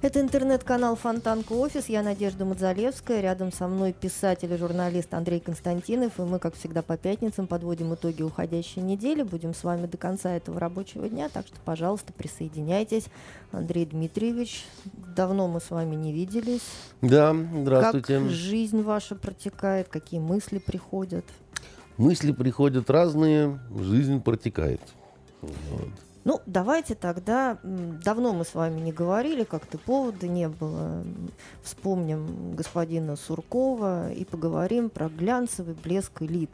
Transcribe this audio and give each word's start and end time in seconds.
Это 0.00 0.20
интернет-канал 0.20 0.94
Фонтанка 0.94 1.54
Офис. 1.54 1.88
Я 1.88 2.04
Надежда 2.04 2.44
Мадзалевская. 2.44 3.20
Рядом 3.20 3.52
со 3.52 3.66
мной 3.66 3.92
писатель 3.92 4.52
и 4.52 4.56
журналист 4.56 5.12
Андрей 5.12 5.40
Константинов. 5.40 6.20
И 6.20 6.22
мы, 6.22 6.38
как 6.38 6.54
всегда, 6.54 6.82
по 6.82 6.96
пятницам 6.96 7.48
подводим 7.48 7.92
итоги 7.92 8.22
уходящей 8.22 8.80
недели. 8.80 9.24
Будем 9.24 9.54
с 9.54 9.64
вами 9.64 9.86
до 9.86 9.96
конца 9.96 10.30
этого 10.30 10.60
рабочего 10.60 11.08
дня. 11.08 11.28
Так 11.28 11.48
что, 11.48 11.56
пожалуйста, 11.64 12.12
присоединяйтесь. 12.12 13.06
Андрей 13.50 13.86
Дмитриевич, 13.86 14.66
давно 15.16 15.48
мы 15.48 15.60
с 15.60 15.68
вами 15.68 15.96
не 15.96 16.12
виделись. 16.12 16.62
Да, 17.02 17.34
здравствуйте. 17.34 18.20
Как 18.20 18.30
жизнь 18.30 18.82
ваша 18.82 19.16
протекает? 19.16 19.88
Какие 19.88 20.20
мысли 20.20 20.58
приходят? 20.58 21.24
Мысли 21.96 22.30
приходят 22.30 22.88
разные, 22.88 23.58
жизнь 23.76 24.20
протекает. 24.20 24.80
Вот. 25.42 25.90
Ну, 26.28 26.42
давайте 26.44 26.94
тогда, 26.94 27.56
давно 27.62 28.34
мы 28.34 28.44
с 28.44 28.54
вами 28.54 28.80
не 28.80 28.92
говорили, 28.92 29.44
как-то 29.44 29.78
повода 29.78 30.28
не 30.28 30.46
было. 30.46 31.02
Вспомним 31.62 32.54
господина 32.54 33.16
Суркова 33.16 34.12
и 34.12 34.26
поговорим 34.26 34.90
про 34.90 35.08
глянцевый 35.08 35.74
блеск 35.82 36.20
элит. 36.20 36.50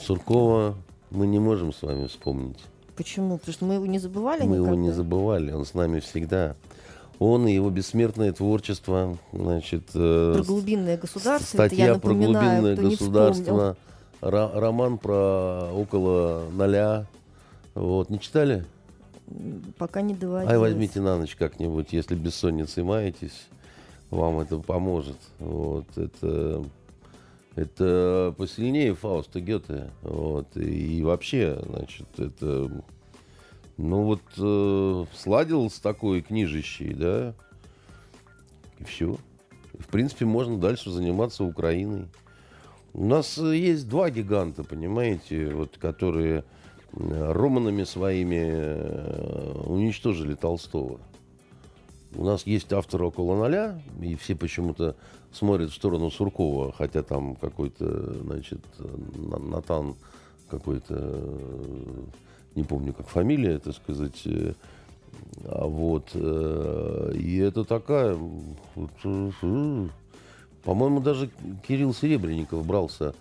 Суркова 0.00 0.76
мы 1.10 1.26
не 1.26 1.38
можем 1.38 1.74
с 1.74 1.82
вами 1.82 2.06
вспомнить. 2.06 2.58
Почему? 2.96 3.36
Потому 3.36 3.52
что 3.52 3.64
мы 3.66 3.74
его 3.74 3.84
не 3.84 3.98
забывали 3.98 4.44
Мы 4.44 4.56
никогда? 4.56 4.66
его 4.70 4.74
не 4.76 4.90
забывали, 4.92 5.52
он 5.52 5.66
с 5.66 5.74
нами 5.74 6.00
всегда. 6.00 6.56
Он 7.18 7.46
и 7.46 7.52
его 7.52 7.68
бессмертное 7.68 8.32
творчество, 8.32 9.18
значит... 9.34 9.90
Э, 9.92 10.36
про 10.38 10.42
глубинное 10.42 10.96
государство, 10.96 11.58
статья 11.58 11.84
это 11.84 11.94
я 11.96 12.00
про 12.00 12.14
глубинное 12.14 12.76
государство, 12.76 13.76
роман 14.22 14.96
про 14.96 15.70
около 15.70 16.44
ноля, 16.50 17.04
вот, 17.74 18.10
не 18.10 18.20
читали? 18.20 18.64
Пока 19.78 20.02
не 20.02 20.14
доводилось. 20.14 20.52
Ай, 20.52 20.58
возьмите 20.58 21.00
на 21.00 21.18
ночь 21.18 21.34
как-нибудь, 21.34 21.92
если 21.92 22.14
бессонницей 22.14 22.82
маетесь, 22.82 23.48
вам 24.10 24.38
это 24.38 24.58
поможет. 24.58 25.16
Вот, 25.38 25.86
это, 25.96 26.64
это 27.56 28.34
посильнее 28.36 28.94
Фауста 28.94 29.40
Гёте. 29.40 29.90
Вот, 30.02 30.56
и 30.56 31.02
вообще, 31.02 31.60
значит, 31.66 32.06
это, 32.18 32.70
ну 33.76 34.02
вот, 34.02 34.22
э, 34.36 35.04
сладил 35.16 35.70
с 35.70 35.80
такой 35.80 36.20
книжищей, 36.22 36.92
да, 36.92 37.34
и 38.78 38.84
все. 38.84 39.16
В 39.78 39.88
принципе, 39.88 40.26
можно 40.26 40.58
дальше 40.58 40.90
заниматься 40.90 41.44
Украиной. 41.44 42.06
У 42.92 43.04
нас 43.04 43.38
есть 43.38 43.88
два 43.88 44.10
гиганта, 44.10 44.62
понимаете, 44.62 45.48
вот, 45.48 45.78
которые 45.78 46.44
романами 46.96 47.84
своими 47.84 48.42
э, 48.44 49.62
уничтожили 49.66 50.34
Толстого. 50.34 51.00
У 52.14 52.24
нас 52.24 52.46
есть 52.46 52.72
автор 52.72 53.02
около 53.02 53.36
ноля, 53.36 53.80
и 54.00 54.14
все 54.14 54.36
почему-то 54.36 54.94
смотрят 55.32 55.70
в 55.70 55.74
сторону 55.74 56.10
Суркова, 56.10 56.72
хотя 56.72 57.02
там 57.02 57.34
какой-то, 57.34 58.14
значит, 58.22 58.60
Натан 59.16 59.96
какой-то, 60.48 61.20
не 62.54 62.62
помню, 62.62 62.92
как 62.92 63.08
фамилия, 63.08 63.58
так 63.58 63.74
сказать, 63.74 64.22
э, 64.26 64.52
а 65.44 65.66
вот, 65.66 66.10
э, 66.14 67.12
и 67.16 67.38
это 67.38 67.64
такая, 67.64 68.16
по-моему, 70.62 71.00
даже 71.00 71.30
Кирилл 71.66 71.92
Серебренников 71.92 72.64
брался 72.64 73.14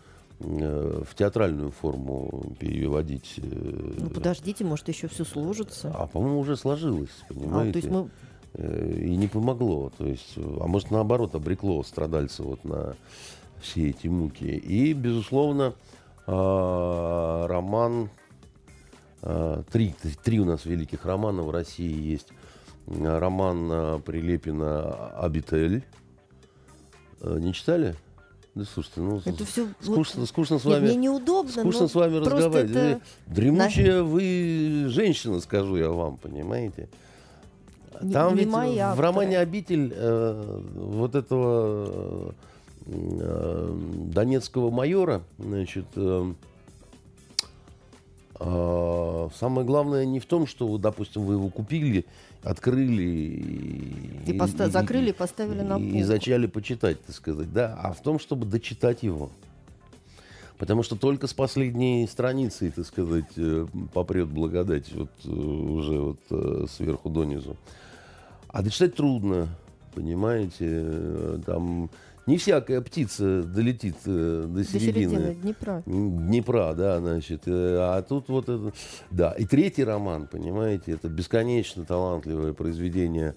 в 0.44 1.16
театральную 1.16 1.72
форму 1.72 2.56
переводить. 2.60 3.36
Э, 3.38 3.94
ну 3.98 4.10
подождите, 4.10 4.64
может 4.64 4.88
еще 4.88 5.08
все 5.08 5.24
сложится. 5.24 5.92
А 5.96 6.08
по-моему 6.08 6.40
уже 6.40 6.58
сложилось, 6.58 7.10
понимаете? 7.30 7.70
А, 7.70 7.72
то 7.72 7.78
есть 7.78 7.90
мы... 7.90 8.10
Э, 8.54 9.00
и 9.00 9.16
не 9.16 9.28
помогло, 9.28 9.92
то 9.98 10.06
есть, 10.06 10.34
а 10.38 10.68
может 10.68 10.92
наоборот 10.92 11.36
обрекло 11.36 11.82
страдальца 11.84 12.44
вот 12.44 12.64
на 12.66 12.96
все 13.62 13.90
эти 13.90 14.08
муки. 14.08 14.46
И 14.46 14.94
безусловно 14.94 15.74
а, 16.28 17.48
роман 17.48 18.10
а, 19.22 19.64
три 19.72 19.96
три 20.24 20.40
у 20.40 20.46
нас 20.46 20.66
великих 20.66 21.06
романа 21.06 21.44
в 21.44 21.52
России 21.52 22.12
есть. 22.12 22.28
Роман 22.86 24.02
Прилепина 24.02 25.08
«Абитель». 25.12 25.86
Не 27.22 27.54
читали? 27.54 27.96
Да 28.56 28.66
слушайте, 28.66 29.02
ну 29.02 29.20
это 29.26 29.46
все 29.46 29.68
скучно, 29.82 30.22
вот... 30.22 30.30
скучно 30.30 30.60
с 30.60 30.66
вами. 30.66 30.82
Нет, 30.82 30.84
мне 30.84 30.96
неудобно. 31.08 31.52
Скучно 31.52 31.88
с 31.88 31.96
вами 31.96 32.18
разговаривать. 32.18 32.72
Это... 32.72 33.02
Дремучая 33.26 34.04
вы 34.04 34.86
женщина, 34.90 35.40
скажу 35.40 35.76
я 35.76 35.90
вам, 35.90 36.18
понимаете? 36.18 36.88
Там 38.12 38.34
не 38.34 38.42
ведь 38.42 38.50
моя 38.50 38.94
в 38.94 39.00
романе 39.00 39.40
«Обитель» 39.40 39.92
э, 39.96 40.62
вот 40.76 41.16
этого 41.16 42.34
э, 42.86 43.76
донецкого 44.14 44.70
майора, 44.72 45.22
значит, 45.40 45.86
э, 45.96 46.32
э, 46.32 46.34
самое 49.40 49.66
главное 49.66 50.06
не 50.06 50.20
в 50.20 50.26
том, 50.26 50.48
что, 50.48 50.78
допустим, 50.78 51.24
вы 51.24 51.36
его 51.36 51.50
купили 51.50 52.06
открыли 52.44 53.02
и, 53.02 54.32
и, 54.32 54.38
поста- 54.38 54.68
и 54.68 54.70
закрыли 54.70 55.10
и 55.10 55.14
поставили 55.14 55.62
на 55.62 55.80
полку. 55.80 55.96
И 55.96 56.04
зачали 56.04 56.48
почитать, 56.48 57.02
так 57.02 57.16
сказать, 57.16 57.52
да, 57.52 57.78
а 57.82 57.94
в 57.94 58.02
том, 58.02 58.20
чтобы 58.20 58.46
дочитать 58.46 59.04
его. 59.04 59.30
Потому 60.58 60.84
что 60.84 60.96
только 60.96 61.28
с 61.28 61.34
последней 61.34 62.08
страницы, 62.08 62.72
так 62.72 62.86
сказать, 62.86 63.26
э, 63.38 63.66
попрет 63.94 64.28
благодать 64.28 64.94
вот 64.94 65.10
э, 65.26 65.30
уже 65.30 66.00
вот 66.00 66.20
э, 66.30 66.66
сверху 66.70 67.10
донизу. 67.10 67.58
А 68.50 68.62
дочитать 68.62 68.96
трудно, 68.96 69.48
понимаете, 69.96 71.40
там 71.46 71.90
не 72.26 72.38
всякая 72.38 72.82
птица 72.82 73.44
долетит 73.44 73.96
э, 74.06 74.44
до, 74.46 74.48
до 74.48 74.64
середины. 74.64 74.94
середины 74.94 75.36
Днепра. 75.36 75.84
Днепра, 75.86 76.74
да, 76.74 77.00
значит. 77.00 77.44
Э, 77.48 77.78
а 77.80 78.02
тут 78.02 78.30
вот 78.30 78.50
это... 78.50 78.74
Да, 79.12 79.32
и 79.32 79.46
третий 79.46 79.84
роман, 79.84 80.28
понимаете, 80.28 80.94
это 80.94 81.10
бесконечно 81.10 81.86
талантливое 81.86 82.54
произведение 82.54 83.36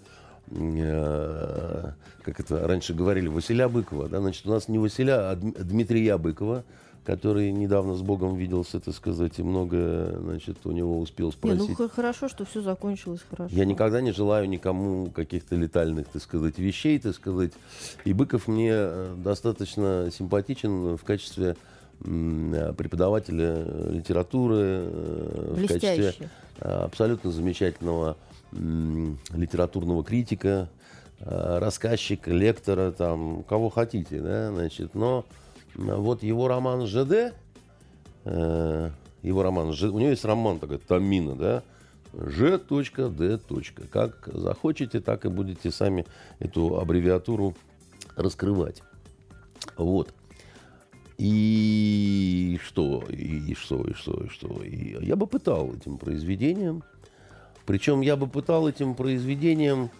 э, 0.50 1.90
как 2.22 2.40
это 2.40 2.66
раньше 2.66 2.94
говорили, 2.94 3.28
Василя 3.28 3.68
Быкова. 3.68 4.08
Да? 4.08 4.20
Значит, 4.20 4.46
у 4.46 4.50
нас 4.50 4.68
не 4.68 4.78
Василя, 4.78 5.30
а 5.30 5.36
Дмитрия 5.36 6.18
Быкова 6.18 6.64
который 7.06 7.52
недавно 7.52 7.94
с 7.94 8.02
Богом 8.02 8.34
виделся, 8.34 8.80
так 8.80 8.92
сказать, 8.92 9.38
и 9.38 9.42
много, 9.42 10.18
значит, 10.20 10.58
у 10.64 10.72
него 10.72 10.98
успел 10.98 11.30
спросить. 11.30 11.68
Не, 11.68 11.76
ну 11.78 11.88
хорошо, 11.88 12.28
что 12.28 12.44
все 12.44 12.62
закончилось 12.62 13.20
хорошо. 13.30 13.54
Я 13.54 13.64
никогда 13.64 14.00
не 14.00 14.10
желаю 14.10 14.48
никому 14.48 15.06
каких-то 15.12 15.54
летальных, 15.54 16.08
так 16.08 16.20
сказать, 16.20 16.58
вещей, 16.58 16.98
так 16.98 17.14
сказать. 17.14 17.52
И 18.04 18.12
Быков 18.12 18.48
мне 18.48 18.72
э, 18.72 19.14
достаточно 19.18 20.10
симпатичен 20.12 20.96
в 20.96 21.04
качестве 21.04 21.56
преподавателя 22.00 23.64
литературы, 23.88 24.56
э, 24.58 25.54
в 25.56 25.68
качестве 25.68 26.14
э, 26.58 26.68
абсолютно 26.68 27.30
замечательного 27.30 28.16
литературного 28.52 30.02
критика, 30.02 30.68
рассказчика, 31.20 32.30
лектора, 32.32 32.90
там, 32.90 33.44
кого 33.44 33.70
хотите, 33.70 34.20
да, 34.20 34.50
значит, 34.50 34.94
но 34.94 35.24
вот 35.76 36.22
его 36.22 36.48
роман 36.48 36.86
ЖД, 36.86 37.34
э, 38.24 38.90
его 39.22 39.42
роман, 39.42 39.68
у 39.68 39.98
него 39.98 40.10
есть 40.10 40.24
роман 40.24 40.58
такой, 40.58 40.78
Тамина, 40.78 41.34
да, 41.34 41.62
Ж.Д. 42.14 43.40
Как 43.90 44.28
захочете, 44.32 45.00
так 45.00 45.24
и 45.26 45.28
будете 45.28 45.70
сами 45.70 46.06
эту 46.38 46.78
аббревиатуру 46.78 47.54
раскрывать. 48.16 48.82
Вот. 49.76 50.14
И 51.18 52.58
что, 52.62 53.04
и 53.08 53.54
что, 53.54 53.84
и 53.84 53.92
что, 53.94 54.24
и 54.24 54.28
что. 54.28 54.62
И 54.62 55.04
я 55.04 55.16
бы 55.16 55.26
пытал 55.26 55.74
этим 55.74 55.98
произведением. 55.98 56.82
Причем 57.64 58.00
я 58.00 58.16
бы 58.16 58.26
пытал 58.26 58.68
этим 58.68 58.94
произведением 58.94 59.90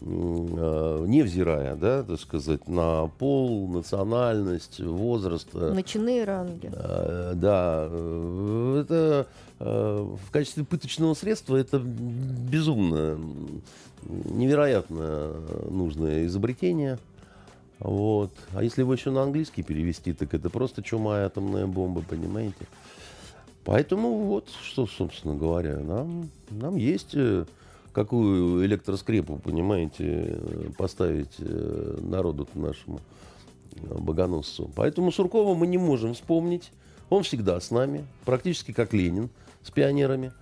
невзирая, 0.00 1.74
да, 1.76 2.02
так 2.02 2.20
сказать, 2.20 2.68
на 2.68 3.06
пол, 3.18 3.68
национальность, 3.68 4.80
возраст. 4.80 5.48
э, 5.54 5.72
Начиные 5.72 6.24
ранги. 6.24 6.70
э, 6.72 7.32
Да, 7.34 7.86
э, 7.90 8.82
это 8.84 9.26
э, 9.58 10.16
в 10.26 10.30
качестве 10.30 10.64
пыточного 10.64 11.14
средства 11.14 11.56
это 11.56 11.78
безумно, 11.80 13.18
невероятно 14.02 15.32
нужное 15.70 16.26
изобретение. 16.26 16.98
Вот. 17.80 18.32
А 18.54 18.62
если 18.62 18.82
его 18.82 18.92
еще 18.92 19.10
на 19.10 19.22
английский 19.22 19.62
перевести, 19.62 20.12
так 20.12 20.34
это 20.34 20.50
просто 20.50 20.82
чума 20.82 21.20
и 21.20 21.22
атомная 21.22 21.66
бомба, 21.66 22.02
понимаете? 22.08 22.66
Поэтому 23.64 24.16
вот, 24.24 24.48
что, 24.62 24.86
собственно 24.86 25.34
говоря, 25.36 25.78
нам, 25.78 26.30
нам 26.50 26.76
есть 26.76 27.10
э, 27.14 27.44
какую 27.98 28.64
электроскрепу, 28.64 29.40
понимаете, 29.42 30.04
э, 30.06 30.70
поставить 30.78 31.34
э, 31.40 31.98
народу 32.00 32.46
нашему 32.54 33.00
э, 33.72 33.98
богоносцу. 33.98 34.70
Поэтому 34.76 35.10
Суркова 35.10 35.56
мы 35.56 35.66
не 35.66 35.78
можем 35.78 36.14
вспомнить. 36.14 36.70
Он 37.10 37.24
всегда 37.24 37.58
с 37.58 37.72
нами, 37.72 38.06
практически 38.24 38.70
как 38.70 38.92
Ленин, 38.92 39.30
с 39.64 39.72
пионерами. 39.72 40.32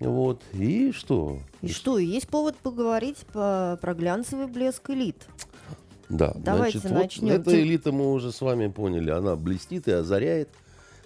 Вот. 0.00 0.40
И 0.54 0.92
что? 0.92 1.40
И 1.60 1.68
что, 1.68 1.98
и 1.98 2.06
есть 2.06 2.28
повод 2.28 2.56
поговорить 2.56 3.18
по, 3.34 3.78
про 3.82 3.92
глянцевый 3.92 4.46
блеск 4.46 4.88
элит. 4.88 5.26
Да, 6.08 6.32
Давайте 6.36 6.78
значит, 6.78 6.90
вот 6.90 7.02
начнем. 7.02 7.34
эта 7.34 7.50
Тем- 7.50 7.60
элита 7.60 7.92
мы 7.92 8.12
уже 8.14 8.32
с 8.32 8.40
вами 8.40 8.68
поняли, 8.68 9.10
она 9.10 9.36
блестит 9.36 9.88
и 9.88 9.92
озаряет. 9.92 10.48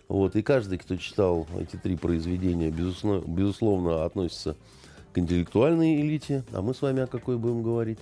Вот, 0.07 0.37
и 0.37 0.43
каждый, 0.43 0.79
кто 0.79 0.95
читал 0.97 1.49
эти 1.59 1.75
три 1.75 1.97
произведения, 1.97 2.71
безусловно, 2.71 3.27
безусловно 3.27 4.05
относится 4.05 4.55
к 4.55 4.78
интеллектуальной 5.15 6.01
элите. 6.01 6.45
А 6.53 6.63
мы 6.63 6.75
с 6.75 6.83
вами 6.83 7.03
о 7.03 7.07
какой 7.07 7.39
будем 7.39 7.63
говорить? 7.63 7.99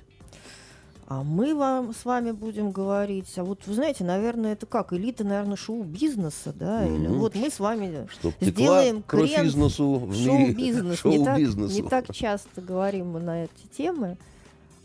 А 1.09 1.23
мы 1.23 1.55
вам 1.55 1.95
с 1.95 2.05
вами 2.05 2.33
будем 2.33 2.73
говорить. 2.73 3.33
А 3.39 3.45
вот 3.45 3.61
вы 3.67 3.75
знаете, 3.75 4.03
наверное, 4.03 4.55
это 4.55 4.67
как? 4.67 4.93
Элита, 4.93 5.23
наверное, 5.23 5.57
шоу-бизнеса, 5.57 6.53
да? 6.53 6.85
Или 6.85 7.07
Мгм. 7.07 7.19
вот 7.19 7.37
мы 7.37 7.49
с 7.49 7.61
вами 7.61 8.09
Чтоб 8.11 8.35
сделаем 8.41 9.03
крен 9.03 9.53
шоу-бизнес. 9.71 11.05
Не, 11.05 11.25
так, 11.25 11.39
не 11.39 11.83
так 11.83 12.13
часто 12.15 12.61
говорим 12.61 13.11
мы 13.11 13.21
на 13.21 13.45
эти 13.45 13.67
темы. 13.77 14.19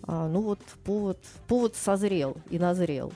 А, 0.03 0.27
ну 0.27 0.41
вот 0.41 0.59
повод, 0.83 1.17
повод 1.47 1.75
созрел 1.75 2.37
и 2.51 2.59
назрел. 2.59 3.11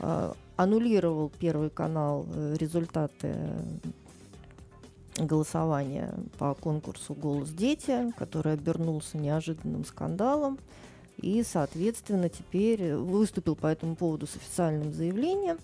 А, 0.00 0.34
аннулировал 0.56 1.32
Первый 1.38 1.70
канал 1.70 2.26
э, 2.34 2.56
результаты 2.58 3.34
голосования 5.16 6.14
по 6.38 6.54
конкурсу 6.54 7.14
«Голос 7.14 7.50
дети», 7.50 8.12
который 8.16 8.54
обернулся 8.54 9.18
неожиданным 9.18 9.84
скандалом. 9.84 10.58
И, 11.18 11.42
соответственно, 11.42 12.28
теперь 12.28 12.94
выступил 12.94 13.54
по 13.54 13.68
этому 13.68 13.94
поводу 13.94 14.26
с 14.26 14.36
официальным 14.36 14.92
заявлением 14.92 15.58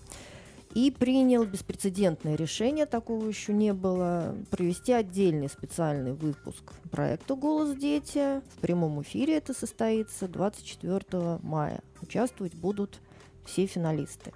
и 0.73 0.89
принял 0.89 1.43
беспрецедентное 1.45 2.35
решение, 2.35 2.85
такого 2.85 3.25
еще 3.25 3.53
не 3.53 3.73
было, 3.73 4.35
провести 4.49 4.93
отдельный 4.93 5.49
специальный 5.49 6.13
выпуск 6.13 6.63
проекта 6.89 7.35
«Голос 7.35 7.75
дети». 7.75 8.39
В 8.55 8.61
прямом 8.61 9.01
эфире 9.01 9.37
это 9.37 9.53
состоится 9.53 10.27
24 10.27 11.39
мая. 11.43 11.81
Участвовать 12.01 12.55
будут 12.55 12.99
все 13.45 13.65
финалисты. 13.65 14.31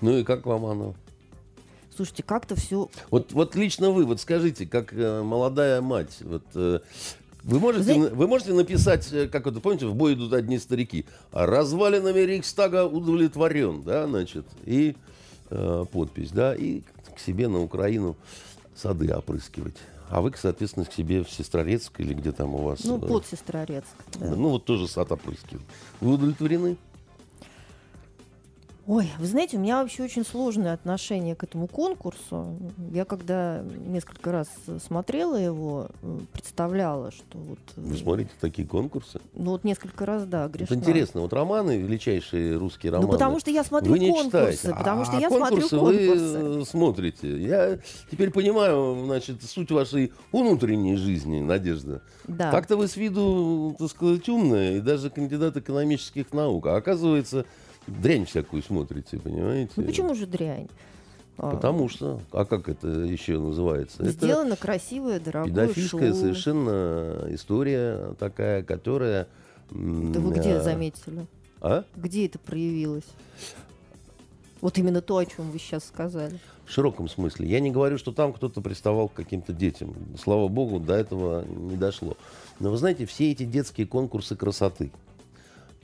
Ну 0.00 0.16
и 0.16 0.24
как 0.24 0.46
вам 0.46 0.64
оно? 0.64 0.94
Слушайте, 1.98 2.22
как-то 2.22 2.54
все... 2.54 2.88
Вот, 3.10 3.32
вот 3.32 3.56
лично 3.56 3.90
вы, 3.90 4.04
вот 4.04 4.20
скажите, 4.20 4.66
как 4.66 4.92
э, 4.92 5.20
молодая 5.20 5.80
мать, 5.80 6.18
вот, 6.20 6.44
э, 6.54 6.78
вы, 7.42 7.58
можете, 7.58 7.92
на- 7.96 8.10
вы 8.10 8.28
можете 8.28 8.52
написать, 8.52 9.12
э, 9.12 9.26
как 9.26 9.48
это, 9.48 9.58
помните, 9.58 9.86
в 9.86 9.96
бой 9.96 10.14
идут 10.14 10.32
одни 10.32 10.60
старики, 10.60 11.06
а 11.32 11.44
развалинами 11.44 12.20
Рейхстага 12.20 12.86
удовлетворен, 12.86 13.82
да, 13.82 14.06
значит, 14.06 14.46
и 14.64 14.94
э, 15.50 15.86
подпись, 15.90 16.30
да, 16.30 16.54
и 16.54 16.82
к 17.16 17.18
себе 17.18 17.48
на 17.48 17.60
Украину 17.60 18.16
сады 18.76 19.12
опрыскивать. 19.12 19.74
А 20.08 20.20
вы, 20.20 20.32
соответственно, 20.40 20.86
к 20.86 20.92
себе 20.92 21.24
в 21.24 21.30
Сестрорецк 21.32 21.98
или 21.98 22.14
где 22.14 22.30
там 22.30 22.54
у 22.54 22.58
вас? 22.58 22.84
Ну, 22.84 22.98
э, 22.98 23.08
под 23.08 23.26
Сестрорецк. 23.26 23.88
да. 24.20 24.36
Ну, 24.36 24.50
вот 24.50 24.64
тоже 24.66 24.86
сад 24.86 25.10
опрыскивать. 25.10 25.64
Вы 26.00 26.14
удовлетворены? 26.14 26.76
Ой, 28.88 29.06
вы 29.18 29.26
знаете, 29.26 29.58
у 29.58 29.60
меня 29.60 29.82
вообще 29.82 30.02
очень 30.02 30.24
сложное 30.24 30.72
отношение 30.72 31.34
к 31.36 31.44
этому 31.44 31.68
конкурсу. 31.68 32.56
Я 32.90 33.04
когда 33.04 33.62
несколько 33.86 34.32
раз 34.32 34.48
смотрела 34.82 35.36
его, 35.36 35.88
э, 36.00 36.18
представляла, 36.32 37.10
что 37.10 37.36
вот... 37.36 37.58
э, 37.76 37.80
Вы 37.82 37.98
смотрите 37.98 38.30
такие 38.40 38.66
конкурсы? 38.66 39.20
Ну 39.34 39.50
вот 39.50 39.64
несколько 39.64 40.06
раз, 40.06 40.24
да, 40.24 40.46
Это 40.46 40.56
грешна. 40.56 40.74
интересно. 40.76 41.20
Вот 41.20 41.34
романы, 41.34 41.76
величайшие 41.76 42.56
русские 42.56 42.92
романы. 42.92 43.08
Ну 43.08 43.12
потому 43.12 43.38
что 43.40 43.50
я 43.50 43.62
смотрю 43.62 43.92
вы 43.92 43.98
не 43.98 44.08
конкурсы, 44.10 44.56
читаете. 44.56 44.74
потому 44.78 45.04
что 45.04 45.18
а 45.18 45.20
я 45.20 45.28
смотрю 45.28 45.68
конкурсы 45.68 45.78
конкурсы. 45.78 46.38
вы 46.38 46.64
смотрите. 46.64 47.42
Я 47.42 47.78
теперь 48.10 48.30
понимаю, 48.30 49.04
значит, 49.04 49.42
суть 49.42 49.70
вашей 49.70 50.14
внутренней 50.32 50.96
жизни, 50.96 51.42
Надежда. 51.42 52.00
Да. 52.26 52.50
Так-то 52.50 52.78
вы 52.78 52.88
с 52.88 52.96
виду, 52.96 53.76
так 53.78 53.90
сказать, 53.90 54.26
умная 54.30 54.78
и 54.78 54.80
даже 54.80 55.10
кандидат 55.10 55.58
экономических 55.58 56.32
наук. 56.32 56.68
А 56.68 56.76
оказывается, 56.76 57.44
дрянь 57.88 58.24
всякую 58.24 58.62
смотрите, 58.62 59.18
понимаете? 59.18 59.72
Ну 59.76 59.84
почему 59.84 60.14
же 60.14 60.26
дрянь? 60.26 60.68
А, 61.38 61.52
Потому 61.52 61.88
что, 61.88 62.20
а 62.32 62.44
как 62.44 62.68
это 62.68 62.88
еще 62.88 63.38
называется? 63.38 64.02
Это 64.02 64.10
Сделано 64.10 64.56
красивое, 64.56 65.20
дорогое 65.20 65.50
педофильская 65.50 66.10
шоу. 66.10 66.20
совершенно 66.20 67.26
история 67.30 68.14
такая, 68.18 68.64
которая... 68.64 69.28
Да 69.70 70.18
вы 70.18 70.32
где 70.34 70.54
э, 70.54 70.62
заметили? 70.62 71.26
А? 71.60 71.84
Где 71.94 72.26
это 72.26 72.40
проявилось? 72.40 73.04
Вот 74.60 74.78
именно 74.78 75.00
то, 75.00 75.18
о 75.18 75.26
чем 75.26 75.52
вы 75.52 75.58
сейчас 75.60 75.84
сказали. 75.84 76.40
В 76.66 76.72
широком 76.72 77.08
смысле. 77.08 77.48
Я 77.48 77.60
не 77.60 77.70
говорю, 77.70 77.98
что 77.98 78.12
там 78.12 78.32
кто-то 78.32 78.60
приставал 78.60 79.08
к 79.08 79.14
каким-то 79.14 79.52
детям. 79.52 79.94
Слава 80.20 80.48
богу, 80.48 80.80
до 80.80 80.94
этого 80.94 81.44
не 81.44 81.76
дошло. 81.76 82.16
Но 82.58 82.70
вы 82.70 82.76
знаете, 82.76 83.06
все 83.06 83.30
эти 83.30 83.44
детские 83.44 83.86
конкурсы 83.86 84.34
красоты, 84.34 84.90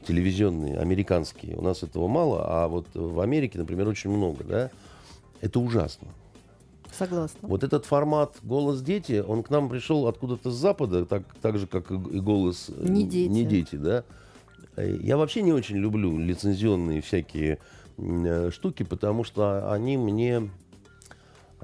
телевизионные, 0.07 0.79
американские, 0.79 1.57
у 1.57 1.63
нас 1.63 1.83
этого 1.83 2.09
мало, 2.09 2.45
а 2.47 2.69
вот 2.69 2.87
в 2.95 3.21
Америке, 3.21 3.59
например, 3.59 3.89
очень 3.89 4.11
много, 4.11 4.45
да, 4.45 4.71
это 5.41 5.61
ужасно. 5.61 6.09
Согласна. 6.93 7.49
Вот 7.49 7.65
этот 7.65 7.87
формат 7.87 8.37
«Голос 8.43 8.81
дети», 8.81 9.25
он 9.27 9.43
к 9.43 9.51
нам 9.51 9.69
пришел 9.69 10.07
откуда-то 10.07 10.51
с 10.51 10.55
Запада, 10.55 11.05
так, 11.05 11.23
так 11.43 11.59
же, 11.59 11.67
как 11.67 11.91
и 11.91 11.95
«Голос 12.21 12.69
э, 12.69 12.89
Не 12.89 13.05
дети». 13.05 13.31
не 13.31 13.45
дети», 13.45 13.77
да. 13.77 14.05
Э, 14.77 14.97
Я 15.03 15.17
вообще 15.17 15.43
не 15.43 15.53
очень 15.53 15.77
люблю 15.77 16.17
лицензионные 16.19 17.01
всякие 17.03 17.59
э, 17.99 18.51
штуки, 18.53 18.85
потому 18.85 19.25
что 19.25 19.73
они 19.73 19.97
мне 19.97 20.51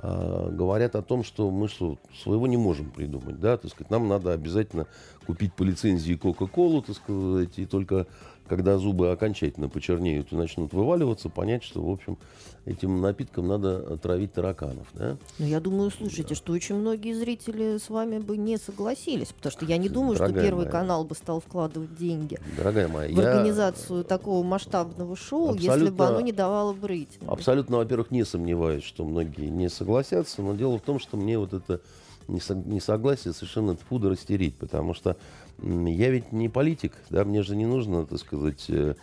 а, 0.03 0.49
говорят 0.51 0.95
о 0.97 1.03
том, 1.03 1.23
что 1.23 1.51
мы 1.51 1.69
что, 1.69 1.99
своего 2.23 2.47
не 2.47 2.57
можем 2.57 2.91
придумать, 2.91 3.39
да, 3.39 3.59
так 3.59 3.71
сказать, 3.71 3.91
нам 3.91 4.09
надо 4.09 4.33
обязательно 4.33 4.87
купить 5.31 5.55
по 5.55 5.63
лицензии 5.63 6.15
Кока-Колу, 6.15 6.83
так 6.83 6.97
сказать, 6.97 7.57
и 7.59 7.65
только 7.67 8.07
когда 8.49 8.79
зубы 8.79 9.13
окончательно 9.13 9.69
почернеют 9.69 10.33
и 10.33 10.35
начнут 10.35 10.73
вываливаться, 10.73 11.29
понять, 11.29 11.63
что, 11.63 11.81
в 11.81 11.89
общем, 11.89 12.19
этим 12.65 13.01
напитком 13.01 13.47
надо 13.47 13.97
травить 13.99 14.33
тараканов, 14.33 14.89
да. 14.93 15.19
Но 15.39 15.47
я 15.47 15.61
думаю, 15.61 15.93
слушайте, 15.93 16.35
что 16.35 16.53
очень 16.53 16.75
многие 16.75 17.13
зрители 17.15 17.79
с 17.79 17.89
вами 17.89 18.19
бы 18.19 18.37
не 18.37 18.57
согласились, 18.57 19.29
потому 19.29 19.53
что 19.53 19.65
я 19.67 19.77
не 19.77 19.89
думаю, 19.89 20.17
что 20.17 20.25
Дорогая 20.25 20.45
Первый 20.47 20.65
моя. 20.65 20.71
канал 20.73 21.05
бы 21.05 21.15
стал 21.15 21.41
вкладывать 21.41 21.95
деньги 21.97 22.41
Дорогая 22.57 22.89
моя, 22.89 23.09
в 23.15 23.17
я 23.17 23.31
организацию 23.31 24.03
такого 24.03 24.43
масштабного 24.45 25.15
шоу, 25.15 25.55
если 25.55 25.69
бы 25.69 25.73
абсолютно- 25.75 26.09
оно 26.09 26.21
не 26.23 26.33
давало 26.33 26.73
бы 26.73 26.89
рейтинга. 26.89 27.33
абсолютно, 27.33 27.77
во-первых, 27.77 28.11
не 28.11 28.25
сомневаюсь, 28.25 28.83
что 28.83 29.05
многие 29.05 29.49
не 29.49 29.69
согласятся, 29.71 30.43
но 30.43 30.55
дело 30.57 30.77
в 30.79 30.83
том, 30.83 30.99
что 30.99 31.17
мне 31.17 31.39
вот 31.39 31.53
это 31.53 31.81
несогласие 32.29 33.33
совершенно 33.33 33.77
тьфу 33.77 33.99
да 33.99 34.11
растереть, 34.11 34.57
потому 34.57 34.95
что 34.95 35.17
я 35.63 36.11
ведь 36.11 36.33
не 36.33 36.49
политик, 36.49 36.93
да, 37.11 37.25
мне 37.25 37.43
же 37.43 37.57
не 37.57 37.67
нужно, 37.67 38.07
так 38.07 38.19
сказать, 38.19 38.65
э, 38.69 38.95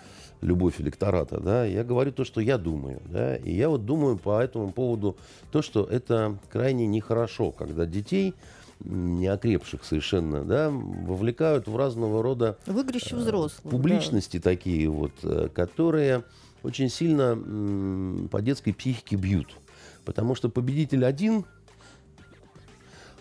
любовь 0.41 0.79
электората, 0.79 1.39
да, 1.39 1.65
я 1.65 1.83
говорю 1.83 2.11
то, 2.11 2.23
что 2.23 2.41
я 2.41 2.57
думаю, 2.57 3.01
да, 3.05 3.35
и 3.35 3.51
я 3.53 3.69
вот 3.69 3.85
думаю 3.85 4.17
по 4.17 4.41
этому 4.41 4.71
поводу 4.71 5.17
то, 5.51 5.61
что 5.61 5.83
это 5.83 6.37
крайне 6.51 6.87
нехорошо, 6.87 7.51
когда 7.51 7.85
детей 7.85 8.33
неокрепших 8.79 9.83
совершенно, 9.83 10.43
да, 10.43 10.69
вовлекают 10.69 11.67
в 11.67 11.75
разного 11.75 12.21
рода 12.21 12.57
В 12.65 12.79
игрище 12.79 13.15
взрослых. 13.15 13.63
да. 13.63 13.69
публичности 13.69 14.39
такие 14.39 14.87
вот, 14.89 15.13
э, 15.23 15.49
которые 15.53 16.23
очень 16.63 16.89
сильно 16.89 18.27
по 18.29 18.41
детской 18.41 18.73
психике 18.73 19.15
бьют. 19.15 19.57
Потому 20.05 20.35
что 20.35 20.49
победитель 20.49 21.05
один, 21.05 21.45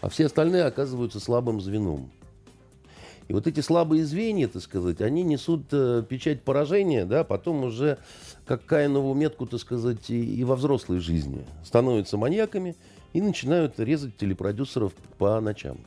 а 0.00 0.08
все 0.08 0.26
остальные 0.26 0.64
оказываются 0.64 1.20
слабым 1.20 1.60
звеном. 1.60 2.10
И 3.28 3.32
вот 3.32 3.46
эти 3.46 3.60
слабые 3.60 4.04
звенья, 4.04 4.46
так 4.46 4.62
сказать, 4.62 5.00
они 5.00 5.24
несут 5.24 5.64
э, 5.72 6.04
печать 6.08 6.42
поражения, 6.42 7.04
да, 7.04 7.24
потом 7.24 7.64
уже 7.64 7.98
как 8.46 8.64
Каинову 8.64 9.14
метку, 9.14 9.46
так 9.46 9.58
сказать, 9.58 10.10
и, 10.10 10.36
и 10.36 10.44
во 10.44 10.54
взрослой 10.54 11.00
жизни. 11.00 11.44
Становятся 11.64 12.16
маньяками 12.16 12.76
и 13.12 13.20
начинают 13.20 13.80
резать 13.80 14.16
телепродюсеров 14.16 14.92
по 15.18 15.40
ночам. 15.40 15.78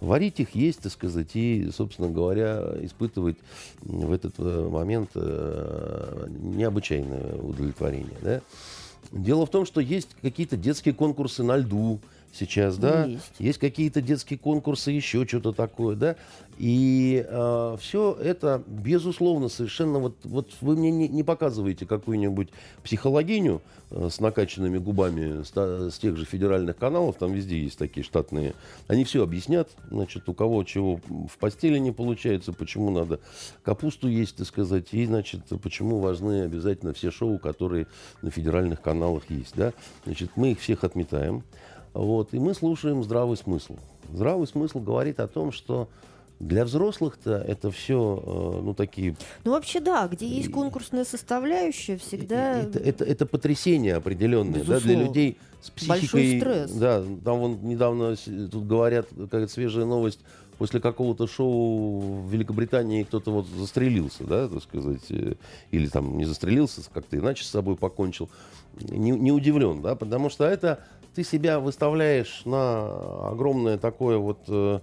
варить 0.00 0.40
их, 0.40 0.56
есть, 0.56 0.80
так 0.80 0.90
сказать, 0.90 1.36
и, 1.36 1.70
собственно 1.70 2.10
говоря, 2.10 2.74
испытывать 2.80 3.36
в 3.82 4.12
этот 4.12 4.34
э, 4.38 4.68
момент 4.68 5.10
э, 5.14 6.26
необычайное 6.28 7.36
удовлетворение. 7.36 8.18
Да? 8.22 8.40
Дело 9.12 9.46
в 9.46 9.50
том, 9.50 9.66
что 9.66 9.80
есть 9.80 10.08
какие-то 10.20 10.56
детские 10.56 10.94
конкурсы 10.94 11.44
на 11.44 11.56
льду, 11.56 12.00
сейчас, 12.32 12.78
да, 12.78 13.04
есть, 13.04 13.32
есть 13.38 13.58
какие-то 13.58 14.00
детские 14.00 14.38
конкурсы, 14.38 14.90
еще 14.90 15.26
что-то 15.26 15.52
такое, 15.52 15.96
да, 15.96 16.16
и 16.58 17.24
э, 17.26 17.76
все 17.80 18.16
это, 18.22 18.62
безусловно, 18.66 19.48
совершенно, 19.48 19.98
вот, 19.98 20.16
вот 20.24 20.50
вы 20.60 20.76
мне 20.76 20.90
не, 20.90 21.08
не 21.08 21.22
показываете 21.22 21.86
какую-нибудь 21.86 22.48
психологиню 22.84 23.62
э, 23.90 24.08
с 24.10 24.20
накачанными 24.20 24.78
губами 24.78 25.42
с, 25.42 25.52
с 25.92 25.98
тех 25.98 26.16
же 26.16 26.24
федеральных 26.24 26.76
каналов, 26.76 27.16
там 27.16 27.32
везде 27.32 27.58
есть 27.60 27.78
такие 27.78 28.04
штатные, 28.04 28.54
они 28.86 29.04
все 29.04 29.22
объяснят, 29.22 29.68
значит, 29.90 30.28
у 30.28 30.34
кого 30.34 30.62
чего 30.64 31.00
в 31.08 31.38
постели 31.38 31.78
не 31.78 31.90
получается, 31.90 32.52
почему 32.52 32.90
надо 32.90 33.20
капусту 33.62 34.08
есть, 34.08 34.36
так 34.36 34.46
сказать, 34.46 34.88
и, 34.92 35.04
значит, 35.06 35.40
почему 35.62 35.98
важны 36.00 36.42
обязательно 36.42 36.92
все 36.92 37.10
шоу, 37.10 37.38
которые 37.38 37.86
на 38.20 38.30
федеральных 38.30 38.80
каналах 38.80 39.24
есть, 39.30 39.54
да, 39.56 39.72
значит, 40.04 40.30
мы 40.36 40.52
их 40.52 40.60
всех 40.60 40.84
отметаем, 40.84 41.44
вот, 41.94 42.32
и 42.32 42.38
мы 42.38 42.54
слушаем 42.54 43.02
здравый 43.02 43.36
смысл. 43.36 43.76
Здравый 44.12 44.46
смысл 44.46 44.80
говорит 44.80 45.20
о 45.20 45.28
том, 45.28 45.52
что 45.52 45.88
для 46.42 46.64
взрослых-то 46.64 47.36
это 47.36 47.70
все, 47.70 48.22
э, 48.24 48.60
ну, 48.62 48.74
такие... 48.74 49.16
Ну, 49.44 49.52
вообще, 49.52 49.78
да, 49.78 50.08
где 50.08 50.26
есть 50.26 50.50
конкурсная 50.50 51.04
составляющая, 51.04 51.96
всегда... 51.96 52.58
Это, 52.58 52.78
это, 52.80 53.04
это 53.04 53.26
потрясение 53.26 53.94
определенное, 53.94 54.64
да, 54.64 54.80
для 54.80 54.96
людей 54.96 55.38
с 55.60 55.70
психикой... 55.70 56.00
Большой 56.00 56.40
стресс. 56.40 56.70
Да, 56.72 57.04
там 57.24 57.38
вон 57.38 57.58
недавно 57.62 58.16
тут 58.16 58.66
говорят, 58.66 59.06
какая-то 59.16 59.52
свежая 59.52 59.84
новость, 59.84 60.18
после 60.58 60.80
какого-то 60.80 61.28
шоу 61.28 62.22
в 62.22 62.32
Великобритании 62.32 63.04
кто-то 63.04 63.30
вот 63.30 63.46
застрелился, 63.46 64.24
да, 64.24 64.48
так 64.48 64.62
сказать, 64.62 65.02
э, 65.10 65.34
или 65.70 65.86
там 65.86 66.18
не 66.18 66.24
застрелился, 66.24 66.82
как-то 66.92 67.16
иначе 67.16 67.44
с 67.44 67.48
собой 67.48 67.76
покончил. 67.76 68.28
Не, 68.80 69.12
не 69.12 69.30
удивлен, 69.30 69.80
да, 69.80 69.94
потому 69.94 70.28
что 70.28 70.44
это 70.44 70.80
ты 71.14 71.24
себя 71.24 71.60
выставляешь 71.60 72.42
на 72.44 73.30
огромное 73.30 73.78
такое 73.78 74.18
вот 74.18 74.38
э, 74.48 74.80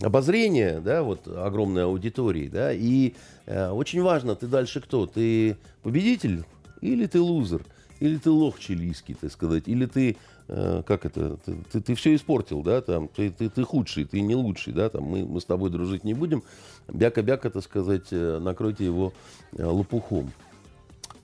обозрение, 0.00 0.80
да, 0.80 1.02
вот 1.02 1.26
огромной 1.26 1.84
аудитории, 1.84 2.48
да, 2.48 2.72
и 2.72 3.14
э, 3.46 3.70
очень 3.70 4.02
важно, 4.02 4.34
ты 4.34 4.46
дальше 4.46 4.80
кто? 4.80 5.06
Ты 5.06 5.56
победитель 5.82 6.44
или 6.80 7.06
ты 7.06 7.20
лузер? 7.20 7.64
Или 8.00 8.18
ты 8.18 8.30
лох 8.30 8.58
чилийский, 8.58 9.14
так 9.14 9.30
сказать, 9.32 9.64
или 9.66 9.86
ты, 9.86 10.16
э, 10.48 10.82
как 10.86 11.06
это, 11.06 11.36
ты, 11.38 11.56
ты, 11.72 11.80
ты 11.80 11.94
все 11.94 12.14
испортил, 12.14 12.62
да, 12.62 12.80
там, 12.82 13.08
ты, 13.08 13.30
ты, 13.30 13.48
ты 13.48 13.62
худший, 13.62 14.04
ты 14.04 14.20
не 14.20 14.34
лучший, 14.34 14.72
да, 14.72 14.88
там, 14.88 15.04
мы, 15.04 15.24
мы 15.24 15.40
с 15.40 15.44
тобой 15.44 15.70
дружить 15.70 16.04
не 16.04 16.12
будем, 16.12 16.42
бяка-бяка, 16.88 17.50
так 17.50 17.62
сказать, 17.62 18.08
э, 18.10 18.38
накройте 18.40 18.84
его 18.84 19.12
э, 19.56 19.64
лопухом. 19.64 20.32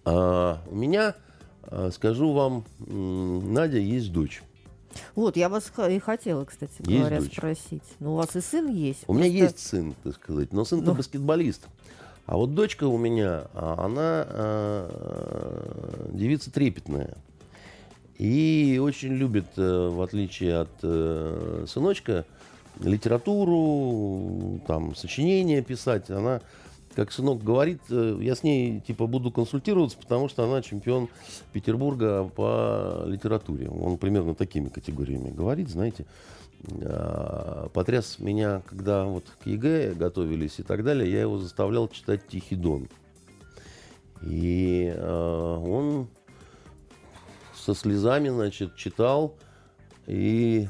А 0.05 0.63
у 0.69 0.75
меня 0.75 1.15
скажу 1.93 2.33
вам, 2.33 2.65
Надя 2.79 3.79
есть 3.79 4.13
дочь. 4.13 4.43
Вот, 5.15 5.37
я 5.37 5.49
вас 5.49 5.71
и 5.89 5.99
хотела, 5.99 6.45
кстати 6.45 6.75
есть 6.79 6.91
говоря, 7.01 7.21
дочь. 7.21 7.33
спросить. 7.33 7.83
Ну, 8.01 8.15
у 8.15 8.17
вас 8.17 8.35
и 8.35 8.41
сын 8.41 8.69
есть? 8.69 9.05
У 9.07 9.15
меня 9.15 9.27
есть 9.27 9.59
сын, 9.59 9.95
так 10.03 10.15
сказать, 10.15 10.53
но 10.53 10.65
сын-то 10.65 10.91
ну... 10.91 10.97
баскетболист. 10.97 11.69
А 12.27 12.37
вот 12.37 12.55
дочка 12.55 12.85
у 12.85 12.97
меня, 12.97 13.47
а, 13.55 13.85
она 13.85 14.27
а, 14.29 16.11
девица 16.13 16.53
трепетная. 16.53 17.17
И 18.19 18.79
очень 18.83 19.15
любит, 19.15 19.47
э, 19.57 19.89
в 19.89 20.03
отличие 20.03 20.59
от 20.59 20.69
э, 20.83 21.65
сыночка, 21.67 22.27
литературу, 22.79 24.61
там, 24.67 24.95
сочинения 24.95 25.63
писать. 25.63 26.11
Она 26.11 26.43
как 26.95 27.13
сынок 27.13 27.43
говорит, 27.43 27.81
э, 27.91 28.19
я 28.21 28.35
с 28.35 28.43
ней 28.43 28.81
типа 28.81 29.07
буду 29.07 29.31
консультироваться, 29.31 29.97
потому 29.97 30.29
что 30.29 30.45
она 30.45 30.63
чемпион 30.63 31.09
Петербурга 31.53 32.25
по 32.25 33.05
литературе. 33.07 33.69
Он 33.69 33.97
примерно 33.97 34.35
такими 34.35 34.69
категориями 34.69 35.31
говорит, 35.31 35.69
знаете. 35.69 36.07
А, 36.83 37.69
потряс 37.73 38.19
меня, 38.19 38.63
когда 38.67 39.05
вот 39.05 39.25
к 39.43 39.47
ЕГЭ 39.47 39.95
готовились 39.95 40.59
и 40.59 40.63
так 40.63 40.85
далее, 40.85 41.11
я 41.11 41.23
его 41.23 41.39
заставлял 41.39 41.89
читать 41.89 42.27
Тихий 42.29 42.57
Дон. 42.57 42.89
И 44.23 44.93
э, 44.95 45.59
он 45.67 46.09
со 47.55 47.75
слезами, 47.75 48.29
значит, 48.29 48.77
читал, 48.77 49.37
и, 50.07 50.69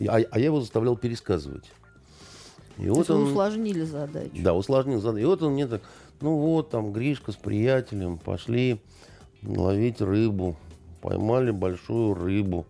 а, 0.00 0.16
а 0.30 0.38
я 0.38 0.46
его 0.46 0.60
заставлял 0.60 0.96
пересказывать. 0.96 1.70
И 2.80 2.86
То 2.86 2.94
вот 2.94 3.10
он 3.10 3.22
усложнили 3.24 3.82
задачу. 3.82 4.30
Да, 4.40 4.54
усложнил 4.54 5.00
задачу. 5.00 5.22
И 5.22 5.26
вот 5.26 5.42
он 5.42 5.52
мне 5.52 5.66
так, 5.66 5.82
ну 6.20 6.36
вот 6.36 6.70
там 6.70 6.92
Гришка 6.92 7.32
с 7.32 7.36
приятелем 7.36 8.18
пошли 8.18 8.80
ловить 9.42 10.00
рыбу, 10.00 10.56
поймали 11.02 11.50
большую 11.50 12.14
рыбу, 12.14 12.66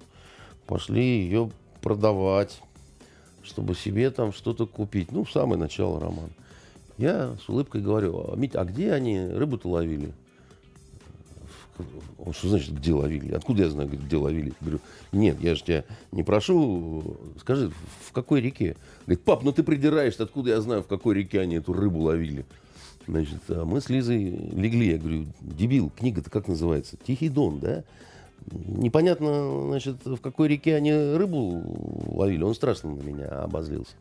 пошли 0.67 1.23
ее 1.23 1.51
продавать, 1.81 2.61
чтобы 3.43 3.75
себе 3.75 4.11
там 4.11 4.33
что-то 4.33 4.67
купить. 4.67 5.13
Ну, 5.13 5.25
в 5.25 5.31
самое 5.31 5.59
начало 5.59 6.01
романа. 6.01 6.31
Я 6.99 7.37
с 7.45 7.49
улыбкой 7.49 7.81
говорю, 7.81 8.33
а, 8.33 8.37
Мить, 8.37 8.55
а 8.55 8.65
где 8.65 8.93
они 8.93 9.21
рыбу-то 9.21 9.69
ловили? 9.69 10.13
Он 12.19 12.33
что 12.33 12.49
значит, 12.49 12.75
где 12.75 12.93
ловили? 12.93 13.33
Откуда 13.33 13.63
я 13.63 13.71
знаю, 13.71 13.89
где 13.89 14.17
ловили? 14.17 14.53
Говорю, 14.61 14.81
нет, 15.13 15.41
я 15.41 15.55
же 15.55 15.63
тебя 15.63 15.85
не 16.13 16.23
прошу, 16.23 17.17
скажи, 17.39 17.71
в 18.07 18.13
какой 18.13 18.41
реке? 18.41 18.77
Говорит, 19.07 19.25
пап, 19.25 19.43
ну 19.43 19.53
ты 19.53 19.63
придираешься, 19.63 20.25
откуда 20.25 20.51
я 20.51 20.61
знаю, 20.61 20.83
в 20.83 20.87
какой 20.87 21.15
реке 21.17 21.41
они 21.41 21.57
эту 21.57 21.73
рыбу 21.73 22.01
ловили? 22.01 22.45
Значит, 23.07 23.41
а 23.49 23.65
мы 23.65 23.81
с 23.81 23.89
Лизой 23.89 24.31
легли. 24.53 24.93
Я 24.93 24.99
говорю, 24.99 25.27
дебил, 25.41 25.91
книга-то 25.97 26.31
как 26.31 26.49
называется? 26.49 26.97
Тихий 27.05 27.29
дон, 27.29 27.59
да? 27.59 27.85
Непонятно, 28.53 29.67
значит, 29.69 30.05
в 30.05 30.19
какой 30.19 30.49
реке 30.49 30.75
они 30.77 30.93
рыбу 30.93 31.63
ловили. 32.09 32.43
Он 32.43 32.55
страшно 32.55 32.95
на 32.95 33.01
меня 33.01 33.27
обозлился. 33.27 33.93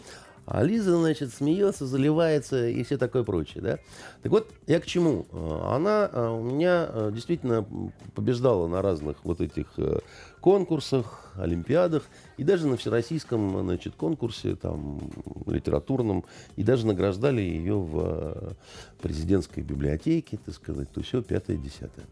А 0.51 0.63
Лиза, 0.63 0.97
значит, 0.97 1.31
смеется, 1.31 1.85
заливается 1.85 2.67
и 2.67 2.81
все 2.83 2.97
такое 2.97 3.23
прочее, 3.23 3.61
да. 3.61 3.79
Так 4.23 4.31
вот, 4.31 4.51
я 4.65 4.79
к 4.79 4.85
чему? 4.87 5.27
Она 5.31 6.09
э, 6.11 6.27
у 6.27 6.41
меня 6.41 6.89
э, 6.89 7.11
действительно 7.13 7.67
побеждала 8.15 8.67
на 8.67 8.81
разных 8.81 9.17
вот 9.23 9.41
этих 9.41 9.67
э, 9.77 9.99
конкурсах, 10.41 11.33
олимпиадах, 11.35 12.03
и 12.37 12.43
даже 12.43 12.65
на 12.65 12.77
всероссийском, 12.77 13.61
значит, 13.61 13.93
конкурсе, 13.93 14.55
там, 14.55 14.99
литературном, 15.45 16.25
и 16.55 16.63
даже 16.63 16.87
награждали 16.87 17.41
ее 17.41 17.75
в 17.75 18.55
президентской 19.03 19.59
библиотеке, 19.59 20.39
так 20.43 20.55
сказать, 20.55 20.89
то 20.91 21.03
все, 21.03 21.21
пятое-десятое. 21.21 22.07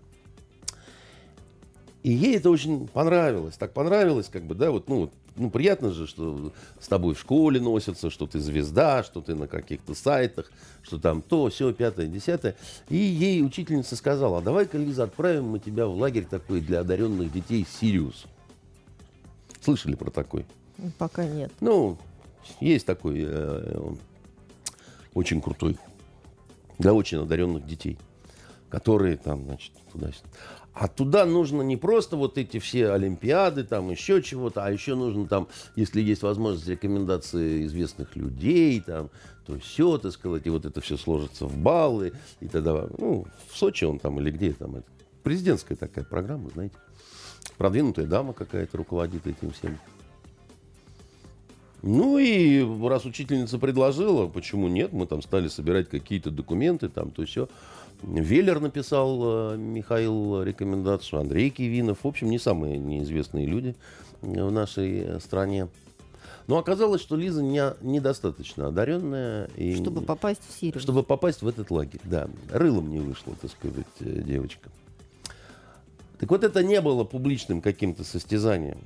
И 2.03 2.12
ей 2.12 2.38
это 2.38 2.51
очень 2.51 2.88
понравилось. 2.88 3.58
Так 3.58 3.74
понравилось, 3.74 4.29
как 4.32 4.44
бы, 4.44 4.53
да, 4.53 4.70
вот, 4.70 4.88
ну, 4.89 5.12
ну, 5.38 5.50
приятно 5.50 5.91
же, 5.91 6.08
что 6.08 6.51
с 6.79 6.88
тобой 6.88 7.13
в 7.13 7.20
школе 7.20 7.60
носятся, 7.60 8.10
что 8.10 8.27
ты 8.27 8.39
звезда, 8.39 9.03
что 9.03 9.22
ты 9.22 9.36
на 9.36 9.48
каких-то 9.48 9.94
сайтах, 9.94 10.51
что 10.82 11.00
там 11.00 11.22
то, 11.22 11.50
все, 11.50 11.72
пятое, 11.74 12.08
десятое. 12.08 12.56
И 12.89 12.98
ей 12.98 13.44
учительница 13.44 13.96
сказала, 13.96 14.39
а 14.39 14.41
давай-ка, 14.41 14.77
Лиза, 14.77 15.03
отправим 15.03 15.46
мы 15.46 15.60
тебя 15.60 15.88
в 15.88 15.96
лагерь 15.96 16.25
такой 16.25 16.62
для 16.62 16.82
одаренных 16.82 17.32
детей 17.32 17.65
Сириус. 17.79 18.25
Слышали 19.62 19.96
про 19.96 20.10
такой? 20.10 20.46
Пока 20.98 21.25
нет. 21.25 21.51
Ну, 21.60 21.98
есть 22.60 22.86
такой 22.86 23.24
э, 23.25 23.94
очень 25.13 25.41
крутой 25.41 25.77
для 26.77 26.94
очень 26.94 27.20
одаренных 27.20 27.65
детей, 27.65 27.98
которые 28.70 29.17
там, 29.17 29.46
значит, 29.46 29.72
туда-сюда. 29.91 30.29
А 30.79 30.88
туда 30.88 31.25
нужно 31.25 31.63
не 31.63 31.75
просто 31.75 32.17
вот 32.17 32.38
эти 32.38 32.60
все 32.60 32.91
олимпиады, 32.91 33.63
там 33.63 33.89
еще 33.89 34.22
чего-то, 34.22 34.63
а 34.63 34.72
еще 34.72 34.93
нужно 34.93 35.27
там, 35.27 35.48
если 35.75 36.01
есть 36.01 36.22
возможность 36.22 36.67
рекомендации 36.67 37.65
известных 37.65 38.15
людей, 38.15 38.79
там, 38.81 39.10
то 39.48 39.57
все, 39.57 39.98
так 39.98 40.12
сказать, 40.12 40.46
и 40.46 40.51
вот 40.51 40.65
это 40.65 40.79
все 40.79 40.96
сложится 40.96 41.48
в 41.48 41.57
баллы, 41.57 42.13
и 42.41 42.48
тогда, 42.48 42.88
ну, 43.00 43.25
в 43.50 43.57
Сочи 43.57 43.86
он 43.86 43.98
там 43.98 44.19
или 44.19 44.29
где 44.29 44.53
там, 44.53 44.75
это 44.75 44.86
президентская 45.24 45.75
такая 45.75 46.05
программа, 46.05 46.51
знаете, 46.51 46.75
продвинутая 47.57 48.05
дама 48.05 48.34
какая-то 48.34 48.77
руководит 48.77 49.25
этим 49.25 49.50
всем. 49.50 49.79
Ну 51.81 52.19
и 52.19 52.63
раз 52.88 53.05
учительница 53.05 53.57
предложила, 53.57 54.27
почему 54.27 54.67
нет, 54.67 54.93
мы 54.93 55.07
там 55.07 55.24
стали 55.24 55.48
собирать 55.48 55.89
какие-то 55.89 56.29
документы, 56.29 56.88
там, 56.88 57.10
то 57.10 57.25
все. 57.25 57.50
Веллер 58.04 58.60
написал 58.60 59.54
э, 59.54 59.58
Михаил 59.58 60.44
рекомендацию, 60.44 61.20
Андрей 61.20 61.50
Кивинов. 61.50 62.00
В 62.04 62.08
общем, 62.08 62.30
не 62.30 62.39
самые 62.39 62.77
неизвестные 62.77 63.46
люди 63.46 63.75
в 64.22 64.51
нашей 64.51 65.00
э, 65.00 65.20
стране. 65.20 65.68
Но 66.48 66.58
оказалось, 66.58 67.01
что 67.01 67.16
Лиза 67.16 67.44
не, 67.44 67.62
недостаточно 67.82 68.68
одаренная. 68.68 69.50
И, 69.58 69.75
чтобы 69.75 70.01
попасть 70.01 70.42
в 70.48 70.60
Сирию. 70.60 70.80
Чтобы 70.80 71.04
попасть 71.04 71.42
в 71.42 71.48
этот 71.48 71.72
лагерь, 71.72 72.00
да. 72.04 72.30
Рылом 72.51 72.89
не 72.89 73.00
вышла, 73.00 73.34
так 73.42 73.51
сказать, 73.51 73.86
э, 74.00 74.22
девочка. 74.22 74.70
Так 76.20 76.30
вот 76.32 76.44
это 76.44 76.63
не 76.63 76.82
было 76.82 77.04
публичным 77.04 77.62
каким-то 77.62 78.04
состязанием. 78.04 78.80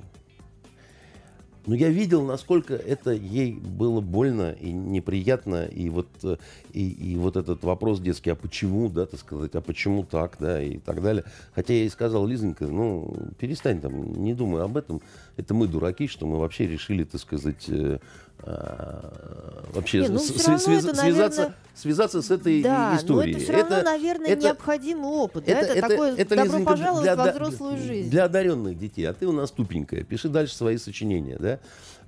Но 1.66 1.74
я 1.74 1.88
видел, 1.88 2.24
насколько 2.24 2.74
это 2.74 3.12
ей 3.12 3.52
было 3.54 4.00
больно 4.00 4.52
и 4.52 4.72
неприятно, 4.72 5.64
и 5.66 5.88
вот, 5.88 6.08
э, 6.24 6.36
и, 6.72 6.90
и 6.90 7.16
вот 7.16 7.36
этот 7.36 7.62
вопрос 7.62 8.00
детский, 8.00 8.30
а 8.30 8.34
почему, 8.34 8.88
да, 8.88 9.06
так 9.06 9.20
сказать, 9.20 9.54
а 9.54 9.60
почему 9.60 10.04
так, 10.04 10.36
да, 10.40 10.60
и 10.60 10.78
так 10.78 11.00
далее. 11.02 11.24
Хотя 11.54 11.74
я 11.74 11.80
ей 11.80 11.90
сказал, 11.90 12.26
Лизонька, 12.26 12.66
ну, 12.66 13.14
перестань 13.38 13.80
там, 13.80 14.12
не 14.12 14.34
думай 14.34 14.62
об 14.62 14.76
этом, 14.76 15.00
это 15.36 15.54
мы 15.54 15.66
дураки, 15.68 16.06
что 16.08 16.26
мы 16.26 16.38
вообще 16.38 16.66
решили, 16.66 17.04
так 17.04 17.20
сказать, 17.20 17.64
э, 17.68 17.98
а, 18.44 19.64
вообще 19.72 20.02
Не, 20.02 20.08
ну, 20.08 20.16
связ- 20.18 20.54
это, 20.54 20.58
связаться, 20.58 21.02
наверное- 21.04 21.54
связаться 21.74 22.22
с 22.22 22.30
этой 22.30 22.62
Да, 22.62 22.96
историей. 22.96 23.32
но 23.34 23.38
это 23.38 23.44
все 23.44 23.52
равно, 23.52 23.82
наверное, 23.82 24.30
это- 24.30 24.42
необходимый 24.44 25.06
опыт. 25.10 25.44
да, 25.46 25.52
Это, 25.52 25.80
такое 25.88 26.14
это, 26.16 26.30
добро 26.30 26.44
Лизонька, 26.44 26.70
пожаловать 26.70 27.02
для- 27.02 27.16
во 27.16 27.22
для- 27.24 27.32
взрослую 27.32 27.78
жизнь. 27.78 28.10
Для 28.10 28.24
одаренных 28.24 28.78
детей. 28.78 29.04
А 29.04 29.14
ты 29.14 29.26
у 29.26 29.32
нас 29.32 29.50
тупенькая. 29.50 30.02
Пиши 30.04 30.28
дальше 30.28 30.54
свои 30.54 30.76
сочинения, 30.76 31.36
да? 31.38 31.58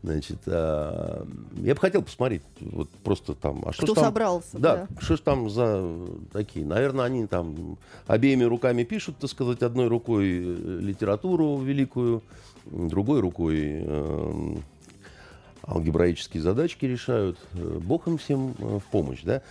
Значит, 0.02 0.36
а, 0.46 1.26
я 1.62 1.74
бы 1.74 1.80
хотел 1.80 2.02
посмотреть, 2.02 2.42
вот 2.60 2.90
просто 3.02 3.34
там, 3.34 3.62
а 3.66 3.72
что 3.72 3.84
Кто 3.84 3.94
там, 3.94 4.04
собрался, 4.04 4.48
Да, 4.58 4.76
да. 4.76 5.00
что 5.00 5.16
ж 5.16 5.20
там 5.20 5.48
за 5.48 5.82
такие? 6.30 6.66
Наверное, 6.66 7.06
они 7.06 7.26
там 7.26 7.78
обеими 8.06 8.44
руками 8.44 8.82
пишут, 8.84 9.16
так 9.18 9.30
сказать, 9.30 9.62
одной 9.62 9.88
рукой 9.88 10.26
э, 10.26 10.78
литературу 10.82 11.56
великую, 11.58 12.22
другой 12.66 13.20
рукой 13.20 13.82
эм, 13.82 14.64
алгебраические 15.66 16.42
задачки 16.42 16.84
решают. 16.86 17.38
Э, 17.54 17.80
Бог 17.82 18.06
им 18.06 18.18
всем 18.18 18.54
э, 18.58 18.78
в 18.78 18.84
помощь, 18.90 19.22
да? 19.22 19.42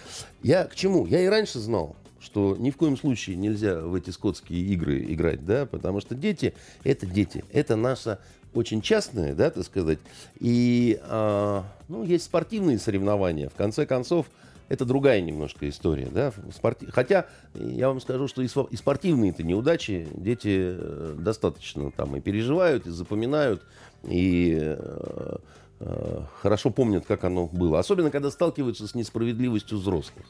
Я 0.42 0.66
к 0.66 0.76
чему? 0.76 1.06
Я 1.06 1.22
и 1.22 1.28
раньше 1.28 1.60
знал, 1.60 1.96
что 2.20 2.56
ни 2.58 2.72
в 2.72 2.78
коем 2.78 2.98
случае 2.98 3.36
нельзя 3.36 3.82
в 3.82 3.96
эти 3.96 4.10
скотские 4.10 4.62
игры 4.62 5.04
играть, 5.04 5.46
да, 5.46 5.66
потому 5.66 6.02
что 6.02 6.16
дети— 6.16 6.54
это 6.84 7.06
дети, 7.06 7.44
это 7.52 7.76
наша 7.76 8.20
очень 8.54 8.82
частное, 8.82 9.34
да, 9.34 9.50
так 9.50 9.66
сказать, 9.66 10.00
и, 10.40 11.00
а, 11.04 11.66
ну, 11.90 12.04
есть 12.04 12.26
спортивные 12.26 12.78
соревнования, 12.78 13.50
в 13.50 13.56
конце 13.56 13.86
концов, 13.86 14.28
это 14.70 14.86
другая 14.86 15.22
немножко 15.22 15.68
история, 15.70 16.08
да, 16.12 16.34
спорти- 16.52 16.90
хотя 16.92 17.28
я 17.54 17.90
вам 17.90 18.00
скажу, 18.02 18.28
что 18.28 18.42
и, 18.42 18.46
сво- 18.46 18.68
и 18.70 18.76
спортивные-то 18.76 19.44
неудачи 19.44 20.08
дети 20.16 20.76
э, 20.78 21.16
достаточно 21.18 21.92
там 21.92 22.16
и 22.16 22.22
переживают, 22.22 22.88
и 22.88 22.92
запоминают, 22.92 23.62
и 24.04 24.58
э, 24.60 25.36
э, 25.80 26.22
хорошо 26.42 26.70
помнят, 26.70 27.06
как 27.06 27.24
оно 27.24 27.48
было, 27.48 27.80
особенно 27.80 28.10
когда 28.12 28.32
сталкиваются 28.32 28.88
с 28.88 28.96
несправедливостью 28.96 29.78
взрослых. 29.78 30.26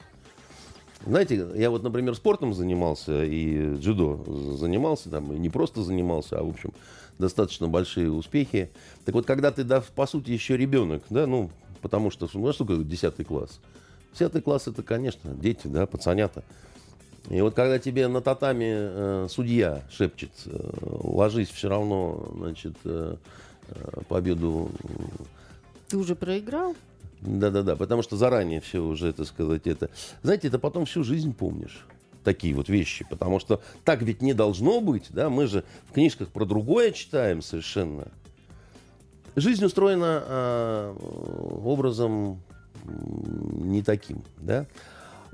Знаете, 1.06 1.46
я 1.56 1.70
вот, 1.70 1.84
например, 1.84 2.16
спортом 2.16 2.54
занимался 2.54 3.26
и 3.26 3.76
дзюдо 3.76 4.24
занимался, 4.58 5.10
там, 5.10 5.34
и 5.34 5.38
не 5.38 5.50
просто 5.50 5.84
занимался, 5.84 6.40
а, 6.40 6.44
в 6.44 6.50
общем, 6.50 6.72
достаточно 7.20 7.68
большие 7.68 8.10
успехи. 8.10 8.72
Так 9.04 9.14
вот, 9.14 9.26
когда 9.26 9.52
ты, 9.52 9.66
да, 9.66 9.84
по 9.96 10.08
сути, 10.08 10.32
еще 10.32 10.56
ребенок, 10.56 11.04
да, 11.10 11.28
ну, 11.28 11.52
потому 11.82 12.10
что, 12.10 12.30
ну, 12.34 12.48
а 12.48 12.54
что 12.54 12.64
такое 12.64 12.86
10 12.86 13.26
класс? 13.28 13.60
10 14.18 14.44
класс 14.44 14.68
это, 14.68 14.84
конечно, 14.84 15.34
дети, 15.34 15.68
да, 15.68 15.86
пацанята. 15.86 16.44
И 17.30 17.40
вот 17.42 17.56
когда 17.56 17.80
тебе 17.80 18.08
на 18.08 18.22
татами 18.22 18.70
э, 18.70 19.28
судья 19.30 19.84
шепчет, 19.90 20.32
э, 20.46 20.60
ложись 20.82 21.50
все 21.50 21.70
равно, 21.70 22.32
значит, 22.36 22.76
э, 22.84 23.16
э, 23.68 24.02
победу 24.08 24.70
Ты 25.88 25.98
уже 25.98 26.16
проиграл? 26.16 26.76
да-да-да, 27.22 27.76
потому 27.76 28.02
что 28.02 28.18
заранее 28.18 28.60
все 28.60 28.80
уже, 28.80 29.14
так 29.14 29.26
сказать, 29.26 29.66
это... 29.66 29.90
Знаете, 30.22 30.50
это 30.50 30.60
потом 30.60 30.86
всю 30.86 31.04
жизнь 31.04 31.34
помнишь. 31.34 31.86
Такие 32.24 32.54
вот 32.54 32.70
вещи. 32.70 33.06
Потому 33.10 33.40
что 33.40 33.62
так 33.84 34.02
ведь 34.02 34.22
не 34.22 34.34
должно 34.34 34.82
быть, 34.82 35.06
да, 35.10 35.30
мы 35.30 35.48
же 35.48 35.64
в 35.90 35.94
книжках 35.94 36.30
про 36.30 36.46
другое 36.46 36.92
читаем 36.92 37.42
совершенно. 37.42 38.08
Жизнь 39.36 39.64
устроена 39.66 40.24
а, 40.26 40.96
образом 41.66 42.42
не 42.86 43.82
таким, 43.82 44.24
да. 44.38 44.66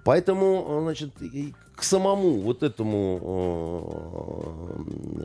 Поэтому, 0.06 0.79
значит, 0.82 1.22
и 1.22 1.53
к 1.75 1.84
самому 1.84 2.39
вот 2.39 2.63
этому 2.63 3.20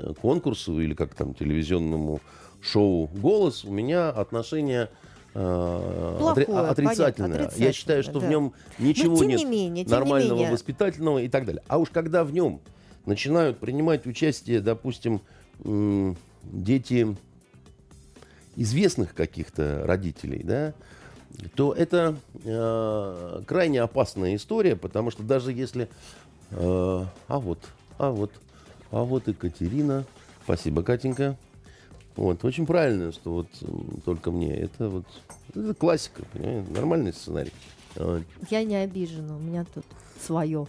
э, 0.00 0.14
конкурсу 0.20 0.80
или 0.80 0.94
как 0.94 1.14
там 1.14 1.34
телевизионному 1.34 2.20
шоу 2.60 3.06
«Голос» 3.08 3.64
у 3.64 3.70
меня 3.72 4.10
отношение 4.10 4.88
э, 5.34 6.16
Плохое, 6.18 6.46
отри- 6.46 6.70
отрицательное. 6.70 7.38
понятно, 7.38 7.62
Я 7.62 7.72
считаю, 7.72 8.02
что 8.02 8.12
в 8.14 8.24
отрицательное, 8.24 8.40
нем 8.40 8.52
ничего 8.78 9.16
тем 9.16 9.28
нет 9.28 9.38
не 9.40 9.44
менее, 9.44 9.84
тем 9.84 9.92
не 9.94 9.98
нормального, 9.98 10.38
менее. 10.38 10.52
воспитательного 10.52 11.18
и 11.20 11.28
так 11.28 11.44
далее. 11.44 11.62
А 11.68 11.78
уж 11.78 11.90
когда 11.90 12.24
в 12.24 12.32
нем 12.32 12.60
начинают 13.06 13.58
принимать 13.58 14.06
участие, 14.06 14.60
допустим, 14.60 15.20
дети 16.42 17.16
известных 18.56 19.14
каких-то 19.14 19.82
родителей, 19.84 20.42
да, 20.44 20.74
то 21.54 21.72
это 21.72 22.16
э, 22.44 23.42
крайне 23.46 23.80
опасная 23.80 24.36
история, 24.36 24.76
потому 24.76 25.10
что 25.10 25.22
даже 25.22 25.52
если... 25.52 25.88
э, 26.50 27.04
а 27.28 27.38
вот, 27.38 27.58
а 27.98 28.10
вот, 28.10 28.30
а 28.90 29.02
вот 29.02 29.28
Екатерина. 29.28 30.04
Спасибо, 30.44 30.82
Катенька. 30.82 31.36
Вот, 32.16 32.44
очень 32.44 32.66
правильно, 32.66 33.12
что 33.12 33.32
вот 33.32 33.48
только 34.04 34.30
мне. 34.30 34.54
Это 34.54 34.88
вот 34.88 35.04
это 35.54 35.74
классика, 35.74 36.22
понимаете, 36.32 36.70
нормальный 36.70 37.12
сценарий. 37.12 37.52
Я 38.50 38.62
не 38.64 38.76
обижена, 38.76 39.36
у 39.36 39.40
меня 39.40 39.64
тут 39.74 39.84
свое. 40.20 40.66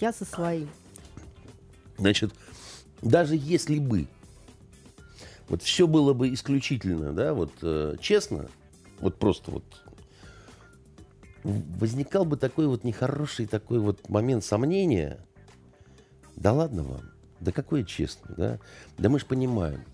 Я 0.00 0.12
со 0.12 0.24
своим. 0.24 0.68
Значит, 1.98 2.32
даже 3.02 3.36
если 3.36 3.78
бы 3.78 4.06
вот 5.48 5.62
все 5.62 5.86
было 5.86 6.12
бы 6.12 6.32
исключительно, 6.32 7.12
да, 7.12 7.32
вот 7.32 7.52
э, 7.62 7.96
честно, 8.00 8.48
вот 9.00 9.18
просто 9.18 9.50
вот 9.50 9.64
возникал 11.44 12.24
бы 12.24 12.36
такой 12.36 12.66
вот 12.66 12.84
нехороший 12.84 13.46
такой 13.46 13.78
вот 13.78 14.08
момент 14.08 14.44
сомнения. 14.44 15.18
Да 16.34 16.52
ладно 16.52 16.82
вам, 16.82 17.02
да 17.40 17.52
какое 17.52 17.84
честно, 17.84 18.34
да? 18.36 18.58
Да 18.98 19.08
мы 19.08 19.18
же 19.18 19.26
понимаем, 19.26 19.84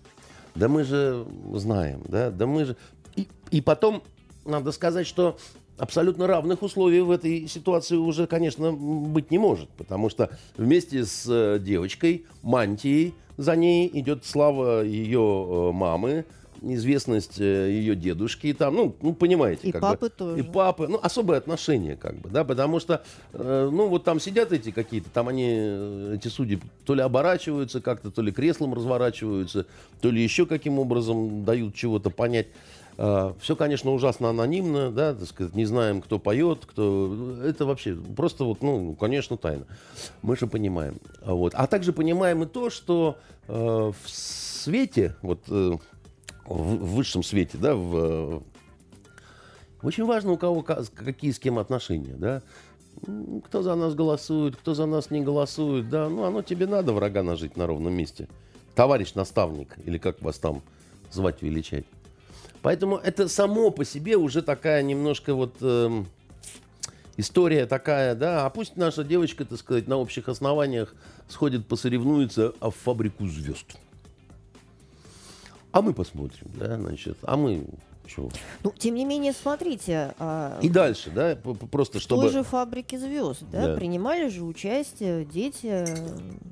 да 0.55 0.67
мы 0.67 0.83
же 0.83 1.25
знаем, 1.53 2.03
да, 2.07 2.31
да 2.31 2.47
мы 2.47 2.65
же... 2.65 2.77
И, 3.15 3.27
и 3.51 3.61
потом 3.61 4.03
надо 4.45 4.71
сказать, 4.71 5.07
что 5.07 5.37
абсолютно 5.77 6.27
равных 6.27 6.61
условий 6.61 7.01
в 7.01 7.11
этой 7.11 7.47
ситуации 7.47 7.95
уже, 7.95 8.27
конечно, 8.27 8.73
быть 8.73 9.31
не 9.31 9.37
может, 9.37 9.69
потому 9.69 10.09
что 10.09 10.29
вместе 10.57 11.05
с 11.05 11.25
э, 11.27 11.59
девочкой, 11.59 12.25
мантией, 12.41 13.13
за 13.37 13.55
ней 13.55 13.89
идет 13.93 14.25
слава 14.25 14.83
ее 14.83 15.19
э, 15.19 15.71
мамы, 15.71 16.25
известность 16.63 17.39
э, 17.39 17.69
ее 17.71 17.95
дедушки, 17.95 18.53
там, 18.53 18.75
ну, 18.75 18.95
ну 19.01 19.13
понимаете, 19.13 19.67
И 19.67 19.71
как 19.71 19.81
папы 19.81 20.05
бы, 20.05 20.09
тоже. 20.09 20.39
и 20.39 20.43
папы, 20.43 20.87
ну 20.87 20.99
особое 21.01 21.37
отношение, 21.37 21.95
как 21.95 22.15
бы, 22.15 22.29
да, 22.29 22.43
потому 22.43 22.79
что, 22.79 23.03
э, 23.33 23.69
ну 23.71 23.87
вот 23.87 24.03
там 24.03 24.19
сидят 24.19 24.51
эти 24.51 24.71
какие-то, 24.71 25.09
там 25.09 25.27
они 25.27 25.47
э, 25.49 26.15
эти 26.15 26.27
судьи 26.27 26.59
то 26.85 26.95
ли 26.95 27.01
оборачиваются 27.01 27.81
как-то, 27.81 28.11
то 28.11 28.21
ли 28.21 28.31
креслом 28.31 28.73
разворачиваются, 28.73 29.65
то 30.01 30.09
ли 30.09 30.21
еще 30.21 30.45
каким 30.45 30.79
образом 30.79 31.43
дают 31.43 31.75
чего-то 31.75 32.09
понять. 32.09 32.47
все, 32.95 33.55
конечно, 33.57 33.91
ужасно 33.91 34.29
анонимно, 34.29 34.91
да, 34.91 35.13
так 35.15 35.27
сказать, 35.27 35.55
не 35.55 35.65
знаем, 35.65 36.01
кто 36.01 36.19
поет, 36.19 36.65
кто... 36.65 37.35
Это 37.43 37.65
вообще 37.65 37.95
просто 37.95 38.43
вот, 38.43 38.61
ну, 38.61 38.93
конечно, 38.93 39.35
тайна. 39.37 39.65
Мы 40.21 40.37
же 40.37 40.45
понимаем. 40.45 40.97
А 41.21 41.33
Вот. 41.33 41.53
А 41.55 41.65
также 41.67 41.91
понимаем 41.91 42.43
и 42.43 42.45
то, 42.45 42.69
что 42.69 43.17
э, 43.47 43.53
в 43.53 44.09
свете, 44.63 45.15
вот 45.21 45.39
э, 45.49 45.73
в, 46.45 46.75
высшем 46.95 47.23
свете, 47.23 47.57
да, 47.57 47.75
в, 47.75 47.95
э, 47.95 48.39
очень 49.81 50.05
важно, 50.05 50.31
у 50.31 50.37
кого 50.37 50.61
ка- 50.61 50.83
какие 50.95 51.31
с 51.31 51.39
кем 51.39 51.59
отношения, 51.59 52.15
да. 52.15 52.41
Кто 53.45 53.63
за 53.63 53.75
нас 53.75 53.95
голосует, 53.95 54.55
кто 54.55 54.73
за 54.73 54.85
нас 54.85 55.09
не 55.09 55.21
голосует, 55.21 55.89
да. 55.89 56.09
Ну, 56.09 56.23
оно 56.23 56.41
тебе 56.41 56.67
надо 56.67 56.93
врага 56.93 57.23
нажить 57.23 57.57
на 57.57 57.67
ровном 57.67 57.93
месте. 57.93 58.29
Товарищ 58.75 59.13
наставник, 59.13 59.75
или 59.85 59.97
как 59.97 60.21
вас 60.21 60.37
там 60.37 60.61
звать, 61.11 61.41
величать. 61.41 61.85
Поэтому 62.61 62.97
это 62.97 63.27
само 63.27 63.71
по 63.71 63.83
себе 63.83 64.15
уже 64.15 64.41
такая 64.41 64.83
немножко 64.83 65.33
вот 65.33 65.55
эм, 65.61 66.07
история 67.17 67.65
такая, 67.65 68.15
да. 68.15 68.45
А 68.45 68.49
пусть 68.49 68.77
наша 68.77 69.03
девочка, 69.03 69.43
так 69.43 69.59
сказать, 69.59 69.87
на 69.87 69.97
общих 69.97 70.29
основаниях 70.29 70.95
сходит, 71.27 71.67
посоревнуется 71.67 72.53
в 72.61 72.71
фабрику 72.71 73.27
звезд. 73.27 73.75
А 75.73 75.81
мы 75.81 75.93
посмотрим, 75.93 76.47
да, 76.53 76.77
значит. 76.77 77.17
А 77.23 77.35
мы 77.35 77.65
чего? 78.05 78.29
Ну, 78.63 78.71
тем 78.77 78.93
не 78.95 79.05
менее, 79.05 79.33
смотрите, 79.33 80.13
а, 80.19 80.59
И 80.61 80.69
дальше, 80.69 81.09
да, 81.09 81.35
просто 81.35 81.97
в 81.99 82.01
чтобы... 82.01 82.23
той 82.23 82.31
же 82.31 82.43
фабрике 82.43 82.99
звезд, 82.99 83.43
да, 83.51 83.69
Да. 83.69 83.75
принимали 83.75 84.27
же 84.29 84.43
участие 84.43 85.25
дети 85.25 85.67
э, 85.67 85.85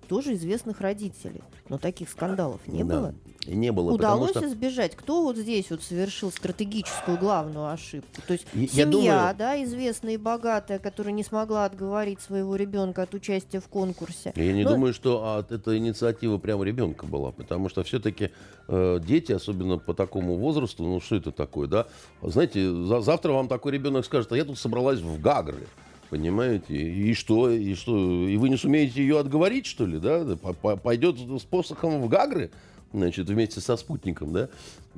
тоже 0.08 0.34
известных 0.34 0.82
родителей. 0.82 1.42
Но 1.70 1.78
таких 1.78 2.10
скандалов 2.10 2.62
не 2.68 2.84
Да. 2.84 2.96
было. 3.00 3.16
Не 3.48 3.72
было. 3.72 3.92
Удалось 3.92 4.30
потому 4.34 4.46
что... 4.48 4.54
избежать. 4.54 4.96
Кто 4.96 5.24
вот 5.24 5.38
здесь 5.38 5.70
вот 5.72 5.82
совершил 5.82 6.32
стратегическую 6.32 7.18
главную 7.18 7.68
ошибку? 7.70 8.22
То 8.28 8.34
есть 8.34 8.46
Я- 8.54 8.62
я 8.62 8.68
семья, 8.68 8.86
думаю- 8.86 9.36
да, 9.38 9.64
известная 9.64 10.14
и 10.14 10.18
богатая, 10.18 10.80
которая 10.80 11.14
не 11.14 11.24
смогла 11.24 11.66
отговорить 11.66 12.22
своего 12.22 12.56
ребенка 12.56 13.04
от 13.04 13.14
участия 13.14 13.60
в 13.60 13.68
конкурсе. 13.68 14.32
Я 14.36 14.54
не 14.54 14.64
Но- 14.64 14.72
думаю, 14.72 14.94
что 14.94 15.22
а, 15.24 15.46
это 15.54 15.78
инициатива 15.78 16.38
прямо 16.38 16.64
ребенка 16.64 17.06
была, 17.06 17.32
потому 17.32 17.70
что 17.70 17.84
все-таки 17.84 18.30
дети, 18.68 19.32
особенно 19.34 19.78
по 19.80 19.94
такому 19.94 20.36
возрасту, 20.38 20.84
ну 20.84 21.00
что 21.02 21.16
это 21.16 21.32
такое, 21.32 21.68
да? 21.68 21.88
Знаете, 22.22 22.72
за- 22.72 23.02
завтра 23.02 23.32
вам 23.34 23.48
такой 23.48 23.74
ребенок 23.74 24.06
скажет, 24.06 24.32
а 24.32 24.38
я 24.38 24.46
тут 24.46 24.58
собралась 24.58 25.00
в 25.00 25.20
Гагры, 25.20 25.68
понимаете? 26.10 26.76
И 26.76 27.14
что, 27.14 27.50
и 27.50 27.74
что, 27.74 28.28
и 28.28 28.38
вы 28.38 28.50
не 28.50 28.56
сумеете 28.58 29.02
ее 29.02 29.20
отговорить, 29.20 29.66
что 29.66 29.86
ли, 29.86 29.98
да? 30.00 30.24
Пойдет 30.84 31.18
с 31.20 31.44
посохом 31.44 32.02
в 32.02 32.08
Гагры, 32.08 32.52
значит, 32.94 33.28
вместе 33.30 33.62
со 33.62 33.78
спутником, 33.78 34.34
да? 34.34 34.50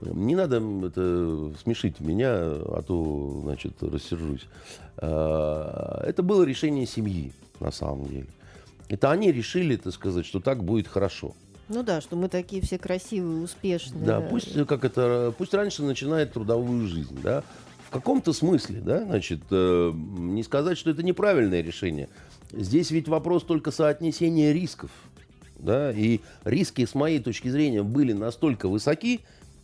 Не 0.02 0.36
надо 0.36 0.58
это 0.88 1.54
смешить 1.62 2.00
меня, 2.00 2.32
а 2.34 2.84
то, 2.86 3.42
значит, 3.44 3.82
рассержусь. 3.82 4.46
А, 4.98 6.04
Это 6.06 6.24
было 6.24 6.44
решение 6.44 6.86
семьи, 6.86 7.32
на 7.60 7.72
самом 7.72 8.08
деле. 8.08 8.28
Это 8.90 9.12
они 9.12 9.32
решили, 9.32 9.76
так 9.76 9.94
сказать, 9.94 10.26
что 10.26 10.40
так 10.40 10.64
будет 10.64 10.88
хорошо. 10.88 11.36
Ну 11.70 11.82
да, 11.84 12.02
что 12.02 12.16
мы 12.16 12.28
такие 12.28 12.62
все 12.62 12.78
красивые, 12.78 13.44
успешные. 13.44 14.04
Да, 14.04 14.22
пусть 14.22 14.56
э, 14.56 14.66
как 14.66 14.84
это, 14.84 15.34
пусть 15.38 15.54
раньше 15.54 15.82
начинает 15.82 16.34
трудовую 16.34 16.88
жизнь, 16.88 17.18
да. 17.24 17.44
В 17.88 17.90
каком-то 17.90 18.34
смысле, 18.34 18.82
да, 18.82 19.04
значит, 19.04 19.40
э, 19.50 19.92
не 19.94 20.44
сказать, 20.44 20.78
что 20.78 20.90
это 20.90 21.04
неправильное 21.04 21.62
решение. 21.62 22.10
Здесь 22.52 22.92
ведь 22.92 23.08
вопрос 23.08 23.44
только 23.44 23.72
соотнесения 23.72 24.52
рисков, 24.52 24.92
да, 25.64 25.92
и 25.92 26.20
риски, 26.44 26.86
с 26.86 26.94
моей 26.94 27.20
точки 27.20 27.48
зрения, 27.48 27.84
были 27.84 28.14
настолько 28.14 28.68
высоки, 28.68 29.22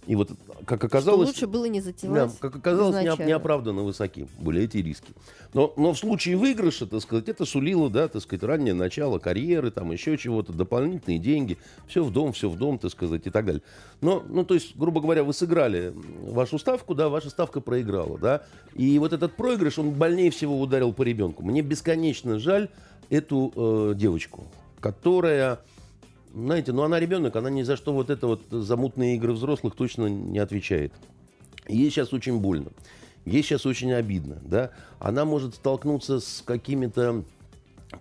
и 0.10 0.16
вот, 0.16 0.32
как 0.66 0.80
Что 0.80 0.88
оказалось... 0.88 1.28
лучше 1.28 1.46
было 1.46 1.66
не 1.66 1.82
Да, 1.82 1.86
затевать. 1.86 2.40
как 2.40 2.56
оказалось, 2.56 2.96
изначально. 2.96 3.30
неоправданно 3.30 3.84
высоки 3.84 4.28
были 4.40 4.64
эти 4.64 4.78
риски. 4.78 5.14
Но, 5.54 5.72
но 5.78 5.94
в 5.94 6.00
случае 6.00 6.36
выигрыша, 6.36 6.88
так 6.88 7.02
сказать, 7.02 7.30
это 7.30 7.46
сулило, 7.46 7.92
да, 7.92 8.08
так 8.08 8.24
сказать, 8.24 8.42
раннее 8.42 8.74
начало 8.74 9.20
карьеры, 9.20 9.70
там 9.70 9.92
еще 9.92 10.18
чего-то, 10.18 10.52
дополнительные 10.52 11.20
деньги, 11.20 11.60
все 11.88 12.04
в 12.04 12.12
дом, 12.12 12.34
все 12.34 12.50
в 12.50 12.58
дом, 12.58 12.80
так 12.80 12.90
сказать, 12.90 13.28
и 13.28 13.30
так 13.30 13.46
далее. 13.46 13.62
Но, 14.02 14.24
ну, 14.28 14.44
то 14.44 14.56
есть, 14.56 14.76
грубо 14.76 15.00
говоря, 15.00 15.24
вы 15.24 15.32
сыграли 15.34 15.94
вашу 16.24 16.58
ставку, 16.58 16.96
да, 16.96 17.10
ваша 17.10 17.30
ставка 17.30 17.62
проиграла, 17.62 18.18
да, 18.18 18.42
и 18.74 18.98
вот 18.98 19.14
этот 19.14 19.36
проигрыш, 19.36 19.78
он 19.78 19.92
больнее 19.92 20.32
всего 20.32 20.60
ударил 20.60 20.92
по 20.92 21.04
ребенку. 21.04 21.44
Мне 21.44 21.62
бесконечно 21.62 22.40
жаль 22.40 22.70
эту 23.12 23.54
э, 23.56 23.94
девочку, 23.96 24.48
которая 24.80 25.60
знаете, 26.34 26.72
ну 26.72 26.84
она 26.84 27.00
ребенок, 27.00 27.36
она 27.36 27.50
ни 27.50 27.64
за 27.64 27.76
что 27.76 27.94
вот 27.94 28.10
это 28.10 28.28
вот 28.28 28.42
за 28.50 28.78
мутные 28.78 29.16
игры 29.16 29.34
взрослых 29.34 29.76
точно 29.76 30.08
не 30.08 30.40
отвечает. 30.40 30.94
Ей 31.68 31.90
сейчас 31.90 32.14
очень 32.14 32.40
больно. 32.40 32.72
Ей 33.26 33.44
сейчас 33.44 33.66
очень 33.66 33.94
обидно, 33.94 34.40
да. 34.44 34.72
Она 35.00 35.26
может 35.26 35.56
столкнуться 35.56 36.20
с 36.20 36.42
какими-то 36.46 37.24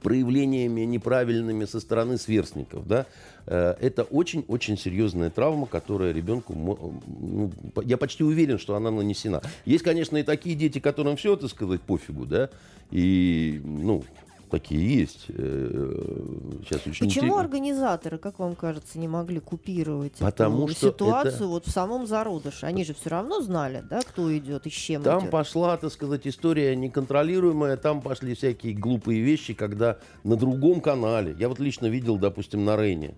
проявлениями 0.02 0.82
неправильными 0.82 1.64
со 1.64 1.80
стороны 1.80 2.18
сверстников, 2.18 2.86
да. 2.86 3.06
Э, 3.46 3.74
Это 3.80 4.02
очень-очень 4.04 4.76
серьезная 4.76 5.30
травма, 5.30 5.66
которая 5.66 6.12
ребенку, 6.12 6.54
ну, 6.54 7.50
я 7.84 7.96
почти 7.96 8.22
уверен, 8.22 8.58
что 8.58 8.74
она 8.74 8.90
нанесена. 8.90 9.42
Есть, 9.64 9.84
конечно, 9.84 10.16
и 10.18 10.22
такие 10.22 10.54
дети, 10.56 10.78
которым 10.78 11.16
все, 11.16 11.36
так 11.36 11.50
сказать, 11.50 11.80
пофигу, 11.80 12.26
да, 12.26 12.50
и, 12.90 13.60
ну, 13.64 14.04
такие 14.48 14.98
есть. 15.00 15.26
Э, 15.28 16.24
Сейчас 16.64 16.86
очень 16.86 17.06
Почему 17.06 17.26
интерес- 17.34 17.40
организаторы, 17.40 18.18
как 18.18 18.38
вам 18.38 18.54
кажется, 18.56 18.98
не 18.98 19.06
могли 19.08 19.40
купировать 19.40 20.14
Потому 20.18 20.64
эту 20.64 20.74
что 20.74 20.88
ситуацию 20.88 21.34
это- 21.34 21.46
вот 21.46 21.66
в 21.66 21.70
самом 21.70 22.06
зародыше? 22.06 22.66
Они 22.66 22.84
же 22.84 22.94
все 22.94 23.10
равно 23.10 23.40
знали, 23.40 23.84
да, 23.88 24.00
кто 24.02 24.36
идет 24.36 24.66
и 24.66 24.70
с 24.70 24.74
чем 24.74 25.02
Там 25.02 25.20
идет. 25.20 25.30
пошла, 25.30 25.76
так 25.76 25.92
сказать, 25.92 26.26
история 26.26 26.74
неконтролируемая, 26.76 27.76
там 27.76 28.00
пошли 28.02 28.34
всякие 28.34 28.74
глупые 28.74 29.20
вещи, 29.20 29.54
когда 29.54 29.98
на 30.24 30.36
другом 30.36 30.80
канале, 30.80 31.36
я 31.38 31.48
вот 31.48 31.58
лично 31.60 31.86
видел, 31.86 32.16
допустим, 32.18 32.64
на 32.64 32.76
Рене, 32.76 33.14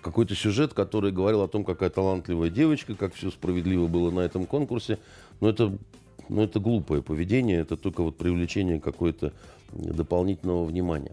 какой-то 0.00 0.34
сюжет, 0.34 0.72
который 0.74 1.12
говорил 1.12 1.42
о 1.42 1.48
том, 1.48 1.64
какая 1.64 1.90
талантливая 1.90 2.48
девочка, 2.50 2.94
как 2.94 3.14
все 3.14 3.30
справедливо 3.30 3.86
было 3.86 4.10
на 4.10 4.20
этом 4.20 4.46
конкурсе. 4.46 4.98
Но 5.40 5.50
это, 5.50 5.76
ну, 6.30 6.42
это 6.42 6.58
глупое 6.58 7.02
поведение, 7.02 7.60
это 7.60 7.76
только 7.76 8.02
вот 8.02 8.16
привлечение 8.16 8.80
какое-то 8.80 9.32
дополнительного 9.72 10.64
внимания. 10.64 11.12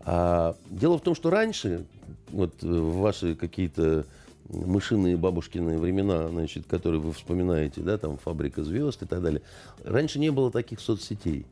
А 0.00 0.56
дело 0.68 0.98
в 0.98 1.00
том, 1.00 1.14
что 1.14 1.30
раньше, 1.30 1.86
вот 2.30 2.52
э, 2.62 2.66
в 2.66 2.98
ваши 2.98 3.34
какие-то 3.34 4.04
мышиные 4.48 5.16
бабушкины 5.16 5.78
времена, 5.78 6.28
значит, 6.28 6.66
которые 6.66 7.00
вы 7.00 7.12
вспоминаете, 7.12 7.80
да, 7.80 7.96
там 7.96 8.18
«Фабрика 8.18 8.62
звезд» 8.62 9.02
и 9.02 9.06
так 9.06 9.22
далее, 9.22 9.40
раньше 9.82 10.18
не 10.18 10.30
было 10.30 10.50
таких 10.50 10.80
соцсетей. 10.80 11.46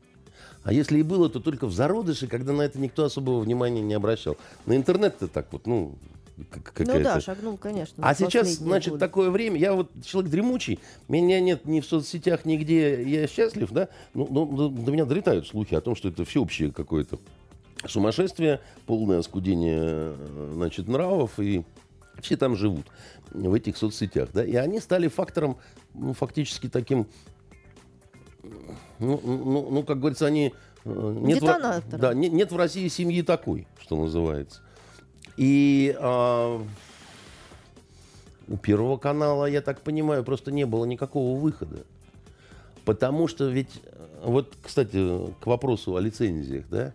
А 0.63 0.71
если 0.71 0.99
и 0.99 1.03
было, 1.03 1.29
то 1.29 1.39
только 1.39 1.67
в 1.67 1.73
зародыше, 1.73 2.27
когда 2.27 2.53
на 2.53 2.61
это 2.61 2.79
никто 2.79 3.03
особого 3.03 3.39
внимания 3.39 3.81
не 3.81 3.93
обращал. 3.93 4.37
На 4.65 4.75
интернет-то 4.75 5.27
так 5.27 5.47
вот, 5.51 5.67
ну, 5.67 5.95
Ну 6.35 6.45
какая-то... 6.49 7.03
да, 7.03 7.21
шагнул, 7.21 7.57
конечно. 7.57 7.95
А 8.05 8.15
сейчас, 8.15 8.53
значит, 8.53 8.93
годы. 8.93 8.99
такое 8.99 9.29
время, 9.29 9.59
я 9.59 9.73
вот 9.73 9.91
человек 10.03 10.31
дремучий, 10.31 10.79
меня 11.07 11.39
нет 11.39 11.65
ни 11.65 11.79
в 11.79 11.85
соцсетях, 11.85 12.45
нигде, 12.45 13.03
я 13.03 13.27
счастлив, 13.27 13.71
да, 13.71 13.89
ну, 14.15 14.27
ну, 14.29 14.45
ну, 14.45 14.69
до 14.69 14.91
меня 14.91 15.05
долетают 15.05 15.47
слухи 15.47 15.75
о 15.75 15.81
том, 15.81 15.95
что 15.95 16.09
это 16.09 16.25
всеобщее 16.25 16.71
какое-то 16.71 17.19
сумасшествие, 17.87 18.61
полное 18.87 19.19
оскудение, 19.19 20.15
э, 20.17 20.51
значит, 20.55 20.87
нравов, 20.87 21.39
и 21.39 21.63
все 22.19 22.35
там 22.35 22.55
живут 22.55 22.87
в 23.29 23.53
этих 23.53 23.77
соцсетях, 23.77 24.29
да, 24.33 24.43
и 24.43 24.55
они 24.55 24.79
стали 24.79 25.09
фактором, 25.09 25.57
ну, 25.93 26.13
фактически 26.13 26.67
таким, 26.67 27.05
ну, 28.97 29.21
ну, 29.23 29.69
ну, 29.69 29.83
как 29.83 29.99
говорится, 29.99 30.25
они... 30.25 30.51
э, 30.83 31.17
Нет 31.21 31.43
в, 31.43 31.83
да, 31.91 32.13
нет, 32.15 32.33
нет 32.33 32.51
в 32.51 32.57
России 32.57 32.87
семьи 32.87 33.21
такой, 33.21 33.67
что 33.79 33.95
называется. 33.97 34.62
И 35.37 35.95
а, 35.99 36.61
у 38.47 38.57
Первого 38.57 38.97
канала, 38.97 39.45
я 39.45 39.61
так 39.61 39.81
понимаю, 39.81 40.23
просто 40.23 40.51
не 40.51 40.65
было 40.65 40.85
никакого 40.85 41.39
выхода. 41.39 41.83
Потому 42.85 43.27
что 43.27 43.49
ведь, 43.49 43.81
э, 43.85 44.05
вот, 44.25 44.53
кстати, 44.61 45.33
к 45.39 45.45
вопросу 45.47 45.95
о 45.95 46.01
лицензиях, 46.01 46.65
да, 46.69 46.93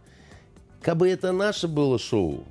как 0.83 0.99
бы 0.99 1.09
это 1.09 1.33
наше 1.33 1.67
было 1.67 1.99
шоу, 1.99 2.45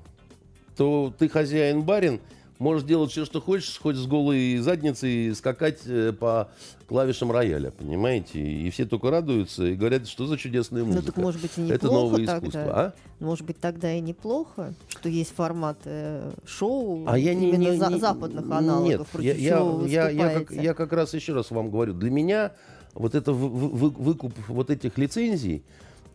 то 0.76 1.13
ты 1.17 1.30
хозяин-барин, 1.30 2.19
можешь 2.60 2.84
делать 2.88 3.12
все, 3.12 3.26
что 3.26 3.41
хочешь, 3.41 3.78
хоть 3.80 3.96
с 3.96 4.06
голой 4.06 4.58
задницей 4.58 5.34
скакать 5.36 5.80
э, 5.86 6.13
по 6.13 6.50
клавишам 6.88 7.32
рояля, 7.32 7.72
понимаете? 7.72 8.39
И 8.39 8.70
все 8.70 8.86
только 8.86 9.12
радуются 9.12 9.65
и 9.65 9.76
говорят, 9.76 10.08
что 10.08 10.26
за 10.26 10.38
чудесная 10.38 10.82
Ну 10.84 10.88
музыка. 10.88 11.06
так 11.08 11.17
может 11.17 11.41
быть 11.41 11.52
и 11.58 11.62
неплохо 11.62 11.76
это 11.76 11.88
новое 11.88 12.26
тогда. 12.26 12.38
искусство, 12.38 12.80
а? 12.80 12.93
Может 13.20 13.46
быть 13.46 13.60
тогда 13.60 13.93
и 13.93 14.00
неплохо, 14.00 14.74
что 14.89 15.10
есть 15.10 15.34
формат 15.36 15.78
э, 15.86 16.32
шоу 16.46 17.06
А 17.08 17.17
я 17.17 17.34
не, 17.34 17.50
именно 17.50 17.72
не- 17.72 17.78
за- 17.78 17.89
не- 17.91 18.00
западных 18.00 18.46
Нет, 18.46 18.54
аналогов, 18.54 18.89
я, 18.89 19.06
против 19.12 19.38
я, 19.38 19.58
чего 19.58 19.72
вы 19.74 19.89
я, 19.89 20.10
я, 20.10 20.30
как, 20.39 20.52
я 20.52 20.74
как 20.74 20.93
раз 20.93 21.13
еще 21.13 21.34
раз 21.34 21.52
вам 21.52 21.70
говорю, 21.70 21.93
для 21.93 22.10
меня 22.10 22.54
вот 22.93 23.15
это 23.15 23.34
вы- 23.34 23.50
вы- 23.50 23.89
выкуп 23.89 24.34
вот 24.48 24.70
этих 24.70 24.98
лицензий, 24.98 25.63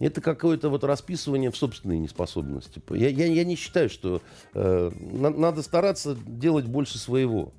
это 0.07 0.21
какое-то 0.21 0.69
вот 0.69 0.85
расписывание 0.85 1.51
в 1.51 1.57
собственной 1.57 1.99
неспособности. 1.99 2.83
Я, 2.91 3.09
я, 3.09 3.27
я 3.27 3.45
не 3.45 3.57
считаю, 3.57 3.89
что 3.89 4.21
э, 4.55 4.91
на- 5.01 5.31
надо 5.31 5.63
стараться 5.63 6.17
делать 6.27 6.67
больше 6.67 6.99
своего. 6.99 7.53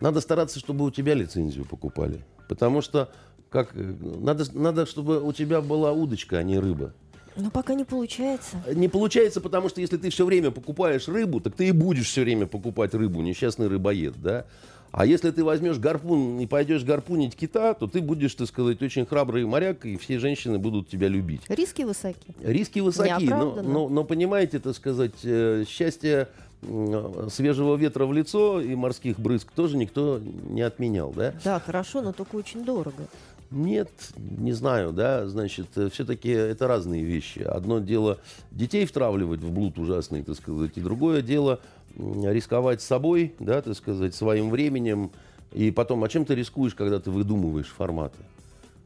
Надо 0.00 0.20
стараться, 0.20 0.58
чтобы 0.58 0.84
у 0.84 0.90
тебя 0.90 1.14
лицензию 1.14 1.64
покупали. 1.64 2.24
Потому 2.48 2.82
что 2.82 3.10
как, 3.50 3.70
э, 3.74 3.94
надо, 4.00 4.44
надо, 4.58 4.86
чтобы 4.86 5.22
у 5.22 5.32
тебя 5.32 5.60
была 5.60 5.92
удочка, 5.92 6.38
а 6.38 6.42
не 6.42 6.58
рыба. 6.58 6.94
Но 7.36 7.50
пока 7.50 7.74
не 7.74 7.84
получается. 7.84 8.56
Не 8.74 8.88
получается, 8.88 9.40
потому 9.40 9.68
что 9.68 9.80
если 9.80 9.96
ты 9.96 10.10
все 10.10 10.24
время 10.24 10.50
покупаешь 10.50 11.08
рыбу, 11.08 11.40
так 11.40 11.54
ты 11.54 11.68
и 11.68 11.72
будешь 11.72 12.08
все 12.08 12.22
время 12.22 12.46
покупать 12.46 12.94
рыбу, 12.94 13.20
несчастный 13.22 13.68
рыбоед, 13.68 14.20
да? 14.20 14.46
А 14.92 15.06
если 15.06 15.30
ты 15.30 15.44
возьмешь 15.44 15.78
гарпун 15.78 16.40
и 16.40 16.46
пойдешь 16.46 16.84
гарпунить 16.84 17.36
кита, 17.36 17.74
то 17.74 17.86
ты 17.86 18.00
будешь, 18.00 18.34
так 18.34 18.48
сказать, 18.48 18.82
очень 18.82 19.06
храбрый 19.06 19.44
моряк, 19.46 19.86
и 19.86 19.96
все 19.96 20.18
женщины 20.18 20.58
будут 20.58 20.88
тебя 20.88 21.08
любить. 21.08 21.42
Риски 21.48 21.82
высоки. 21.82 22.34
Риски 22.42 22.80
высоки, 22.80 23.24
но, 23.24 23.62
но, 23.62 23.88
но 23.88 24.04
понимаете, 24.04 24.58
так 24.58 24.74
сказать, 24.74 25.14
э, 25.22 25.64
счастье 25.68 26.28
свежего 27.30 27.76
ветра 27.76 28.04
в 28.04 28.12
лицо 28.12 28.60
и 28.60 28.74
морских 28.74 29.18
брызг 29.18 29.50
тоже 29.52 29.76
никто 29.76 30.20
не 30.50 30.60
отменял, 30.60 31.10
да? 31.12 31.34
Да, 31.42 31.58
хорошо, 31.58 32.02
но 32.02 32.12
только 32.12 32.36
очень 32.36 32.64
дорого. 32.64 33.06
Нет, 33.50 33.90
не 34.16 34.52
знаю, 34.52 34.92
да, 34.92 35.26
значит, 35.26 35.66
все-таки 35.92 36.28
это 36.28 36.68
разные 36.68 37.02
вещи. 37.02 37.40
Одно 37.40 37.80
дело 37.80 38.18
детей 38.52 38.86
втравливать 38.86 39.40
в 39.40 39.50
блуд 39.50 39.76
ужасный, 39.78 40.22
так 40.22 40.36
сказать, 40.36 40.72
и 40.76 40.80
другое 40.80 41.20
дело 41.20 41.58
рисковать 41.96 42.80
собой, 42.80 43.34
да, 43.38 43.62
так 43.62 43.76
сказать, 43.76 44.14
своим 44.14 44.50
временем, 44.50 45.10
и 45.52 45.70
потом, 45.70 46.04
а 46.04 46.08
чем 46.08 46.24
ты 46.24 46.34
рискуешь, 46.34 46.74
когда 46.74 47.00
ты 47.00 47.10
выдумываешь 47.10 47.68
форматы? 47.68 48.18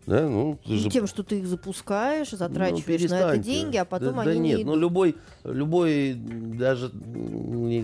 Да, 0.07 0.29
ну, 0.29 0.59
ты 0.67 0.75
же 0.77 0.91
Тем, 0.91 1.07
что 1.07 1.23
ты 1.23 1.39
их 1.39 1.47
запускаешь, 1.47 2.33
Ну, 2.33 2.39
затрачиваешь 2.39 3.09
на 3.11 3.33
это 3.33 3.39
деньги, 3.39 3.79
а 3.79 3.87
потом 3.87 4.17
да, 4.17 4.23
они 4.23 4.33
да 4.33 4.39
не 4.39 4.49
нет, 4.51 4.61
идут. 4.61 4.67
ну 4.67 4.77
любой, 4.77 5.17
любой 5.45 6.15
даже 6.15 6.91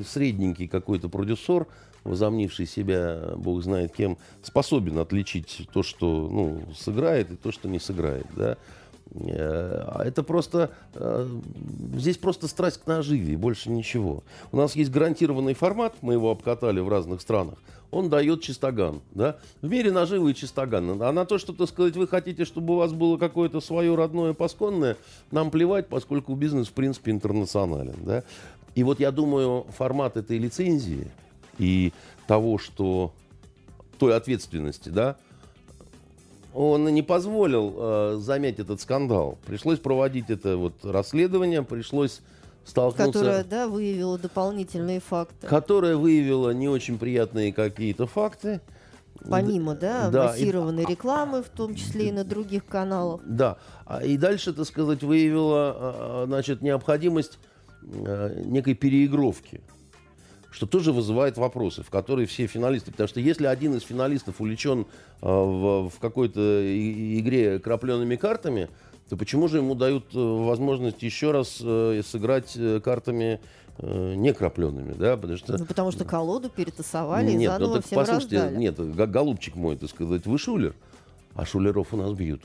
средненький 0.06 0.68
какой-то 0.68 1.08
продюсер, 1.08 1.66
возомнивший 2.04 2.66
себя, 2.66 3.32
бог 3.36 3.62
знает 3.62 3.92
кем, 3.92 4.18
способен 4.42 4.98
отличить 4.98 5.66
то, 5.72 5.82
что 5.82 6.28
ну, 6.30 6.62
сыграет, 6.76 7.30
и 7.30 7.36
то, 7.36 7.52
что 7.52 7.68
не 7.68 7.78
сыграет. 7.78 8.26
Да? 8.36 8.58
Э, 9.14 9.82
А 9.86 10.04
это 10.04 10.22
просто... 10.22 10.70
э, 10.94 11.28
Здесь 11.94 12.16
просто 12.16 12.48
страсть 12.48 12.82
к 12.82 12.86
наживе, 12.86 13.36
больше 13.36 13.70
ничего. 13.70 14.22
У 14.52 14.56
нас 14.56 14.76
есть 14.76 14.90
гарантированный 14.90 15.54
формат, 15.54 15.94
мы 16.02 16.14
его 16.14 16.30
обкатали 16.30 16.80
в 16.80 16.88
разных 16.88 17.20
странах. 17.20 17.54
Он 17.90 18.08
дает 18.08 18.40
чистоган. 18.42 19.00
Да? 19.12 19.36
В 19.62 19.68
мире 19.68 19.90
наживы 19.90 20.30
и 20.30 20.34
чистоган. 20.34 21.02
А 21.02 21.12
на 21.12 21.24
то, 21.24 21.38
что, 21.38 21.52
так 21.52 21.68
сказать, 21.68 21.96
вы 21.96 22.06
хотите, 22.06 22.44
чтобы 22.44 22.74
у 22.74 22.76
вас 22.76 22.92
было 22.92 23.16
какое-то 23.16 23.60
свое 23.60 23.94
родное 23.96 24.32
пасконное, 24.32 24.96
нам 25.32 25.50
плевать, 25.50 25.88
поскольку 25.88 26.34
бизнес, 26.34 26.68
в 26.68 26.72
принципе, 26.72 27.10
интернационален. 27.10 27.96
Да? 28.04 28.22
И 28.76 28.84
вот 28.84 29.00
я 29.00 29.10
думаю, 29.10 29.66
формат 29.76 30.16
этой 30.16 30.38
лицензии 30.38 31.10
и 31.58 31.92
того, 32.28 32.58
что 32.58 33.12
той 33.98 34.16
ответственности, 34.16 34.88
да, 34.88 35.16
он 36.54 36.84
не 36.86 37.02
позволил 37.02 37.74
э, 37.76 38.16
замять 38.18 38.58
этот 38.58 38.80
скандал. 38.80 39.38
Пришлось 39.46 39.78
проводить 39.78 40.30
это 40.30 40.56
вот 40.56 40.74
расследование, 40.84 41.62
пришлось 41.62 42.20
столкнуться... 42.64 43.12
Которая, 43.12 43.44
да, 43.44 43.68
выявила 43.68 44.18
дополнительные 44.18 45.00
факты. 45.00 45.46
которое 45.46 45.96
выявило 45.96 46.50
не 46.50 46.68
очень 46.68 46.98
приятные 46.98 47.52
какие-то 47.52 48.06
факты. 48.06 48.60
Помимо, 49.28 49.74
да, 49.74 50.08
Да, 50.10 50.24
и- 50.24 50.28
массированной 50.28 50.84
рекламы, 50.86 51.42
в 51.42 51.48
том 51.50 51.74
числе 51.74 52.08
и 52.08 52.12
на 52.12 52.24
других 52.24 52.64
каналах. 52.64 53.20
Да. 53.26 53.58
А 53.84 54.02
И 54.02 54.16
дальше, 54.16 54.52
так 54.52 54.66
сказать, 54.66 55.02
выявила 55.02 55.74
а, 55.76 56.24
значит, 56.26 56.62
необходимость 56.62 57.38
э, 57.82 58.42
некой 58.46 58.74
переигровки. 58.74 59.60
Что 60.50 60.66
тоже 60.66 60.92
вызывает 60.92 61.38
вопросы, 61.38 61.82
в 61.82 61.90
которые 61.90 62.26
все 62.26 62.46
финалисты. 62.46 62.90
Потому 62.90 63.08
что 63.08 63.20
если 63.20 63.46
один 63.46 63.74
из 63.74 63.82
финалистов 63.82 64.40
увлечен 64.40 64.80
э, 64.80 65.26
в, 65.26 65.88
в 65.88 65.98
какой-то 66.00 66.40
игре 67.18 67.58
крапленными 67.60 68.16
картами, 68.16 68.68
то 69.08 69.16
почему 69.16 69.48
же 69.48 69.58
ему 69.58 69.74
дают 69.74 70.06
э, 70.14 70.18
возможность 70.18 71.02
еще 71.02 71.30
раз 71.30 71.58
э, 71.62 72.02
сыграть 72.04 72.56
картами 72.82 73.40
э, 73.78 74.14
не 74.16 74.32
крапленными? 74.34 74.92
Да? 74.92 75.16
Потому 75.16 75.36
что 75.38 75.56
Ну, 75.58 75.66
потому 75.66 75.92
что 75.92 76.04
колоду 76.04 76.48
перетасовали 76.50 77.30
и 77.30 77.34
нет, 77.34 77.52
заново 77.52 77.68
ну 77.68 77.74
так 77.76 77.86
всем 77.86 77.98
послушайте, 77.98 78.36
раздали. 78.40 78.56
нет, 78.58 78.94
голубчик 79.10 79.54
мой, 79.54 79.76
так 79.76 79.88
сказать, 79.90 80.26
вы 80.26 80.36
шулер, 80.38 80.74
а 81.34 81.46
шулеров 81.46 81.94
у 81.94 81.96
нас 81.96 82.12
бьют. 82.12 82.42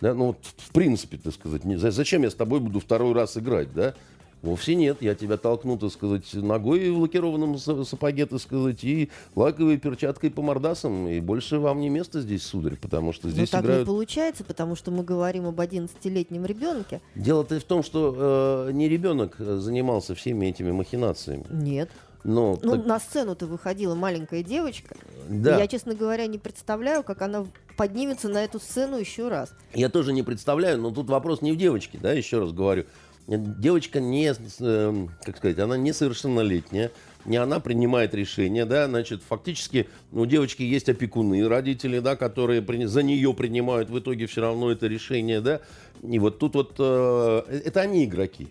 Да, 0.00 0.14
ну 0.14 0.28
вот 0.28 0.38
в 0.56 0.72
принципе, 0.72 1.16
так 1.18 1.32
сказать, 1.34 1.64
не- 1.64 1.76
за- 1.76 1.90
зачем 1.92 2.22
я 2.22 2.30
с 2.30 2.34
тобой 2.34 2.60
буду 2.60 2.80
второй 2.80 3.12
раз 3.12 3.36
играть, 3.36 3.72
да? 3.74 3.94
Вовсе 4.42 4.74
нет, 4.74 4.98
я 5.02 5.14
тебя 5.14 5.36
толкну, 5.36 5.78
так 5.78 5.92
сказать, 5.92 6.24
ногой 6.34 6.90
в 6.90 6.98
лакированном 6.98 7.54
са- 7.54 7.84
сапоге, 7.84 8.26
так 8.26 8.40
сказать, 8.40 8.82
и 8.82 9.08
лаковой 9.36 9.78
перчаткой 9.78 10.30
по 10.32 10.42
мордасам, 10.42 11.06
и 11.06 11.20
больше 11.20 11.60
вам 11.60 11.78
не 11.80 11.88
место 11.88 12.20
здесь, 12.20 12.42
сударь, 12.42 12.74
потому 12.76 13.12
что 13.12 13.28
Но 13.28 13.32
здесь 13.34 13.50
так 13.50 13.62
не 13.62 13.66
играют... 13.68 13.86
получается, 13.86 14.42
потому 14.42 14.74
что 14.74 14.90
мы 14.90 15.04
говорим 15.04 15.46
об 15.46 15.60
11-летнем 15.60 16.44
ребенке. 16.44 17.00
Дело-то 17.14 17.60
в 17.60 17.62
том, 17.62 17.84
что 17.84 18.66
э, 18.68 18.72
не 18.72 18.88
ребенок 18.88 19.36
э, 19.38 19.58
занимался 19.58 20.16
всеми 20.16 20.46
этими 20.46 20.72
махинациями, 20.72 21.44
Нет. 21.48 21.88
но... 22.24 22.58
Ну, 22.62 22.72
так- 22.78 22.86
на 22.86 22.98
сцену-то 22.98 23.46
выходила 23.46 23.94
маленькая 23.94 24.42
девочка. 24.42 24.96
да. 25.28 25.56
Я, 25.56 25.68
честно 25.68 25.94
говоря, 25.94 26.26
не 26.26 26.38
представляю, 26.38 27.04
как 27.04 27.22
она 27.22 27.46
поднимется 27.76 28.28
на 28.28 28.42
эту 28.42 28.58
сцену 28.58 28.96
еще 28.96 29.28
раз. 29.28 29.54
Я 29.72 29.88
тоже 29.88 30.12
не 30.12 30.24
представляю, 30.24 30.80
но 30.80 30.90
тут 30.90 31.08
вопрос 31.08 31.42
не 31.42 31.52
в 31.52 31.56
девочке, 31.56 31.96
да, 32.02 32.12
еще 32.12 32.40
раз 32.40 32.50
говорю. 32.50 32.86
Девочка 33.28 34.00
не, 34.00 34.32
э, 34.60 35.06
как 35.24 35.36
сказать, 35.36 35.58
она 35.60 35.76
несовершеннолетняя, 35.76 36.90
не 37.24 37.36
она 37.36 37.60
принимает 37.60 38.14
решения, 38.14 38.64
да, 38.66 38.88
значит, 38.88 39.22
фактически 39.22 39.88
у 40.10 40.26
девочки 40.26 40.62
есть 40.62 40.88
опекуны, 40.88 41.46
родители, 41.48 42.00
да, 42.00 42.16
которые 42.16 42.62
при- 42.62 42.84
за 42.84 43.04
нее 43.04 43.32
принимают 43.32 43.90
в 43.90 43.98
итоге 43.98 44.26
все 44.26 44.40
равно 44.40 44.72
это 44.72 44.88
решение, 44.88 45.40
да, 45.40 45.60
и 46.02 46.18
вот 46.18 46.40
тут 46.40 46.54
вот, 46.56 46.74
э, 46.80 47.62
это 47.64 47.80
они 47.82 48.04
игроки. 48.06 48.48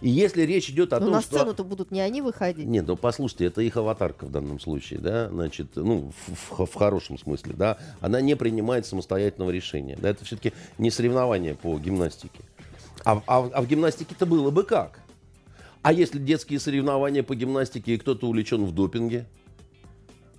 И 0.00 0.08
если 0.08 0.42
речь 0.42 0.70
идет 0.70 0.92
о 0.92 0.96
Но 1.00 1.06
том, 1.06 1.08
Ну, 1.10 1.16
на 1.16 1.22
что... 1.22 1.36
сцену-то 1.36 1.64
будут 1.64 1.90
не 1.90 2.00
они 2.00 2.20
выходить. 2.22 2.66
Нет, 2.66 2.86
ну 2.86 2.96
послушайте, 2.96 3.46
это 3.46 3.60
их 3.60 3.76
аватарка 3.76 4.26
в 4.26 4.30
данном 4.30 4.60
случае, 4.60 5.00
да, 5.00 5.28
значит, 5.30 5.68
ну, 5.74 6.12
в, 6.26 6.58
в- 6.58 6.66
в 6.70 6.74
хорошем 6.74 7.18
смысле, 7.18 7.54
да, 7.56 7.78
она 8.00 8.20
не 8.20 8.36
принимает 8.36 8.86
самостоятельного 8.86 9.50
решения, 9.50 9.98
да, 10.00 10.10
это 10.10 10.24
все-таки 10.24 10.52
не 10.78 10.90
соревнование 10.90 11.54
по 11.56 11.76
гимнастике. 11.78 12.40
А, 13.04 13.22
а 13.26 13.50
а 13.52 13.62
в 13.62 13.66
гимнастике-то 13.66 14.26
было 14.26 14.50
бы 14.50 14.62
как? 14.62 15.00
А 15.82 15.92
если 15.92 16.18
детские 16.18 16.60
соревнования 16.60 17.22
по 17.22 17.34
гимнастике 17.34 17.94
и 17.94 17.98
кто-то 17.98 18.26
увлечен 18.26 18.64
в 18.64 18.72
допинге? 18.72 19.26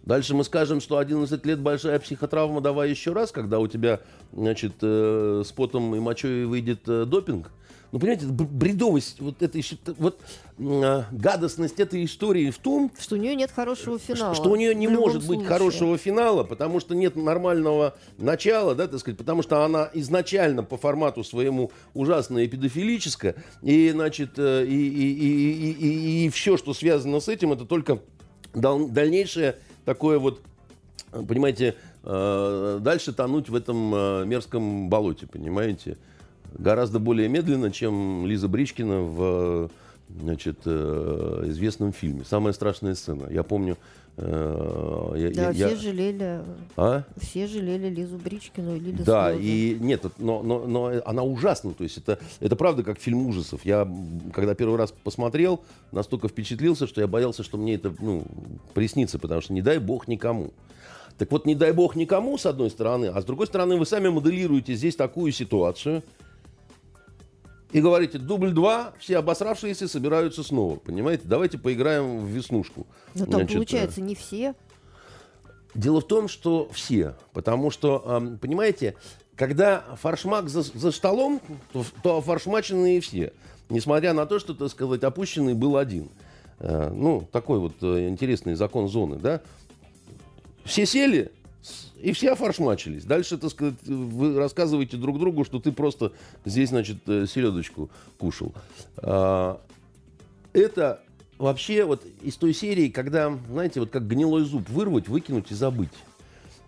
Дальше 0.03 0.35
мы 0.35 0.43
скажем, 0.43 0.81
что 0.81 0.97
11 0.97 1.45
лет 1.45 1.59
большая 1.59 1.99
психотравма, 1.99 2.61
давай 2.61 2.89
еще 2.89 3.13
раз, 3.13 3.31
когда 3.31 3.59
у 3.59 3.67
тебя, 3.67 4.01
значит, 4.33 4.73
э, 4.81 5.43
с 5.45 5.51
потом 5.51 5.95
и 5.95 5.99
мочой 5.99 6.45
выйдет 6.45 6.81
э, 6.87 7.05
допинг. 7.05 7.51
Ну, 7.95 7.99
понимаете, 7.99 8.25
бредовость, 8.25 9.21
вот 9.21 9.41
этой, 9.41 9.65
вот 9.97 10.19
а, 10.59 11.05
гадостность 11.13 11.79
этой 11.79 12.03
истории 12.03 12.49
в 12.51 12.57
том, 12.57 12.91
Что 12.99 13.15
у 13.15 13.17
нее 13.17 13.37
нет 13.37 13.51
хорошего 13.51 13.97
финала. 13.97 14.35
что 14.35 14.49
у 14.49 14.57
нее 14.57 14.75
не 14.75 14.89
может 14.89 15.19
быть 15.19 15.27
случае. 15.27 15.47
хорошего 15.47 15.97
финала, 15.97 16.43
потому 16.43 16.81
что 16.81 16.93
нет 16.93 17.15
нормального 17.15 17.95
начала, 18.17 18.75
да, 18.75 18.89
так 18.89 18.99
сказать, 18.99 19.17
потому 19.17 19.43
что 19.43 19.63
она 19.63 19.89
изначально 19.93 20.61
по 20.61 20.75
формату 20.75 21.23
своему 21.23 21.71
ужасная 21.93 22.43
и 22.43 22.47
педофилическая, 22.49 23.35
и, 23.61 23.89
значит, 23.91 24.31
э, 24.39 24.65
и, 24.65 24.75
и, 24.75 26.25
и, 26.25 26.29
все, 26.31 26.57
что 26.57 26.73
связано 26.73 27.21
с 27.21 27.29
этим, 27.29 27.53
это 27.53 27.63
только 27.63 27.99
дал- 28.53 28.89
дальнейшее 28.89 29.55
такое 29.85 30.19
вот, 30.19 30.41
э, 31.13 31.23
понимаете, 31.25 31.75
э, 32.03 32.79
дальше 32.81 33.13
тонуть 33.13 33.47
в 33.47 33.55
этом 33.55 34.27
мерзком 34.27 34.89
болоте, 34.89 35.27
понимаете, 35.27 35.97
гораздо 36.57 36.99
более 36.99 37.27
медленно, 37.29 37.71
чем 37.71 38.25
Лиза 38.25 38.47
Бричкина 38.47 39.01
в 39.01 39.69
значит, 40.19 40.59
э, 40.65 41.43
известном 41.47 41.91
фильме. 41.91 42.23
Самая 42.25 42.53
страшная 42.53 42.93
сцена. 42.95 43.27
Я 43.31 43.41
помню... 43.43 43.75
э, 44.17 45.13
я- 45.17 45.31
Да, 45.31 45.49
я- 45.51 45.67
все 45.69 45.75
жалели, 45.77 46.41
А? 46.77 47.03
все 47.17 47.47
жалели 47.47 47.89
Лизу 47.89 48.17
Бричкину 48.17 48.75
и 48.75 48.79
Лилю 48.79 49.03
Да, 49.03 49.33
Слезу. 49.33 49.43
и 49.43 49.77
нет, 49.81 50.05
но, 50.19 50.43
но, 50.43 50.65
но 50.67 50.91
она 51.05 51.23
ужасна. 51.23 51.73
То 51.73 51.83
есть 51.83 51.97
это, 51.97 52.19
это 52.39 52.55
правда 52.55 52.83
как 52.83 52.99
фильм 52.99 53.25
ужасов. 53.27 53.65
Я, 53.65 53.91
когда 54.31 54.53
первый 54.53 54.77
раз 54.77 54.91
посмотрел, 55.03 55.61
настолько 55.91 56.27
впечатлился, 56.27 56.85
что 56.87 57.01
я 57.01 57.07
боялся, 57.07 57.41
что 57.43 57.57
мне 57.57 57.73
это 57.75 57.93
ну, 57.99 58.23
приснится, 58.75 59.17
потому 59.17 59.41
что 59.41 59.53
не 59.53 59.61
дай 59.63 59.79
бог 59.79 60.07
никому. 60.07 60.51
Так 61.17 61.31
вот, 61.31 61.45
не 61.47 61.55
дай 61.55 61.71
бог 61.71 61.95
никому, 61.95 62.37
с 62.37 62.45
одной 62.45 62.69
стороны, 62.69 63.05
а 63.05 63.21
с 63.21 63.25
другой 63.25 63.47
стороны, 63.47 63.77
вы 63.77 63.85
сами 63.85 64.09
моделируете 64.09 64.75
здесь 64.75 64.95
такую 64.95 65.31
ситуацию 65.31 66.03
и 67.75 67.81
говорите, 67.81 68.17
дубль 68.19 68.53
два, 68.53 68.93
все 68.99 69.17
обосравшиеся 69.17 69.89
собираются 69.89 70.43
снова, 70.43 70.77
понимаете? 70.77 71.23
Давайте 71.25 71.57
поиграем 71.57 72.19
в 72.19 72.25
веснушку. 72.25 72.87
Но 73.13 73.25
там, 73.25 73.33
Значит, 73.33 73.51
э, 73.51 73.53
получается, 73.55 74.01
не 74.01 74.15
все. 74.15 74.55
Дело 75.73 75.99
в 75.99 76.07
том, 76.07 76.29
что 76.29 76.69
все. 76.71 77.15
Потому 77.33 77.71
что, 77.71 78.37
понимаете, 78.41 78.95
когда 79.35 79.83
фаршмак 80.01 80.47
за, 80.47 80.61
за 80.61 80.93
столом, 80.93 81.41
то, 81.73 81.83
то 82.01 82.21
фаршмаченные 82.21 83.01
все. 83.01 83.33
Несмотря 83.67 84.13
на 84.13 84.25
то, 84.25 84.39
что, 84.39 84.53
так 84.53 84.69
сказать, 84.69 85.03
опущенный 85.03 85.53
был 85.53 85.75
один. 85.75 86.07
Э, 86.59 86.89
ну, 86.93 87.27
такой 87.29 87.59
вот 87.59 87.73
э, 87.81 88.07
интересный 88.07 88.55
закон 88.55 88.87
зоны, 88.87 89.17
да. 89.17 89.41
Все 90.63 90.85
сели, 90.85 91.29
и 91.99 92.11
все 92.11 92.31
офаршмачились. 92.31 93.05
Дальше, 93.05 93.37
так 93.37 93.51
сказать, 93.51 93.75
вы 93.83 94.37
рассказываете 94.37 94.97
друг 94.97 95.19
другу, 95.19 95.43
что 95.43 95.59
ты 95.59 95.71
просто 95.71 96.11
здесь, 96.45 96.69
значит, 96.69 96.97
э, 97.07 97.25
селедочку 97.27 97.89
кушал. 98.17 98.53
А, 98.97 99.61
это 100.53 101.01
вообще 101.37 101.83
вот 101.85 102.05
из 102.21 102.35
той 102.35 102.53
серии, 102.53 102.89
когда, 102.89 103.37
знаете, 103.49 103.79
вот 103.79 103.89
как 103.89 104.07
гнилой 104.07 104.43
зуб 104.43 104.69
вырвать, 104.69 105.07
выкинуть 105.07 105.51
и 105.51 105.55
забыть. 105.55 105.89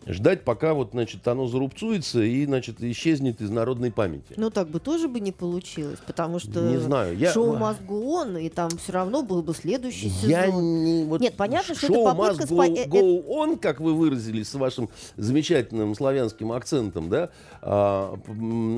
Ждать, 0.08 0.44
пока 0.46 0.74
вот, 0.74 0.92
значит, 0.92 1.28
оно 1.28 1.48
зарубцуется 1.48 2.22
и, 2.22 2.46
значит, 2.46 2.82
исчезнет 2.82 3.42
из 3.42 3.50
народной 3.50 3.92
памяти. 3.92 4.34
Ну, 4.38 4.50
так 4.50 4.70
бы 4.70 4.80
тоже 4.80 5.10
бы 5.10 5.20
не 5.20 5.34
получилось, 5.34 6.00
потому 6.06 6.40
что 6.40 6.62
Не 6.62 6.78
знаю, 6.78 7.18
я- 7.18 7.34
шоу 7.34 7.56
мозгу 7.58 8.10
он, 8.12 8.38
и 8.38 8.48
там 8.50 8.70
все 8.70 8.94
равно 8.94 9.22
был 9.22 9.44
бы 9.44 9.54
следующий 9.54 10.10
сезон. 10.10 10.30
Я 10.30 10.48
не, 10.48 11.04
вот 11.04 11.20
Нет, 11.20 11.36
понятно, 11.36 11.76
что 11.76 11.88
это 11.88 11.96
шоу 11.96 12.06
попытка 12.06 12.44
must 12.46 12.52
спа- 12.52 12.88
go, 12.88 13.20
э- 13.20 13.24
on, 13.28 13.58
как 13.58 13.82
вы 13.82 13.94
выразились 13.94 14.48
с 14.50 14.56
вашим 14.56 14.90
замечательным 15.18 15.94
славянским 15.94 16.54
акцентом, 16.54 17.10
да, 17.10 17.30
а, 17.62 18.18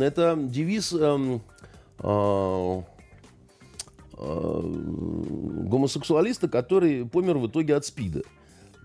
это 0.02 0.36
девиз 0.40 0.94
эм, 0.94 1.42
а, 2.00 2.84
а, 4.14 4.62
гомосексуалиста, 4.64 6.48
который 6.50 7.06
помер 7.06 7.38
в 7.38 7.48
итоге 7.48 7.76
от 7.76 7.86
СПИДа. 7.86 8.24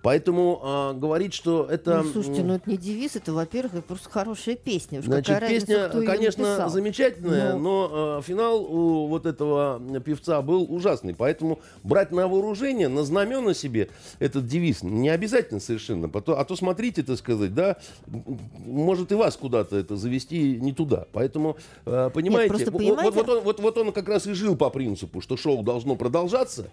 Поэтому 0.05 0.61
а, 0.63 0.93
говорить, 0.93 1.33
что 1.33 1.67
это... 1.69 2.03
Ну, 2.03 2.11
слушайте, 2.13 2.43
ну 2.45 2.57
это 2.57 2.69
не 2.69 2.77
девиз, 2.77 3.17
это, 3.17 3.33
во-первых, 3.33 3.73
это 3.73 3.83
просто 3.83 4.11
хорошая 4.11 4.55
песня. 4.55 4.99
Уж 4.99 5.07
Значит, 5.07 5.27
какая 5.35 5.41
разница, 5.41 5.67
песня, 5.67 5.89
кто 5.89 5.99
её 6.03 6.13
конечно, 6.13 6.69
замечательная, 6.69 7.53
Ну. 7.55 7.59
но 7.59 8.19
э, 8.19 8.23
финал 8.23 8.63
у 8.63 9.07
вот 9.07 9.25
этого 9.25 9.81
певца 10.01 10.43
был 10.43 10.67
ужасный. 10.71 11.15
Поэтому 11.15 11.59
брать 11.85 12.13
на 12.13 12.29
вооружение, 12.29 12.89
на 12.89 13.03
знамена 13.03 13.55
себе 13.55 13.89
этот 14.19 14.47
девиз 14.47 14.83
не 14.83 15.09
обязательно 15.09 15.59
совершенно. 15.59 16.07
Пото- 16.09 16.35
А 16.35 16.45
то 16.45 16.55
смотрите, 16.55 17.03
так 17.03 17.17
сказать, 17.17 17.55
да, 17.55 17.79
может 18.59 19.11
и 19.11 19.15
вас 19.15 19.39
куда-то 19.39 19.75
это 19.79 19.97
завести 19.97 20.59
не 20.61 20.75
туда. 20.75 21.07
Поэтому, 21.13 21.57
э, 21.87 22.11
понимаете, 22.13 22.53
вот- 22.67 22.75
понимаете- 22.77 23.05
Вот, 23.05 23.15
вот 23.15 23.29
он, 23.39 23.43
вот, 23.43 23.61
вот 23.61 23.79
он 23.79 23.93
как 23.93 24.07
раз 24.11 24.27
и 24.27 24.35
жил 24.35 24.55
по 24.55 24.69
принципу, 24.69 25.23
что 25.23 25.39
шоу 25.39 25.63
должно 25.63 25.97
продолжаться. 25.97 26.69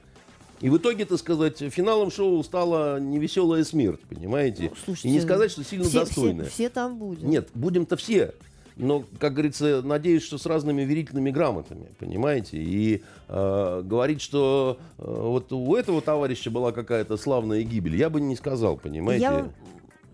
И 0.62 0.70
в 0.70 0.78
итоге, 0.78 1.06
так 1.06 1.18
сказать, 1.18 1.58
финалом 1.58 2.12
шоу 2.12 2.44
стала 2.44 3.00
невеселая 3.00 3.64
смерть, 3.64 4.02
понимаете? 4.08 4.70
Ну, 4.70 4.76
слушайте, 4.86 5.10
и 5.10 5.12
не 5.12 5.20
сказать, 5.20 5.52
что 5.52 5.64
сильно 5.64 5.86
все, 5.86 6.00
достойная. 6.02 6.46
Все, 6.46 6.54
все 6.54 6.70
там 6.70 6.98
будем. 6.98 7.30
Нет, 7.30 7.50
будем-то 7.56 7.98
все. 7.98 8.34
Но, 8.78 9.04
как 9.20 9.34
говорится, 9.34 9.82
надеюсь, 9.82 10.24
что 10.24 10.38
с 10.38 10.46
разными 10.46 10.84
верительными 10.84 11.30
грамотами, 11.30 11.88
понимаете? 12.00 12.58
И 12.58 13.04
э, 13.28 13.82
говорить, 13.84 14.22
что 14.22 14.80
э, 14.98 15.04
вот 15.06 15.52
у 15.52 15.76
этого 15.76 16.02
товарища 16.02 16.50
была 16.50 16.72
какая-то 16.72 17.18
славная 17.18 17.64
гибель, 17.64 17.96
я 17.96 18.10
бы 18.10 18.22
не 18.22 18.36
сказал, 18.36 18.78
понимаете? 18.78 19.24
Я 19.24 19.50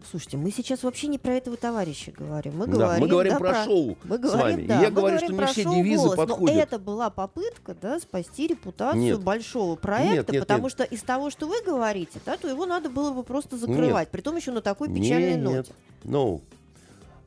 Слушайте, 0.09 0.37
мы 0.37 0.51
сейчас 0.51 0.83
вообще 0.83 1.07
не 1.07 1.17
про 1.17 1.33
этого 1.33 1.57
товарища 1.57 2.11
говорим. 2.11 2.57
Мы 2.57 2.67
Да, 2.67 2.73
говорим, 2.73 3.01
мы 3.01 3.07
говорим 3.09 3.33
да, 3.33 3.39
про 3.39 3.65
шоу 3.65 3.97
мы 4.05 4.17
с 4.17 4.19
говорим, 4.21 4.41
вами. 4.41 4.65
Да, 4.67 4.81
я 4.81 4.89
говорю, 4.89 5.17
что 5.17 5.31
не 5.33 5.37
про 5.37 5.47
все 5.47 5.63
девизы 5.65 6.03
«Голос», 6.03 6.15
подходят. 6.15 6.55
Но 6.55 6.61
это 6.61 6.79
была 6.79 7.09
попытка 7.09 7.75
да, 7.79 7.99
спасти 7.99 8.47
репутацию 8.47 9.01
Нет. 9.01 9.21
большого 9.21 9.75
проекта, 9.75 10.15
Нет, 10.15 10.31
нет, 10.31 10.41
потому 10.43 10.63
нет. 10.63 10.71
что 10.71 10.83
из 10.83 11.01
того, 11.01 11.29
что 11.29 11.47
вы 11.47 11.61
говорите, 11.61 12.21
да, 12.25 12.37
то 12.37 12.47
его 12.47 12.65
надо 12.65 12.89
было 12.89 13.11
бы 13.11 13.23
просто 13.23 13.57
закрывать. 13.57 14.09
Притом 14.09 14.37
еще 14.37 14.51
на 14.51 14.61
такой 14.61 14.87
печальной 14.87 15.35
Не, 15.35 15.41
ноте. 15.41 15.57
Нет, 15.57 15.71
no. 16.05 16.41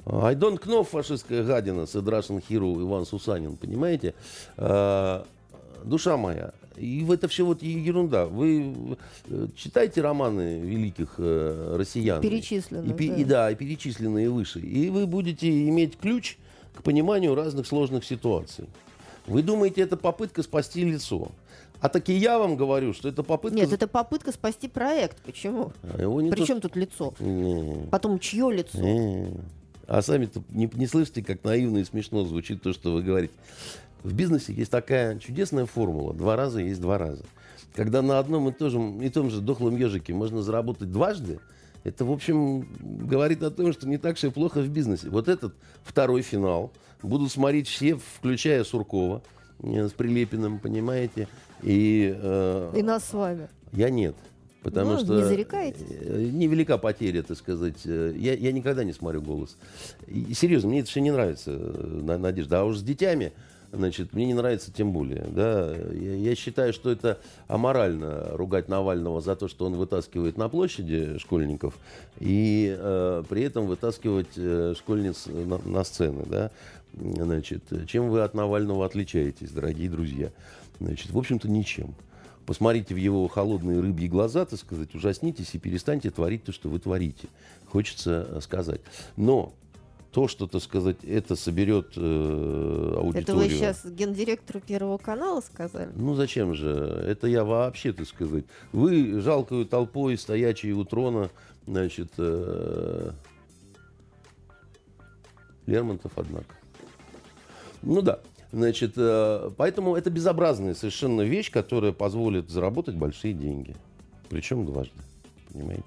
I 0.06 0.34
don't 0.34 0.58
know, 0.64 0.82
фашистская 0.82 1.44
гадина, 1.44 1.82
said 1.82 2.04
Russian 2.04 2.42
hero 2.48 2.80
Иван 2.80 3.04
Сусанин, 3.04 3.56
понимаете? 3.56 4.14
А, 4.56 5.26
душа 5.84 6.16
моя, 6.16 6.52
и 6.80 7.04
в 7.04 7.12
это 7.12 7.28
все 7.28 7.44
вот 7.44 7.62
ерунда. 7.62 8.26
Вы 8.26 8.74
э, 9.28 9.46
читайте 9.56 10.00
романы 10.00 10.60
великих 10.60 11.14
э, 11.18 11.76
россиян. 11.78 12.20
Перечисленных, 12.20 12.98
И, 13.00 13.08
да. 13.08 13.14
и 13.16 13.24
да, 13.24 13.50
и 13.50 13.54
перечисленные 13.54 14.30
выше. 14.30 14.60
И 14.60 14.88
вы 14.90 15.06
будете 15.06 15.48
иметь 15.68 15.98
ключ 15.98 16.36
к 16.74 16.82
пониманию 16.82 17.34
разных 17.34 17.66
сложных 17.66 18.04
ситуаций. 18.04 18.66
Вы 19.26 19.42
думаете, 19.42 19.82
это 19.82 19.96
попытка 19.96 20.42
спасти 20.42 20.84
лицо. 20.84 21.28
А 21.80 21.88
таки 21.88 22.12
я 22.12 22.38
вам 22.38 22.56
говорю, 22.56 22.92
что 22.92 23.08
это 23.08 23.22
попытка... 23.22 23.56
Нет, 23.56 23.72
это 23.72 23.86
попытка 23.88 24.32
спасти 24.32 24.68
проект. 24.68 25.18
Почему? 25.22 25.72
А 25.82 26.00
его 26.02 26.20
не 26.20 26.30
Причем 26.30 26.60
тут 26.60 26.76
лицо? 26.76 27.14
то- 27.16 27.24
Не. 27.24 27.86
Потом 27.90 28.18
чье 28.18 28.50
лицо? 28.52 28.78
Э, 28.78 29.30
А 29.86 30.02
сами-то 30.02 30.42
не, 30.50 30.68
не 30.74 30.86
слышите, 30.86 31.22
как 31.22 31.42
наивно 31.42 31.78
и 31.78 31.84
смешно 31.84 32.24
звучит 32.24 32.62
то, 32.62 32.72
что 32.72 32.92
вы 32.92 33.02
говорите. 33.02 33.32
В 34.02 34.12
бизнесе 34.14 34.52
есть 34.52 34.70
такая 34.70 35.18
чудесная 35.18 35.66
формула. 35.66 36.14
Два 36.14 36.36
раза 36.36 36.60
есть 36.60 36.80
два 36.80 36.98
раза. 36.98 37.24
Когда 37.74 38.02
на 38.02 38.18
одном 38.18 38.48
и, 38.48 38.52
том 38.52 38.70
же, 38.70 39.06
и 39.06 39.10
том 39.10 39.30
же 39.30 39.40
дохлом 39.40 39.76
ежике 39.76 40.12
можно 40.14 40.42
заработать 40.42 40.90
дважды, 40.90 41.38
это, 41.84 42.04
в 42.04 42.10
общем, 42.12 42.66
говорит 43.06 43.42
о 43.42 43.50
том, 43.50 43.72
что 43.72 43.88
не 43.88 43.98
так 43.98 44.16
все 44.16 44.28
и 44.28 44.30
плохо 44.30 44.60
в 44.60 44.68
бизнесе. 44.68 45.08
Вот 45.08 45.28
этот 45.28 45.54
второй 45.82 46.22
финал 46.22 46.72
будут 47.02 47.30
смотреть 47.30 47.68
все, 47.68 47.96
включая 47.96 48.64
Суркова 48.64 49.22
э, 49.62 49.88
с 49.88 49.92
Прилепиным, 49.92 50.58
понимаете? 50.58 51.28
И, 51.62 52.14
э, 52.18 52.72
И 52.76 52.82
нас 52.82 53.04
с 53.04 53.12
вами. 53.14 53.48
я 53.72 53.88
нет. 53.90 54.14
Потому 54.62 54.92
Ну, 54.92 54.98
что 54.98 55.16
не 55.16 55.22
зарекаетесь? 55.24 55.86
э, 55.88 56.28
невелика 56.32 56.76
потеря, 56.76 57.22
так 57.22 57.38
сказать. 57.38 57.78
Э, 57.86 58.12
Я, 58.14 58.34
я 58.34 58.52
никогда 58.52 58.84
не 58.84 58.92
смотрю 58.92 59.22
голос. 59.22 59.56
И, 60.06 60.34
серьезно, 60.34 60.68
мне 60.68 60.80
это 60.80 60.90
все 60.90 61.00
не 61.00 61.10
нравится, 61.12 61.50
На- 61.52 62.18
Надежда. 62.18 62.60
А 62.60 62.64
уж 62.64 62.76
с 62.78 62.82
детьми, 62.82 63.32
значит, 63.72 64.12
мне 64.12 64.26
не 64.26 64.34
нравится 64.34 64.72
тем 64.72 64.92
более. 64.92 65.24
Да? 65.28 65.74
Я, 65.92 66.14
я 66.14 66.34
считаю, 66.34 66.72
что 66.72 66.90
это 66.90 67.18
аморально 67.48 68.36
ругать 68.36 68.68
Навального 68.68 69.20
за 69.20 69.36
то, 69.36 69.48
что 69.48 69.66
он 69.66 69.74
вытаскивает 69.74 70.36
на 70.36 70.48
площади 70.48 71.18
школьников 71.18 71.78
и 72.18 72.74
э, 72.76 73.22
при 73.28 73.42
этом 73.42 73.66
вытаскивать 73.66 74.36
э, 74.36 74.74
школьниц 74.76 75.26
на, 75.26 75.58
на 75.58 75.84
сцены. 75.84 76.24
Да? 76.26 76.50
Значит, 76.94 77.62
чем 77.86 78.10
вы 78.10 78.22
от 78.22 78.34
Навального 78.34 78.84
отличаетесь, 78.84 79.50
дорогие 79.50 79.88
друзья? 79.88 80.30
Значит, 80.80 81.10
в 81.10 81.18
общем-то, 81.18 81.48
ничем. 81.48 81.94
Посмотрите 82.46 82.94
в 82.94 82.98
его 82.98 83.28
холодные 83.28 83.80
рыбьи 83.80 84.08
глаза, 84.08 84.44
так 84.44 84.58
сказать, 84.58 84.92
ужаснитесь 84.94 85.54
и 85.54 85.58
перестаньте 85.58 86.10
творить 86.10 86.44
то, 86.44 86.52
что 86.52 86.68
вы 86.68 86.80
творите. 86.80 87.28
Хочется 87.66 88.26
э, 88.28 88.40
сказать. 88.40 88.80
Но 89.16 89.52
то, 90.12 90.26
что, 90.26 90.46
так 90.46 90.62
сказать, 90.62 91.04
это 91.04 91.36
соберет 91.36 91.92
э, 91.96 92.94
аудиторию... 92.96 93.22
Это 93.22 93.34
вы 93.36 93.48
сейчас 93.48 93.84
гендиректору 93.84 94.60
Первого 94.60 94.98
канала 94.98 95.40
сказали? 95.40 95.90
Ну 95.94 96.14
зачем 96.14 96.54
же? 96.54 96.68
Это 97.06 97.28
я 97.28 97.44
вообще, 97.44 97.92
так 97.92 98.08
сказать. 98.08 98.44
Вы 98.72 99.20
жалкою 99.20 99.66
толпой, 99.66 100.18
стоячие 100.18 100.74
у 100.74 100.84
трона, 100.84 101.30
значит, 101.66 102.12
э, 102.18 103.12
Лермонтов, 105.66 106.12
однако. 106.16 106.56
Ну 107.82 108.02
да. 108.02 108.20
Значит, 108.52 108.94
э, 108.96 109.50
поэтому 109.56 109.94
это 109.94 110.10
безобразная 110.10 110.74
совершенно 110.74 111.22
вещь, 111.22 111.52
которая 111.52 111.92
позволит 111.92 112.50
заработать 112.50 112.96
большие 112.96 113.32
деньги. 113.32 113.76
Причем 114.28 114.66
дважды. 114.66 114.98
Понимаете? 115.52 115.84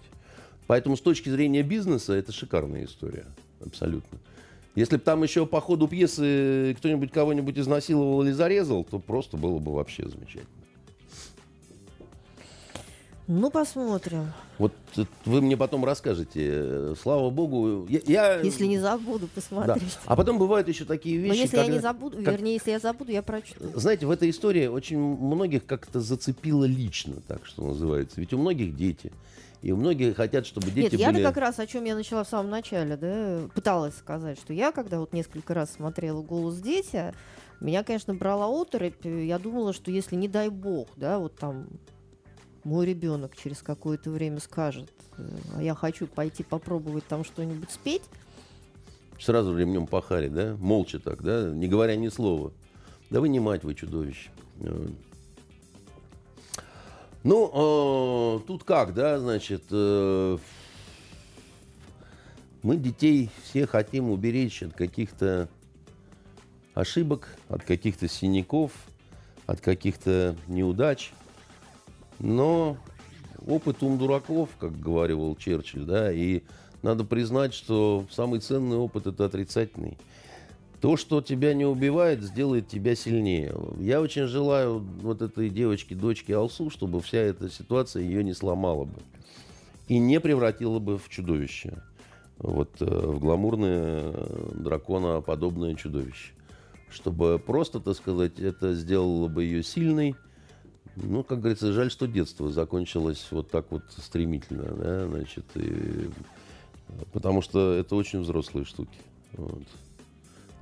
Поэтому 0.67 0.95
с 0.95 1.01
точки 1.01 1.27
зрения 1.27 1.62
бизнеса 1.62 2.13
это 2.13 2.31
шикарная 2.31 2.86
история. 2.86 3.25
Абсолютно. 3.65 4.17
Если 4.76 4.97
бы 4.97 5.04
там 5.04 5.21
еще 5.23 5.45
по 5.45 5.62
ходу 5.62 5.88
пьесы 5.88 6.73
кто-нибудь 6.80 7.12
кого-нибудь 7.12 7.58
изнасиловал 7.60 8.23
или 8.23 8.32
зарезал, 8.32 8.84
то 8.84 8.97
просто 8.99 9.38
было 9.38 9.60
бы 9.60 9.73
вообще 9.73 10.08
замечательно. 10.10 10.47
Ну, 13.26 13.49
посмотрим. 13.49 14.34
Вот 14.58 14.73
э, 14.97 15.06
вы 15.23 15.41
мне 15.41 15.56
потом 15.56 15.86
расскажете. 15.86 16.41
Э, 16.43 16.95
Слава 17.02 17.30
богу, 17.30 17.86
я, 17.88 18.02
я- 18.06 18.39
Если 18.41 18.65
не 18.65 18.78
забуду, 18.80 19.28
да. 19.28 19.32
посмотреть. 19.36 19.97
А 20.06 20.15
потом 20.17 20.38
бывают 20.38 20.67
еще 20.67 20.84
такие 20.84 21.19
Но 21.19 21.28
вещи. 21.28 21.38
если 21.43 21.56
я 21.58 21.63
не 21.63 21.69
когда- 21.69 21.82
забуду, 21.82 22.17
как- 22.21 22.34
вернее, 22.34 22.54
если 22.56 22.71
я 22.71 22.80
забуду, 22.80 23.12
я 23.13 23.21
прочту. 23.21 23.56
Знаете, 23.76 24.08
в 24.08 24.12
этой 24.12 24.30
истории 24.30 24.67
очень 24.67 24.99
многих 24.99 25.65
как-то 25.65 26.02
зацепило 26.02 26.65
лично, 26.65 27.15
так 27.26 27.45
что 27.45 27.63
называется. 27.65 28.19
Ведь 28.19 28.34
у 28.34 28.38
многих 28.38 28.76
дети. 28.76 29.13
И 29.63 29.71
у 29.71 29.78
многих 29.78 30.17
хотят, 30.17 30.45
чтобы 30.45 30.69
дети 30.71 30.91
Нет, 30.91 30.93
я 30.93 31.12
были... 31.12 31.23
как 31.23 31.38
раз 31.38 31.58
о 31.58 31.65
чем 31.65 31.86
я 31.86 31.95
начала 31.95 32.26
в 32.26 32.28
самом 32.28 32.52
начале, 32.52 32.97
да, 32.97 33.49
пыталась 33.56 33.95
сказать, 33.95 34.38
что 34.38 34.54
я, 34.54 34.71
когда 34.73 34.99
вот 34.99 35.13
несколько 35.13 35.54
раз 35.54 35.71
смотрела 35.71 36.21
«Голос 36.21 36.60
дети», 36.60 37.13
меня, 37.62 37.84
конечно, 37.84 38.13
брала 38.13 38.47
оторопь. 38.47 39.06
Я 39.06 39.39
думала, 39.39 39.71
что 39.71 39.89
если, 39.89 40.17
не 40.17 40.28
дай 40.28 40.49
бог, 40.49 40.89
да, 40.97 41.17
вот 41.17 41.38
там 41.38 41.67
мой 42.65 42.86
ребенок 42.86 43.38
через 43.38 43.62
какое-то 43.62 44.12
время 44.12 44.41
скажет, 44.41 44.91
э, 45.17 45.26
а 45.56 45.63
я 45.63 45.76
хочу 45.76 46.08
пойти 46.08 46.43
попробовать 46.43 47.06
там 47.08 47.23
что-нибудь 47.23 47.71
спеть, 47.71 48.04
Сразу 49.19 49.58
ремнем 49.58 49.88
по 49.88 50.02
харе, 50.02 50.28
да? 50.28 50.58
Молча 50.60 50.99
так, 50.99 51.23
да? 51.23 51.49
Не 51.49 51.67
говоря 51.67 51.95
ни 51.95 52.10
слова. 52.10 52.52
Да 53.10 53.21
вы 53.21 53.30
не 53.30 53.39
мать, 53.39 53.63
вы 53.63 53.73
чудовище. 53.73 54.32
Ну, 57.23 58.39
э, 58.41 58.47
тут 58.47 58.65
как, 58.65 58.93
да, 58.93 59.17
значит, 59.17 59.63
э, 59.71 60.38
мы 62.62 62.75
детей 62.75 63.29
все 63.43 63.65
хотим 63.65 64.09
уберечь 64.09 64.62
от 64.62 64.73
каких-то 64.73 65.47
ошибок, 66.73 67.29
от 67.47 67.63
каких-то 67.63 68.09
синяков, 68.09 68.73
от 69.45 69.62
каких-то 69.62 70.36
неудач. 70.47 71.13
Но 72.19 72.77
опыт 73.47 73.81
ум 73.83 73.97
дураков, 73.97 74.49
как 74.59 74.77
говорил 74.77 75.36
Черчилль, 75.38 75.86
да, 75.86 76.12
и 76.12 76.41
надо 76.81 77.05
признать, 77.05 77.53
что 77.53 78.05
самый 78.12 78.41
ценный 78.41 78.77
опыт 78.77 79.07
это 79.07 79.25
отрицательный. 79.25 79.97
То, 80.84 80.98
что 80.98 81.22
тебя 81.22 81.54
не 81.54 81.63
убивает, 81.63 82.22
сделает 82.22 82.67
тебя 82.67 82.93
сильнее. 82.93 83.56
Я 83.80 84.02
очень 84.02 84.26
желаю 84.26 84.80
вот 84.80 85.22
этой 85.22 85.50
девочке, 85.50 85.96
дочке 85.96 86.36
Алсу, 86.36 86.69
чтобы 86.69 87.00
вся 87.00 87.19
эта 87.19 87.50
ситуация 87.50 88.04
ее 88.04 88.22
не 88.22 88.34
сломала 88.34 88.84
бы. 88.84 89.00
И 89.88 89.98
не 89.98 90.19
превратила 90.19 90.80
бы 90.80 90.98
в 90.98 91.08
чудовище. 91.08 91.82
Вот 92.38 92.69
э, 92.82 92.86
в 92.86 93.17
гламурное 93.22 94.12
э, 94.13 94.52
драконоподобное 94.56 95.76
чудовище. 95.76 96.34
Чтобы 96.89 97.39
просто, 97.39 97.80
так 97.80 97.96
сказать, 97.96 98.38
это 98.39 98.74
сделало 98.74 99.30
бы 99.30 99.46
ее 99.46 99.63
сильной. 99.63 100.17
Ну, 100.98 101.24
как 101.24 101.39
говорится, 101.39 101.72
жаль, 101.72 101.91
что 101.91 102.08
детство 102.08 102.52
закончилось 102.52 103.26
вот 103.32 103.50
так 103.50 103.67
вот 103.72 103.84
стремительно, 104.00 104.65
да, 104.76 105.08
значит, 105.08 105.46
и- 105.56 106.10
потому 107.13 107.41
что 107.41 107.72
это 107.72 107.96
очень 107.96 108.19
взрослые 108.19 108.65
штуки. 108.65 109.00
Вот. 109.38 109.63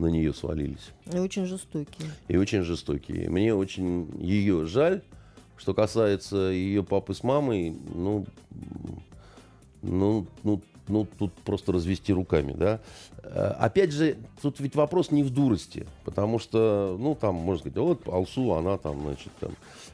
На 0.02 0.08
нее 0.08 0.34
свалились. 0.34 0.90
и 1.14 1.20
очень 1.20 1.46
жестокие. 1.46 2.10
И 2.28 2.36
очень 2.36 2.64
жестокие. 2.64 3.30
Мне 3.30 3.54
очень 3.54 4.10
ее 4.20 4.66
жаль. 4.66 5.04
Что 5.58 5.76
касается 5.76 6.38
ее 6.38 6.84
папы 6.84 7.14
с 7.14 7.24
мамой, 7.24 7.78
ну, 7.94 8.26
ну, 9.84 10.26
ну, 10.42 10.60
ну, 10.88 11.08
тут 11.20 11.32
просто 11.34 11.72
развести 11.72 12.14
руками, 12.14 12.54
да. 12.58 12.80
Э, 13.22 13.54
опять 13.60 13.92
же, 13.92 14.18
тут 14.42 14.60
ведь 14.60 14.76
вопрос 14.76 15.12
не 15.12 15.22
в 15.22 15.30
дурости, 15.30 15.86
потому 16.04 16.40
что, 16.40 16.98
ну, 17.00 17.14
там, 17.14 17.36
можно 17.36 17.60
сказать, 17.60 17.78
вот 17.78 18.08
Алсу, 18.08 18.54
она 18.54 18.80
там, 18.80 19.02
значит, 19.02 19.32
там, 19.40 19.52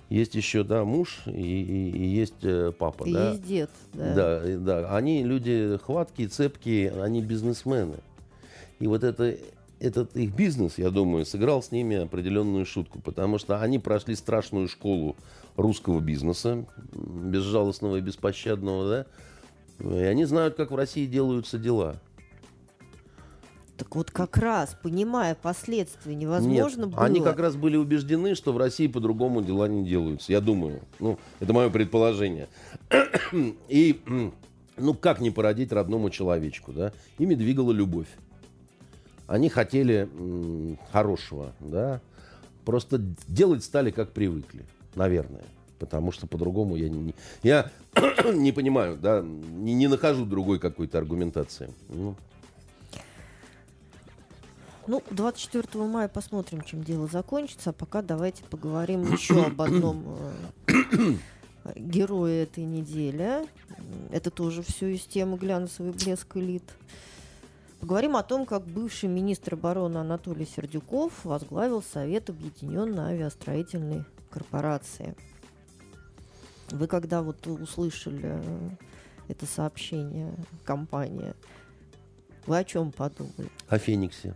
есть 0.09 0.35
еще, 0.35 0.63
да, 0.63 0.85
муж 0.85 1.19
и, 1.25 1.31
и, 1.31 1.89
и 1.97 2.07
есть 2.07 2.43
э, 2.43 2.71
папа, 2.71 3.03
И 3.03 3.11
да. 3.11 3.31
есть 3.31 3.45
дед. 3.45 3.69
Да. 3.93 4.13
Да, 4.13 4.57
да. 4.57 4.95
Они 4.95 5.23
люди 5.23 5.77
хваткие, 5.83 6.29
цепкие, 6.29 6.91
они 7.01 7.21
бизнесмены. 7.21 7.97
И 8.79 8.87
вот 8.87 9.03
это, 9.03 9.35
этот 9.79 10.15
их 10.15 10.33
бизнес, 10.33 10.77
я 10.77 10.89
думаю, 10.89 11.25
сыграл 11.25 11.61
с 11.61 11.71
ними 11.71 11.97
определенную 11.97 12.65
шутку, 12.65 12.99
потому 12.99 13.37
что 13.37 13.61
они 13.61 13.79
прошли 13.79 14.15
страшную 14.15 14.67
школу 14.67 15.15
русского 15.55 15.99
бизнеса, 15.99 16.65
безжалостного 16.93 17.97
и 17.97 18.01
беспощадного, 18.01 19.05
да, 19.79 19.95
и 19.99 20.03
они 20.03 20.25
знают, 20.25 20.55
как 20.55 20.71
в 20.71 20.75
России 20.75 21.05
делаются 21.05 21.57
дела. 21.57 21.99
Так 23.77 23.95
вот 23.95 24.09
как 24.09 24.37
раз, 24.37 24.75
понимая 24.81 25.35
последствия, 25.35 26.15
невозможно 26.15 26.85
Нет, 26.85 26.95
было... 26.95 27.03
они 27.03 27.21
как 27.21 27.37
раз 27.39 27.55
были 27.55 27.77
убеждены, 27.77 28.33
что 28.33 28.51
в 28.51 28.57
России 28.57 28.87
по-другому 28.87 29.43
дела 29.43 29.67
не 29.67 29.85
делаются. 29.85 30.31
Я 30.31 30.41
думаю. 30.41 30.81
Ну, 30.99 31.19
это 31.39 31.53
мое 31.53 31.69
предположение. 31.69 32.47
И, 33.69 34.01
ну, 34.77 34.93
как 34.95 35.21
не 35.21 35.29
породить 35.29 35.71
родному 35.71 36.09
человечку, 36.09 36.73
да? 36.73 36.91
Ими 37.19 37.35
двигала 37.35 37.71
любовь. 37.71 38.07
Они 39.27 39.49
хотели 39.49 40.09
хорошего, 40.91 41.53
да? 41.59 42.01
Просто 42.65 43.01
делать 43.27 43.63
стали, 43.63 43.91
как 43.91 44.11
привыкли, 44.11 44.65
наверное. 44.95 45.43
Потому 45.79 46.11
что 46.11 46.25
по-другому 46.27 46.75
я 46.75 46.89
не, 46.89 47.13
я 47.43 47.71
не 48.33 48.51
понимаю, 48.51 48.97
да, 48.97 49.21
не, 49.21 49.73
не 49.73 49.87
нахожу 49.87 50.25
другой 50.25 50.59
какой-то 50.59 50.97
аргументации. 50.97 51.71
Ну, 51.89 52.15
Ну, 54.87 55.03
24 55.11 55.83
мая 55.83 56.07
посмотрим, 56.07 56.61
чем 56.61 56.83
дело 56.83 57.07
закончится. 57.07 57.71
А 57.71 57.73
пока 57.73 58.01
давайте 58.01 58.43
поговорим 58.45 59.03
еще 59.11 59.45
об 59.45 59.61
одном 59.61 60.17
э, 60.67 61.13
герое 61.75 62.43
этой 62.43 62.63
недели. 62.63 63.45
Это 64.11 64.31
тоже 64.31 64.63
все 64.63 64.87
из 64.87 65.01
темы 65.01 65.37
глянцевый 65.37 65.91
блеск 65.91 66.37
элит. 66.37 66.63
Поговорим 67.87 68.17
о 68.17 68.23
том, 68.23 68.45
как 68.45 68.65
бывший 68.65 69.07
министр 69.07 69.53
обороны 69.53 69.99
Анатолий 69.99 70.45
Сердюков 70.45 71.23
возглавил 71.23 71.81
Совет 71.81 72.29
Объединенной 72.29 73.13
авиастроительной 73.13 74.03
корпорации. 74.29 75.15
Вы 76.69 76.87
когда 76.87 77.21
вот 77.21 77.47
услышали 77.47 78.19
э, 78.23 78.69
это 79.29 79.45
сообщение 79.45 80.33
компания, 80.65 81.33
вы 82.45 82.57
о 82.57 82.65
чем 82.65 82.91
подумали? 82.91 83.49
о 83.69 83.77
Фениксе. 83.77 84.35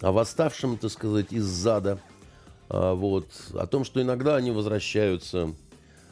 О 0.00 0.10
восставшем, 0.10 0.78
так 0.78 0.92
сказать, 0.92 1.34
из 1.34 1.44
зада. 1.44 2.00
А, 2.70 2.94
вот. 2.94 3.26
О 3.52 3.66
том, 3.66 3.84
что 3.84 4.00
иногда 4.00 4.36
они 4.36 4.52
возвращаются. 4.52 5.52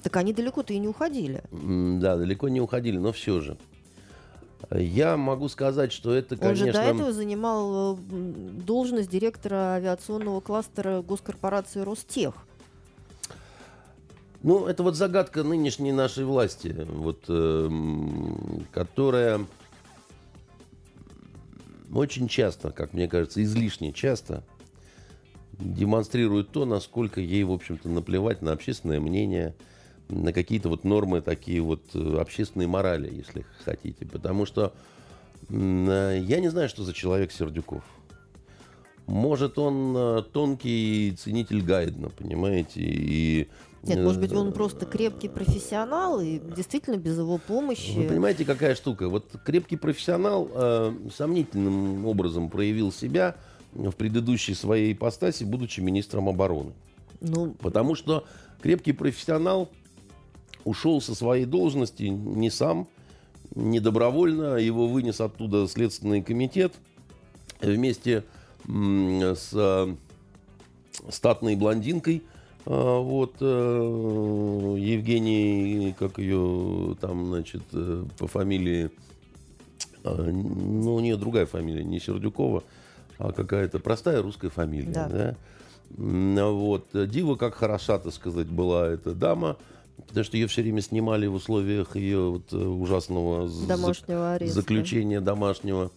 Так 0.02 0.18
они 0.18 0.34
далеко-то 0.34 0.74
и 0.74 0.78
не 0.78 0.86
уходили. 0.86 1.42
Да, 1.50 2.18
далеко 2.18 2.50
не 2.50 2.60
уходили, 2.60 2.98
но 2.98 3.10
все 3.10 3.40
же. 3.40 3.56
Я 4.70 5.16
могу 5.16 5.48
сказать, 5.48 5.92
что 5.92 6.14
это, 6.14 6.36
Он 6.40 6.54
же 6.54 6.66
до 6.66 6.72
конечно... 6.72 6.94
этого 6.94 7.12
занимал 7.12 7.96
э, 7.96 7.98
должность 8.64 9.10
директора 9.10 9.74
авиационного 9.74 10.40
кластера 10.40 11.02
госкорпорации 11.02 11.80
Ростех. 11.80 12.34
Ну, 14.42 14.66
это 14.66 14.82
вот 14.82 14.94
загадка 14.94 15.42
нынешней 15.42 15.92
нашей 15.92 16.24
власти, 16.24 16.86
вот, 16.86 17.24
эм, 17.28 18.66
которая 18.72 19.40
очень 21.94 22.28
часто, 22.28 22.70
как 22.70 22.92
мне 22.92 23.08
кажется, 23.08 23.42
излишне 23.42 23.92
часто 23.92 24.44
демонстрирует 25.52 26.50
то, 26.50 26.66
насколько 26.66 27.20
ей, 27.20 27.44
в 27.44 27.52
общем-то, 27.52 27.88
наплевать 27.88 28.42
на 28.42 28.52
общественное 28.52 29.00
мнение, 29.00 29.54
на 30.08 30.32
какие-то 30.32 30.68
вот 30.68 30.84
нормы 30.84 31.20
такие 31.20 31.60
вот 31.60 31.82
э, 31.94 32.16
общественной 32.18 32.66
морали, 32.66 33.12
если 33.12 33.44
хотите. 33.64 34.04
Потому 34.06 34.46
что 34.46 34.72
э, 35.48 36.18
я 36.22 36.40
не 36.40 36.48
знаю, 36.48 36.68
что 36.68 36.84
за 36.84 36.92
человек 36.92 37.32
Сердюков. 37.32 37.82
Может, 39.06 39.58
он 39.58 39.94
э, 39.96 40.22
тонкий 40.32 41.14
ценитель 41.18 41.62
Гайдна, 41.62 42.08
понимаете, 42.08 42.80
и... 42.80 43.48
Нет, 43.82 43.98
может 43.98 44.18
быть, 44.18 44.32
он 44.32 44.52
просто 44.54 44.86
крепкий 44.86 45.28
профессионал, 45.28 46.18
и 46.18 46.38
действительно 46.38 46.96
без 46.96 47.18
его 47.18 47.36
помощи... 47.36 47.92
Вы 47.94 48.04
понимаете, 48.04 48.46
какая 48.46 48.74
штука? 48.74 49.10
Вот 49.10 49.26
крепкий 49.44 49.76
профессионал 49.76 50.48
э, 50.54 50.94
сомнительным 51.14 52.06
образом 52.06 52.48
проявил 52.48 52.90
себя 52.90 53.36
в 53.74 53.92
предыдущей 53.92 54.54
своей 54.54 54.94
ипостаси, 54.94 55.44
будучи 55.44 55.80
министром 55.80 56.30
обороны. 56.30 56.72
Ну, 57.20 57.54
Потому 57.60 57.94
что 57.94 58.24
крепкий 58.62 58.92
профессионал 58.92 59.68
ушел 60.64 61.00
со 61.00 61.14
своей 61.14 61.44
должности 61.44 62.04
не 62.04 62.50
сам, 62.50 62.88
не 63.54 63.80
добровольно, 63.80 64.56
его 64.56 64.88
вынес 64.88 65.20
оттуда 65.20 65.66
Следственный 65.68 66.22
комитет 66.22 66.72
вместе 67.60 68.24
с 68.66 69.50
э, 69.52 69.94
статной 71.10 71.54
блондинкой, 71.54 72.22
э, 72.66 72.70
вот, 72.70 73.34
э, 73.40 74.76
Евгений, 74.78 75.94
как 75.98 76.18
ее 76.18 76.96
там, 77.00 77.26
значит, 77.26 77.62
по 78.18 78.26
фамилии, 78.26 78.90
ну, 80.02 80.94
у 80.96 81.00
нее 81.00 81.16
другая 81.16 81.46
фамилия, 81.46 81.84
не 81.84 82.00
Сердюкова, 82.00 82.64
а 83.18 83.32
какая-то 83.32 83.78
простая 83.78 84.22
русская 84.22 84.50
фамилия, 84.50 84.92
Да. 84.92 85.08
да? 85.08 85.36
Вот. 85.96 86.88
Дива, 86.92 87.36
как 87.36 87.54
хороша, 87.54 87.98
так 87.98 88.12
сказать, 88.12 88.48
была 88.48 88.88
эта 88.88 89.14
дама, 89.14 89.58
потому 90.14 90.26
что 90.26 90.36
ее 90.36 90.46
все 90.46 90.62
время 90.62 90.80
снимали 90.80 91.26
в 91.26 91.34
условиях 91.34 91.96
ее 91.96 92.30
вот, 92.30 92.52
э, 92.52 92.56
ужасного 92.56 93.50
домашнего 93.66 94.34
ареста. 94.34 94.54
заключения 94.54 95.20
домашнего. 95.20 95.90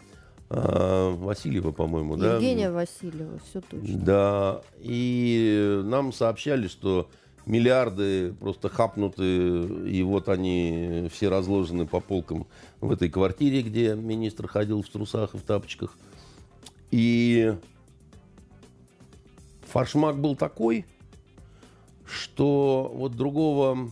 А, 0.50 1.14
Васильева, 1.14 1.72
по-моему, 1.72 2.16
да? 2.16 2.36
Евгения 2.36 2.72
Васильева, 2.72 3.38
все 3.48 3.62
точно. 3.62 4.00
Да, 4.00 4.62
и 4.80 5.82
нам 5.84 6.12
сообщали, 6.14 6.68
что 6.68 7.10
миллиарды 7.46 8.34
просто 8.34 8.70
хапнуты, 8.70 9.66
и 9.88 10.02
вот 10.02 10.30
они 10.30 11.10
все 11.14 11.30
разложены 11.30 11.86
по 11.86 12.00
полкам 12.00 12.48
в 12.82 12.92
этой 12.92 13.10
квартире, 13.10 13.62
где 13.62 13.94
министр 13.94 14.48
ходил 14.48 14.82
в 14.82 14.90
трусах 14.90 15.36
и 15.36 15.38
в 15.38 15.44
тапочках. 15.44 15.96
И 16.90 17.54
фаршмак 19.68 20.20
был 20.20 20.36
такой, 20.36 20.86
что 22.06 22.92
вот 22.96 23.16
другого 23.16 23.92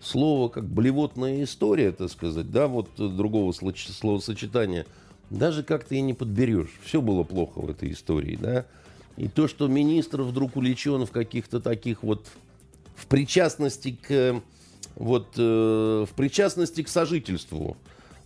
слова, 0.00 0.48
как 0.48 0.64
блевотная 0.68 1.44
история, 1.44 1.92
так 1.92 2.10
сказать, 2.10 2.50
да, 2.50 2.66
вот 2.66 2.88
другого 2.96 3.52
словосочетания, 3.52 4.86
даже 5.28 5.62
как-то 5.62 5.94
и 5.94 6.00
не 6.00 6.14
подберешь. 6.14 6.80
Все 6.82 7.00
было 7.00 7.22
плохо 7.22 7.60
в 7.60 7.70
этой 7.70 7.92
истории, 7.92 8.36
да. 8.40 8.66
И 9.16 9.28
то, 9.28 9.48
что 9.48 9.68
министр 9.68 10.22
вдруг 10.22 10.56
увлечен 10.56 11.04
в 11.04 11.10
каких-то 11.10 11.60
таких 11.60 12.02
вот, 12.02 12.26
в 12.94 13.06
причастности 13.06 13.96
к, 14.00 14.42
вот, 14.96 15.34
э, 15.36 16.06
в 16.08 16.14
причастности 16.16 16.82
к 16.82 16.88
сожительству 16.88 17.76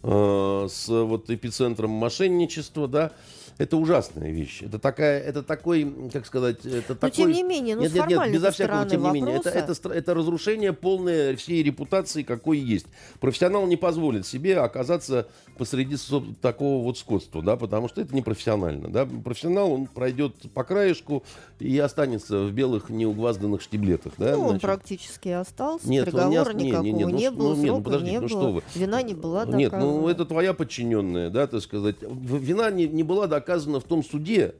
э, 0.03 0.69
с 0.71 0.89
вот 0.89 1.31
эпицентром 1.31 1.91
мошенничества, 1.91 2.87
да, 2.87 3.13
это 3.59 3.77
ужасная 3.77 4.31
вещь. 4.31 4.63
Это 4.63 4.79
такая, 4.79 5.21
это 5.21 5.43
такой, 5.43 5.93
как 6.13 6.27
сказать, 6.27 6.65
это 6.67 6.89
Но 6.91 6.95
такой... 6.97 7.11
тем 7.13 7.31
не 7.33 7.43
менее, 7.43 7.77
ну, 7.77 7.83
нет, 7.83 7.95
нет, 7.95 8.09
нет, 8.09 8.33
безо 8.33 8.51
всякого 8.51 8.85
тем 8.87 9.03
не 9.05 9.11
менее. 9.13 9.37
Это, 9.37 9.51
вопроса- 9.51 9.75
это, 9.89 9.89
это 9.91 10.15
разрушение 10.15 10.73
полное 10.73 11.37
всей 11.37 11.63
репутации, 11.63 12.23
какой 12.25 12.59
есть. 12.59 12.87
Профессионал 13.21 13.67
не 13.67 13.77
позволит 13.77 14.27
себе 14.27 14.59
оказаться 14.59 15.29
посреди 15.57 15.97
такого 16.41 16.83
вот 16.83 16.99
скотства, 16.99 17.41
да, 17.43 17.57
потому 17.57 17.89
что 17.89 18.01
это 18.01 18.13
не 18.15 18.23
профессионально. 18.23 18.89
Да. 18.89 19.07
Профессионал, 19.07 19.71
он 19.73 19.87
пройдет 19.87 20.35
по 20.53 20.65
краешку 20.65 21.23
и 21.61 21.79
останется 21.79 22.41
в 22.45 22.51
белых 22.53 22.91
неугвазданных 22.91 23.63
штиблетах. 23.63 24.15
Да, 24.19 24.33
Ну, 24.33 24.41
он 24.43 24.49
значит. 24.49 24.63
практически 24.63 25.29
остался, 25.29 25.89
Нет, 25.89 26.09
он 26.13 26.15
не 26.15 26.19
приговора 26.33 26.51
ос- 26.51 26.55
не, 26.57 26.63
не, 26.65 26.69
никакого 26.71 26.85
не, 26.87 26.93
не, 27.15 27.31
ну, 27.31 27.37
было, 27.37 27.55
ну, 27.55 27.63
нет, 27.63 27.73
ну, 27.73 27.83
подождите, 27.83 28.11
не 28.13 28.19
ну, 28.19 28.21
было, 28.29 28.29
что 28.29 28.53
вы. 28.53 28.63
вина 28.75 29.03
не 29.03 29.15
была 29.15 29.41
доказана. 29.45 29.59
Нет, 29.61 29.73
ну 29.73 30.09
это 30.09 30.25
твоя 30.25 30.55
подчиненная, 30.55 31.31
да, 31.31 31.47
так 31.47 31.61
сказать. 31.63 31.97
Вина 32.03 32.71
не, 32.73 32.89
не 32.89 33.05
была 33.05 33.29
доказана 33.29 33.44
в 33.49 33.85
том 33.85 34.03
суде, 34.05 34.55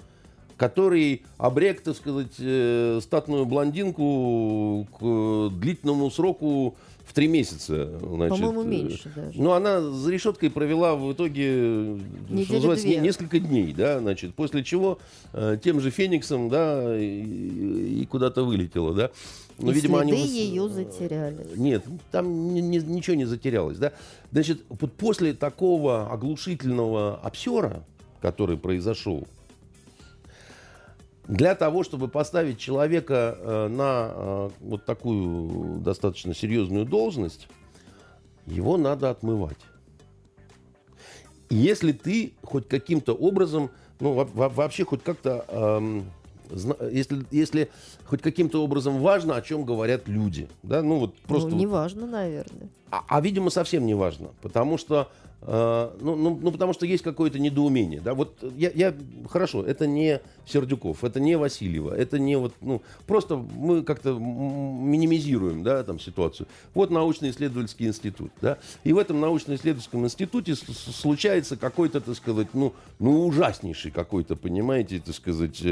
который 0.57 1.23
обрек, 1.37 1.81
так 1.83 1.97
сказать, 1.97 2.33
э, 2.39 3.01
статную 3.03 3.45
блондинку 3.45 4.87
к 4.99 5.03
э, 5.03 5.51
длительному 5.61 6.11
сроку 6.11 6.77
в 7.05 7.13
три 7.13 7.27
месяца. 7.27 7.99
Значит. 7.99 8.39
По-моему, 8.41 8.63
Э, 8.63 8.65
меньше 8.67 9.13
даже. 9.15 9.43
Ну, 9.43 9.51
она 9.53 9.81
за 9.83 10.11
решеткой 10.13 10.51
провела 10.51 10.95
в 10.95 11.13
итоге, 11.13 11.45
э, 11.49 11.99
не- 12.31 12.45
несколько 13.03 13.41
дней, 13.41 13.73
да, 13.73 13.99
значит, 13.99 14.35
после 14.35 14.63
чего 14.65 14.99
э, 15.33 15.59
тем 15.63 15.81
же 15.81 15.91
Фениксом, 15.91 16.49
да, 16.49 16.97
и- 16.99 18.01
и 18.03 18.07
куда-то 18.07 18.45
вылетела, 18.45 18.95
да. 18.95 19.11
Но, 19.59 19.71
и 19.71 19.75
видимо, 19.75 20.03
следы 20.03 20.17
они... 20.17 20.29
ее 20.29 20.69
затеряли. 20.69 21.47
Нет, 21.57 21.85
там 22.11 22.55
ни, 22.55 22.61
ни, 22.61 22.79
ничего 22.79 23.17
не 23.17 23.25
затерялось, 23.25 23.77
да. 23.79 23.93
Значит, 24.33 24.63
вот 24.69 24.93
после 24.93 25.35
такого 25.35 26.11
оглушительного 26.13 27.17
обсера, 27.17 27.85
который 28.25 28.57
произошел, 28.57 29.29
для 31.29 31.55
того, 31.55 31.85
чтобы 31.85 32.09
поставить 32.09 32.59
человека 32.59 33.37
э, 33.39 33.69
на 33.69 34.13
э, 34.15 34.51
вот 34.61 34.87
такую 34.87 35.81
достаточно 35.81 36.35
серьезную 36.35 36.87
должность, 36.87 37.49
его 38.47 38.79
надо 38.79 39.11
отмывать. 39.11 39.59
Если 41.51 41.93
ты 41.93 42.33
хоть 42.43 42.67
каким-то 42.67 43.13
образом, 43.13 43.69
ну, 44.01 44.15
вообще 44.15 44.87
хоть 44.87 45.03
как-то 45.03 45.45
эм, 45.49 46.11
если, 46.91 47.27
если 47.31 47.71
хоть 48.07 48.23
каким-то 48.23 48.65
образом 48.65 49.01
важно, 49.01 49.37
о 49.37 49.43
чем 49.43 49.65
говорят 49.67 50.09
люди. 50.09 50.49
Да? 50.63 50.83
Ну, 50.83 50.99
вот 50.99 51.15
просто 51.27 51.51
ну, 51.51 51.57
не 51.57 51.67
вот. 51.67 51.75
важно, 51.75 52.07
наверное. 52.07 52.69
А, 52.91 53.05
а, 53.07 53.21
видимо, 53.21 53.51
совсем 53.51 53.85
не 53.85 53.95
важно. 53.95 54.29
Потому 54.41 54.79
что 54.79 55.11
ну, 55.47 56.17
ну, 56.17 56.39
ну, 56.41 56.53
потому 56.53 56.73
что 56.73 56.87
есть 56.87 57.03
какое-то 57.03 57.39
недоумение. 57.39 58.01
Да? 58.01 58.15
Вот 58.15 58.37
я, 58.57 58.71
я, 58.75 58.95
хорошо, 59.29 59.63
это 59.63 59.87
не 59.87 60.21
Сердюков, 60.47 61.05
это 61.05 61.21
не 61.21 61.37
Васильева, 61.37 61.95
это 61.95 62.19
не 62.19 62.37
вот, 62.37 62.55
ну, 62.61 62.83
просто 63.07 63.37
мы 63.37 63.83
как-то 63.83 64.15
минимизируем, 64.15 65.63
да, 65.63 65.83
там 65.85 66.01
ситуацию. 66.01 66.47
Вот 66.73 66.91
научно-исследовательский 66.91 67.87
институт, 67.87 68.33
да, 68.41 68.59
и 68.85 68.93
в 68.93 68.99
этом 68.99 69.21
научно-исследовательском 69.21 70.05
институте 70.05 70.55
случается 70.55 71.57
какой-то, 71.57 72.01
так 72.01 72.17
сказать, 72.17 72.49
ну, 72.55 72.73
ну 72.99 73.27
ужаснейший 73.27 73.91
какой-то, 73.91 74.37
понимаете, 74.37 75.03
так 75.05 75.15
сказать, 75.15 75.63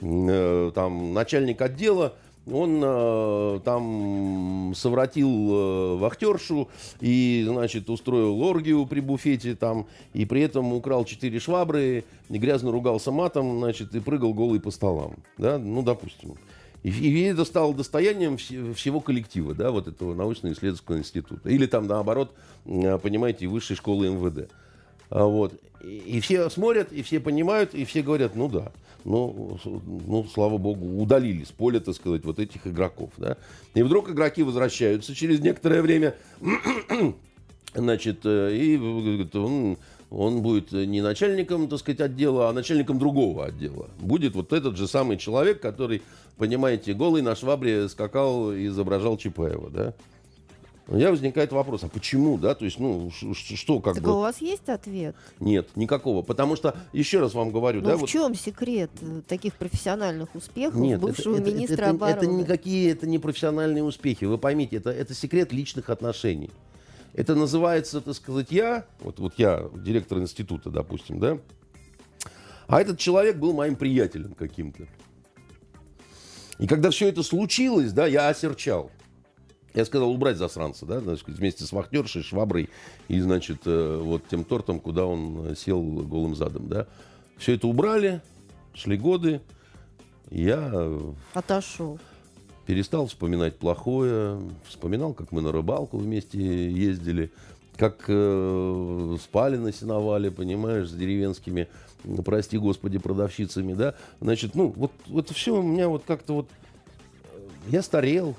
э, 0.00 0.72
там 0.74 1.14
начальник 1.14 1.60
отдела, 1.62 2.14
он 2.50 2.80
э, 2.82 3.60
там 3.64 4.72
совратил 4.74 5.28
э, 5.28 5.96
вахтершу 5.96 6.68
и, 7.00 7.44
значит, 7.46 7.88
устроил 7.88 8.40
оргию 8.42 8.86
при 8.86 9.00
буфете 9.00 9.54
там, 9.54 9.86
и 10.12 10.24
при 10.24 10.42
этом 10.42 10.72
украл 10.72 11.04
четыре 11.04 11.38
швабры, 11.38 12.04
и 12.28 12.38
грязно 12.38 12.72
ругался 12.72 13.12
матом, 13.12 13.58
значит, 13.58 13.94
и 13.94 14.00
прыгал 14.00 14.34
голый 14.34 14.60
по 14.60 14.70
столам, 14.70 15.14
да, 15.38 15.58
ну, 15.58 15.82
допустим. 15.82 16.34
И, 16.82 16.90
и 16.90 17.22
это 17.22 17.44
стало 17.44 17.72
достоянием 17.74 18.34
вс- 18.34 18.74
всего 18.74 19.00
коллектива, 19.00 19.54
да, 19.54 19.70
вот 19.70 19.86
этого 19.86 20.14
научно-исследовательского 20.14 20.98
института. 20.98 21.48
Или 21.48 21.66
там, 21.66 21.86
наоборот, 21.86 22.34
понимаете, 22.64 23.46
высшей 23.46 23.76
школы 23.76 24.08
МВД. 24.08 24.50
А 25.12 25.24
вот. 25.24 25.54
И, 25.82 26.20
все 26.20 26.48
смотрят, 26.48 26.92
и 26.92 27.02
все 27.02 27.20
понимают, 27.20 27.74
и 27.74 27.84
все 27.84 28.02
говорят, 28.02 28.36
ну 28.36 28.48
да 28.48 28.72
ну, 29.04 29.58
ну, 29.64 30.24
слава 30.32 30.58
богу, 30.58 31.00
удалили 31.00 31.44
с 31.44 31.50
поля, 31.50 31.80
так 31.80 31.94
сказать, 31.94 32.24
вот 32.24 32.38
этих 32.38 32.66
игроков. 32.66 33.10
Да? 33.16 33.36
И 33.74 33.82
вдруг 33.82 34.10
игроки 34.10 34.42
возвращаются 34.42 35.14
через 35.14 35.40
некоторое 35.40 35.82
время, 35.82 36.14
значит, 37.74 38.20
э, 38.24 38.54
и 38.54 38.76
он, 38.78 39.76
он 40.10 40.42
будет 40.42 40.72
не 40.72 41.00
начальником, 41.00 41.68
так 41.68 41.78
сказать, 41.80 42.00
отдела, 42.00 42.48
а 42.48 42.52
начальником 42.52 42.98
другого 42.98 43.46
отдела. 43.46 43.88
Будет 43.98 44.34
вот 44.34 44.52
этот 44.52 44.76
же 44.76 44.86
самый 44.86 45.16
человек, 45.16 45.60
который, 45.60 46.02
понимаете, 46.36 46.94
голый 46.94 47.22
на 47.22 47.34
швабре 47.34 47.88
скакал 47.88 48.52
и 48.52 48.66
изображал 48.66 49.16
Чапаева, 49.16 49.70
да? 49.70 49.94
У 50.88 50.96
меня 50.96 51.10
возникает 51.10 51.52
вопрос, 51.52 51.84
а 51.84 51.88
почему, 51.88 52.36
да, 52.38 52.54
то 52.56 52.64
есть, 52.64 52.80
ну, 52.80 53.08
что 53.10 53.78
как 53.78 53.94
так 53.94 54.02
бы... 54.02 54.16
у 54.16 54.20
вас 54.20 54.38
есть 54.40 54.68
ответ? 54.68 55.14
Нет, 55.38 55.68
никакого, 55.76 56.22
потому 56.22 56.56
что, 56.56 56.76
еще 56.92 57.20
раз 57.20 57.34
вам 57.34 57.52
говорю, 57.52 57.80
ну, 57.80 57.86
да... 57.86 57.96
в 57.96 58.00
вот... 58.00 58.10
чем 58.10 58.34
секрет 58.34 58.90
э, 59.00 59.22
таких 59.28 59.54
профессиональных 59.54 60.34
успехов 60.34 60.80
Нет, 60.80 61.00
бывшего 61.00 61.36
это, 61.36 61.52
министра 61.52 61.74
это, 61.74 61.82
это, 61.82 61.90
обороны? 61.90 62.16
Это 62.16 62.26
никакие, 62.26 62.90
это 62.90 63.06
не 63.06 63.18
профессиональные 63.18 63.84
успехи, 63.84 64.24
вы 64.24 64.38
поймите, 64.38 64.76
это, 64.76 64.90
это 64.90 65.14
секрет 65.14 65.52
личных 65.52 65.88
отношений. 65.88 66.50
Это 67.14 67.36
называется, 67.36 68.00
так 68.00 68.14
сказать, 68.14 68.50
я, 68.50 68.84
вот, 69.00 69.20
вот 69.20 69.34
я, 69.36 69.68
директор 69.76 70.18
института, 70.18 70.70
допустим, 70.70 71.20
да, 71.20 71.38
а 72.66 72.80
этот 72.80 72.98
человек 72.98 73.36
был 73.36 73.52
моим 73.52 73.76
приятелем 73.76 74.34
каким-то. 74.34 74.88
И 76.58 76.66
когда 76.66 76.90
все 76.90 77.08
это 77.08 77.22
случилось, 77.22 77.92
да, 77.92 78.06
я 78.06 78.28
осерчал. 78.28 78.90
Я 79.74 79.84
сказал 79.84 80.10
убрать 80.10 80.36
засранца, 80.36 80.84
да, 80.84 81.00
значит, 81.00 81.26
вместе 81.28 81.64
с 81.64 81.72
вахтершей, 81.72 82.22
шваброй 82.22 82.68
и, 83.08 83.20
значит, 83.20 83.62
э, 83.64 84.00
вот 84.02 84.22
тем 84.28 84.44
тортом, 84.44 84.80
куда 84.80 85.06
он 85.06 85.56
сел 85.56 85.82
голым 85.82 86.34
задом, 86.34 86.68
да. 86.68 86.86
Все 87.38 87.54
это 87.54 87.66
убрали, 87.66 88.20
шли 88.74 88.96
годы, 88.96 89.40
я... 90.30 90.90
Отошел. 91.34 91.98
Перестал 92.66 93.06
вспоминать 93.06 93.56
плохое, 93.56 94.40
вспоминал, 94.66 95.14
как 95.14 95.32
мы 95.32 95.40
на 95.40 95.52
рыбалку 95.52 95.98
вместе 95.98 96.70
ездили, 96.70 97.32
как 97.76 98.04
э, 98.08 99.16
спали 99.22 99.56
на 99.56 99.72
сеновале, 99.72 100.30
понимаешь, 100.30 100.88
с 100.88 100.92
деревенскими, 100.92 101.68
прости 102.24 102.58
господи, 102.58 102.98
продавщицами, 102.98 103.72
да. 103.72 103.94
Значит, 104.20 104.54
ну, 104.54 104.72
вот, 104.76 104.92
вот 105.06 105.30
все 105.30 105.56
у 105.56 105.62
меня 105.62 105.88
вот 105.88 106.04
как-то 106.06 106.34
вот... 106.34 106.48
Э, 107.32 107.38
я 107.68 107.82
старел, 107.82 108.36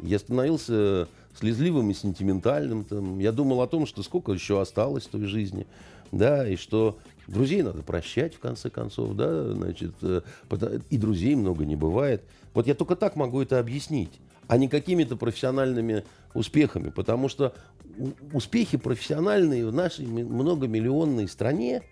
я 0.00 0.18
становился 0.18 1.08
слезливым 1.38 1.90
и 1.90 1.94
сентиментальным. 1.94 2.84
Там. 2.84 3.18
Я 3.18 3.32
думал 3.32 3.62
о 3.62 3.66
том, 3.66 3.86
что 3.86 4.02
сколько 4.02 4.32
еще 4.32 4.60
осталось 4.60 5.04
в 5.04 5.10
той 5.10 5.24
жизни. 5.24 5.66
Да, 6.10 6.48
и 6.48 6.56
что 6.56 6.98
друзей 7.26 7.62
надо 7.62 7.82
прощать, 7.82 8.34
в 8.34 8.38
конце 8.38 8.70
концов, 8.70 9.14
да, 9.14 9.52
значит, 9.52 9.92
э, 10.00 10.22
и 10.88 10.96
друзей 10.96 11.34
много 11.34 11.66
не 11.66 11.76
бывает. 11.76 12.22
Вот 12.54 12.66
я 12.66 12.74
только 12.74 12.96
так 12.96 13.14
могу 13.14 13.42
это 13.42 13.58
объяснить, 13.58 14.18
а 14.46 14.56
не 14.56 14.68
какими-то 14.68 15.16
профессиональными 15.16 16.04
успехами, 16.32 16.88
потому 16.88 17.28
что 17.28 17.54
успехи 18.32 18.78
профессиональные 18.78 19.66
в 19.66 19.72
нашей 19.74 20.06
многомиллионной 20.06 21.28
стране, 21.28 21.82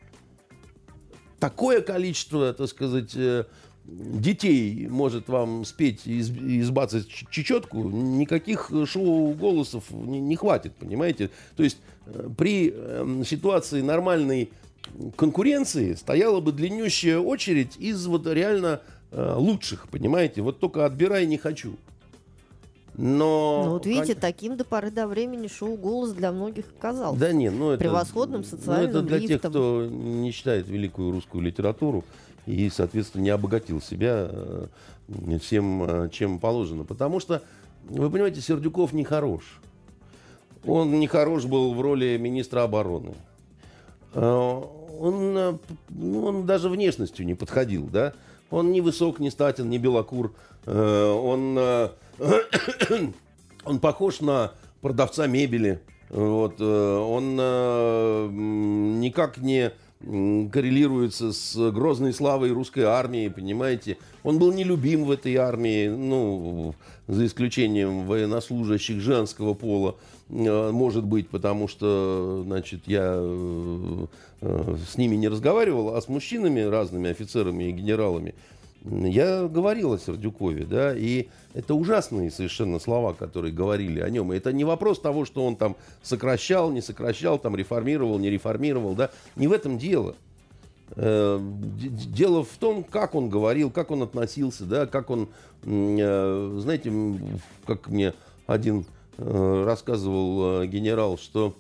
такое 1.38 1.82
количество, 1.82 2.54
так 2.54 2.68
сказать, 2.68 3.14
э, 3.14 3.44
детей 3.86 4.88
может 4.88 5.28
вам 5.28 5.64
спеть 5.64 6.06
и 6.06 6.20
избацать 6.60 7.08
чечетку, 7.30 7.88
никаких 7.88 8.70
шоу 8.86 9.32
голосов 9.34 9.84
не, 9.90 10.20
не 10.20 10.36
хватит, 10.36 10.74
понимаете? 10.74 11.30
То 11.56 11.62
есть 11.62 11.78
э, 12.06 12.28
при 12.36 12.70
эм, 12.70 13.24
ситуации 13.24 13.80
нормальной 13.80 14.50
конкуренции 15.16 15.94
стояла 15.94 16.40
бы 16.40 16.52
длиннющая 16.52 17.18
очередь 17.18 17.76
из 17.78 18.06
вот 18.06 18.26
реально 18.26 18.80
э, 19.10 19.34
лучших, 19.36 19.88
понимаете? 19.88 20.42
Вот 20.42 20.58
только 20.58 20.84
отбирай 20.84 21.26
не 21.26 21.38
хочу. 21.38 21.76
Но... 22.98 23.62
Ну, 23.64 23.70
вот 23.72 23.84
видите, 23.84 24.14
таким 24.14 24.56
до 24.56 24.64
поры 24.64 24.90
до 24.90 25.06
времени 25.06 25.48
шоу 25.48 25.76
«Голос» 25.76 26.12
для 26.12 26.32
многих 26.32 26.64
оказался. 26.78 27.20
Да 27.20 27.30
нет, 27.32 27.52
ну 27.52 27.72
это... 27.72 27.80
Превосходным 27.80 28.42
социальным 28.42 28.92
ну, 28.92 28.98
это 28.98 29.06
для 29.06 29.18
лифтом. 29.18 29.38
тех, 29.38 29.50
кто 29.50 29.86
не 29.86 30.32
читает 30.32 30.66
великую 30.66 31.12
русскую 31.12 31.44
литературу 31.44 32.04
и, 32.46 32.70
соответственно, 32.70 33.22
не 33.22 33.30
обогатил 33.30 33.82
себя 33.82 34.28
э, 34.30 34.66
всем, 35.42 35.82
э, 35.82 36.08
чем 36.10 36.38
положено. 36.38 36.84
Потому 36.84 37.20
что, 37.20 37.42
вы 37.84 38.08
понимаете, 38.08 38.40
Сердюков 38.40 38.94
не 38.94 39.04
хорош. 39.04 39.60
Он 40.64 40.98
не 40.98 41.06
хорош 41.06 41.44
был 41.44 41.74
в 41.74 41.80
роли 41.82 42.16
министра 42.16 42.62
обороны. 42.62 43.12
Э, 44.14 44.62
он, 44.98 45.58
ну, 45.90 46.24
он 46.24 46.46
даже 46.46 46.70
внешностью 46.70 47.26
не 47.26 47.34
подходил, 47.34 47.88
да? 47.92 48.14
Он 48.50 48.72
не 48.72 48.80
высок, 48.80 49.18
не 49.18 49.30
статен, 49.30 49.68
не 49.68 49.78
белокур. 49.78 50.34
Он, 50.66 51.58
он 53.64 53.80
похож 53.80 54.20
на 54.20 54.52
продавца 54.80 55.26
мебели. 55.26 55.80
Вот, 56.10 56.60
он 56.60 57.36
никак 59.00 59.38
не 59.38 59.72
коррелируется 60.00 61.32
с 61.32 61.70
грозной 61.72 62.12
славой 62.12 62.52
русской 62.52 62.84
армии, 62.84 63.28
понимаете. 63.28 63.98
Он 64.22 64.38
был 64.38 64.52
нелюбим 64.52 65.04
в 65.04 65.10
этой 65.10 65.36
армии, 65.36 65.88
ну, 65.88 66.74
за 67.08 67.26
исключением 67.26 68.06
военнослужащих 68.06 69.00
женского 69.00 69.54
пола, 69.54 69.96
э, 69.96 70.15
может 70.28 71.04
быть, 71.04 71.28
потому 71.28 71.68
что, 71.68 72.42
значит, 72.44 72.80
я 72.86 73.14
э, 73.16 74.06
э, 74.40 74.76
с 74.90 74.98
ними 74.98 75.14
не 75.14 75.28
разговаривал, 75.28 75.94
а 75.94 76.00
с 76.00 76.08
мужчинами, 76.08 76.60
разными 76.60 77.10
офицерами 77.10 77.64
и 77.64 77.72
генералами, 77.72 78.34
я 78.84 79.46
говорил 79.48 79.92
о 79.92 79.98
Сердюкове, 79.98 80.64
да, 80.64 80.96
и 80.96 81.26
это 81.54 81.74
ужасные 81.74 82.30
совершенно 82.30 82.78
слова, 82.78 83.14
которые 83.14 83.52
говорили 83.52 84.00
о 84.00 84.08
нем. 84.10 84.32
И 84.32 84.36
это 84.36 84.52
не 84.52 84.64
вопрос 84.64 85.00
того, 85.00 85.24
что 85.24 85.44
он 85.44 85.56
там 85.56 85.76
сокращал, 86.02 86.70
не 86.70 86.80
сокращал, 86.80 87.38
там 87.38 87.56
реформировал, 87.56 88.18
не 88.18 88.30
реформировал, 88.30 88.94
да. 88.94 89.10
Не 89.34 89.48
в 89.48 89.52
этом 89.52 89.78
дело. 89.78 90.14
Э, 90.94 91.40
дело 91.40 92.44
в 92.44 92.56
том, 92.58 92.84
как 92.84 93.16
он 93.16 93.28
говорил, 93.28 93.70
как 93.70 93.90
он 93.90 94.02
относился, 94.02 94.64
да, 94.64 94.86
как 94.86 95.10
он, 95.10 95.28
э, 95.64 96.58
знаете, 96.60 96.92
как 97.66 97.88
мне 97.88 98.14
один 98.46 98.80
э, 98.80 98.95
рассказывал 99.18 100.64
генерал, 100.66 101.18
что 101.18 101.54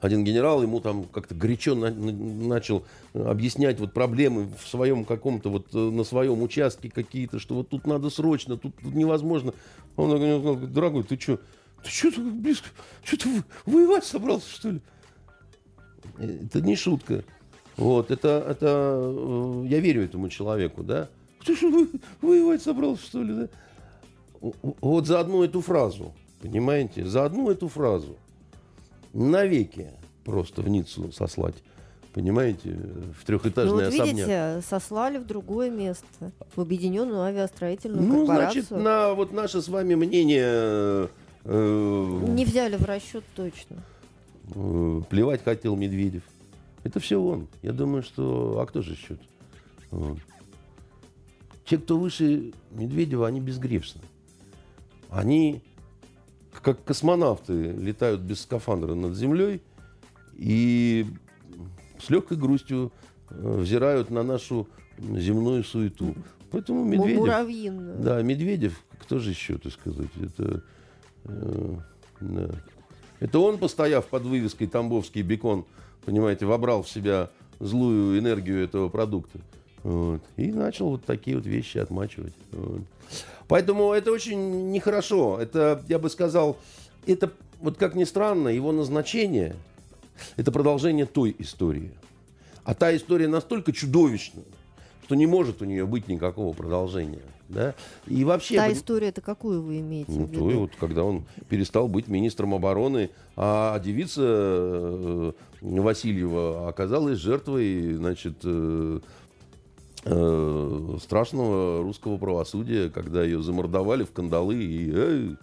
один 0.00 0.24
генерал 0.24 0.62
ему 0.62 0.80
там 0.80 1.04
как-то 1.04 1.34
горячо 1.34 1.74
на- 1.74 1.90
на- 1.90 2.12
начал 2.12 2.84
объяснять 3.14 3.80
вот 3.80 3.92
проблемы 3.92 4.48
в 4.62 4.68
своем 4.68 5.04
каком-то 5.04 5.48
вот 5.48 5.74
э, 5.74 5.78
на 5.78 6.04
своем 6.04 6.42
участке 6.42 6.90
какие-то, 6.90 7.38
что 7.38 7.54
вот 7.54 7.70
тут 7.70 7.86
надо 7.86 8.10
срочно, 8.10 8.56
тут, 8.56 8.74
тут 8.76 8.94
невозможно. 8.94 9.52
Он 9.96 10.10
сказал, 10.10 10.56
дорогой, 10.56 11.02
ты 11.02 11.18
что, 11.18 11.38
ты 11.82 11.90
что 11.90 12.10
ты 12.12 12.20
близко, 12.20 12.68
что 13.04 13.16
ты 13.16 13.28
во- 13.30 13.72
воевать 13.72 14.04
собрался, 14.04 14.48
что 14.50 14.70
ли? 14.70 14.80
Э, 16.18 16.38
Это 16.44 16.60
не 16.60 16.76
шутка. 16.76 17.24
Вот, 17.76 18.10
это, 18.10 18.44
это, 18.48 19.00
э, 19.02 19.64
я 19.68 19.80
верю 19.80 20.04
этому 20.04 20.28
человеку, 20.28 20.82
да. 20.82 21.08
Ты 21.44 21.56
что, 21.56 21.86
воевать 22.20 22.62
собрался, 22.62 23.02
что 23.04 23.22
ли, 23.22 23.34
да? 23.34 23.48
Вот 24.40 25.06
за 25.06 25.20
одну 25.20 25.42
эту 25.42 25.60
фразу, 25.60 26.12
понимаете, 26.40 27.04
за 27.06 27.24
одну 27.24 27.50
эту 27.50 27.68
фразу 27.68 28.16
навеки 29.12 29.90
просто 30.24 30.62
в 30.62 30.68
Ниццу 30.68 31.10
сослать, 31.12 31.54
понимаете, 32.12 32.70
в 32.70 32.76
Ну 33.20 33.26
трехэтажный 33.26 33.72
вот 33.72 33.82
особняк. 33.84 34.06
видите, 34.14 34.62
сослали 34.68 35.18
в 35.18 35.26
другое 35.26 35.70
место, 35.70 36.32
в 36.54 36.60
объединенную 36.60 37.20
авиастроительную 37.22 38.02
Ну, 38.02 38.26
корпорацию. 38.26 38.64
значит, 38.64 38.84
на 38.84 39.14
вот 39.14 39.32
наше 39.32 39.62
с 39.62 39.68
вами 39.68 39.94
мнение 39.94 41.08
э, 41.44 42.20
Не 42.28 42.44
взяли 42.44 42.76
в 42.76 42.84
расчет 42.84 43.24
точно. 43.34 43.76
э, 44.54 45.02
плевать 45.08 45.42
хотел 45.44 45.76
Медведев. 45.76 46.22
Это 46.84 47.00
все 47.00 47.20
он. 47.20 47.48
Я 47.62 47.72
думаю, 47.72 48.02
что... 48.02 48.60
А 48.60 48.66
кто 48.66 48.80
же 48.82 48.92
еще? 48.92 49.16
Вот. 49.90 50.18
Те, 51.64 51.78
кто 51.78 51.98
выше 51.98 52.52
Медведева, 52.70 53.26
они 53.26 53.40
безгрешны. 53.40 54.00
Они, 55.16 55.62
как 56.62 56.84
космонавты, 56.84 57.72
летают 57.72 58.20
без 58.20 58.42
скафандра 58.42 58.92
над 58.94 59.16
землей 59.16 59.62
и 60.34 61.06
с 61.98 62.10
легкой 62.10 62.36
грустью 62.36 62.92
э, 63.30 63.58
взирают 63.58 64.10
на 64.10 64.22
нашу 64.22 64.68
земную 64.98 65.64
суету. 65.64 66.14
Поэтому 66.50 66.84
Му- 66.84 66.90
Медведев... 66.90 67.20
Муравьиную. 67.20 67.98
Да, 67.98 68.20
Медведев, 68.20 68.78
кто 69.00 69.18
же 69.18 69.30
еще, 69.30 69.56
так 69.56 69.72
сказать, 69.72 70.10
это, 70.20 70.62
э, 71.24 71.74
да. 72.20 72.50
это 73.18 73.38
он, 73.38 73.56
постояв 73.56 74.04
под 74.08 74.24
вывеской 74.24 74.66
«Тамбовский 74.66 75.22
бекон», 75.22 75.64
понимаете, 76.04 76.44
вобрал 76.44 76.82
в 76.82 76.90
себя 76.90 77.30
злую 77.58 78.18
энергию 78.18 78.62
этого 78.62 78.90
продукта. 78.90 79.38
Вот, 79.86 80.20
и 80.36 80.50
начал 80.50 80.88
вот 80.88 81.04
такие 81.04 81.36
вот 81.36 81.46
вещи 81.46 81.78
отмачивать. 81.78 82.32
Вот. 82.50 82.80
Поэтому 83.46 83.92
это 83.92 84.10
очень 84.10 84.72
нехорошо. 84.72 85.38
Это, 85.40 85.80
я 85.86 86.00
бы 86.00 86.10
сказал, 86.10 86.56
это, 87.06 87.30
вот 87.60 87.76
как 87.76 87.94
ни 87.94 88.02
странно, 88.02 88.48
его 88.48 88.72
назначение– 88.72 89.54
это 90.36 90.50
продолжение 90.50 91.06
той 91.06 91.36
истории. 91.38 91.92
А 92.64 92.74
та 92.74 92.96
история 92.96 93.28
настолько 93.28 93.72
чудовищна, 93.72 94.42
что 95.04 95.14
не 95.14 95.28
может 95.28 95.62
у 95.62 95.64
нее 95.64 95.86
быть 95.86 96.08
никакого 96.08 96.52
продолжения. 96.52 97.22
Да? 97.48 97.76
И 98.08 98.24
вообще... 98.24 98.56
Та 98.56 98.72
история, 98.72 99.10
это 99.10 99.20
какую 99.20 99.62
вы 99.62 99.78
имеете 99.78 100.10
ну, 100.10 100.24
в 100.24 100.32
то 100.32 100.48
виду? 100.48 100.60
вот, 100.62 100.72
когда 100.80 101.04
он 101.04 101.26
перестал 101.48 101.86
быть 101.86 102.08
министром 102.08 102.54
обороны, 102.54 103.10
а 103.36 103.78
девица 103.78 104.20
э, 104.20 105.32
Васильева 105.60 106.68
оказалась 106.68 107.20
жертвой, 107.20 107.94
значит, 107.94 108.38
э, 110.06 110.98
страшного 111.02 111.82
русского 111.82 112.16
правосудия, 112.16 112.88
когда 112.90 113.22
ее 113.24 113.42
замордовали 113.42 114.04
в 114.04 114.12
кандалы 114.12 114.54
и... 114.56 114.90
э, 114.94 115.34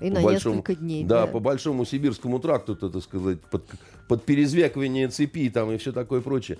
И 0.00 0.08
по 0.10 0.14
на 0.14 0.22
большому- 0.22 0.56
несколько 0.56 0.74
дней. 0.76 1.04
Да, 1.04 1.26
по 1.26 1.40
большому 1.40 1.84
сибирскому 1.84 2.38
тракту, 2.38 2.76
так 2.76 3.02
сказать, 3.02 3.40
под, 3.40 3.64
под 4.08 4.24
перезвякивание 4.24 5.08
цепи 5.08 5.50
там 5.50 5.70
и 5.72 5.76
все 5.76 5.92
такое 5.92 6.20
прочее. 6.20 6.58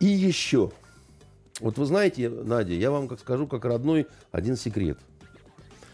И 0.00 0.06
еще. 0.06 0.70
Вот 1.60 1.78
вы 1.78 1.86
знаете, 1.86 2.28
Надя, 2.28 2.74
я 2.74 2.90
вам 2.90 3.06
как 3.08 3.20
скажу, 3.20 3.46
как 3.46 3.64
родной, 3.64 4.06
один 4.32 4.56
секрет. 4.56 4.98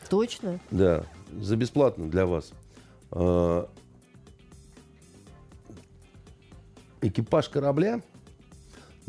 Точно? 0.08 0.58
Да, 0.70 1.04
за 1.38 1.56
бесплатно 1.56 2.08
для 2.10 2.26
вас. 2.26 2.52
А, 3.12 3.68
Экипаж 7.02 7.48
корабля 7.48 8.02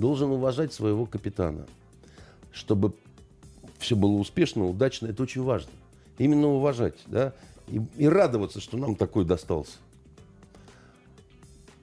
должен 0.01 0.31
уважать 0.31 0.73
своего 0.73 1.05
капитана. 1.05 1.65
Чтобы 2.51 2.93
все 3.79 3.95
было 3.95 4.13
успешно, 4.13 4.65
удачно, 4.65 5.07
это 5.07 5.23
очень 5.23 5.43
важно. 5.43 5.71
Именно 6.17 6.47
уважать, 6.47 6.95
да, 7.07 7.33
и, 7.69 7.81
и 7.97 8.07
радоваться, 8.07 8.59
что 8.59 8.77
нам 8.77 8.95
такой 8.95 9.23
достался. 9.23 9.77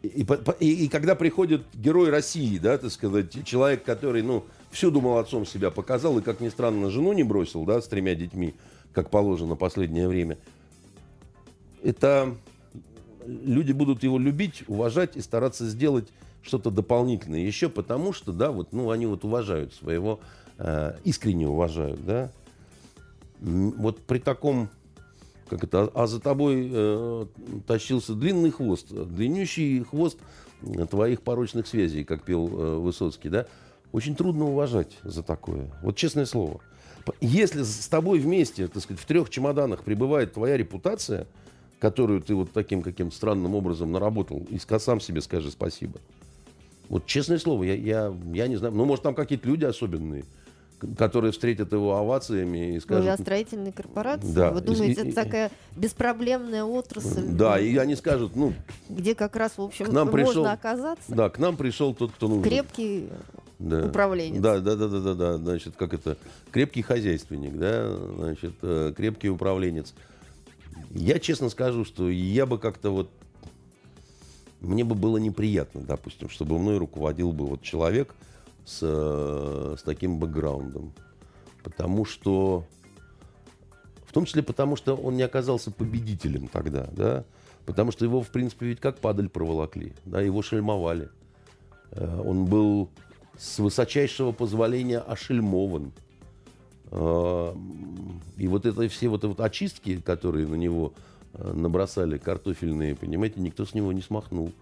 И, 0.03 0.27
и 0.61 0.85
и 0.85 0.89
когда 0.89 1.15
приходит 1.15 1.63
герой 1.75 2.11
России, 2.11 2.59
да, 2.59 2.77
так 2.77 2.91
сказать, 2.93 3.45
человек, 3.45 3.85
который, 3.85 4.23
ну, 4.23 4.45
всюду 4.71 5.01
молодцом 5.01 5.47
себя 5.47 5.71
показал, 5.71 6.19
и, 6.19 6.23
как 6.23 6.41
ни 6.41 6.51
странно, 6.51 6.91
жену 6.91 7.13
не 7.15 7.23
бросил, 7.23 7.65
да, 7.65 7.81
с 7.81 7.89
тремя 7.89 8.15
детьми, 8.15 8.55
как 8.93 9.11
положено 9.11 9.57
последнее 9.57 10.07
время, 10.07 10.39
это 11.83 12.37
люди 13.27 13.73
будут 13.73 14.03
его 14.03 14.19
любить, 14.19 14.65
уважать 14.69 15.17
и 15.17 15.21
стараться 15.21 15.67
сделать 15.67 16.09
что-то 16.43 16.71
дополнительное 16.71 17.41
еще, 17.41 17.69
потому 17.69 18.13
что, 18.13 18.33
да, 18.33 18.51
вот, 18.51 18.73
ну, 18.73 18.91
они 18.91 19.07
вот 19.07 19.25
уважают 19.25 19.75
своего, 19.75 20.21
э, 20.59 20.97
искренне 21.05 21.49
уважают, 21.49 22.05
да. 22.05 22.31
Вот 23.41 24.01
при 24.01 24.19
таком, 24.19 24.69
как 25.49 25.65
это, 25.65 25.91
а 25.95 26.07
за 26.07 26.21
тобой 26.21 26.69
э, 26.71 27.27
тащился 27.67 28.15
длинный 28.15 28.51
хвост, 28.51 28.89
длиннющий 28.91 29.85
хвост 29.85 30.19
э, 30.63 30.87
твоих 30.87 31.23
порочных 31.23 31.67
связей, 31.67 32.05
как 32.05 32.25
пел 32.25 32.49
э, 32.49 32.79
Высоцкий, 32.79 33.29
да, 33.29 33.47
очень 33.93 34.17
трудно 34.17 34.47
уважать 34.47 34.99
за 35.03 35.23
такое. 35.23 35.71
Вот 35.83 35.97
честное 35.97 36.27
слово. 36.27 36.61
Если 37.21 37.63
с 37.63 37.89
тобой 37.89 38.19
вместе, 38.19 38.69
так 38.69 38.83
сказать, 38.83 39.01
в 39.01 39.07
трех 39.07 39.31
чемоданах 39.31 39.83
пребывает 39.83 40.35
твоя 40.35 40.57
репутация, 40.57 41.27
которую 41.79 42.21
ты 42.21 42.35
вот 42.35 42.53
таким 42.53 42.83
каким-то 42.83 43.15
странным 43.15 43.55
образом 43.55 43.93
наработал, 43.93 44.47
и 44.51 44.59
сам 44.59 45.01
себе 45.01 45.21
скажи 45.21 45.51
спасибо. 45.51 46.01
Вот 46.89 47.07
честное 47.07 47.39
слово, 47.39 47.65
я, 47.65 47.75
я, 47.75 48.15
я 48.33 48.49
не 48.49 48.57
знаю. 48.57 48.75
Ну, 48.75 48.85
может, 48.85 49.03
там 49.03 49.15
какие-то 49.15 49.47
люди 49.47 49.65
особенные, 49.65 50.25
которые 50.97 51.33
встретят 51.33 51.73
его 51.73 51.97
овациями 51.97 52.71
и 52.71 52.75
Ну, 52.77 52.81
скажут... 52.81 53.07
авиастроительной 53.09 53.73
корпорации. 53.73 54.33
Да. 54.33 54.51
Вы 54.53 54.61
думаете, 54.63 55.03
и- 55.03 55.09
это 55.09 55.15
такая 55.15 55.51
беспроблемная 55.77 56.65
отрасль, 56.65 57.27
Да, 57.29 57.59
и 57.61 57.77
они 57.77 57.95
скажут, 57.97 58.37
ну, 58.37 58.55
где 58.89 59.15
как 59.15 59.37
раз, 59.37 59.53
в 59.59 59.63
общем, 59.63 59.87
К 59.87 59.93
нам 59.93 60.09
можно 60.11 60.25
пришел- 60.27 60.47
оказаться? 60.47 61.13
да, 61.15 61.29
к 61.29 61.39
нам 61.39 61.57
пришел 61.57 61.95
тот, 61.95 62.13
кто 62.13 62.29
нужен. 62.29 62.43
Крепкий 62.45 63.09
Да. 63.59 63.87
управленец. 63.87 64.41
Да, 64.41 64.61
да, 64.61 64.77
да, 64.77 64.89
да, 64.89 65.01
да, 65.01 65.15
да. 65.15 65.37
Значит, 65.39 65.75
как 65.77 65.93
это? 65.93 66.17
Крепкий 66.53 66.83
хозяйственник, 66.83 67.59
да, 67.59 67.95
значит, 68.17 68.53
э, 68.63 68.93
крепкий 68.97 69.29
управленец. 69.29 69.93
Я 70.93 71.19
честно 71.19 71.51
скажу, 71.51 71.85
что 71.85 72.09
я 72.09 72.47
бы 72.47 72.57
как-то 72.59 72.91
вот 72.91 73.11
мне 74.61 74.85
бы 74.85 74.95
было 74.95 75.19
неприятно, 75.19 75.83
допустим, 75.83 76.29
чтобы 76.29 76.59
мной 76.59 76.79
руководил 76.79 77.33
бы 77.33 77.47
вот 77.47 77.63
человек 77.63 78.15
с, 78.65 78.81
э, 78.83 79.77
с 79.79 79.83
таким 79.83 80.19
бэкграундом. 80.19 80.93
Потому 81.63 82.05
что, 82.05 82.65
в 84.07 84.13
том 84.13 84.25
числе 84.25 84.43
потому, 84.43 84.77
что 84.77 84.95
он 84.97 85.17
не 85.17 85.23
оказался 85.23 85.71
победителем 85.71 86.49
тогда, 86.49 86.89
да, 86.93 87.25
потому 87.67 87.93
что 87.93 88.05
его, 88.05 88.23
в 88.23 88.29
принципе, 88.29 88.67
ведь 88.67 88.81
как 88.81 88.99
падаль 88.99 89.29
проволокли, 89.29 89.93
да, 90.05 90.21
его 90.21 90.43
шельмовали. 90.43 91.09
Э, 91.93 92.23
Он 92.25 92.47
был 92.47 92.89
с 93.37 93.59
высочайшего 93.59 94.33
позволения 94.33 94.99
ошельмован. 94.99 95.93
Э, 96.91 97.55
И 98.37 98.49
вот 98.49 98.67
это 98.67 98.89
все 98.89 99.09
вот, 99.09 99.25
вот 99.25 99.41
очистки, 99.41 100.01
которые 100.01 100.47
на 100.47 100.57
него 100.57 100.93
набросали, 101.35 102.19
картофельные, 102.19 102.95
понимаете, 102.95 103.41
никто 103.41 103.65
с 103.65 103.75
него 103.75 103.93
не 103.93 104.03
смахнул. 104.03 104.53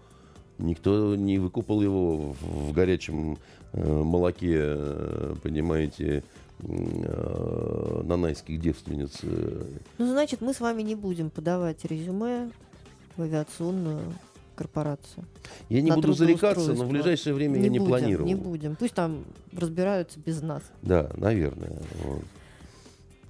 Никто 0.57 1.15
не 1.15 1.37
выкупал 1.37 1.81
его 1.81 2.33
в, 2.41 2.73
горячем 2.73 3.37
э, 3.73 4.01
молоке, 4.03 4.55
э, 4.57 5.35
понимаете, 5.43 6.23
э, 6.59 8.01
нанайских 8.03 8.59
девственниц. 8.59 9.19
э. 9.21 9.63
Ну, 9.99 10.07
значит, 10.07 10.41
мы 10.41 10.53
с 10.53 10.59
вами 10.59 10.81
не 10.81 10.95
будем 10.95 11.29
подавать 11.29 11.85
резюме 11.85 12.49
в 13.15 13.21
авиационную 13.21 14.01
корпорацию. 14.55 15.25
Я 15.69 15.81
не 15.81 15.91
буду 15.91 16.13
зарекаться, 16.13 16.73
но 16.73 16.85
в 16.85 16.89
ближайшее 16.89 17.35
время 17.35 17.61
я 17.61 17.69
не 17.69 17.77
будем, 17.77 17.89
планировал. 17.89 18.27
Не 18.27 18.35
будем. 18.35 18.75
Пусть 18.75 18.95
там 18.95 19.23
разбираются 19.53 20.19
без 20.19 20.41
нас. 20.41 20.63
Да, 20.81 21.11
наверное. 21.15 21.79
вот. 22.03 22.23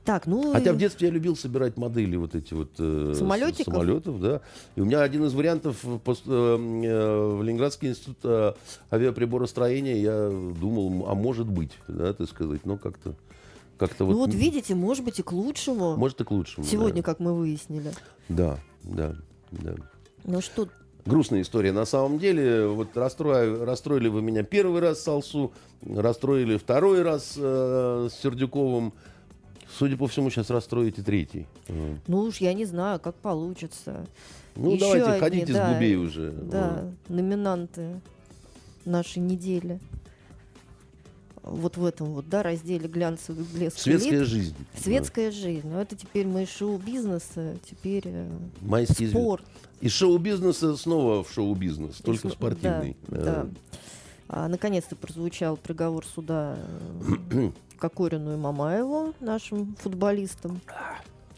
Так, 0.08 0.26
ну... 0.26 0.53
Хотя 0.53 0.72
в 0.72 0.78
детстве 0.78 1.10
я 1.10 1.14
любил 1.14 1.36
собирать 1.36 1.76
модели 1.76 2.16
вот 2.16 2.34
эти 2.34 2.53
вот 2.53 2.72
э, 2.80 3.14
Самолетиков? 3.14 3.74
самолетов, 3.74 4.22
да. 4.22 4.39
И 4.78 4.80
у 4.80 4.86
меня 4.86 5.01
один 5.01 5.26
из 5.26 5.34
вариантов 5.34 5.84
в 5.84 5.97
пос- 5.97 6.22
э, 6.26 6.86
э, 6.88 7.36
в 7.36 7.43
Ленинградский 7.43 7.89
институт 7.89 8.20
э, 8.24 8.53
авиаприборостроения 8.89 9.97
я 9.97 10.30
думал, 10.30 11.10
а 11.10 11.14
может 11.14 11.49
быть, 11.49 11.72
да, 11.89 12.14
так 12.14 12.30
сказать, 12.30 12.66
но 12.66 12.78
как-то 12.78 13.16
как-то 13.78 14.05
Ну 14.05 14.14
вот, 14.14 14.28
вот 14.28 14.34
видите, 14.34 14.76
может 14.76 15.03
быть 15.03 15.20
и 15.20 15.24
к 15.24 15.34
лучшему. 15.34 15.97
может 15.97 16.22
и 16.22 16.24
к 16.24 16.32
лучшему. 16.32 16.66
Сегодня, 16.66 17.01
да. 17.01 17.05
как 17.05 17.20
мы 17.20 17.34
выяснили. 17.34 17.91
Да, 18.30 18.60
да, 18.84 19.14
да. 19.51 19.76
Ну 20.24 20.39
что, 20.39 20.70
грустная 21.05 21.41
история. 21.41 21.74
На 21.74 21.84
самом 21.86 22.18
деле, 22.18 22.66
вот 22.66 22.95
расстроили, 22.95 23.62
расстроили 23.66 24.08
вы 24.08 24.22
меня 24.22 24.43
первый 24.43 24.80
раз 24.80 25.03
с 25.03 25.08
Алсу, 25.10 25.51
расстроили 25.86 26.55
второй 26.55 27.01
раз 27.01 27.34
э, 27.36 28.08
с 28.10 28.22
Сердюковым. 28.22 28.93
Судя 29.78 29.96
по 29.98 30.08
всему, 30.08 30.30
сейчас 30.30 30.50
расстроите 30.50 31.02
третий. 31.04 31.46
Ну 32.08 32.22
уж 32.22 32.38
я 32.38 32.54
не 32.54 32.66
знаю, 32.66 33.00
как 33.00 33.16
получится. 33.16 34.06
Ну, 34.56 34.72
Еще 34.72 34.80
давайте, 34.80 35.06
одни, 35.06 35.20
ходите 35.20 35.54
да, 35.54 35.70
с 35.70 35.74
губей 35.76 35.96
уже. 35.96 36.32
Да, 36.32 36.92
номинанты 37.10 38.02
нашей 38.86 39.20
недели. 39.20 39.80
Вот 41.44 41.78
в 41.78 41.86
этом 41.86 42.08
вот, 42.08 42.28
да, 42.28 42.44
разделе 42.44 42.88
глянцевый 42.90 43.46
блеск. 43.54 43.78
Светская 43.78 44.20
элит. 44.20 44.28
жизнь. 44.28 44.56
Светская 44.82 45.32
жизнь. 45.32 45.68
Но 45.70 45.80
это 45.82 45.96
теперь 45.96 46.26
мы 46.28 46.44
из 46.44 46.50
шоу-бизнеса, 46.50 47.58
теперь 47.70 48.04
э, 48.06 48.30
Да. 48.62 48.84
Звезды. 48.86 49.10
спорт. 49.10 49.46
Из 49.80 49.92
шоу-бизнеса 49.92 50.76
снова 50.76 51.24
в 51.24 51.32
шоу-бизнес, 51.32 51.98
только 51.98 52.24
См- 52.30 52.34
спортивный. 52.36 52.98
Да, 53.08 53.22
да. 53.24 53.48
А, 54.28 54.48
наконец-то 54.50 54.96
прозвучал 54.98 55.56
приговор 55.56 56.04
суда 56.06 56.58
э, 57.32 57.52
Кокорину 57.78 58.34
и 58.34 58.38
Мамаеву, 58.38 59.14
нашим 59.20 59.76
футболистам, 59.80 60.60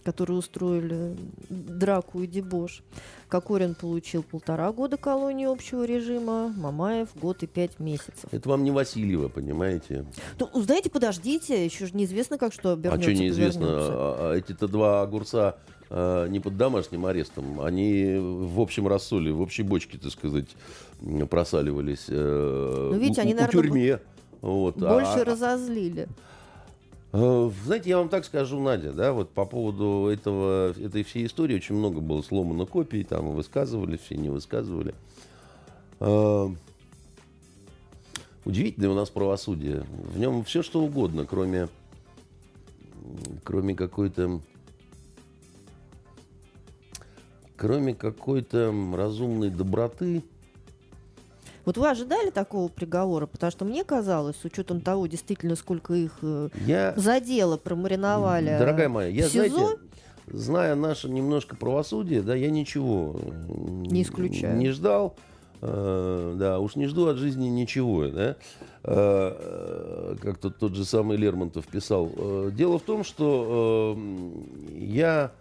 которые 0.03 0.37
устроили 0.39 1.15
драку 1.49 2.21
и 2.23 2.27
дебош. 2.27 2.81
Кокорин 3.27 3.75
получил 3.75 4.23
полтора 4.23 4.71
года 4.71 4.97
колонии 4.97 5.45
общего 5.45 5.83
режима, 5.83 6.47
Мамаев 6.57 7.09
год 7.15 7.43
и 7.43 7.47
пять 7.47 7.79
месяцев. 7.79 8.25
Это 8.31 8.49
вам 8.49 8.63
не 8.63 8.71
Васильева, 8.71 9.27
понимаете? 9.27 10.05
Ну, 10.39 10.49
знаете, 10.61 10.89
подождите, 10.89 11.63
еще 11.63 11.85
же 11.85 11.95
неизвестно, 11.95 12.37
как 12.39 12.53
что 12.53 12.69
А 12.69 12.73
обернется. 12.73 13.11
что 13.13 13.21
неизвестно? 13.21 13.61
повернется. 13.65 13.91
А- 13.93 14.31
а 14.31 14.35
Эти-то 14.35 14.67
два 14.67 15.01
огурца 15.03 15.57
а, 15.91 16.27
не 16.27 16.39
под 16.39 16.55
домашним 16.57 17.05
арестом, 17.05 17.61
они 17.61 18.15
в 18.19 18.59
общем 18.61 18.87
рассоле, 18.87 19.31
в 19.31 19.41
общей 19.41 19.63
бочке, 19.63 19.97
так 19.97 20.11
сказать, 20.11 20.47
просаливались. 21.29 22.05
э, 22.07 22.89
Ну, 22.93 22.97
видите, 22.97 23.21
у- 23.21 23.23
они, 23.23 23.33
у 23.33 23.37
наверное, 23.37 23.51
тюрьме. 23.63 23.99
Вот. 24.41 24.77
Больше 24.77 25.19
А- 25.19 25.25
разозлили. 25.25 26.07
Э, 27.11 27.49
Знаете, 27.65 27.89
я 27.89 27.97
вам 27.97 28.09
так 28.09 28.23
скажу, 28.25 28.59
Надя, 28.59 28.93
да, 28.93 29.13
вот 29.13 29.31
по 29.31 29.45
поводу 29.45 30.09
этого, 30.11 30.71
этой 30.71 31.03
всей 31.03 31.25
истории 31.25 31.55
очень 31.55 31.75
много 31.75 32.01
было 32.01 32.21
сломано 32.21 32.65
копий, 32.65 33.03
там 33.03 33.31
высказывали, 33.31 33.97
все 33.97 34.15
не 34.15 34.29
высказывали. 34.29 34.93
Э, 35.99 36.47
Удивительное 38.45 38.89
у 38.89 38.95
нас 38.95 39.09
правосудие. 39.09 39.83
В 39.91 40.17
нем 40.17 40.43
все 40.43 40.63
что 40.63 40.81
угодно, 40.81 41.25
кроме, 41.25 41.67
кроме 43.43 43.75
какой-то 43.75 44.39
кроме 47.57 47.93
какой-то 47.93 48.73
разумной 48.95 49.49
доброты, 49.49 50.23
Вот 51.69 51.77
вы 51.77 51.87
ожидали 51.87 52.31
такого 52.31 52.67
приговора? 52.67 53.27
Потому 53.27 53.51
что 53.51 53.63
мне 53.63 53.83
казалось, 53.83 54.35
с 54.41 54.43
учетом 54.43 54.81
того, 54.81 55.05
действительно, 55.05 55.55
сколько 55.55 55.93
их 55.93 56.17
э, 56.23 56.49
я 56.65 56.95
за 56.95 57.19
дело 57.19 57.57
промариновали 57.57 58.57
Дорогая 58.57 58.89
моя, 58.89 59.09
я, 59.09 59.29
СИЗО, 59.29 59.49
знаете, 59.49 59.79
зная 60.25 60.73
наше 60.73 61.09
немножко 61.11 61.55
правосудие, 61.55 62.23
да, 62.23 62.33
я 62.33 62.49
ничего 62.49 63.15
Не 63.85 64.01
исключаю. 64.01 64.57
Не 64.57 64.71
ждал. 64.71 65.15
э, 65.61 66.33
да, 66.39 66.57
уж 66.57 66.75
не 66.75 66.87
жду 66.87 67.05
от 67.05 67.17
жизни 67.17 67.49
ничего, 67.49 68.07
да. 68.07 68.35
Э, 68.83 70.15
как 70.23 70.39
тот, 70.39 70.57
тот 70.57 70.73
же 70.73 70.83
самый 70.83 71.17
Лермонтов 71.17 71.67
писал. 71.67 72.09
Дело 72.49 72.79
в 72.79 72.81
том, 72.81 73.03
что 73.03 73.95
э, 73.95 74.79
я... 74.79 75.31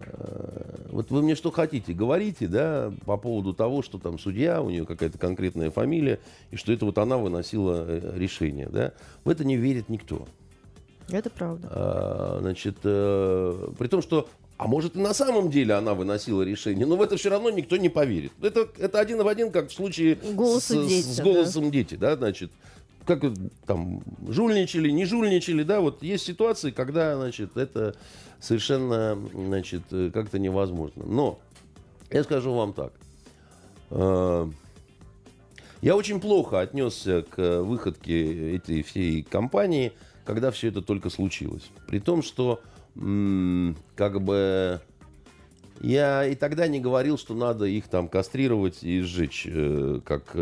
э, 0.00 0.86
Вот 0.90 1.10
вы 1.10 1.22
мне 1.22 1.34
что 1.34 1.50
хотите, 1.50 1.92
говорите, 1.92 2.46
да, 2.48 2.92
по 3.04 3.16
поводу 3.16 3.52
того, 3.54 3.82
что 3.82 3.98
там 3.98 4.18
судья, 4.18 4.62
у 4.62 4.70
нее 4.70 4.86
какая-то 4.86 5.18
конкретная 5.18 5.70
фамилия, 5.70 6.18
и 6.50 6.56
что 6.56 6.72
это 6.72 6.84
вот 6.84 6.98
она 6.98 7.16
выносила 7.18 7.84
э, 7.86 8.12
решение, 8.16 8.68
да. 8.68 8.92
В 9.24 9.30
это 9.30 9.44
не 9.44 9.56
верит 9.56 9.88
никто. 9.88 10.26
это 11.10 11.30
правда. 11.30 11.68
А, 11.70 12.38
Значит, 12.40 12.76
э, 12.84 13.68
при 13.78 13.88
том, 13.88 14.02
что, 14.02 14.28
а 14.56 14.66
может 14.66 14.96
и 14.96 14.98
на 14.98 15.14
самом 15.14 15.50
деле 15.50 15.74
она 15.74 15.94
выносила 15.94 16.42
решение, 16.42 16.86
но 16.86 16.96
в 16.96 17.02
это 17.02 17.16
все 17.16 17.30
равно 17.30 17.50
никто 17.50 17.76
не 17.76 17.88
поверит. 17.88 18.32
Это, 18.42 18.68
это 18.78 18.98
один 18.98 19.22
в 19.22 19.28
один, 19.28 19.50
как 19.50 19.68
в 19.68 19.72
случае 19.72 20.16
с, 20.16 20.68
дети, 20.68 21.06
с 21.06 21.16
да. 21.16 21.24
голосом 21.24 21.70
дети, 21.70 21.94
да, 21.94 22.16
значит, 22.16 22.50
как 23.08 23.24
там 23.66 24.02
жульничали, 24.28 24.90
не 24.90 25.06
жульничали, 25.06 25.62
да, 25.62 25.80
вот 25.80 26.02
есть 26.02 26.26
ситуации, 26.26 26.70
когда, 26.70 27.16
значит, 27.16 27.56
это 27.56 27.96
совершенно, 28.38 29.18
значит, 29.34 29.82
э, 29.90 30.10
как-то 30.12 30.38
невозможно. 30.38 31.04
Но 31.06 31.40
я 32.10 32.22
скажу 32.22 32.52
вам 32.52 32.74
так. 32.74 32.92
Э, 33.90 34.48
Я 35.80 35.96
очень 35.96 36.20
плохо 36.20 36.60
отнесся 36.60 37.22
к 37.22 37.62
выходке 37.62 38.56
этой 38.56 38.82
всей 38.82 39.22
компании, 39.22 39.92
когда 40.24 40.50
все 40.50 40.68
это 40.68 40.82
только 40.82 41.08
случилось. 41.08 41.70
При 41.86 42.00
том, 42.00 42.22
что 42.22 42.60
как 42.94 44.20
бы 44.20 44.80
я 45.80 46.26
и 46.26 46.34
тогда 46.34 46.66
не 46.66 46.80
говорил, 46.80 47.16
что 47.16 47.34
надо 47.34 47.64
их 47.64 47.86
там 47.86 48.08
кастрировать 48.08 48.82
и 48.82 49.00
сжечь, 49.02 49.46
э, 49.48 50.00
как 50.04 50.34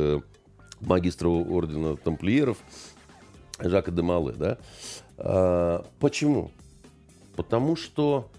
магистра 0.80 1.28
ордена 1.28 1.96
тамплиеров 1.96 2.58
Жака 3.58 3.90
де 3.90 4.02
Мале, 4.02 4.32
да? 4.32 4.58
А, 5.18 5.84
почему? 5.98 6.50
Потому 7.36 7.76
что 7.76 8.30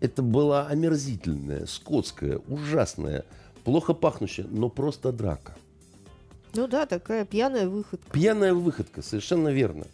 это 0.00 0.22
была 0.22 0.66
омерзительная, 0.66 1.66
скотская, 1.66 2.38
ужасная, 2.48 3.24
плохо 3.64 3.94
пахнущая, 3.94 4.46
но 4.48 4.68
просто 4.68 5.12
драка. 5.12 5.56
Ну 6.54 6.66
да, 6.66 6.86
такая 6.86 7.24
пьяная 7.24 7.68
выходка. 7.68 8.10
Пьяная 8.10 8.54
выходка, 8.54 9.02
совершенно 9.02 9.48
верно. 9.48 9.86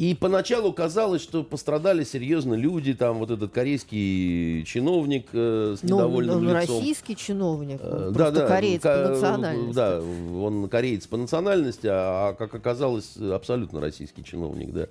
И 0.00 0.14
поначалу 0.14 0.72
казалось, 0.72 1.20
что 1.20 1.44
пострадали 1.44 2.04
серьезно 2.04 2.54
люди, 2.54 2.94
там 2.94 3.18
вот 3.18 3.30
этот 3.30 3.52
корейский 3.52 4.64
чиновник 4.64 5.26
э, 5.34 5.76
с 5.78 5.82
Ну, 5.82 5.96
недовольным 5.96 6.36
он 6.38 6.42
лицом. 6.44 6.54
российский 6.54 7.14
чиновник, 7.14 7.80
Э, 7.82 8.10
да, 8.16 8.30
да, 8.30 8.46
кореец 8.46 8.80
ка- 8.80 9.04
по 9.04 9.10
национальности. 9.10 9.74
Да, 9.74 10.00
он 10.00 10.68
кореец 10.70 11.06
по 11.06 11.18
национальности, 11.18 11.86
а, 11.90 12.32
как 12.32 12.54
оказалось, 12.54 13.14
абсолютно 13.18 13.78
российский 13.82 14.24
чиновник, 14.24 14.72
да. 14.72 14.86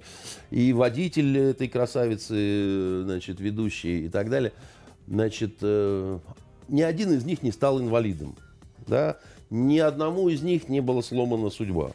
И 0.51 0.73
водитель 0.73 1.35
этой 1.39 1.67
красавицы, 1.69 3.01
значит, 3.03 3.39
ведущий 3.39 4.05
и 4.05 4.09
так 4.09 4.29
далее. 4.29 4.51
Значит, 5.07 5.55
э, 5.61 6.19
ни 6.67 6.83
один 6.83 7.13
из 7.13 7.25
них 7.25 7.41
не 7.41 7.51
стал 7.51 7.79
инвалидом, 7.81 8.35
да. 8.85 9.17
Ни 9.49 9.79
одному 9.79 10.29
из 10.29 10.43
них 10.43 10.69
не 10.69 10.81
была 10.81 11.01
сломана 11.01 11.49
судьба. 11.49 11.93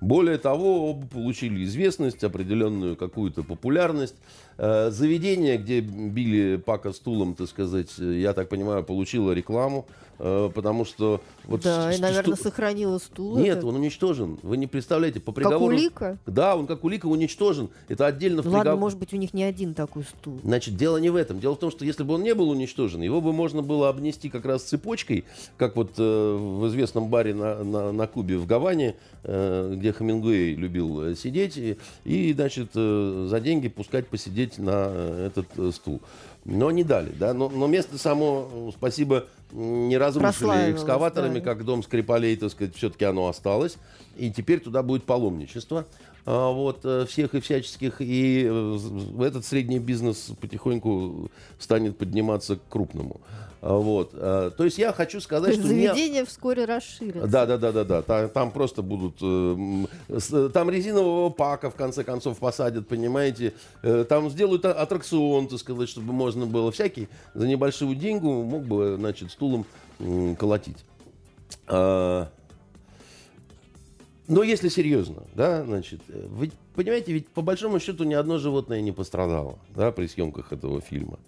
Более 0.00 0.38
того, 0.38 0.90
оба 0.90 1.06
получили 1.06 1.64
известность, 1.64 2.24
определенную 2.24 2.96
какую-то 2.96 3.42
популярность. 3.42 4.16
Э, 4.56 4.90
Заведение, 4.90 5.58
где 5.58 5.80
били 5.80 6.56
Пака 6.56 6.92
стулом, 6.92 7.34
так 7.34 7.48
сказать, 7.48 7.90
э, 7.98 8.18
я 8.20 8.32
так 8.32 8.48
понимаю, 8.48 8.82
получило 8.82 9.32
рекламу, 9.32 9.86
потому 10.20 10.84
что... 10.84 11.20
Вот 11.44 11.62
да, 11.62 11.92
и, 11.92 11.98
наверное, 11.98 12.36
что- 12.36 12.44
сохранила 12.44 12.98
стул. 12.98 13.38
Нет, 13.38 13.58
это. 13.58 13.66
он 13.66 13.76
уничтожен. 13.76 14.38
Вы 14.42 14.56
не 14.56 14.66
представляете, 14.66 15.20
по 15.20 15.32
Как 15.32 15.36
приговору... 15.36 15.74
улика? 15.74 16.18
Да, 16.26 16.56
он 16.56 16.66
как 16.66 16.84
улика 16.84 17.06
уничтожен. 17.06 17.70
Это 17.88 18.06
отдельно 18.06 18.42
в 18.42 18.46
Ну 18.46 18.52
ладно, 18.52 18.76
может 18.76 18.98
быть, 18.98 19.12
у 19.12 19.16
них 19.16 19.32
не 19.34 19.44
один 19.44 19.74
такой 19.74 20.04
стул. 20.04 20.40
Значит, 20.44 20.76
дело 20.76 20.98
не 20.98 21.10
в 21.10 21.16
этом. 21.16 21.40
Дело 21.40 21.54
в 21.54 21.58
том, 21.58 21.70
что 21.70 21.84
если 21.84 22.02
бы 22.02 22.14
он 22.14 22.22
не 22.22 22.34
был 22.34 22.50
уничтожен, 22.50 23.00
его 23.02 23.20
бы 23.20 23.32
можно 23.32 23.62
было 23.62 23.88
обнести 23.88 24.28
как 24.28 24.44
раз 24.44 24.62
цепочкой, 24.62 25.24
как 25.56 25.76
вот 25.76 25.92
э, 25.98 26.02
в 26.02 26.66
известном 26.68 27.08
баре 27.08 27.34
на, 27.34 27.64
на, 27.64 27.92
на 27.92 28.06
Кубе 28.06 28.36
в 28.36 28.46
Гаване, 28.46 28.96
э, 29.24 29.74
где 29.76 29.92
Хемингуэй 29.92 30.54
любил 30.54 31.02
э, 31.02 31.14
сидеть, 31.14 31.56
и, 31.56 31.78
и, 32.04 32.32
значит, 32.34 32.70
э, 32.74 33.26
за 33.28 33.40
деньги 33.40 33.68
пускать 33.68 34.06
посидеть 34.06 34.58
на 34.58 34.88
э, 34.90 35.26
этот 35.28 35.46
э, 35.56 35.70
стул. 35.72 36.00
Но 36.44 36.70
не 36.70 36.84
дали, 36.84 37.10
да. 37.10 37.34
Но, 37.34 37.48
но 37.48 37.66
место 37.66 37.98
само, 37.98 38.48
э, 38.52 38.70
спасибо, 38.76 39.26
не 39.52 39.98
разрушили 39.98 40.72
экскаваторами, 40.72 41.38
да. 41.38 41.44
как 41.44 41.64
дом 41.64 41.82
Скрипалей, 41.82 42.36
так 42.36 42.50
сказать, 42.50 42.74
все-таки 42.74 43.04
оно 43.04 43.28
осталось. 43.28 43.76
И 44.16 44.30
теперь 44.30 44.60
туда 44.60 44.82
будет 44.82 45.04
паломничество 45.04 45.86
вот, 46.26 46.80
э, 46.84 47.06
всех 47.08 47.34
и 47.34 47.40
всяческих. 47.40 48.00
И 48.00 48.46
э, 48.48 48.78
этот 49.20 49.44
средний 49.44 49.78
бизнес 49.78 50.30
потихоньку 50.40 51.30
станет 51.58 51.96
подниматься 51.98 52.56
к 52.56 52.60
крупному. 52.68 53.20
А, 53.62 53.74
Вот. 53.76 54.12
а, 54.14 54.50
То 54.50 54.64
есть 54.64 54.78
я 54.78 54.92
хочу 54.92 55.20
сказать, 55.20 55.50
есть 55.50 55.60
что 55.60 55.68
заведение 55.68 56.24
вскоре 56.24 56.64
расширится. 56.64 57.26
Да, 57.28 57.44
да, 57.44 57.58
да, 57.58 57.72
да, 57.72 57.84
да. 57.84 58.02
Там, 58.02 58.28
там 58.30 58.50
просто 58.52 58.80
будут, 58.82 59.16
э, 59.20 60.48
там 60.54 60.70
резинового 60.70 61.28
пака 61.30 61.68
в 61.68 61.74
конце 61.74 62.02
концов 62.02 62.38
посадят, 62.38 62.88
понимаете. 62.88 63.52
Э, 63.82 64.04
Там 64.08 64.30
сделают 64.30 64.64
а- 64.64 64.72
аттракцион, 64.72 65.46
так 65.48 65.58
сказать, 65.58 65.88
чтобы 65.90 66.12
можно 66.14 66.46
было 66.46 66.72
всякий 66.72 67.08
за 67.34 67.46
небольшую 67.46 67.94
деньгу 67.96 68.42
мог 68.44 68.62
бы, 68.62 68.96
значит, 68.98 69.30
стулом 69.30 69.66
колотить. 70.38 70.78
Но 74.30 74.44
если 74.44 74.68
серьезно, 74.68 75.24
да, 75.34 75.64
значит, 75.64 76.02
э, 76.08 76.26
вы 76.28 76.52
понимаете, 76.76 77.12
ведь 77.12 77.26
по 77.26 77.42
большому 77.42 77.80
счету 77.80 78.04
ни 78.04 78.14
одно 78.14 78.38
животное 78.38 78.80
не 78.80 78.92
пострадало, 78.92 79.58
да, 79.74 79.90
при 79.90 80.06
съемках 80.06 80.52
этого 80.52 80.80
фильма. 80.80 81.18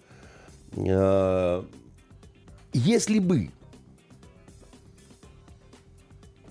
А, 0.77 1.65
Если 2.71 3.19
бы 3.19 3.49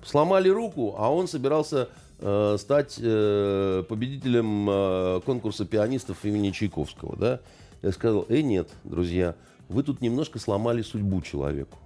сломали 0.05 0.51
руку, 0.51 0.95
а 0.99 1.11
он 1.11 1.27
собирался 1.27 1.89
э, 2.19 2.57
стать 2.59 2.99
э, 3.01 3.85
победителем 3.89 4.69
э, 4.69 5.21
конкурса 5.25 5.65
пианистов 5.65 6.23
имени 6.27 6.51
Чайковского, 6.51 7.17
да? 7.17 7.41
Я 7.81 7.93
сказал, 7.93 8.27
э, 8.29 8.43
нет, 8.43 8.69
друзья, 8.85 9.37
вы 9.71 9.83
тут 9.85 10.03
немножко 10.03 10.39
сломали 10.39 10.83
судьбу 10.83 11.23
человеку. 11.23 11.79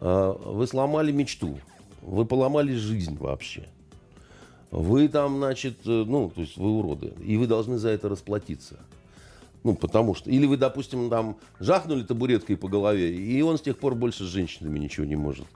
Э, 0.00 0.34
вы 0.44 0.66
сломали 0.66 1.10
мечту, 1.10 1.58
вы 2.02 2.24
поломали 2.24 2.74
жизнь 2.74 3.16
вообще. 3.16 3.68
Вы 4.70 5.08
там, 5.08 5.36
значит, 5.36 5.78
э, 5.86 6.04
ну, 6.06 6.30
то 6.30 6.40
есть 6.40 6.56
вы 6.56 6.70
уроды, 6.70 7.12
и 7.24 7.36
вы 7.36 7.46
должны 7.46 7.78
за 7.78 7.90
это 7.90 8.08
расплатиться. 8.08 8.80
Ну, 9.64 9.74
потому 9.74 10.14
что... 10.14 10.30
Или 10.30 10.46
вы, 10.46 10.56
допустим, 10.56 11.08
там 11.08 11.36
жахнули 11.60 12.02
табуреткой 12.02 12.56
по 12.56 12.68
голове, 12.68 13.14
и 13.14 13.40
он 13.42 13.58
с 13.58 13.60
тех 13.60 13.78
пор 13.78 13.94
больше 13.94 14.24
с 14.24 14.28
женщинами 14.28 14.78
ничего 14.78 15.06
не 15.06 15.14
может. 15.14 15.46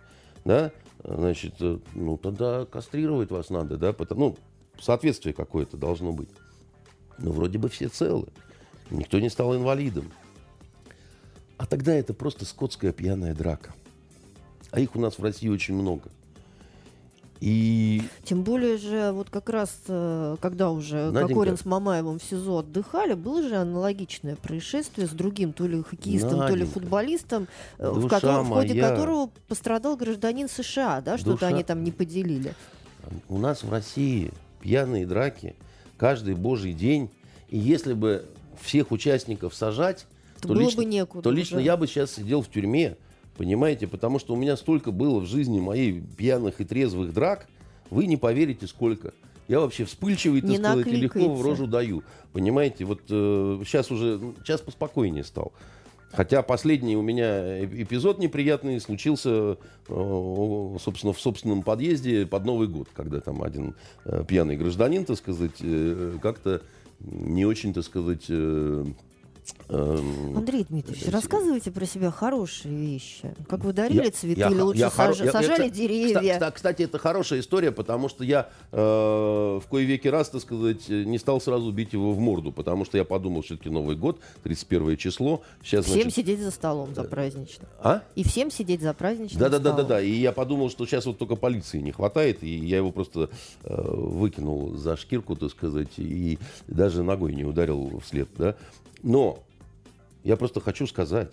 Да? 0.45 0.71
Значит, 1.03 1.55
э, 1.61 1.79
ну, 1.95 2.17
тогда 2.17 2.67
кастрировать 2.67 3.31
вас 3.31 3.51
надо, 3.51 3.77
да? 3.77 3.93
Потому, 3.93 4.21
ну, 4.21 4.37
соответствие 4.81 5.35
какое-то 5.35 5.77
должно 5.77 6.13
быть. 6.13 6.29
Ну, 7.19 7.33
вроде 7.33 7.59
бы 7.59 7.69
все 7.69 7.89
целы. 7.89 8.29
Никто 8.91 9.19
не 9.19 9.31
стал 9.31 9.57
инвалидом. 9.57 10.13
А 11.57 11.67
тогда 11.67 11.95
это 11.95 12.13
просто 12.13 12.45
скотская 12.45 12.93
пьяная 12.93 13.35
драка. 13.35 13.75
А 14.71 14.79
их 14.79 14.95
у 14.95 15.01
нас 15.01 15.19
в 15.19 15.23
России 15.23 15.49
очень 15.49 15.75
много. 15.75 16.11
И... 17.41 18.03
Тем 18.25 18.43
более 18.43 18.79
же, 18.79 19.13
вот 19.13 19.31
как 19.31 19.49
раз, 19.51 19.79
э, 19.89 20.37
когда 20.41 20.71
уже 20.71 21.11
Наденька... 21.11 21.29
Кокорин 21.29 21.57
с 21.57 21.65
Мамаевым 21.65 22.19
в 22.19 22.23
СИЗО 22.25 22.61
отдыхали, 22.61 23.15
было 23.15 23.43
же 23.43 23.57
аналогичное 23.57 24.37
происшествие 24.37 25.07
с 25.07 25.11
другим 25.11 25.53
то 25.53 25.67
ли 25.67 25.83
хоккеистом, 25.83 26.39
Наденька. 26.39 26.49
то 26.49 26.57
ли 26.57 26.65
футболистом, 26.65 27.49
Душа 27.79 28.01
в, 28.01 28.09
котором, 28.09 28.47
в 28.47 28.49
ходе 28.55 28.75
моя. 28.75 28.91
которого 28.91 29.31
пострадал 29.49 29.97
гражданин 29.97 30.49
США, 30.49 31.01
да, 31.01 31.19
что-то 31.19 31.33
Душа... 31.33 31.49
они 31.49 31.63
там 31.63 31.85
не 31.85 31.93
поделили. 31.93 32.55
У 33.29 33.39
нас 33.39 33.63
в 33.63 33.71
России 33.71 34.33
пьяные 34.61 35.07
драки 35.07 35.55
каждый 35.97 36.35
божий 36.35 36.73
день, 36.73 37.11
и 37.49 37.59
если 37.59 37.93
бы 37.93 38.25
всех 38.61 38.91
участников 38.91 39.55
сажать, 39.55 40.07
то, 40.41 40.49
то, 40.49 40.55
лично, 40.55 40.83
бы 40.83 40.85
некуда 40.85 41.23
то 41.23 41.31
лично 41.31 41.59
я 41.59 41.77
бы 41.77 41.87
сейчас 41.87 42.13
сидел 42.13 42.43
в 42.43 42.49
тюрьме, 42.49 42.97
Понимаете? 43.37 43.87
Потому 43.87 44.19
что 44.19 44.35
у 44.35 44.37
меня 44.37 44.57
столько 44.57 44.91
было 44.91 45.21
в 45.21 45.27
жизни 45.27 45.61
моей 45.61 46.01
пьяных 46.01 46.61
и 46.61 46.65
трезвых 46.65 47.13
драк, 47.13 47.49
вы 47.91 48.07
не 48.07 48.17
поверите, 48.17 48.67
сколько. 48.67 49.13
Я 49.49 49.61
вообще 49.61 49.85
вспыльчивый, 49.85 50.41
так 50.41 50.57
сказать, 50.57 50.87
и 50.89 50.97
легко 50.97 51.33
в 51.33 51.45
рожу 51.47 51.67
даю. 51.67 52.03
Понимаете, 52.33 52.85
вот 52.85 53.03
э, 53.09 53.61
сейчас 53.65 53.91
уже, 53.91 54.21
сейчас 54.43 54.61
поспокойнее 54.61 55.23
стал. 55.23 55.53
Хотя 56.13 56.43
последний 56.43 56.97
у 56.97 57.03
меня 57.03 57.65
эпизод 57.65 58.19
неприятный 58.19 58.81
случился, 58.81 59.59
э, 59.89 60.77
собственно, 60.81 61.13
в 61.13 61.21
собственном 61.21 61.63
подъезде 61.63 62.27
под 62.27 62.45
Новый 62.45 62.69
год, 62.69 62.89
когда 62.93 63.21
там 63.21 63.43
один 63.43 63.77
э, 64.05 64.25
пьяный 64.27 64.57
гражданин, 64.57 65.05
так 65.05 65.19
сказать, 65.19 65.57
э, 65.61 66.17
как-то 66.21 66.63
не 66.99 67.45
очень, 67.45 67.75
так 67.75 67.85
сказать, 67.85 68.25
Андрей 69.69 70.65
Дмитриевич, 70.69 71.09
рассказывайте 71.09 71.71
про 71.71 71.87
себя 71.87 72.11
хорошие 72.11 72.75
вещи. 72.75 73.35
Как 73.49 73.65
вы 73.65 73.73
дарили 73.73 74.05
я, 74.05 74.11
цветы 74.11 74.41
я, 74.41 74.49
или 74.49 74.61
лучше 74.61 74.81
я, 74.81 74.91
саж... 74.91 75.21
я, 75.21 75.33
сажали 75.33 75.65
я, 75.65 75.71
деревья? 75.71 76.35
Кстати, 76.35 76.55
кстати, 76.55 76.83
это 76.83 76.99
хорошая 76.99 77.41
история, 77.41 77.73
потому 77.73 78.09
что 78.09 78.25
я 78.25 78.49
э, 78.73 78.77
в 78.79 79.63
кое 79.69 79.85
веки 79.85 80.09
раз, 80.09 80.31
так 80.31 80.41
сказать, 80.41 80.89
не 80.89 81.19
стал 81.19 81.41
сразу 81.41 81.71
бить 81.73 81.93
его 81.93 82.13
в 82.13 82.19
морду, 82.19 82.53
потому 82.53 82.85
что 82.85 82.97
я 82.97 83.05
подумал, 83.05 83.43
все-таки 83.43 83.69
Новый 83.69 83.97
год, 83.97 84.21
31 84.45 84.97
число. 84.97 85.43
Сейчас, 85.63 85.85
всем 85.87 85.95
значит... 85.95 86.15
сидеть 86.15 86.41
за 86.41 86.51
столом 86.51 86.95
за 86.95 87.05
праздничным. 87.05 87.69
А? 87.81 88.03
И 88.15 88.23
всем 88.23 88.51
сидеть 88.51 88.83
за 88.83 88.95
праздничным 88.95 89.41
да, 89.41 89.49
да, 89.49 89.59
да, 89.59 89.73
да, 89.73 89.83
да. 89.83 90.01
И 90.01 90.11
я 90.11 90.33
подумал, 90.33 90.71
что 90.71 90.87
сейчас 90.87 91.07
вот 91.07 91.19
только 91.19 91.37
полиции 91.37 91.81
не 91.81 91.93
хватает, 91.93 92.43
и 92.43 92.49
я 92.49 92.79
его 92.79 92.93
просто 92.93 93.31
э, 93.65 93.75
выкинул 93.75 94.77
за 94.77 94.97
шкирку, 94.97 95.35
так 95.37 95.51
сказать, 95.51 95.99
и 95.99 96.39
даже 96.69 97.03
ногой 97.03 97.35
не 97.35 97.45
ударил 97.45 98.01
вслед, 98.05 98.29
да. 98.37 98.57
Но 99.03 99.36
я 100.27 100.37
просто 100.37 100.61
хочу 100.61 100.89
сказать, 100.89 101.31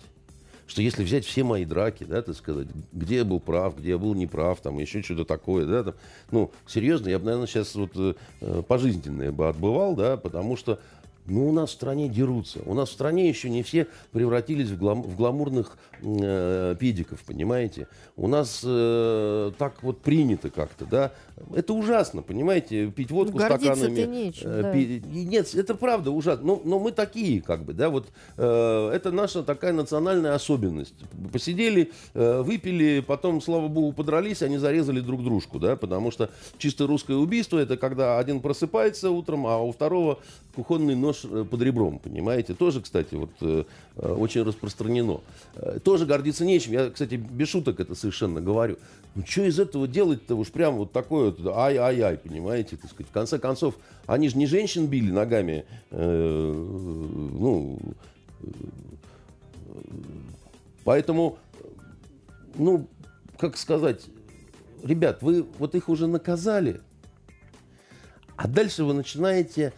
что 0.68 0.80
если 0.80 1.02
взять 1.02 1.24
все 1.24 1.42
мои 1.42 1.64
драки, 1.64 2.04
да, 2.04 2.22
так 2.22 2.36
сказать, 2.36 2.68
где 2.92 3.16
я 3.16 3.24
был 3.24 3.40
прав, 3.40 3.76
где 3.76 3.90
я 3.90 3.98
был 3.98 4.14
неправ, 4.14 4.60
там 4.60 4.78
еще 4.78 5.02
что-то 5.02 5.24
такое, 5.24 5.66
да, 5.66 5.82
там, 5.82 5.94
ну, 6.30 6.52
серьезно, 6.66 7.08
я 7.08 7.18
бы, 7.18 7.24
наверное, 7.24 7.48
сейчас 7.48 7.74
вот 7.74 7.90
э, 7.96 8.62
пожизненное 8.68 9.32
бы 9.32 9.48
отбывал, 9.48 9.96
да, 9.96 10.16
потому 10.16 10.56
что 10.56 10.78
ну, 11.26 11.48
у 11.48 11.52
нас 11.52 11.70
в 11.70 11.72
стране 11.72 12.08
дерутся. 12.08 12.60
У 12.66 12.74
нас 12.74 12.90
в 12.90 12.92
стране 12.92 13.28
еще 13.28 13.48
не 13.48 13.62
все 13.62 13.86
превратились 14.12 14.68
в, 14.68 14.78
глам, 14.78 15.02
в 15.02 15.16
гламурных 15.16 15.78
э, 16.02 16.76
педиков, 16.78 17.22
понимаете? 17.24 17.88
У 18.16 18.28
нас 18.28 18.62
э, 18.62 19.52
так 19.56 19.82
вот 19.82 20.02
принято 20.02 20.50
как-то, 20.50 20.84
да? 20.84 21.12
Это 21.54 21.72
ужасно, 21.72 22.20
понимаете? 22.20 22.90
Пить 22.90 23.10
водку 23.10 23.38
Гордиться 23.38 23.74
стаканами. 23.74 24.06
Нечем, 24.06 24.50
э, 24.50 24.62
да. 24.62 24.72
пи... 24.72 25.02
Нет, 25.06 25.54
это 25.54 25.74
правда 25.74 26.10
ужасно. 26.10 26.44
Но, 26.44 26.62
но 26.62 26.78
мы 26.78 26.92
такие, 26.92 27.40
как 27.40 27.64
бы, 27.64 27.72
да? 27.72 27.88
Вот 27.88 28.08
э, 28.36 28.90
это 28.92 29.10
наша 29.10 29.42
такая 29.42 29.72
национальная 29.72 30.34
особенность. 30.34 30.94
Посидели, 31.32 31.90
э, 32.12 32.42
выпили, 32.42 33.00
потом, 33.00 33.40
слава 33.40 33.68
богу, 33.68 33.94
подрались, 33.94 34.42
они 34.42 34.58
зарезали 34.58 35.00
друг 35.00 35.24
дружку, 35.24 35.58
да? 35.58 35.76
Потому 35.76 36.10
что 36.10 36.28
чисто 36.58 36.86
русское 36.86 37.16
убийство 37.16 37.58
это 37.58 37.78
когда 37.78 38.18
один 38.18 38.40
просыпается 38.40 39.08
утром, 39.10 39.46
а 39.46 39.58
у 39.58 39.72
второго 39.72 40.18
кухонный 40.54 40.94
нож 40.94 41.24
э, 41.24 41.44
под 41.44 41.60
ребром, 41.62 41.98
понимаете? 41.98 42.54
Тоже, 42.54 42.80
кстати, 42.80 43.14
вот 43.14 43.30
э, 43.40 43.64
э, 43.96 44.12
очень 44.12 44.42
распространено. 44.42 45.20
Тоже 45.82 46.06
гордиться 46.06 46.44
нечем. 46.44 46.72
Я, 46.72 46.90
кстати, 46.90 47.14
без 47.16 47.48
шуток 47.48 47.80
это 47.80 47.94
совершенно 47.94 48.40
говорю. 48.40 48.78
Ну, 49.14 49.24
что 49.26 49.42
из 49.42 49.58
этого 49.58 49.86
делать-то 49.86 50.34
уж 50.34 50.48
прям 50.48 50.76
вот 50.76 50.92
такое 50.92 51.30
вот 51.30 51.46
ай-ай-ай, 51.46 52.16
понимаете? 52.16 52.76
Так 52.76 52.90
сказать. 52.90 53.10
В 53.10 53.12
конце 53.12 53.38
концов, 53.38 53.76
они 54.06 54.28
же 54.28 54.38
не 54.38 54.46
женщин 54.46 54.86
били 54.86 55.10
ногами, 55.10 55.64
ну, 55.90 57.78
поэтому, 60.84 61.38
ну, 62.56 62.88
как 63.38 63.56
сказать, 63.56 64.06
ребят, 64.82 65.22
вы 65.22 65.46
вот 65.58 65.74
их 65.76 65.88
уже 65.88 66.08
наказали, 66.08 66.80
а 68.36 68.48
дальше 68.48 68.82
вы 68.84 68.94
начинаете 68.94 69.72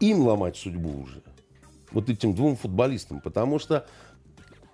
им 0.00 0.26
ломать 0.26 0.56
судьбу 0.56 1.02
уже. 1.02 1.22
Вот 1.92 2.08
этим 2.10 2.34
двум 2.34 2.56
футболистам. 2.56 3.20
Потому 3.20 3.58
что 3.58 3.86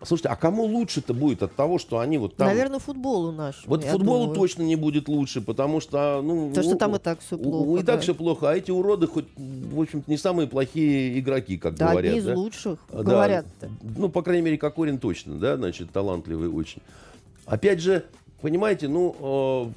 Слушайте, 0.04 0.28
а 0.28 0.36
кому 0.36 0.64
лучше-то 0.64 1.14
будет 1.14 1.42
от 1.42 1.54
того, 1.54 1.78
что 1.78 1.98
они 1.98 2.18
вот 2.18 2.36
там... 2.36 2.46
Наверное, 2.46 2.78
футболу 2.78 3.32
наш. 3.32 3.64
Вот 3.66 3.84
футболу 3.84 4.26
думаю. 4.26 4.34
точно 4.34 4.62
не 4.62 4.76
будет 4.76 5.08
лучше, 5.08 5.40
потому 5.40 5.80
что... 5.80 6.20
Ну, 6.22 6.52
То, 6.52 6.62
что 6.62 6.76
там 6.76 6.96
и 6.96 6.98
так 6.98 7.20
все 7.20 7.38
плохо. 7.38 7.80
И 7.80 7.82
да. 7.82 7.92
так 7.92 8.02
все 8.02 8.14
плохо. 8.14 8.50
А 8.50 8.54
эти 8.54 8.70
уроды 8.70 9.06
хоть, 9.06 9.26
в 9.36 9.80
общем-то, 9.80 10.10
не 10.10 10.18
самые 10.18 10.46
плохие 10.46 11.18
игроки, 11.18 11.56
как 11.56 11.76
да, 11.76 11.90
говорят. 11.90 12.10
Одни 12.10 12.18
из 12.18 12.26
да? 12.26 12.34
лучших, 12.34 12.78
да. 12.92 13.02
говорят. 13.02 13.46
-то. 13.60 13.70
Ну, 13.96 14.08
по 14.08 14.22
крайней 14.22 14.42
мере, 14.42 14.58
Кокорин 14.58 14.98
точно, 14.98 15.38
да, 15.38 15.56
значит, 15.56 15.90
талантливый 15.90 16.48
очень. 16.48 16.82
Опять 17.46 17.80
же, 17.80 18.04
понимаете, 18.40 18.88
ну, 18.88 19.16
э, 19.18 19.72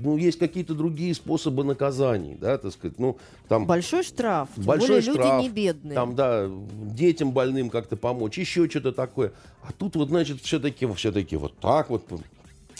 ну, 0.00 0.16
есть 0.16 0.38
какие-то 0.38 0.74
другие 0.74 1.14
способы 1.14 1.64
наказаний, 1.64 2.36
да, 2.40 2.58
так 2.58 2.72
сказать, 2.72 2.98
ну, 2.98 3.16
там... 3.48 3.66
Большой 3.66 4.02
штраф, 4.02 4.48
большой 4.56 4.88
более 4.88 5.02
штраф, 5.02 5.16
люди 5.16 5.42
не 5.42 5.48
бедные. 5.48 5.94
Там, 5.94 6.14
да, 6.14 6.48
детям 6.94 7.32
больным 7.32 7.70
как-то 7.70 7.96
помочь, 7.96 8.38
еще 8.38 8.68
что-то 8.68 8.92
такое. 8.92 9.32
А 9.62 9.72
тут 9.72 9.96
вот, 9.96 10.08
значит, 10.08 10.40
все-таки, 10.42 10.86
все-таки 10.94 11.36
вот 11.36 11.56
так 11.58 11.90
вот, 11.90 12.04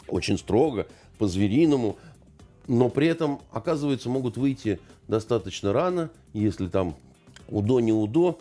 очень 0.08 0.38
строго, 0.38 0.86
по-звериному, 1.18 1.96
но 2.66 2.88
при 2.88 3.06
этом, 3.08 3.40
оказывается, 3.52 4.08
могут 4.08 4.36
выйти 4.36 4.80
достаточно 5.08 5.72
рано, 5.72 6.10
если 6.32 6.68
там 6.68 6.94
удо 7.48 7.80
не 7.80 7.92
удо, 7.92 8.38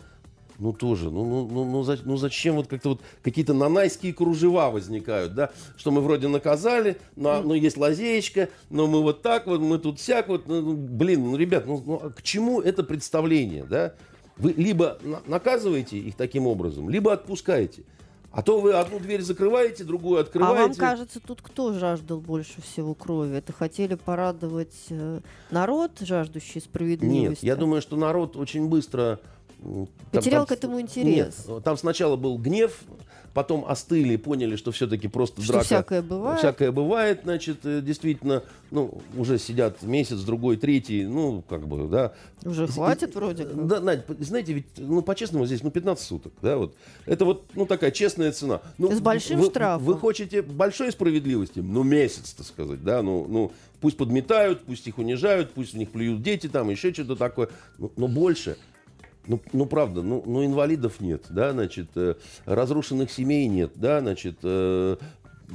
ну 0.60 0.72
тоже, 0.72 1.10
ну, 1.10 1.24
ну, 1.24 1.48
ну, 1.50 1.64
ну, 1.64 1.82
за, 1.82 1.98
ну 2.04 2.16
зачем 2.16 2.56
вот 2.56 2.68
как-то 2.68 2.90
вот 2.90 3.00
какие-то 3.22 3.54
нанайские 3.54 4.12
кружева 4.12 4.70
возникают, 4.70 5.34
да, 5.34 5.50
что 5.76 5.90
мы 5.90 6.02
вроде 6.02 6.28
наказали, 6.28 6.98
но, 7.16 7.42
но 7.42 7.54
есть 7.54 7.76
лазеечка, 7.76 8.50
но 8.68 8.86
мы 8.86 9.02
вот 9.02 9.22
так 9.22 9.46
вот, 9.46 9.60
мы 9.60 9.78
тут 9.78 9.98
всяк 9.98 10.28
вот, 10.28 10.46
ну, 10.46 10.60
ну 10.60 10.74
блин, 10.74 11.24
ну, 11.24 11.36
ребят, 11.36 11.66
ну, 11.66 11.82
ну 11.84 12.00
а 12.02 12.10
к 12.10 12.22
чему 12.22 12.60
это 12.60 12.84
представление, 12.84 13.64
да? 13.64 13.94
Вы 14.36 14.52
либо 14.52 14.98
наказываете 15.26 15.98
их 15.98 16.14
таким 16.16 16.46
образом, 16.46 16.88
либо 16.88 17.12
отпускаете. 17.12 17.82
А 18.32 18.42
то 18.42 18.60
вы 18.60 18.74
одну 18.74 19.00
дверь 19.00 19.22
закрываете, 19.22 19.82
другую 19.82 20.20
открываете. 20.20 20.62
А 20.62 20.66
вам 20.66 20.74
кажется, 20.74 21.20
тут 21.20 21.42
кто 21.42 21.72
жаждал 21.72 22.20
больше 22.20 22.62
всего 22.62 22.94
крови? 22.94 23.36
Это 23.36 23.52
хотели 23.52 23.96
порадовать 23.96 24.86
э, 24.88 25.20
народ, 25.50 25.92
жаждущий 26.00 26.60
справедливости? 26.60 27.44
Нет, 27.44 27.54
я 27.54 27.56
думаю, 27.56 27.82
что 27.82 27.96
народ 27.96 28.36
очень 28.36 28.68
быстро 28.68 29.18
Потерял 30.12 30.46
там, 30.46 30.46
к 30.46 30.58
этому 30.58 30.80
интерес. 30.80 31.46
Нет, 31.46 31.64
там 31.64 31.76
сначала 31.76 32.16
был 32.16 32.38
гнев, 32.38 32.80
потом 33.34 33.64
остыли, 33.66 34.16
поняли, 34.16 34.56
что 34.56 34.72
все-таки 34.72 35.08
просто 35.08 35.42
Что 35.42 35.52
драка. 35.52 35.64
всякое 35.66 36.02
бывает. 36.02 36.38
Всякое 36.38 36.72
бывает, 36.72 37.20
значит, 37.24 37.58
э, 37.64 37.80
действительно, 37.80 38.42
ну, 38.70 39.00
уже 39.16 39.38
сидят 39.38 39.82
месяц, 39.82 40.20
другой, 40.20 40.56
третий, 40.56 41.04
ну, 41.04 41.42
как 41.48 41.68
бы, 41.68 41.86
да. 41.88 42.12
Уже 42.44 42.66
хватит 42.66 43.14
вроде 43.14 43.44
как. 43.44 43.66
Да, 43.66 43.80
Надь, 43.80 44.04
знаете, 44.18 44.52
ведь, 44.54 44.66
ну, 44.78 45.02
по-честному, 45.02 45.46
здесь, 45.46 45.62
ну, 45.62 45.70
15 45.70 46.04
суток, 46.04 46.32
да, 46.42 46.56
вот. 46.56 46.74
Это 47.06 47.24
вот, 47.24 47.44
ну, 47.54 47.66
такая 47.66 47.90
честная 47.90 48.32
цена. 48.32 48.60
Ну, 48.78 48.90
С 48.90 49.00
большим 49.00 49.40
вы, 49.40 49.46
штрафом. 49.46 49.86
Вы 49.86 49.98
хотите 49.98 50.42
большой 50.42 50.90
справедливости? 50.92 51.60
Ну, 51.60 51.82
месяц, 51.82 52.32
так 52.32 52.46
сказать, 52.46 52.82
да, 52.82 53.02
ну, 53.02 53.26
ну, 53.28 53.52
пусть 53.80 53.96
подметают, 53.96 54.62
пусть 54.64 54.86
их 54.86 54.98
унижают, 54.98 55.52
пусть 55.52 55.74
в 55.74 55.76
них 55.76 55.90
плюют 55.90 56.22
дети, 56.22 56.48
там, 56.48 56.70
еще 56.70 56.92
что-то 56.92 57.16
такое, 57.16 57.48
ну, 57.78 57.92
но 57.96 58.08
больше. 58.08 58.56
Ну, 59.30 59.40
ну, 59.52 59.64
правда, 59.64 60.02
ну, 60.02 60.24
ну, 60.26 60.44
инвалидов 60.44 60.98
нет, 60.98 61.26
да, 61.30 61.52
значит, 61.52 61.90
э, 61.94 62.16
разрушенных 62.46 63.12
семей 63.12 63.46
нет, 63.46 63.70
да, 63.76 64.00
значит, 64.00 64.38
э, 64.42 64.96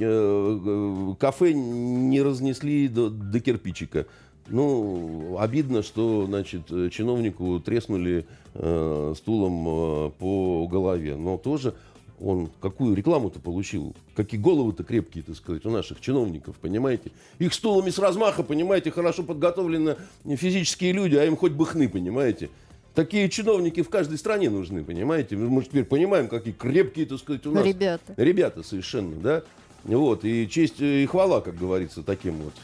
э, 0.00 1.14
кафе 1.20 1.52
не 1.52 2.22
разнесли 2.22 2.88
до, 2.88 3.10
до 3.10 3.38
кирпичика. 3.38 4.06
Ну, 4.48 5.36
обидно, 5.38 5.82
что, 5.82 6.24
значит, 6.24 6.68
чиновнику 6.90 7.60
треснули 7.60 8.24
э, 8.54 9.14
стулом 9.14 9.68
э, 9.68 10.10
по 10.20 10.66
голове, 10.68 11.14
но 11.16 11.36
тоже 11.36 11.74
он 12.18 12.48
какую 12.62 12.96
рекламу-то 12.96 13.40
получил? 13.40 13.94
Какие 14.14 14.40
головы-то 14.40 14.84
крепкие, 14.84 15.22
так 15.22 15.36
сказать, 15.36 15.66
у 15.66 15.70
наших 15.70 16.00
чиновников, 16.00 16.56
понимаете? 16.62 17.12
Их 17.38 17.52
стулами 17.52 17.90
с 17.90 17.98
размаха, 17.98 18.42
понимаете, 18.42 18.90
хорошо 18.90 19.22
подготовлены 19.22 19.96
физические 20.24 20.92
люди, 20.92 21.16
а 21.16 21.26
им 21.26 21.36
хоть 21.36 21.52
бы 21.52 21.66
хны, 21.66 21.90
понимаете? 21.90 22.48
Такие 22.96 23.28
чиновники 23.28 23.82
в 23.82 23.90
каждой 23.90 24.16
стране 24.16 24.48
нужны, 24.48 24.82
понимаете? 24.82 25.36
Мы 25.36 25.60
же 25.60 25.68
теперь 25.68 25.84
понимаем, 25.84 26.28
какие 26.28 26.54
крепкие, 26.54 27.04
так 27.04 27.18
сказать, 27.18 27.44
у 27.44 27.50
нас 27.52 27.66
Ребята. 27.66 28.14
ребята 28.16 28.62
совершенно, 28.62 29.16
да? 29.16 29.42
Вот, 29.84 30.24
и 30.24 30.48
честь 30.48 30.80
э, 30.80 31.02
и 31.02 31.06
хвала, 31.06 31.42
как 31.42 31.58
говорится, 31.58 32.02
таким 32.02 32.36
вот. 32.36 32.54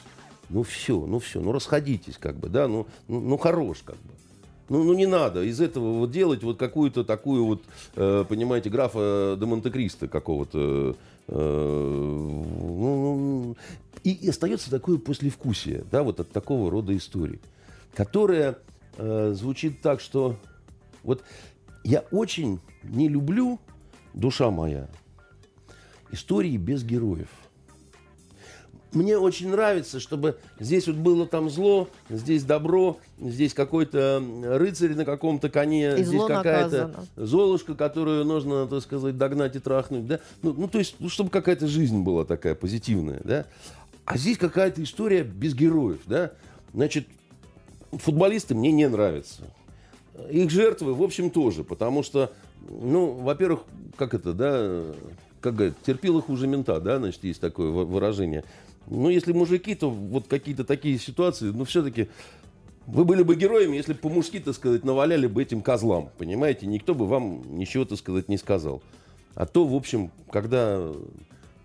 Ну 0.49 0.63
все, 0.63 1.05
ну 1.05 1.19
все, 1.19 1.39
ну 1.41 1.53
расходитесь, 1.53 2.17
как 2.17 2.37
бы, 2.37 2.49
да, 2.49 2.67
ну, 2.67 2.87
ну, 3.09 3.21
ну 3.21 3.37
хорош, 3.37 3.83
как 3.85 3.97
бы. 3.97 4.11
Ну, 4.71 4.83
ну 4.85 4.95
не 4.95 5.05
надо 5.05 5.43
из 5.43 5.61
этого 5.61 5.99
вот 5.99 6.11
делать 6.11 6.43
вот 6.43 6.57
какую-то 6.57 7.05
такую 7.05 7.45
вот, 7.45 7.63
э, 7.97 8.25
понимаете, 8.27 8.71
графа 8.71 9.37
де 9.39 9.45
Монте-Кристо 9.45 10.09
какого-то. 10.09 10.97
э, 11.29 11.37
ну, 11.37 13.17
ну, 13.17 13.57
и, 14.03 14.13
и 14.13 14.31
остается 14.31 14.71
такое 14.71 14.97
послевкусие, 14.97 15.85
да, 15.93 16.03
вот 16.03 16.21
от 16.21 16.31
такого 16.31 16.71
рода 16.71 16.97
истории, 16.97 17.39
которая 17.95 18.57
э, 18.97 19.33
звучит 19.35 19.81
так, 19.81 20.01
что 20.01 20.37
вот 21.03 21.23
я 21.85 22.05
очень 22.11 22.61
не 22.83 23.09
люблю, 23.09 23.59
душа 24.15 24.51
моя, 24.51 24.89
истории 26.11 26.57
без 26.57 26.85
героев. 26.85 27.29
Мне 28.93 29.17
очень 29.17 29.49
нравится, 29.49 30.01
чтобы 30.01 30.37
здесь 30.61 30.87
вот 30.87 30.97
было 30.97 31.27
там 31.27 31.49
зло, 31.49 31.89
здесь 32.11 32.45
добро, 32.45 32.99
здесь 33.19 33.55
какой-то 33.55 34.23
рыцарь 34.43 34.95
на 34.95 35.07
каком-то 35.07 35.49
коне, 35.49 35.97
И 35.97 36.05
здесь 36.05 36.23
какая-то 36.23 37.07
золушка, 37.17 37.75
которую 37.75 38.27
нужно, 38.27 38.67
так 38.67 38.83
сказать, 38.83 39.17
догнать 39.17 39.57
и 39.57 39.61
трахнуть, 39.61 40.07
да? 40.07 40.21
Ну, 40.43 40.53
ну, 40.53 40.69
то 40.69 40.79
есть, 40.79 40.97
ну, 40.99 41.09
чтобы 41.09 41.31
какая-то 41.31 41.67
жизнь 41.67 42.03
была 42.03 42.27
такая 42.27 42.55
позитивная, 42.55 43.23
да? 43.25 43.47
А 44.05 44.19
здесь 44.19 44.37
какая-то 44.37 44.83
история 44.83 45.23
без 45.23 45.55
героев, 45.55 46.01
да? 46.05 46.33
Значит, 46.75 47.07
футболисты 47.93 48.55
мне 48.55 48.73
не 48.73 48.89
нравятся. 48.89 49.43
Их 50.31 50.51
жертвы, 50.51 50.95
в 50.95 51.03
общем, 51.03 51.31
тоже, 51.31 51.65
потому 51.65 52.03
что, 52.03 52.33
ну, 52.69 53.13
во-первых, 53.13 53.61
как 53.97 54.15
это, 54.15 54.33
да, 54.33 54.85
как 55.41 55.55
говорят, 55.55 55.77
терпил 55.85 56.19
их 56.19 56.29
уже 56.29 56.47
мента, 56.47 56.81
да, 56.81 56.99
значит, 56.99 57.25
есть 57.25 57.41
такое 57.41 57.71
вы- 57.71 57.85
выражение. 57.87 58.45
Ну, 58.87 59.09
если 59.09 59.33
мужики, 59.33 59.75
то 59.75 59.91
вот 59.91 60.29
какие-то 60.29 60.65
такие 60.65 60.99
ситуации, 60.99 61.47
ну, 61.47 61.65
все-таки 61.65 62.09
вы 62.87 63.05
были 63.05 63.23
бы 63.23 63.37
героями, 63.37 63.77
если 63.77 63.93
бы 63.93 64.01
по-мужски, 64.01 64.41
так 64.41 64.55
сказать, 64.55 64.85
наваляли 64.85 65.27
бы 65.27 65.43
этим 65.43 65.63
козлам, 65.63 66.11
понимаете? 66.19 66.67
Никто 66.67 66.95
бы 66.95 67.07
вам 67.07 67.57
ничего, 67.57 67.85
так 67.85 67.99
сказать, 67.99 68.29
не 68.29 68.37
сказал. 68.37 68.83
А 69.35 69.47
то, 69.47 69.67
в 69.67 69.75
общем, 69.75 70.11
когда 70.31 70.93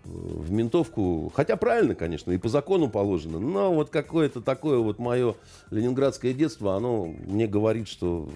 в 0.08 0.50
ментовку, 0.50 1.30
хотя 1.34 1.56
правильно, 1.56 1.94
конечно, 1.94 2.32
и 2.32 2.38
по 2.38 2.48
закону 2.48 2.88
положено, 2.88 3.38
но 3.38 3.72
вот 3.72 3.90
какое-то 3.90 4.40
такое 4.40 4.78
вот 4.78 4.98
мое 4.98 5.34
ленинградское 5.70 6.32
детство, 6.32 6.76
оно 6.76 7.06
мне 7.06 7.46
говорит, 7.46 7.88
что 7.88 8.28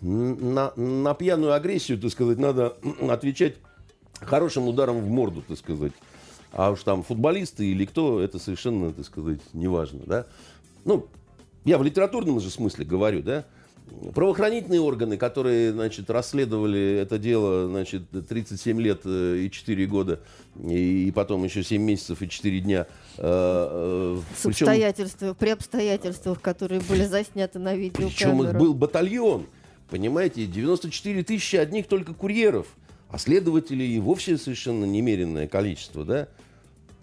на, 0.00 0.72
на 0.76 1.14
пьяную 1.14 1.52
агрессию, 1.52 1.98
так 1.98 2.10
сказать, 2.10 2.38
надо 2.38 2.76
отвечать 3.08 3.56
хорошим 4.20 4.68
ударом 4.68 5.00
в 5.00 5.08
морду, 5.08 5.42
так 5.46 5.58
сказать. 5.58 5.92
А 6.52 6.70
уж 6.70 6.82
там 6.82 7.02
футболисты 7.02 7.66
или 7.66 7.84
кто, 7.84 8.20
это 8.20 8.38
совершенно, 8.38 8.92
так 8.92 9.04
сказать, 9.04 9.40
неважно, 9.52 10.00
да. 10.06 10.26
Ну, 10.84 11.06
я 11.64 11.78
в 11.78 11.82
литературном 11.82 12.40
же 12.40 12.50
смысле 12.50 12.84
говорю, 12.84 13.22
да. 13.22 13.44
Правоохранительные 14.14 14.80
органы, 14.80 15.16
которые, 15.16 15.72
значит, 15.72 16.08
расследовали 16.10 16.98
это 17.02 17.18
дело, 17.18 17.68
значит, 17.68 18.02
37 18.28 18.80
лет 18.80 19.00
э, 19.04 19.38
и 19.44 19.50
4 19.50 19.86
года, 19.86 20.20
и, 20.62 21.10
потом 21.12 21.44
еще 21.44 21.62
7 21.62 21.80
месяцев 21.82 22.22
и 22.22 22.28
4 22.28 22.60
дня. 22.60 22.86
э, 23.16 23.22
э, 23.22 24.20
С 24.36 24.42
причем- 24.46 24.66
обстоятельствах, 24.66 25.36
при 25.36 25.50
обстоятельствах, 25.50 26.40
которые 26.40 26.80
были 26.80 27.04
засняты 27.04 27.58
на 27.58 27.74
причем 27.74 27.92
видеокамеру. 28.00 28.48
их 28.50 28.56
был 28.56 28.74
батальон. 28.74 29.46
Понимаете, 29.90 30.46
94 30.46 31.22
тысячи 31.24 31.56
одних 31.56 31.86
только 31.88 32.14
курьеров, 32.14 32.66
а 33.10 33.18
следователей 33.18 33.96
и 33.96 33.98
вовсе 33.98 34.36
совершенно 34.36 34.84
немеренное 34.84 35.48
количество, 35.48 36.04
да? 36.04 36.28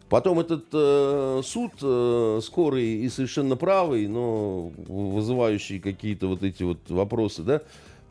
Потом 0.09 0.39
этот 0.39 0.65
э, 0.71 1.41
суд 1.43 1.71
э, 1.81 2.39
скорый 2.43 2.85
и 2.85 3.09
совершенно 3.09 3.55
правый, 3.55 4.07
но 4.07 4.71
вызывающий 4.87 5.79
какие-то 5.79 6.27
вот 6.27 6.43
эти 6.43 6.61
вот 6.61 6.77
вопросы, 6.89 7.41
да? 7.41 7.61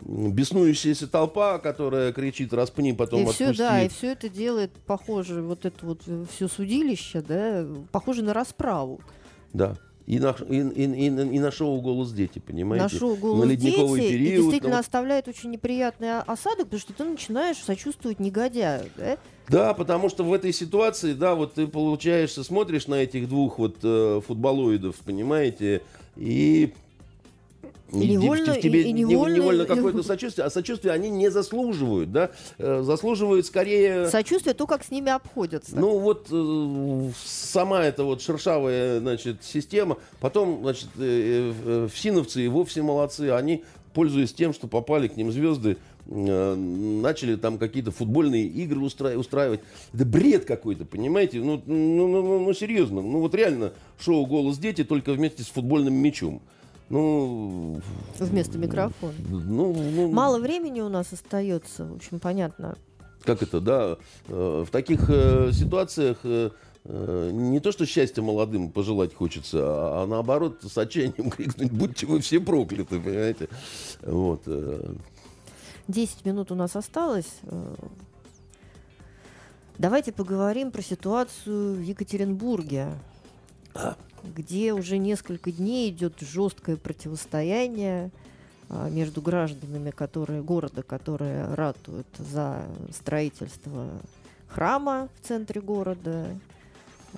Беснующаяся 0.01 1.07
толпа, 1.07 1.59
которая 1.59 2.13
кричит 2.13 2.53
«распни, 2.53 2.93
потом 2.93 3.23
и 3.23 3.25
все, 3.33 3.45
отпусти». 3.45 3.63
да, 3.63 3.83
и 3.83 3.89
все 3.89 4.13
это 4.13 4.29
делает 4.29 4.73
похоже, 4.87 5.41
вот 5.41 5.65
это 5.65 5.87
вот 5.87 6.03
все 6.31 6.49
судилище, 6.49 7.23
да, 7.23 7.65
похоже 7.93 8.23
на 8.23 8.35
расправу. 8.35 9.01
Да. 9.53 9.77
И 10.07 10.19
на, 10.19 10.37
и, 10.49 10.57
и- 10.57 11.07
и 11.07 11.11
на- 11.11 11.49
и 11.49 11.51
шоу 11.51 11.81
«Голос 11.81 12.13
дети», 12.13 12.39
понимаете? 12.39 12.95
на 12.95 13.01
шоу 13.01 13.17
«Голос 13.17 13.45
на 13.45 13.51
ледниковый 13.51 14.01
дети», 14.03 14.13
и 14.13 14.17
период. 14.19 14.43
действительно 14.43 14.75
ну, 14.75 14.81
оставляет 14.81 15.29
очень 15.29 15.51
неприятный 15.51 16.21
осадок, 16.21 16.65
потому 16.67 16.81
что 16.81 16.93
ты 16.93 17.05
начинаешь 17.05 17.57
сочувствовать 17.57 18.21
негодяю, 18.21 18.85
да? 18.97 19.17
Да, 19.49 19.75
потому 19.75 20.09
что 20.11 20.25
в 20.25 20.33
этой 20.33 20.53
ситуации, 20.53 21.15
да, 21.15 21.35
вот 21.35 21.55
ты 21.55 21.67
получаешься, 21.67 22.45
смотришь 22.45 22.87
на 22.87 22.97
этих 22.97 23.29
двух 23.29 23.59
вот 23.59 23.77
э, 23.83 24.21
футболоидов, 24.27 24.97
понимаете, 24.97 25.81
и... 26.17 26.73
И 28.03 28.07
невольно- 28.17 28.55
в 28.55 28.61
тебе 28.61 28.83
и- 28.83 28.89
и 28.89 28.93
нев- 28.93 29.09
невольно- 29.09 29.35
невольно 29.37 29.65
какое-то 29.67 30.03
сочувствие, 30.03 30.47
а 30.47 30.51
сочувствие 30.51 30.93
они 30.95 31.11
не 31.11 31.31
заслуживают, 31.31 32.13
да, 32.13 32.31
Э, 32.59 32.83
заслуживают 32.83 33.47
скорее... 33.47 34.09
Сочувствие 34.09 34.55
то, 34.55 34.67
как 34.67 34.85
с 34.85 34.91
ними 34.91 35.11
обходятся. 35.11 35.77
Ну 35.77 35.99
вот 35.99 36.29
э, 36.31 37.11
сама 37.25 37.85
эта 37.85 38.05
вот 38.05 38.23
шершавая, 38.23 39.01
значит, 39.01 39.39
система. 39.43 39.97
Потом, 40.21 40.61
значит, 40.63 40.89
э, 40.99 41.89
всиновцы 41.93 42.45
и 42.45 42.49
вовсе 42.49 42.83
молодцы. 42.83 43.31
Они, 43.31 43.65
пользуясь 43.93 44.33
тем, 44.33 44.53
что 44.53 44.67
попали 44.67 45.09
к 45.09 45.17
ним 45.17 45.31
звезды, 45.33 45.77
начали 46.07 47.37
там 47.37 47.59
какие-то 47.59 47.91
футбольные 47.91 48.45
игры 48.47 48.81
устра- 48.81 49.17
устраивать. 49.17 49.61
Это 49.93 50.05
бред 50.05 50.45
какой-то, 50.45 50.85
понимаете? 50.85 51.39
Ну, 51.41 51.63
ну, 51.67 52.09
ну, 52.09 52.23
ну, 52.23 52.41
ну, 52.41 52.53
серьезно. 52.55 53.01
Ну 53.03 53.21
вот 53.21 53.35
реально 53.35 53.73
шоу 53.99 54.27
«Голос 54.27 54.59
дети» 54.59 54.85
только 54.85 55.13
вместе 55.13 55.43
с 55.43 55.47
футбольным 55.47 55.95
мячом. 55.95 56.43
Ну, 56.95 57.81
Вместо 58.21 58.57
микрофона. 58.57 59.13
ну, 59.29 59.75
ну, 59.75 60.13
Мало 60.13 60.39
времени 60.39 60.81
у 60.81 60.89
нас 60.89 61.13
остается, 61.13 61.87
в 61.87 61.97
общем, 61.97 62.21
понятно. 62.21 62.77
как 63.25 63.43
это, 63.43 63.61
да, 63.61 63.97
э, 64.29 64.65
в 64.65 64.71
таких 64.71 65.11
э, 65.11 65.51
ситуациях 65.53 66.19
э, 66.23 66.51
не 66.85 67.59
то, 67.59 67.73
что 67.73 67.85
счастья 67.85 68.23
молодым 68.23 68.71
пожелать 68.71 69.13
хочется, 69.13 69.59
а, 69.61 70.03
а 70.03 70.07
наоборот 70.07 70.61
с 70.63 70.79
отчаянием 70.79 71.31
крикнуть, 71.37 71.73
будьте 71.73 72.07
вы 72.07 72.21
все 72.21 72.39
прокляты, 72.39 73.01
понимаете. 73.01 73.49
Вот. 74.03 74.43
э. 74.47 74.95
10 75.89 76.25
минут 76.25 76.53
у 76.53 76.55
нас 76.55 76.77
осталось. 76.77 77.41
Давайте 79.79 80.13
поговорим 80.13 80.71
про 80.71 80.81
ситуацию 80.81 81.75
в 81.75 81.81
Екатеринбурге, 81.81 82.93
где 84.35 84.73
уже 84.73 84.99
несколько 84.99 85.53
дней 85.53 85.91
идет 85.91 86.21
жесткое 86.21 86.77
противостояние 86.77 88.11
а, 88.69 88.89
между 88.89 89.21
гражданами 89.21 89.91
которые, 89.91 90.43
города, 90.43 90.83
которые 90.83 91.55
ратуют 91.55 92.07
за 92.19 92.65
строительство 92.93 93.89
храма 94.49 95.09
в 95.21 95.27
центре 95.27 95.61
города, 95.61 96.27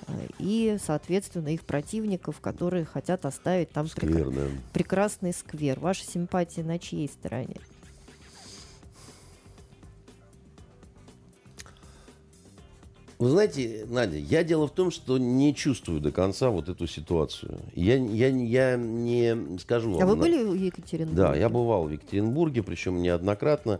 а, 0.07 0.11
и, 0.39 0.77
соответственно, 0.83 1.49
их 1.49 1.61
противников, 1.61 2.39
которые 2.41 2.85
хотят 2.85 3.25
оставить 3.25 3.71
там 3.71 3.87
прекрасный 4.73 5.33
сквер. 5.33 5.79
Ваши 5.79 6.05
симпатии 6.05 6.61
на 6.61 6.79
чьей 6.79 7.07
стороне? 7.07 7.55
Вы 13.19 13.31
знаете, 13.31 13.85
Надя, 13.89 14.17
я 14.17 14.43
дело 14.43 14.67
в 14.67 14.71
том, 14.71 14.91
что 14.91 15.17
не 15.17 15.55
чувствую 15.55 15.99
до 15.99 16.11
конца 16.11 16.49
вот 16.51 16.69
эту 16.69 16.85
ситуацию. 16.85 17.59
Я, 17.73 17.95
я, 17.95 18.27
я 18.27 18.77
не 18.77 19.57
скажу 19.59 19.93
вам... 19.93 20.03
А 20.03 20.05
вы 20.05 20.15
на- 20.15 20.21
были 20.21 20.43
в 20.43 20.53
Екатеринбурге? 20.53 21.17
Да, 21.21 21.35
я 21.35 21.49
бывал 21.49 21.85
в 21.85 21.91
Екатеринбурге, 21.91 22.61
причем 22.61 23.01
неоднократно. 23.01 23.79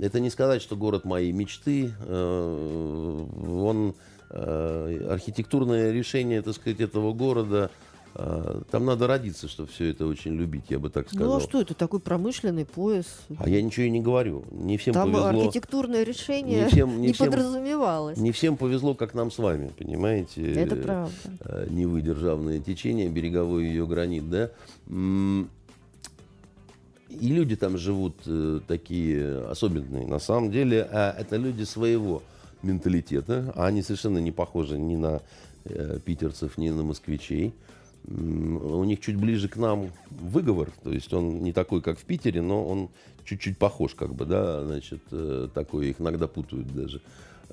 Это 0.00 0.20
не 0.20 0.30
сказать, 0.30 0.62
что 0.62 0.76
город 0.76 1.04
моей 1.04 1.32
мечты. 1.32 1.90
Э, 2.06 3.26
Он 3.60 3.94
э, 4.30 5.06
архитектурное 5.10 5.90
решение, 5.90 6.40
так 6.42 6.54
сказать, 6.54 6.80
этого 6.80 7.12
города. 7.12 7.70
Э, 8.18 8.62
Там 8.70 8.84
надо 8.84 9.06
родиться, 9.06 9.48
чтобы 9.48 9.68
все 9.70 9.90
это 9.90 10.06
очень 10.06 10.34
любить, 10.34 10.64
я 10.68 10.78
бы 10.78 10.90
так 10.90 11.08
сказал. 11.08 11.28
Ну 11.28 11.36
а 11.36 11.40
что 11.40 11.60
это, 11.60 11.74
такой 11.74 12.00
промышленный 12.00 12.64
пояс? 12.66 13.06
А 13.38 13.48
я 13.48 13.62
ничего 13.62 13.86
и 13.86 13.90
не 13.90 14.00
говорю. 14.00 14.44
Не 14.50 14.76
всем 14.76 14.92
Там 14.94 15.12
повезло. 15.12 15.28
архитектурное 15.42 16.02
решение 16.02 16.64
Не 16.64 16.68
всем- 16.68 17.00
не 17.00 17.06
не 17.08 17.12
всем- 17.12 17.26
подразумевалось. 17.30 18.18
Не 18.18 18.32
всем 18.32 18.56
повезло, 18.56 18.94
как 18.94 19.14
нам 19.14 19.30
с 19.30 19.38
вами, 19.38 19.70
понимаете? 19.78 20.52
Это 20.52 20.74
Э, 20.74 20.82
правда. 20.82 21.12
э, 21.40 21.66
Невы 21.70 22.02
державное 22.02 22.58
течение, 22.60 23.08
береговой 23.08 23.64
ее 23.66 23.86
гранит, 23.86 24.28
да. 24.28 24.50
И 27.10 27.28
люди 27.28 27.56
там 27.56 27.78
живут 27.78 28.16
э, 28.26 28.60
такие 28.68 29.46
особенные. 29.48 30.06
На 30.06 30.18
самом 30.18 30.50
деле, 30.50 30.86
а 30.92 31.14
это 31.18 31.36
люди 31.36 31.62
своего 31.64 32.22
менталитета, 32.62 33.50
а 33.56 33.66
они 33.66 33.82
совершенно 33.82 34.18
не 34.18 34.30
похожи 34.30 34.76
ни 34.78 34.96
на 34.96 35.22
э, 35.64 35.98
питерцев, 36.04 36.58
ни 36.58 36.68
на 36.68 36.82
москвичей. 36.82 37.54
У 38.06 38.84
них 38.84 39.00
чуть 39.00 39.16
ближе 39.16 39.48
к 39.48 39.56
нам 39.56 39.90
выговор, 40.10 40.70
то 40.82 40.90
есть 40.90 41.12
он 41.12 41.42
не 41.42 41.52
такой, 41.52 41.82
как 41.82 41.98
в 41.98 42.04
Питере, 42.04 42.40
но 42.40 42.64
он 42.64 42.88
чуть-чуть 43.24 43.58
похож, 43.58 43.94
как 43.94 44.14
бы, 44.14 44.24
да, 44.24 44.64
значит, 44.64 45.02
э, 45.10 45.48
такой, 45.52 45.90
их 45.90 46.00
иногда 46.00 46.26
путают 46.26 46.74
даже 46.74 47.02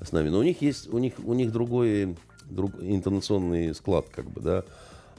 с 0.00 0.12
нами. 0.12 0.30
Но 0.30 0.38
у 0.38 0.42
них 0.42 0.62
есть, 0.62 0.88
у 0.92 0.98
них, 0.98 1.14
у 1.22 1.34
них 1.34 1.52
другой, 1.52 2.16
друг, 2.48 2.72
интонационный 2.80 3.74
склад, 3.74 4.06
как 4.08 4.30
бы, 4.30 4.40
да. 4.40 4.64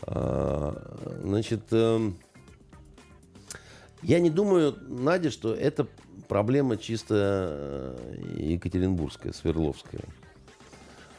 А, 0.01 1.21
значит, 1.23 1.61
эм, 1.71 2.17
я 4.01 4.19
не 4.19 4.29
думаю, 4.29 4.75
Надя, 4.87 5.29
что 5.29 5.53
это 5.53 5.87
проблема 6.27 6.77
чисто 6.77 7.95
э, 7.97 8.43
екатеринбургская, 8.53 9.33
Свердловская. 9.33 10.03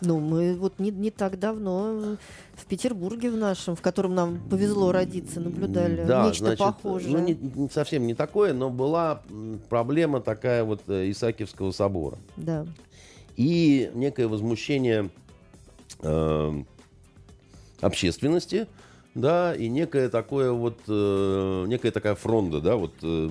Ну, 0.00 0.20
мы 0.20 0.54
вот 0.54 0.78
не, 0.78 0.90
не 0.90 1.10
так 1.10 1.38
давно 1.38 2.16
в 2.54 2.66
Петербурге 2.66 3.30
в 3.30 3.36
нашем, 3.36 3.74
в 3.74 3.82
котором 3.82 4.14
нам 4.14 4.40
повезло 4.48 4.92
родиться, 4.92 5.40
наблюдали 5.40 6.04
Да, 6.04 6.26
нечто 6.26 6.46
значит, 6.46 6.58
похожее. 6.58 7.16
Ну, 7.16 7.24
не, 7.24 7.34
не 7.34 7.68
совсем 7.68 8.06
не 8.06 8.14
такое, 8.14 8.52
но 8.52 8.70
была 8.70 9.22
проблема 9.68 10.20
такая 10.20 10.64
вот 10.64 10.82
э, 10.88 11.10
Исаакиевского 11.10 11.72
собора. 11.72 12.18
Да. 12.36 12.66
и 13.36 13.90
некое 13.94 14.26
возмущение 14.26 15.10
э, 16.00 16.62
общественности, 17.80 18.66
да, 19.14 19.54
и 19.54 19.68
некое 19.68 20.08
такое 20.08 20.52
вот, 20.52 20.78
э, 20.88 21.64
некая 21.66 21.90
такая 21.90 22.14
фронта, 22.14 22.60
да, 22.60 22.76
вот. 22.76 22.92
э. 23.02 23.30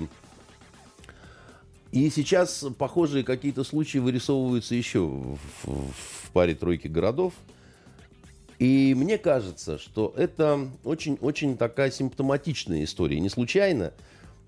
И 1.92 2.10
сейчас 2.10 2.64
похожие 2.78 3.24
какие-то 3.24 3.64
случаи 3.64 3.98
вырисовываются 3.98 4.74
еще 4.74 5.00
в, 5.00 5.38
в 5.64 6.30
паре-тройке 6.32 6.88
городов. 6.88 7.32
И 8.58 8.94
мне 8.96 9.18
кажется, 9.18 9.78
что 9.78 10.12
это 10.16 10.68
очень-очень 10.84 11.56
такая 11.56 11.90
симптоматичная 11.90 12.84
история. 12.84 13.20
Не 13.20 13.28
случайно. 13.28 13.92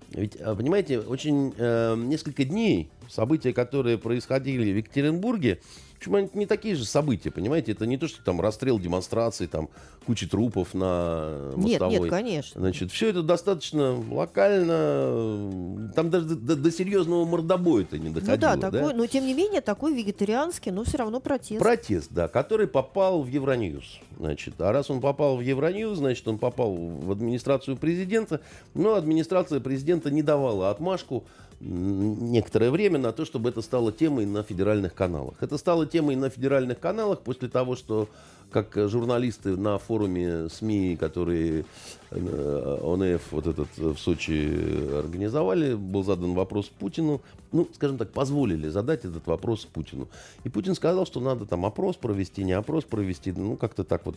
Ведь, 0.09 0.35
а, 0.35 0.53
понимаете, 0.55 0.99
очень 0.99 1.53
э, 1.57 1.95
несколько 1.95 2.43
дней 2.43 2.89
события, 3.09 3.53
которые 3.53 3.97
происходили 3.97 4.73
в 4.73 4.77
Екатеринбурге, 4.77 5.61
причем 6.01 6.15
они 6.15 6.29
не 6.33 6.45
такие 6.47 6.73
же 6.73 6.83
события, 6.83 7.29
понимаете, 7.29 7.73
это 7.73 7.85
не 7.85 7.95
то, 7.95 8.07
что 8.07 8.23
там 8.23 8.41
расстрел 8.41 8.79
демонстраций, 8.79 9.45
там 9.45 9.69
куча 10.07 10.27
трупов 10.27 10.73
на 10.73 11.51
Нет, 11.55 11.79
мостовой. 11.79 11.99
нет, 11.99 12.09
конечно. 12.09 12.59
Значит, 12.59 12.91
все 12.91 13.09
это 13.09 13.21
достаточно 13.21 13.93
локально, 14.09 15.91
там 15.95 16.09
даже 16.09 16.25
до, 16.25 16.35
до- 16.35 16.55
до 16.55 16.71
серьезного 16.71 17.25
мордобоя 17.25 17.83
это 17.83 17.99
не 17.99 18.07
Ну 18.09 18.15
доходило. 18.15 18.37
да, 18.37 18.57
такой, 18.57 18.95
но 18.95 19.05
тем 19.05 19.27
не 19.27 19.35
менее 19.35 19.61
такой 19.61 19.93
вегетарианский, 19.93 20.71
но 20.71 20.83
все 20.85 20.97
равно 20.97 21.19
протест. 21.19 21.59
Протест, 21.61 22.07
да, 22.11 22.27
который 22.27 22.65
попал 22.65 23.21
в 23.21 23.27
Евроньюз. 23.27 23.99
Значит, 24.17 24.55
а 24.59 24.71
раз 24.71 24.89
он 24.89 25.01
попал 25.01 25.37
в 25.37 25.41
Евроньюз, 25.41 25.99
значит, 25.99 26.27
он 26.27 26.39
попал 26.39 26.73
в 26.75 27.11
администрацию 27.11 27.77
президента, 27.77 28.41
но 28.73 28.95
администрация 28.95 29.59
президента 29.59 30.09
не 30.09 30.23
давала 30.23 30.71
отмашку 30.71 31.25
некоторое 31.61 32.71
время 32.71 32.99
на 32.99 33.11
то, 33.11 33.25
чтобы 33.25 33.49
это 33.49 33.61
стало 33.61 33.91
темой 33.91 34.25
на 34.25 34.43
федеральных 34.43 34.93
каналах. 34.93 35.35
Это 35.41 35.57
стало 35.57 35.85
темой 35.85 36.15
на 36.15 36.29
федеральных 36.29 36.79
каналах 36.79 37.21
после 37.21 37.47
того, 37.49 37.75
что 37.75 38.09
как 38.51 38.75
э, 38.77 38.87
журналисты 38.87 39.55
на 39.55 39.77
форуме 39.77 40.49
СМИ, 40.49 40.97
которые 40.97 41.65
ОНФ 42.11 43.31
вот 43.31 43.47
этот 43.47 43.67
э, 43.77 43.89
в 43.93 43.97
Сочи 43.99 44.93
организовали, 44.97 45.75
был 45.75 46.03
задан 46.03 46.33
вопрос 46.33 46.67
Путину, 46.67 47.21
ну, 47.51 47.67
скажем 47.73 47.97
так, 47.97 48.11
позволили 48.11 48.67
задать 48.69 49.05
этот 49.05 49.25
вопрос 49.27 49.65
Путину. 49.65 50.07
И 50.43 50.49
Путин 50.49 50.75
сказал, 50.75 51.05
что 51.05 51.19
надо 51.19 51.45
там 51.45 51.65
опрос 51.65 51.95
провести, 51.95 52.43
не 52.43 52.53
опрос 52.53 52.83
провести, 52.83 53.31
ну, 53.31 53.55
как-то 53.55 53.83
так 53.83 54.05
вот 54.05 54.15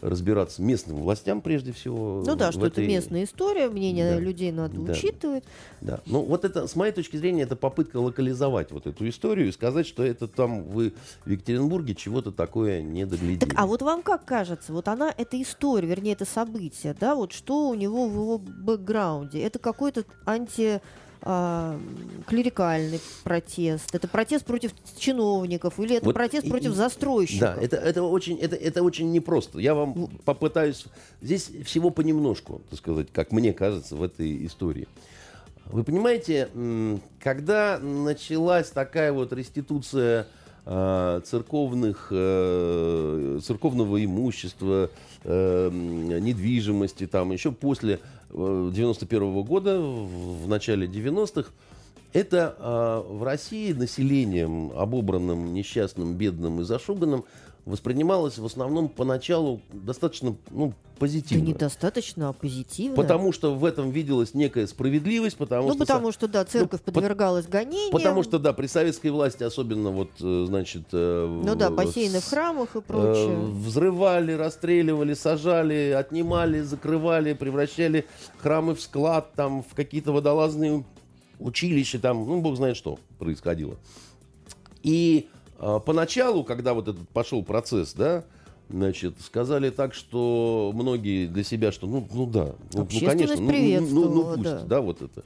разбираться 0.00 0.60
местным 0.62 0.98
властям 0.98 1.40
прежде 1.40 1.72
всего. 1.72 2.22
Ну 2.26 2.36
да, 2.36 2.52
что 2.52 2.66
это 2.66 2.82
этой- 2.82 2.88
местная 2.88 3.24
история, 3.24 3.68
мнение 3.68 4.14
Да. 4.14 4.20
людей 4.20 4.52
надо 4.52 4.78
Да. 4.78 4.92
учитывать. 4.92 5.44
Да. 5.80 6.00
Ну, 6.06 6.20
вот 6.22 6.44
это, 6.44 6.66
с 6.66 6.76
моей 6.76 6.92
точки 6.92 7.16
зрения, 7.16 7.42
это 7.42 7.56
попытка 7.56 7.96
локализовать 7.98 8.70
вот 8.70 8.86
эту 8.86 9.08
историю 9.08 9.48
и 9.48 9.52
сказать, 9.52 9.86
что 9.86 10.02
это 10.02 10.28
там 10.28 10.64
вы 10.64 10.92
в 11.24 11.30
Екатеринбурге 11.30 11.94
чего-то 11.94 12.32
такое 12.32 12.82
не 12.82 13.06
доглядели. 13.06 13.38
Так, 13.50 13.52
а 13.56 13.66
вот 13.66 13.82
вам 13.82 14.02
как 14.02 14.24
кажется, 14.24 14.72
вот 14.72 14.88
она, 14.88 15.12
эта 15.16 15.40
история, 15.40 15.88
вернее, 15.88 16.12
это 16.12 16.24
событие, 16.26 16.94
да, 16.98 17.14
вот 17.14 17.32
что 17.34 17.68
у 17.68 17.74
него 17.74 18.08
в 18.08 18.12
его 18.14 18.38
бэкграунде? 18.38 19.42
Это 19.42 19.58
какой-то 19.58 20.04
анти 20.24 20.80
а, 21.22 21.78
клерикальный 22.26 23.00
протест, 23.24 23.94
это 23.94 24.06
протест 24.08 24.44
против 24.44 24.72
чиновников 24.98 25.80
или 25.80 25.96
это 25.96 26.04
Вот 26.06 26.14
протест 26.14 26.46
и- 26.46 26.50
против 26.50 26.72
и- 26.72 26.74
застройщиков? 26.74 27.40
Да, 27.40 27.56
это, 27.60 27.76
это, 27.76 28.02
очень, 28.02 28.36
это, 28.38 28.56
это 28.56 28.82
очень 28.82 29.10
непросто. 29.10 29.58
Я 29.58 29.74
вам 29.74 30.08
попытаюсь... 30.24 30.84
Здесь 31.22 31.50
всего 31.64 31.90
понемножку, 31.90 32.60
так 32.70 32.78
сказать, 32.78 33.08
как 33.12 33.32
мне 33.32 33.52
кажется, 33.52 33.96
в 33.96 34.02
этой 34.02 34.44
истории. 34.46 34.86
Вы 35.66 35.82
понимаете, 35.82 36.50
когда 37.22 37.78
началась 37.78 38.68
такая 38.68 39.12
вот 39.14 39.32
реституция 39.32 40.26
церковных, 40.66 42.08
э, 42.10 43.38
церковного 43.44 44.02
имущества, 44.02 44.90
э, 45.24 45.70
недвижимости, 45.70 47.06
там 47.06 47.32
еще 47.32 47.52
после 47.52 48.00
э, 48.30 48.70
91 48.72 49.42
года, 49.42 49.78
в, 49.78 50.48
начале 50.48 50.86
90-х, 50.86 51.50
это 52.14 52.56
э, 52.58 53.12
в 53.12 53.24
России 53.24 53.72
населением, 53.72 54.70
обобранным, 54.76 55.52
несчастным, 55.52 56.14
бедным 56.14 56.60
и 56.60 56.64
зашуганным, 56.64 57.24
воспринималось 57.64 58.38
в 58.38 58.44
основном 58.44 58.88
поначалу 58.88 59.60
достаточно 59.72 60.36
ну, 60.50 60.68
Да 60.68 60.74
позитивно. 60.98 61.44
недостаточно, 61.46 62.28
а 62.28 62.32
позитивно. 62.32 62.94
Потому 62.94 63.32
что 63.32 63.54
в 63.54 63.64
этом 63.64 63.90
виделась 63.90 64.34
некая 64.34 64.66
справедливость, 64.66 65.36
потому 65.36 65.68
ну, 65.68 65.74
что... 65.74 65.78
потому 65.78 66.12
что, 66.12 66.28
да, 66.28 66.44
церковь 66.44 66.80
ну, 66.86 66.92
по- 66.92 67.00
подвергалась 67.00 67.46
гонениям. 67.46 67.90
Потому 67.90 68.22
что, 68.22 68.38
да, 68.38 68.52
при 68.52 68.66
советской 68.66 69.08
власти 69.10 69.42
особенно 69.44 69.90
вот, 69.90 70.10
э, 70.20 70.44
значит... 70.46 70.82
э, 70.92 71.40
Ну 71.44 71.54
да, 71.54 71.70
в- 71.70 71.74
бассейны 71.74 72.20
в 72.20 72.24
с- 72.24 72.28
храмах 72.28 72.76
и 72.76 72.78
э, 72.78 72.82
прочее. 72.82 73.36
Взрывали, 73.36 74.32
расстреливали, 74.32 75.14
сажали, 75.14 75.94
отнимали, 75.96 76.60
закрывали, 76.60 77.32
превращали 77.32 78.04
храмы 78.38 78.74
в 78.74 78.80
склад, 78.82 79.32
там, 79.34 79.62
в 79.62 79.74
какие-то 79.74 80.12
водолазные 80.12 80.84
училища, 81.38 81.98
там, 81.98 82.26
ну, 82.26 82.40
бог 82.40 82.56
знает 82.56 82.76
что 82.76 82.98
происходило. 83.18 83.76
И 84.82 85.28
поначалу, 85.58 86.44
когда 86.44 86.74
вот 86.74 86.88
этот 86.88 87.08
пошел 87.08 87.42
процесс, 87.42 87.94
да, 87.94 88.24
значит, 88.68 89.14
сказали 89.20 89.70
так, 89.70 89.94
что 89.94 90.72
многие 90.74 91.26
для 91.26 91.44
себя, 91.44 91.72
что 91.72 91.86
ну, 91.86 92.06
ну 92.12 92.26
да, 92.26 92.54
ну, 92.72 92.88
ну 92.90 93.06
конечно, 93.06 93.36
ну, 93.36 93.50
ну, 93.50 93.80
ну, 93.90 94.08
ну, 94.10 94.34
пусть, 94.34 94.42
да. 94.42 94.60
да, 94.60 94.80
вот 94.80 95.02
это. 95.02 95.22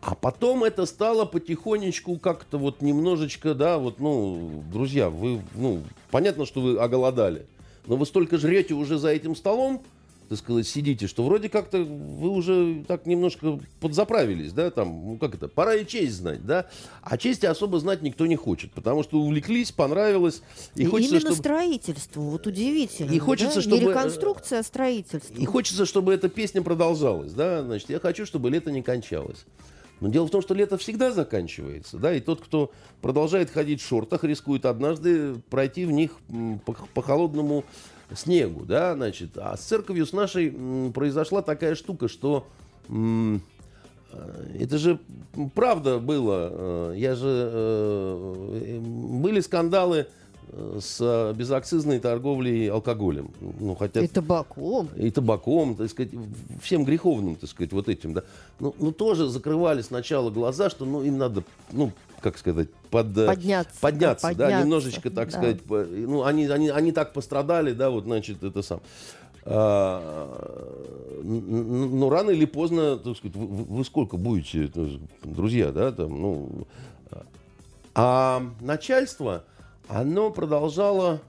А 0.00 0.16
потом 0.16 0.64
это 0.64 0.84
стало 0.84 1.24
потихонечку 1.26 2.18
как-то 2.18 2.58
вот 2.58 2.82
немножечко, 2.82 3.54
да, 3.54 3.78
вот, 3.78 4.00
ну, 4.00 4.64
друзья, 4.72 5.08
вы, 5.10 5.40
ну, 5.54 5.82
понятно, 6.10 6.44
что 6.44 6.60
вы 6.60 6.76
оголодали, 6.78 7.46
но 7.86 7.96
вы 7.96 8.04
столько 8.04 8.36
жрете 8.36 8.74
уже 8.74 8.98
за 8.98 9.10
этим 9.10 9.36
столом, 9.36 9.82
так 10.28 10.38
сказать, 10.38 10.66
сидите, 10.66 11.06
что 11.06 11.24
вроде 11.24 11.48
как-то 11.48 11.78
вы 11.82 12.28
уже 12.30 12.84
так 12.86 13.06
немножко 13.06 13.60
подзаправились, 13.80 14.52
да, 14.52 14.70
там, 14.70 14.88
ну 14.88 15.18
как 15.18 15.34
это, 15.34 15.48
пора 15.48 15.74
и 15.74 15.86
честь 15.86 16.14
знать, 16.14 16.44
да, 16.46 16.66
а 17.02 17.18
чести 17.18 17.46
особо 17.46 17.78
знать 17.80 18.02
никто 18.02 18.26
не 18.26 18.36
хочет, 18.36 18.72
потому 18.72 19.02
что 19.02 19.18
увлеклись, 19.18 19.72
понравилось, 19.72 20.42
и, 20.74 20.82
И 20.82 20.86
хочется, 20.86 21.16
Именно 21.16 21.20
чтобы... 21.20 21.36
строительство, 21.36 22.20
вот 22.20 22.46
удивительно. 22.46 23.10
И 23.10 23.18
хочется, 23.18 23.56
да? 23.56 23.62
чтобы, 23.62 23.76
Не 23.78 23.86
э, 23.86 23.88
реконструкция, 23.90 24.58
а 24.60 24.62
строительство. 24.62 25.34
И 25.34 25.44
хочется, 25.44 25.86
чтобы 25.86 26.14
эта 26.14 26.28
песня 26.28 26.62
продолжалась, 26.62 27.32
да, 27.32 27.62
значит, 27.62 27.90
я 27.90 28.00
хочу, 28.00 28.26
чтобы 28.26 28.50
лето 28.50 28.70
не 28.70 28.82
кончалось. 28.82 29.44
Но 30.02 30.08
дело 30.08 30.26
в 30.26 30.30
том, 30.30 30.42
что 30.42 30.52
лето 30.52 30.76
всегда 30.78 31.12
заканчивается, 31.12 31.96
да, 31.96 32.12
и 32.12 32.18
тот, 32.18 32.40
кто 32.40 32.72
продолжает 33.00 33.50
ходить 33.50 33.80
в 33.80 33.86
шортах, 33.86 34.24
рискует 34.24 34.66
однажды 34.66 35.36
пройти 35.48 35.84
в 35.84 35.92
них 35.92 36.16
по, 36.64 36.72
по 36.72 37.02
холодному 37.02 37.64
снегу, 38.16 38.64
да, 38.64 38.94
значит. 38.94 39.36
А 39.36 39.56
с 39.56 39.60
церковью 39.60 40.06
с 40.06 40.12
нашей 40.12 40.54
произошла 40.92 41.42
такая 41.42 41.74
штука, 41.74 42.08
что 42.08 42.46
э, 42.88 43.38
это 44.58 44.78
же 44.78 44.98
правда 45.54 45.98
было. 45.98 46.48
Э, 46.52 46.94
я 46.96 47.14
же 47.14 47.50
э, 47.52 48.78
были 48.80 49.40
скандалы 49.40 50.06
с 50.50 51.32
безакцизной 51.34 51.98
торговлей 51.98 52.70
алкоголем. 52.70 53.30
Ну, 53.40 53.74
хотя, 53.74 54.02
и 54.02 54.06
табаком. 54.06 54.88
И 54.96 55.10
табаком, 55.10 55.76
так 55.76 55.88
сказать, 55.88 56.12
всем 56.62 56.84
греховным, 56.84 57.36
так 57.36 57.48
сказать, 57.48 57.72
вот 57.72 57.88
этим, 57.88 58.12
да. 58.12 58.22
Ну, 58.60 58.74
ну 58.78 58.92
тоже 58.92 59.28
закрывали 59.28 59.80
сначала 59.80 60.30
глаза, 60.30 60.68
что, 60.68 60.84
ну, 60.84 61.02
им 61.02 61.16
надо, 61.16 61.42
ну, 61.70 61.92
как 62.22 62.38
сказать, 62.38 62.68
под, 62.90 63.14
подняться, 63.14 63.80
подняться, 63.80 64.28
подняться, 64.28 64.34
да, 64.34 64.62
немножечко, 64.62 65.10
так 65.10 65.30
да. 65.30 65.38
сказать, 65.38 65.58
ну, 65.68 66.24
они, 66.24 66.46
они, 66.46 66.68
они 66.68 66.92
так 66.92 67.12
пострадали, 67.12 67.72
да, 67.72 67.90
вот, 67.90 68.04
значит, 68.04 68.42
это 68.42 68.62
сам. 68.62 68.80
А, 69.44 71.20
ну, 71.22 72.08
рано 72.08 72.30
или 72.30 72.44
поздно, 72.44 72.96
так 72.96 73.16
сказать, 73.16 73.36
вы, 73.36 73.46
вы 73.46 73.84
сколько 73.84 74.16
будете, 74.16 74.70
друзья, 75.24 75.72
да, 75.72 75.90
там, 75.92 76.20
ну, 76.20 76.66
а 77.94 78.42
начальство, 78.60 79.44
оно 79.88 80.30
продолжало 80.30 81.20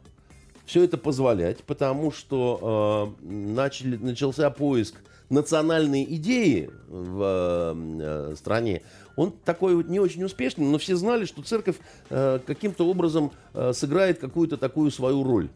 все 0.65 0.83
это 0.83 0.97
позволять, 0.97 1.63
потому 1.63 2.11
что 2.11 3.15
э, 3.21 3.25
начали, 3.25 3.97
начался 3.97 4.49
поиск 4.49 4.95
национальной 5.29 6.03
идеи 6.03 6.69
в 6.87 7.75
э, 7.75 8.35
стране. 8.37 8.81
Он 9.15 9.31
такой 9.31 9.75
вот 9.75 9.87
не 9.87 9.99
очень 9.99 10.23
успешный, 10.23 10.65
но 10.65 10.77
все 10.77 10.95
знали, 10.95 11.25
что 11.25 11.43
церковь 11.43 11.77
э, 12.09 12.39
каким-то 12.45 12.87
образом 12.87 13.31
э, 13.53 13.73
сыграет 13.73 14.19
какую-то 14.19 14.57
такую 14.57 14.91
свою 14.91 15.23
роль. 15.23 15.49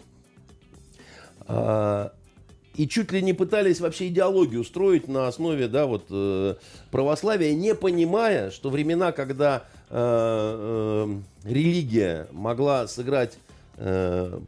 Э, 1.48 2.10
и 2.76 2.88
чуть 2.88 3.12
ли 3.12 3.24
не 3.24 3.34
пытались 3.34 3.82
вообще 3.82 4.08
идеологию 4.08 4.62
устроить 4.62 5.08
на 5.08 5.28
основе 5.28 5.68
да, 5.68 5.88
вот, 5.88 6.06
э, 6.12 6.56
православия, 6.92 7.56
не 7.56 7.74
понимая, 7.74 8.52
что 8.52 8.70
времена, 8.70 9.12
когда 9.12 9.64
э, 9.90 9.96
э, 9.96 11.50
религия 11.50 12.28
могла 12.32 12.88
сыграть 12.88 13.40
э, 13.78 14.40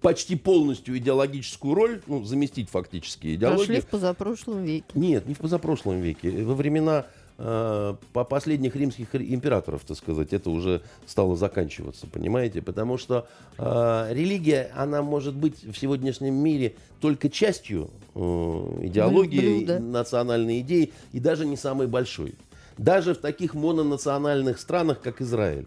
почти 0.00 0.36
полностью 0.36 0.96
идеологическую 0.98 1.74
роль, 1.74 2.00
ну, 2.06 2.24
заместить 2.24 2.70
фактически 2.70 3.34
идеологию. 3.34 3.66
Прошли 3.66 3.80
в 3.80 3.86
позапрошлом 3.86 4.64
веке. 4.64 4.86
Нет, 4.94 5.26
не 5.26 5.34
в 5.34 5.38
позапрошлом 5.38 6.00
веке. 6.00 6.42
Во 6.44 6.54
времена 6.54 7.06
э, 7.38 7.94
по 8.12 8.24
последних 8.24 8.76
римских 8.76 9.14
императоров, 9.14 9.82
так 9.84 9.96
сказать, 9.96 10.32
это 10.32 10.50
уже 10.50 10.82
стало 11.06 11.36
заканчиваться, 11.36 12.06
понимаете? 12.06 12.62
Потому 12.62 12.98
что 12.98 13.28
э, 13.58 14.08
религия, 14.10 14.70
она 14.74 15.02
может 15.02 15.34
быть 15.34 15.62
в 15.64 15.76
сегодняшнем 15.76 16.34
мире 16.34 16.74
только 17.00 17.28
частью 17.28 17.90
э, 18.14 18.18
идеологии, 18.18 19.64
Блюдо. 19.64 19.80
национальной 19.80 20.60
идеи 20.60 20.92
и 21.12 21.20
даже 21.20 21.44
не 21.44 21.56
самой 21.56 21.86
большой. 21.86 22.34
Даже 22.78 23.12
в 23.12 23.18
таких 23.18 23.52
мононациональных 23.54 24.58
странах, 24.58 25.02
как 25.02 25.20
Израиль. 25.20 25.66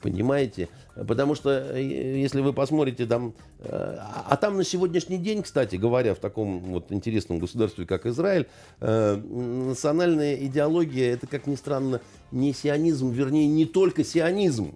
Понимаете? 0.00 0.68
Потому 0.94 1.34
что, 1.34 1.50
э, 1.50 1.82
если 1.82 2.40
вы 2.40 2.52
посмотрите 2.52 3.06
там... 3.06 3.34
Э, 3.60 3.96
а 4.26 4.36
там 4.36 4.56
на 4.56 4.64
сегодняшний 4.64 5.16
день, 5.16 5.42
кстати 5.42 5.76
говоря, 5.76 6.14
в 6.14 6.18
таком 6.18 6.60
вот 6.60 6.92
интересном 6.92 7.38
государстве, 7.38 7.86
как 7.86 8.04
Израиль, 8.06 8.46
э, 8.80 9.16
национальная 9.16 10.34
идеология, 10.34 11.14
это, 11.14 11.26
как 11.26 11.46
ни 11.46 11.54
странно, 11.54 12.00
не 12.30 12.52
сионизм, 12.52 13.10
вернее, 13.10 13.46
не 13.46 13.64
только 13.64 14.04
сионизм, 14.04 14.74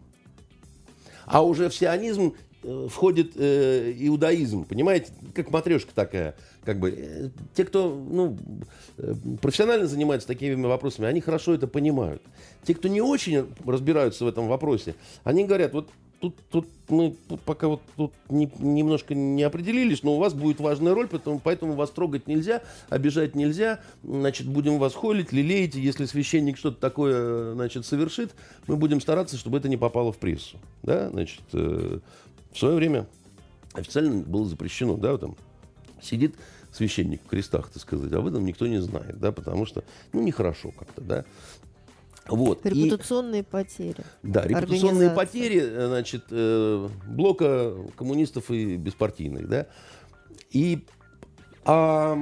а 1.26 1.44
уже 1.44 1.68
в 1.68 1.74
сионизм 1.74 2.34
входит 2.88 3.36
иудаизм, 3.36 4.64
понимаете, 4.64 5.12
как 5.34 5.51
матрешка 5.51 5.93
такая, 5.94 6.34
как 6.64 6.80
бы. 6.80 7.30
Те, 7.55 7.64
кто 7.64 7.94
ну, 7.94 8.36
профессионально 9.40 9.86
занимаются 9.86 10.26
такими 10.26 10.60
вопросами, 10.60 11.06
они 11.06 11.20
хорошо 11.20 11.55
это 11.55 11.68
понимают. 11.68 12.22
Те, 12.64 12.74
кто 12.74 12.88
не 12.88 13.01
очень 13.01 13.47
разбираются 13.64 14.24
в 14.24 14.28
этом 14.28 14.48
вопросе, 14.48 14.97
они 15.22 15.44
говорят, 15.44 15.74
вот 15.74 15.90
тут, 16.20 16.36
тут 16.51 16.66
мы 16.88 17.16
пока 17.44 17.68
вот 17.68 17.82
тут 17.97 18.12
не, 18.28 18.51
немножко 18.59 19.14
не 19.14 19.43
определились, 19.43 20.02
но 20.02 20.14
у 20.14 20.18
вас 20.18 20.34
будет 20.34 20.60
важная 20.60 20.94
роль, 20.94 21.09
поэтому, 21.09 21.40
поэтому 21.43 21.74
вас 21.74 21.90
трогать 21.90 22.26
нельзя, 22.26 22.62
обижать 22.88 23.34
нельзя, 23.34 23.80
значит, 24.02 24.47
будем 24.47 24.78
вас 24.78 24.94
холить, 24.94 25.32
лелеять, 25.32 25.74
если 25.74 26.05
священник 26.06 26.56
что-то 26.56 26.80
такое, 26.80 27.55
значит, 27.55 27.86
совершит, 27.86 28.34
мы 28.66 28.76
будем 28.76 29.01
стараться, 29.01 29.36
чтобы 29.36 29.59
это 29.59 29.68
не 29.68 29.76
попало 29.76 30.12
в 30.12 30.18
прессу, 30.18 30.59
да, 30.82 31.10
значит, 31.10 31.43
э, 31.52 31.98
в 32.52 32.59
свое 32.59 32.76
время 32.76 33.06
официально 33.74 34.22
было 34.22 34.47
запрещено, 34.47 34.97
да, 34.97 35.16
там 35.18 35.36
сидит 36.01 36.34
священник 36.72 37.22
в 37.24 37.28
крестах, 37.28 37.70
так 37.70 37.82
сказать, 37.82 38.12
а 38.12 38.18
об 38.18 38.26
этом 38.26 38.44
никто 38.44 38.66
не 38.66 38.80
знает, 38.80 39.18
да, 39.18 39.32
потому 39.32 39.66
что, 39.66 39.84
ну, 40.12 40.22
нехорошо 40.22 40.72
как-то, 40.78 41.01
да. 41.01 41.24
Вот. 42.28 42.65
Репутационные 42.65 43.43
и, 43.43 43.44
потери. 43.44 44.05
Да, 44.23 44.43
репутационные 44.47 45.11
потери, 45.11 45.61
э, 45.62 45.86
значит, 45.86 46.24
э, 46.31 46.89
блока 47.07 47.74
коммунистов 47.97 48.51
и 48.51 48.77
беспартийных, 48.77 49.48
да. 49.48 49.66
И 50.51 50.85
а, 51.65 52.16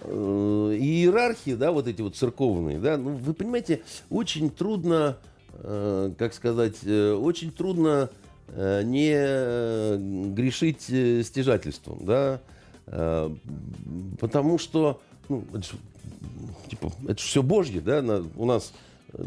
э, 0.00 0.76
иерархии, 0.80 1.54
да, 1.54 1.72
вот 1.72 1.88
эти 1.88 2.02
вот 2.02 2.16
церковные, 2.16 2.78
да, 2.78 2.96
ну, 2.96 3.16
вы 3.16 3.34
понимаете, 3.34 3.82
очень 4.10 4.50
трудно, 4.50 5.18
э, 5.54 6.12
как 6.18 6.34
сказать, 6.34 6.76
э, 6.84 7.12
очень 7.12 7.52
трудно 7.52 8.10
Э, 8.54 8.82
не 8.82 9.12
э, 9.14 9.96
грешить 9.98 10.84
э, 10.90 11.22
стяжательством, 11.22 12.04
да, 12.04 12.40
потому 14.20 14.58
что, 14.58 15.00
ну, 15.28 15.44
это 15.54 15.64
типа, 16.68 16.92
это 17.04 17.22
все 17.22 17.42
Божье, 17.42 17.80
да, 17.80 18.02
на, 18.02 18.24
у 18.36 18.44
нас 18.44 18.74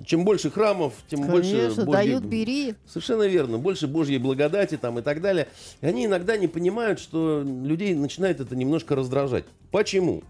чем 0.06 0.26
больше 0.26 0.50
храмов, 0.50 0.94
тем 1.10 1.22
Конечно, 1.22 1.32
больше 1.32 1.86
Божьей... 1.86 1.92
дают, 1.94 2.24
бери. 2.24 2.76
Совершенно 2.88 3.24
верно. 3.24 3.58
Больше 3.58 3.88
Божьей 3.88 4.18
благодати 4.18 4.78
там 4.78 5.00
и 5.00 5.02
так 5.02 5.22
далее. 5.22 5.48
И 5.82 5.86
они 5.86 6.06
иногда 6.06 6.38
не 6.38 6.48
понимают, 6.48 7.00
что 7.00 7.44
людей 7.46 7.94
начинает 7.94 8.40
это 8.40 8.56
немножко 8.56 8.96
раздражать. 8.96 9.46
Почему? 9.72 10.24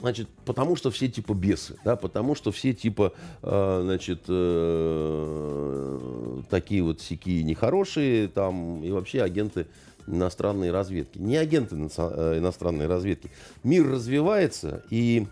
Значит, 0.00 0.28
потому 0.44 0.76
что 0.76 0.90
все 0.92 1.08
типа 1.08 1.32
бесы, 1.34 1.76
да, 1.84 1.96
потому 1.96 2.36
что 2.36 2.52
все 2.52 2.72
типа, 2.72 3.12
э, 3.42 3.80
значит, 3.82 4.20
э, 4.28 5.98
такие 6.48 6.84
вот 6.84 7.00
сики 7.00 7.42
нехорошие, 7.42 8.28
там, 8.28 8.84
и 8.84 8.92
вообще 8.92 9.22
агенты 9.22 9.66
иностранной 10.06 10.70
разведки. 10.70 11.18
Не 11.18 11.36
агенты 11.36 11.74
э, 11.74 12.38
иностранной 12.38 12.86
разведки. 12.86 13.30
Мир 13.64 13.90
развивается, 13.90 14.84
и 14.88 15.26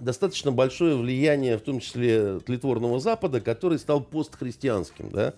достаточно 0.00 0.52
большое 0.52 0.96
влияние, 0.96 1.58
в 1.58 1.62
том 1.62 1.80
числе 1.80 2.38
тлетворного 2.40 3.00
Запада, 3.00 3.40
который 3.40 3.78
стал 3.78 4.00
постхристианским, 4.00 5.10
да. 5.10 5.34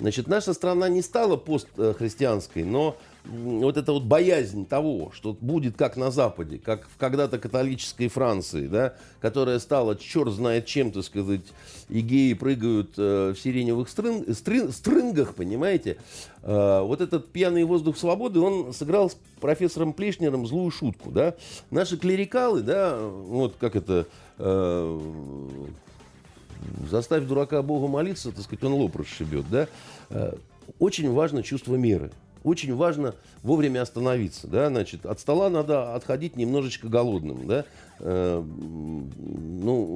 Значит, 0.00 0.28
наша 0.28 0.54
страна 0.54 0.88
не 0.88 1.02
стала 1.02 1.36
постхристианской, 1.36 2.62
но 2.62 2.96
вот 3.28 3.76
эта 3.76 3.92
вот 3.92 4.04
боязнь 4.04 4.66
того, 4.66 5.12
что 5.14 5.36
будет 5.38 5.76
как 5.76 5.96
на 5.96 6.10
Западе, 6.10 6.58
как 6.58 6.88
в 6.88 6.96
когда-то 6.96 7.38
католической 7.38 8.08
Франции, 8.08 8.66
да, 8.66 8.94
которая 9.20 9.58
стала 9.58 9.96
черт 9.96 10.32
знает 10.32 10.66
чем, 10.66 10.90
то 10.90 11.02
сказать, 11.02 11.42
и 11.88 12.00
геи 12.00 12.32
прыгают 12.32 12.94
э, 12.96 13.34
в 13.36 13.40
сиреневых 13.40 13.90
стрын, 13.90 14.34
стрын, 14.34 14.72
стрынгах, 14.72 15.34
понимаете. 15.34 15.98
Э, 16.42 16.80
вот 16.82 17.00
этот 17.00 17.30
пьяный 17.30 17.64
воздух 17.64 17.98
свободы, 17.98 18.40
он 18.40 18.72
сыграл 18.72 19.10
с 19.10 19.16
профессором 19.40 19.92
Плешнером 19.92 20.46
злую 20.46 20.70
шутку, 20.70 21.10
да. 21.10 21.34
Наши 21.70 21.96
клерикалы, 21.98 22.62
да, 22.62 22.98
вот 22.98 23.56
как 23.60 23.76
это... 23.76 24.06
Э, 24.38 25.00
заставь 26.90 27.24
дурака 27.24 27.62
Богу 27.62 27.86
молиться, 27.86 28.32
так 28.32 28.42
сказать, 28.42 28.64
он 28.64 28.72
лоб 28.72 28.96
расшибет, 28.96 29.44
да. 29.50 29.68
Э, 30.10 30.34
очень 30.78 31.12
важно 31.12 31.42
чувство 31.42 31.76
меры 31.76 32.10
очень 32.44 32.74
важно 32.74 33.14
вовремя 33.42 33.82
остановиться. 33.82 34.46
Да? 34.46 34.68
Значит, 34.68 35.06
от 35.06 35.20
стола 35.20 35.50
надо 35.50 35.94
отходить 35.94 36.36
немножечко 36.36 36.88
голодным. 36.88 37.46
Да? 37.46 37.64
Э, 38.00 38.42
ну, 38.42 39.88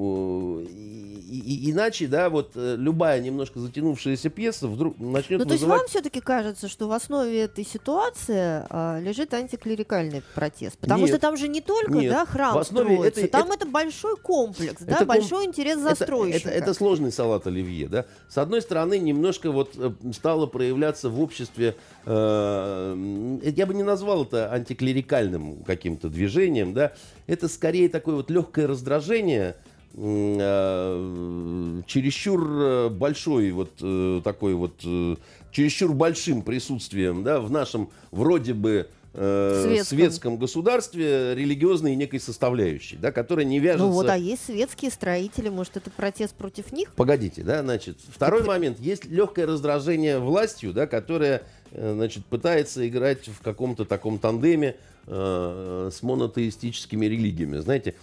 и, 1.33 1.71
иначе, 1.71 2.07
да, 2.09 2.29
вот 2.29 2.53
э, 2.57 2.77
любая 2.77 3.21
немножко 3.21 3.59
затянувшаяся 3.59 4.29
пьеса 4.29 4.69
вдруг 4.69 4.99
начнет 4.99 5.39
Ну, 5.39 5.47
то 5.47 5.53
есть 5.53 5.65
вам 5.65 5.87
все-таки 5.87 6.21
кажется, 6.21 6.69
что 6.69 6.89
в 6.89 6.93
основе 6.93 7.41
этой 7.41 7.65
ситуации 7.65 8.67
а, 8.69 9.01
лежит 9.01 9.33
антиклерикальный 9.33 10.23
протест? 10.35 10.77
Потому 10.79 11.01
нет, 11.01 11.09
что 11.09 11.19
там 11.19 11.39
же 11.39 11.49
не 11.49 11.63
только 11.63 11.93
нет, 11.93 12.13
да, 12.13 12.27
храм 12.27 12.55
в 12.55 12.59
основе 12.59 12.97
строится, 12.97 13.21
это, 13.21 13.33
там 13.33 13.47
это, 13.47 13.55
это 13.55 13.67
большой 13.67 14.17
комплекс, 14.17 14.83
это 14.83 14.99
да, 15.01 15.05
большой 15.07 15.47
интерес 15.47 15.79
застройщика. 15.79 16.49
Это, 16.49 16.51
это, 16.51 16.65
это 16.65 16.75
сложный 16.75 17.11
салат 17.11 17.47
оливье, 17.47 17.89
да. 17.89 18.05
С 18.29 18.37
одной 18.37 18.61
стороны, 18.61 18.99
немножко 18.99 19.51
вот 19.51 19.73
э, 19.77 19.91
стало 20.13 20.47
проявляться 20.47 21.09
в 21.09 21.19
обществе, 21.19 21.77
э, 22.05 23.41
я 23.57 23.67
бы 23.67 23.73
не 23.73 23.83
назвал 23.85 24.25
это 24.25 24.53
антиклерикальным 24.53 25.65
каким-то 25.65 26.11
движением, 26.11 26.75
да, 26.75 26.93
это 27.27 27.49
скорее 27.49 27.89
такое 27.93 28.17
вот 28.17 28.31
легкое 28.31 28.67
раздражение 28.67 29.57
э, 29.95 31.83
чересчур 31.87 32.91
большой 32.91 33.51
вот 33.53 33.73
э, 33.81 34.21
такой 34.25 34.55
вот 34.55 34.81
э, 34.85 35.17
чересчур 35.53 35.93
большим 35.93 36.43
присутствием 36.43 37.23
да, 37.23 37.41
в 37.41 37.51
нашем 37.51 37.91
вроде 38.11 38.55
бы 38.55 38.89
э, 39.15 39.63
Светском. 39.65 39.99
светском 39.99 40.37
государстве 40.39 41.35
религиозной 41.35 41.95
некой 41.95 42.21
составляющей, 42.21 42.97
да, 42.97 43.13
которая 43.13 43.45
не 43.45 43.59
вяжется... 43.59 43.85
Ну 43.85 43.93
вот, 43.93 44.09
а 44.09 44.17
есть 44.17 44.47
светские 44.47 44.91
строители, 44.91 45.49
может, 45.49 45.77
это 45.77 45.91
протест 45.91 46.35
против 46.35 46.73
них? 46.73 46.93
Погодите, 46.95 47.43
да, 47.43 47.63
значит, 47.63 47.99
второй 48.09 48.43
момент. 48.45 48.81
Есть 48.81 49.05
легкое 49.05 49.47
раздражение 49.47 50.19
властью, 50.19 50.73
да, 50.73 50.87
которая, 50.87 51.43
э, 51.71 51.93
значит, 51.95 52.25
пытается 52.27 52.87
играть 52.89 53.29
в 53.29 53.41
каком-то 53.43 53.85
таком 53.85 54.19
тандеме 54.19 54.77
э, 55.07 55.91
с 55.93 56.03
монотеистическими 56.03 57.07
религиями. 57.07 57.59
Знаете, 57.59 57.95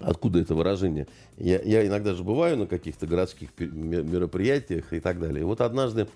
откуда 0.00 0.40
это 0.40 0.54
выражение? 0.54 1.06
Я, 1.36 1.60
я 1.62 1.86
иногда 1.86 2.14
же 2.14 2.22
бываю 2.22 2.56
на 2.56 2.66
каких-то 2.66 3.06
городских 3.06 3.50
мероприятиях 3.58 4.92
и 4.92 5.00
так 5.00 5.20
далее. 5.20 5.40
И 5.40 5.44
вот 5.44 5.60
однажды 5.60 6.02
э, 6.02 6.06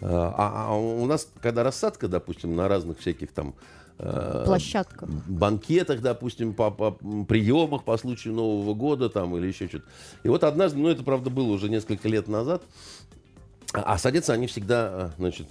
а, 0.00 0.68
а 0.68 0.74
у 0.76 1.04
нас, 1.06 1.28
когда 1.40 1.62
рассадка, 1.62 2.08
допустим, 2.08 2.54
на 2.54 2.68
разных 2.68 2.98
всяких 2.98 3.32
там 3.32 3.54
э, 3.98 4.42
Площадках. 4.44 5.08
банкетах, 5.26 6.00
допустим, 6.00 6.54
по, 6.54 6.70
по 6.70 6.92
приемах 6.92 7.84
по 7.84 7.96
случаю 7.96 8.34
Нового 8.34 8.74
года 8.74 9.08
там 9.08 9.36
или 9.36 9.46
еще 9.46 9.68
что-то. 9.68 9.86
И 10.22 10.28
вот 10.28 10.44
однажды, 10.44 10.78
ну 10.78 10.88
это 10.88 11.02
правда 11.02 11.30
было 11.30 11.52
уже 11.52 11.68
несколько 11.68 12.08
лет 12.08 12.28
назад, 12.28 12.62
а, 13.72 13.98
садятся 13.98 14.32
они 14.32 14.46
всегда, 14.46 15.12
значит, 15.18 15.46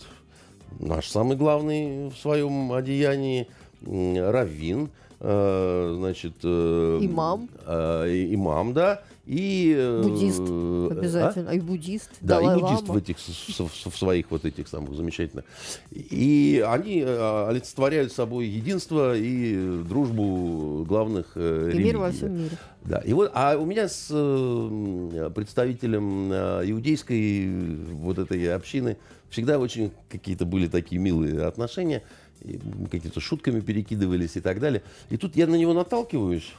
наш 0.80 1.08
самый 1.10 1.38
главный 1.38 2.10
в 2.10 2.16
своем 2.18 2.72
одеянии 2.72 3.48
раввин, 3.82 4.90
э, 5.20 5.96
значит, 5.98 6.34
э, 6.44 7.00
Имам. 7.02 7.50
э, 7.66 8.28
имам, 8.32 8.74
да, 8.74 9.02
и 9.26 10.00
Буддист 10.04 10.40
а? 10.40 10.88
обязательно. 10.92 11.50
И 11.50 11.60
буддист. 11.60 12.12
Да, 12.22 12.40
и 12.40 12.60
буддист 12.60 12.88
в 12.88 12.96
этих 12.96 13.18
в 13.18 13.98
своих 13.98 14.32
вот 14.32 14.46
этих 14.46 14.70
самых 14.70 14.96
замечательных. 14.96 15.44
И 15.92 16.64
они 16.66 17.02
олицетворяют 17.02 18.14
собой 18.14 18.46
единство 18.46 19.18
и 19.18 19.84
дружбу 19.84 20.86
главных 20.88 21.36
И 21.36 21.40
мир 21.40 21.98
во 21.98 22.08
религий. 22.08 22.18
всем 22.18 22.38
мире. 22.38 22.58
Да, 22.86 23.00
и 23.00 23.12
вот, 23.12 23.30
а 23.34 23.58
у 23.58 23.66
меня 23.66 23.90
с 23.90 24.08
представителем 25.36 26.32
иудейской 26.32 27.50
вот 27.92 28.20
этой 28.20 28.56
общины 28.56 28.96
всегда 29.30 29.60
очень 29.60 29.92
какие-то 30.10 30.46
были 30.46 30.68
такие 30.68 31.00
милые 31.00 31.46
отношения, 31.46 32.04
какие-то 32.92 33.20
шутками 33.20 33.60
перекидывались 33.60 34.36
и 34.36 34.42
так 34.42 34.60
далее. 34.60 34.84
И 35.10 35.18
тут 35.18 35.36
я 35.36 35.48
на 35.48 35.56
него 35.56 35.74
наталкиваюсь, 35.74 36.54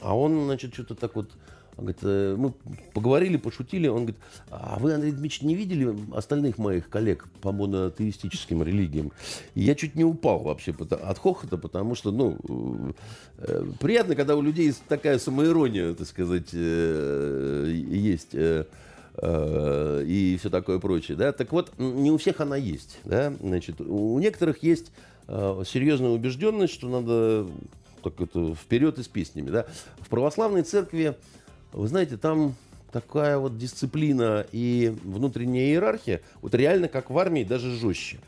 а 0.00 0.16
он, 0.16 0.44
значит, 0.44 0.74
что-то 0.74 0.94
так 0.94 1.16
вот, 1.16 1.30
он 1.76 1.86
говорит, 1.86 2.00
э, 2.02 2.36
мы 2.38 2.52
поговорили, 2.92 3.36
пошутили, 3.36 3.88
он 3.88 4.02
говорит, 4.04 4.16
а 4.50 4.78
вы, 4.78 4.94
Андрей 4.94 5.10
Дмитриевич, 5.10 5.42
не 5.42 5.54
видели 5.54 5.96
остальных 6.14 6.58
моих 6.58 6.88
коллег 6.88 7.26
по 7.40 7.52
монотеистическим 7.52 8.62
религиям? 8.62 9.12
И 9.54 9.62
я 9.62 9.74
чуть 9.74 9.96
не 9.96 10.04
упал 10.04 10.40
вообще 10.40 10.72
от 10.72 11.18
хохота, 11.18 11.56
потому 11.58 11.94
что, 11.94 12.12
ну, 12.12 12.94
э, 13.38 13.66
приятно, 13.80 14.14
когда 14.14 14.36
у 14.36 14.42
людей 14.42 14.72
такая 14.88 15.18
самоирония, 15.18 15.94
так 15.94 16.06
сказать, 16.06 16.50
э, 16.52 17.72
есть. 17.74 18.36
Э, 19.16 20.04
и 20.06 20.36
все 20.38 20.50
такое 20.50 20.78
прочее, 20.78 21.16
да, 21.16 21.32
так 21.32 21.52
вот, 21.52 21.72
не 21.78 22.10
у 22.10 22.16
всех 22.16 22.40
она 22.40 22.56
есть, 22.56 22.98
да, 23.04 23.32
значит, 23.40 23.80
у 23.80 24.18
некоторых 24.18 24.62
есть 24.62 24.92
э, 25.28 25.62
серьезная 25.66 26.10
убежденность, 26.10 26.74
что 26.74 26.88
надо 26.88 27.46
так 28.04 28.20
это 28.20 28.54
вперед 28.54 28.98
и 28.98 29.02
с 29.02 29.08
песнями, 29.08 29.50
да. 29.50 29.66
В 30.00 30.08
православной 30.08 30.62
церкви, 30.62 31.16
вы 31.72 31.88
знаете, 31.88 32.16
там 32.16 32.54
такая 32.92 33.38
вот 33.38 33.58
дисциплина 33.58 34.46
и 34.52 34.94
внутренняя 35.02 35.66
иерархия, 35.68 36.20
вот 36.42 36.54
реально 36.54 36.88
как 36.88 37.10
в 37.10 37.18
армии, 37.18 37.42
даже 37.42 37.74
жестче. 37.74 38.18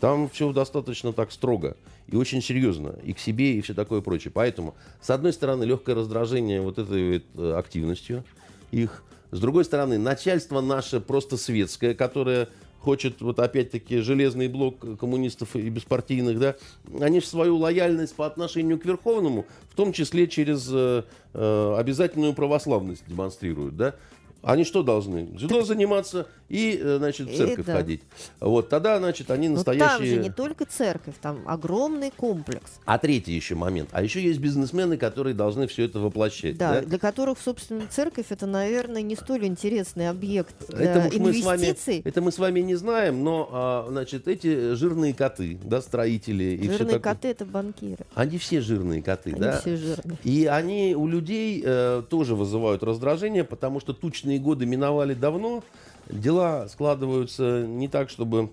Там 0.00 0.30
все 0.30 0.52
достаточно 0.52 1.12
так 1.12 1.32
строго 1.32 1.76
и 2.06 2.16
очень 2.16 2.40
серьезно, 2.40 2.94
и 3.02 3.12
к 3.12 3.18
себе, 3.18 3.54
и 3.54 3.60
все 3.60 3.74
такое 3.74 4.00
прочее. 4.00 4.30
Поэтому, 4.32 4.74
с 5.02 5.10
одной 5.10 5.32
стороны, 5.32 5.64
легкое 5.64 5.94
раздражение 5.94 6.60
вот 6.60 6.78
этой 6.78 7.14
вот, 7.14 7.24
э, 7.34 7.52
активностью 7.58 8.24
их. 8.70 9.02
С 9.30 9.40
другой 9.40 9.64
стороны, 9.64 9.98
начальство 9.98 10.60
наше 10.60 11.00
просто 11.00 11.36
светское, 11.36 11.94
которое 11.94 12.48
хочет 12.80 13.20
вот 13.20 13.38
опять-таки 13.40 13.98
железный 13.98 14.48
блок 14.48 14.98
коммунистов 14.98 15.56
и 15.56 15.68
беспартийных, 15.68 16.38
да, 16.38 16.56
они 17.00 17.20
же 17.20 17.26
свою 17.26 17.56
лояльность 17.56 18.14
по 18.14 18.26
отношению 18.26 18.78
к 18.78 18.84
Верховному, 18.84 19.46
в 19.70 19.74
том 19.74 19.92
числе 19.92 20.28
через 20.28 20.68
э, 20.72 21.02
э, 21.34 21.74
обязательную 21.76 22.34
православность 22.34 23.02
демонстрируют, 23.06 23.76
да. 23.76 23.96
Они 24.42 24.64
что 24.64 24.82
должны? 24.82 25.26
Дзюдо 25.32 25.62
заниматься 25.62 26.26
и, 26.48 26.78
э, 26.80 26.98
значит, 26.98 27.28
в 27.28 27.32
И 27.32 27.36
церковь 27.36 27.66
да. 27.66 27.74
ходить. 27.74 28.02
Вот, 28.40 28.68
тогда, 28.68 28.98
значит, 28.98 29.30
они 29.30 29.48
Но 29.48 29.56
настоящие... 29.56 29.88
там 29.88 30.04
же 30.06 30.16
не 30.16 30.30
только 30.30 30.64
церковь, 30.64 31.14
там 31.20 31.40
огромный 31.46 32.12
комплекс. 32.16 32.78
А 32.84 32.98
третий 32.98 33.32
еще 33.32 33.54
момент. 33.54 33.90
А 33.92 34.02
еще 34.02 34.22
есть 34.22 34.38
бизнесмены, 34.38 34.96
которые 34.96 35.34
должны 35.34 35.66
все 35.66 35.84
это 35.84 35.98
воплощать. 35.98 36.56
Да, 36.56 36.74
да? 36.74 36.82
для 36.82 36.98
которых, 36.98 37.38
собственно, 37.44 37.82
церковь 37.90 38.26
это, 38.30 38.46
наверное, 38.46 39.02
не 39.02 39.16
столь 39.16 39.46
интересный 39.46 40.08
объект 40.08 40.54
Это, 40.70 41.08
уж 41.08 41.14
мы 41.16 41.34
с 41.34 41.44
вами, 41.44 41.58
инвестиций. 41.64 42.02
это 42.04 42.22
мы 42.22 42.32
с 42.32 42.38
вами 42.38 42.60
не 42.60 42.76
знаем, 42.76 43.24
но, 43.24 43.48
а, 43.52 43.86
значит, 43.88 44.28
эти 44.28 44.74
жирные 44.74 45.14
коты, 45.14 45.58
да, 45.62 45.82
строители 45.82 46.44
и 46.44 46.68
все 46.68 46.78
Жирные 46.78 46.94
такое. 46.98 47.14
коты 47.14 47.28
это 47.28 47.44
банкиры. 47.44 48.06
Они 48.14 48.38
все 48.38 48.60
жирные 48.60 49.02
коты, 49.02 49.32
Они 49.32 49.40
да. 49.40 49.58
все 49.60 49.76
жирные. 49.76 50.18
И 50.22 50.46
они 50.46 50.94
у 50.94 51.06
людей 51.06 51.62
э, 51.64 52.02
тоже 52.08 52.34
вызывают 52.34 52.82
раздражение, 52.82 53.44
потому 53.44 53.80
что 53.80 53.92
тучные 53.92 54.27
годы 54.36 54.66
миновали 54.66 55.14
давно, 55.14 55.64
дела 56.10 56.68
складываются 56.68 57.64
не 57.66 57.88
так, 57.88 58.10
чтобы 58.10 58.50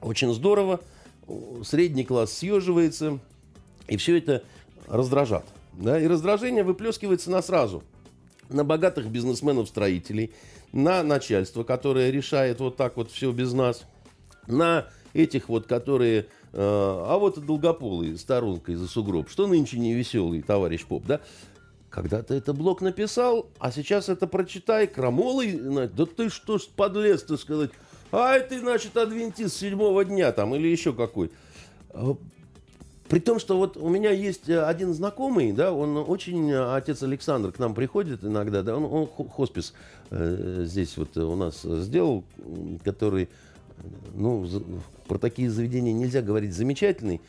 очень 0.00 0.34
здорово, 0.34 0.80
средний 1.64 2.04
класс 2.04 2.32
съеживается, 2.32 3.20
и 3.86 3.96
все 3.96 4.18
это 4.18 4.42
раздражат. 4.88 5.44
Да? 5.74 6.00
И 6.00 6.06
раздражение 6.06 6.64
выплескивается 6.64 7.30
на 7.30 7.42
сразу. 7.42 7.84
На 8.48 8.64
богатых 8.64 9.06
бизнесменов-строителей, 9.06 10.32
на 10.72 11.02
начальство, 11.02 11.62
которое 11.62 12.10
решает 12.10 12.60
вот 12.60 12.76
так 12.76 12.96
вот 12.96 13.10
все 13.10 13.30
без 13.32 13.52
нас, 13.52 13.84
на 14.46 14.86
этих 15.14 15.48
вот, 15.48 15.66
которые... 15.66 16.26
э, 16.52 16.56
а 16.58 17.16
вот 17.18 17.38
и 17.38 17.40
долгополый, 17.40 18.18
сторонкой 18.18 18.74
за 18.74 18.88
сугроб. 18.88 19.28
Что 19.30 19.46
нынче 19.46 19.78
не 19.78 19.94
веселый, 19.94 20.42
товарищ 20.42 20.84
Поп, 20.84 21.04
да? 21.06 21.20
Когда-то 21.92 22.32
это 22.34 22.54
блок 22.54 22.80
написал, 22.80 23.50
а 23.58 23.70
сейчас 23.70 24.08
это 24.08 24.26
прочитай, 24.26 24.86
крамолой, 24.86 25.52
на- 25.52 25.86
да 25.86 26.06
ты 26.06 26.30
что 26.30 26.56
ж 26.56 26.62
подлез, 26.74 27.22
ты 27.22 27.36
сказать, 27.36 27.70
а 28.10 28.32
это, 28.34 28.58
значит, 28.58 28.96
адвентист 28.96 29.54
седьмого 29.56 30.02
дня 30.04 30.32
там 30.32 30.54
или 30.54 30.68
еще 30.68 30.94
какой. 30.94 31.30
А, 31.90 32.16
При 33.10 33.18
том, 33.20 33.38
что 33.38 33.58
вот 33.58 33.76
у 33.76 33.90
меня 33.90 34.10
есть 34.10 34.48
э, 34.48 34.62
один 34.64 34.94
знакомый, 34.94 35.52
да, 35.52 35.70
он 35.70 35.98
очень, 35.98 36.50
э, 36.50 36.74
отец 36.74 37.02
Александр 37.02 37.52
к 37.52 37.58
нам 37.58 37.74
приходит 37.74 38.24
иногда, 38.24 38.62
да, 38.62 38.74
он, 38.74 38.84
он 38.84 39.06
хо- 39.06 39.24
хоспис 39.28 39.74
э, 40.10 40.62
здесь 40.66 40.96
вот 40.96 41.14
у 41.18 41.36
нас 41.36 41.60
сделал, 41.62 42.24
который, 42.84 43.24
э, 43.24 43.28
ну, 44.14 44.48
про 45.08 45.18
такие 45.18 45.50
заведения 45.50 45.92
нельзя 45.92 46.22
говорить 46.22 46.54
замечательный, 46.54 47.20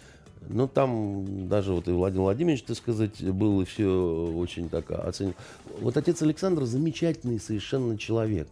но 0.49 0.67
там 0.67 1.47
даже 1.47 1.73
вот 1.73 1.87
и 1.87 1.91
Владимир 1.91 2.23
Владимирович, 2.23 2.63
так 2.63 2.77
сказать, 2.77 3.21
был 3.21 3.61
и 3.61 3.65
все 3.65 4.33
очень 4.35 4.69
так 4.69 4.91
оценен. 4.91 5.35
Вот 5.79 5.97
отец 5.97 6.21
Александр 6.21 6.63
замечательный 6.65 7.39
совершенно 7.39 7.97
человек. 7.97 8.47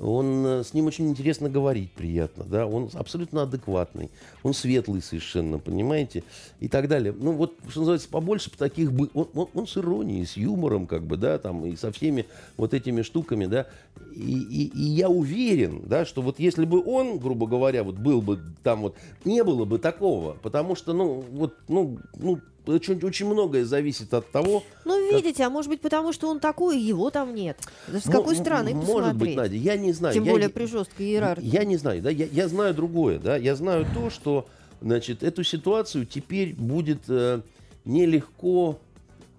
Он, 0.00 0.46
э, 0.46 0.64
с 0.64 0.74
ним 0.74 0.86
очень 0.86 1.08
интересно 1.08 1.48
говорить, 1.50 1.90
приятно, 1.92 2.44
да, 2.44 2.66
он 2.66 2.88
абсолютно 2.94 3.42
адекватный, 3.42 4.10
он 4.42 4.54
светлый 4.54 5.02
совершенно, 5.02 5.58
понимаете, 5.58 6.22
и 6.60 6.68
так 6.68 6.88
далее. 6.88 7.14
Ну 7.18 7.32
вот, 7.32 7.54
что 7.68 7.80
называется, 7.80 8.08
побольше 8.08 8.50
таких 8.56 8.92
бы, 8.92 9.10
он, 9.14 9.28
он- 9.34 9.48
он 9.54 9.66
с 9.66 9.76
иронией, 9.76 10.24
с 10.24 10.36
юмором, 10.36 10.86
как 10.86 11.02
бы, 11.04 11.16
да, 11.16 11.38
там, 11.38 11.66
и 11.66 11.76
со 11.76 11.90
всеми 11.92 12.26
вот 12.56 12.74
этими 12.74 13.02
штуками, 13.02 13.46
да, 13.46 13.66
и, 14.14 14.38
и- 14.38 14.72
и 14.78 14.82
я 14.82 15.08
уверен, 15.08 15.82
да, 15.86 16.04
что 16.04 16.22
вот 16.22 16.38
если 16.38 16.64
бы 16.64 16.82
он, 16.84 17.18
грубо 17.18 17.46
говоря, 17.46 17.82
вот 17.82 17.96
был 17.96 18.22
бы 18.22 18.38
там 18.62 18.82
вот, 18.82 18.94
не 19.24 19.42
было 19.42 19.64
бы 19.64 19.78
такого, 19.78 20.36
потому 20.42 20.76
что, 20.76 20.92
ну, 20.92 21.24
вот, 21.32 21.54
ну, 21.68 21.98
ну, 22.16 22.38
очень, 22.68 23.00
очень 23.02 23.26
многое 23.26 23.64
зависит 23.64 24.12
от 24.14 24.30
того, 24.30 24.62
Ну, 24.84 25.14
видите, 25.14 25.42
а 25.44 25.50
может 25.50 25.70
быть, 25.70 25.80
потому 25.80 26.12
что 26.12 26.28
он 26.28 26.40
такой, 26.40 26.78
его 26.80 27.10
там 27.10 27.34
нет. 27.34 27.58
С 27.88 28.06
Ну, 28.06 28.12
какой 28.12 28.36
стороны 28.36 28.74
Может 28.74 28.86
посмотреть? 28.92 29.18
быть, 29.18 29.36
Надя, 29.36 29.56
я 29.56 29.76
не 29.76 29.92
знаю. 29.92 30.14
Тем 30.14 30.24
я 30.24 30.30
более 30.32 30.48
при 30.48 30.64
жесткой 30.66 31.06
иерархии. 31.06 31.46
Я 31.46 31.64
не 31.64 31.76
знаю, 31.76 32.02
да, 32.02 32.10
я, 32.10 32.26
я 32.26 32.48
знаю 32.48 32.74
другое, 32.74 33.18
да, 33.18 33.36
я 33.36 33.56
знаю 33.56 33.86
то, 33.94 34.10
что, 34.10 34.46
значит, 34.80 35.22
эту 35.22 35.42
ситуацию 35.44 36.06
теперь 36.06 36.54
будет 36.54 37.00
э, 37.08 37.40
нелегко 37.84 38.78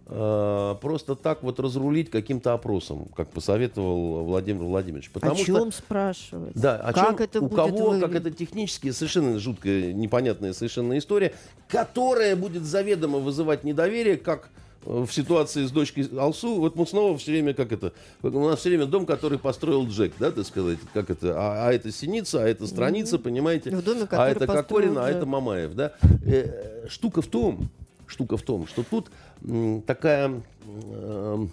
просто 0.09 1.15
так 1.15 1.43
вот 1.43 1.59
разрулить 1.59 2.09
каким-то 2.09 2.53
опросом, 2.53 3.07
как 3.15 3.29
посоветовал 3.29 4.23
Владимир 4.23 4.63
Владимирович. 4.63 5.11
Потому 5.11 5.33
О 5.33 5.35
что 5.35 5.45
чем 5.45 5.71
спрашивать? 5.71 6.53
да, 6.55 6.77
о 6.77 6.93
как 6.93 7.17
чем, 7.17 7.23
это 7.25 7.39
у 7.39 7.43
будет 7.43 7.55
кого, 7.55 7.77
как 7.91 8.01
выглядеть? 8.01 8.15
это 8.15 8.31
технически 8.31 8.89
совершенно 8.91 9.37
жуткая, 9.37 9.93
непонятная 9.93 10.53
совершенно 10.53 10.97
история, 10.97 11.33
которая 11.67 12.35
будет 12.35 12.63
заведомо 12.63 13.19
вызывать 13.19 13.63
недоверие 13.63 14.17
как 14.17 14.49
э, 14.85 15.05
в 15.07 15.13
ситуации 15.13 15.65
с 15.65 15.71
дочкой 15.71 16.09
Алсу, 16.17 16.55
вот 16.55 16.75
мы 16.75 16.87
снова 16.87 17.15
все 17.19 17.31
время, 17.31 17.53
как 17.53 17.71
это, 17.71 17.93
у 18.23 18.29
нас 18.29 18.61
все 18.61 18.69
время 18.69 18.87
дом, 18.87 19.05
который 19.05 19.37
построил 19.37 19.87
Джек, 19.87 20.13
да, 20.17 20.31
так 20.31 20.45
сказать, 20.47 20.79
как 20.91 21.11
это, 21.11 21.35
а, 21.37 21.67
а 21.67 21.71
это 21.71 21.91
Синица, 21.91 22.43
а 22.43 22.47
это 22.47 22.65
страница, 22.65 23.17
mm-hmm. 23.17 23.19
понимаете, 23.19 23.75
в 23.75 23.83
доме, 23.83 24.07
а 24.09 24.27
это 24.27 24.47
Кокорин, 24.47 24.97
а 24.97 25.07
это 25.07 25.27
Мамаев, 25.27 25.75
да. 25.75 25.93
Э, 26.25 26.87
штука 26.89 27.21
в 27.21 27.27
том, 27.27 27.69
штука 28.09 28.37
в 28.37 28.41
том, 28.41 28.67
что 28.67 28.83
тут 28.83 29.11
такая 29.85 30.41
э, 30.63 31.47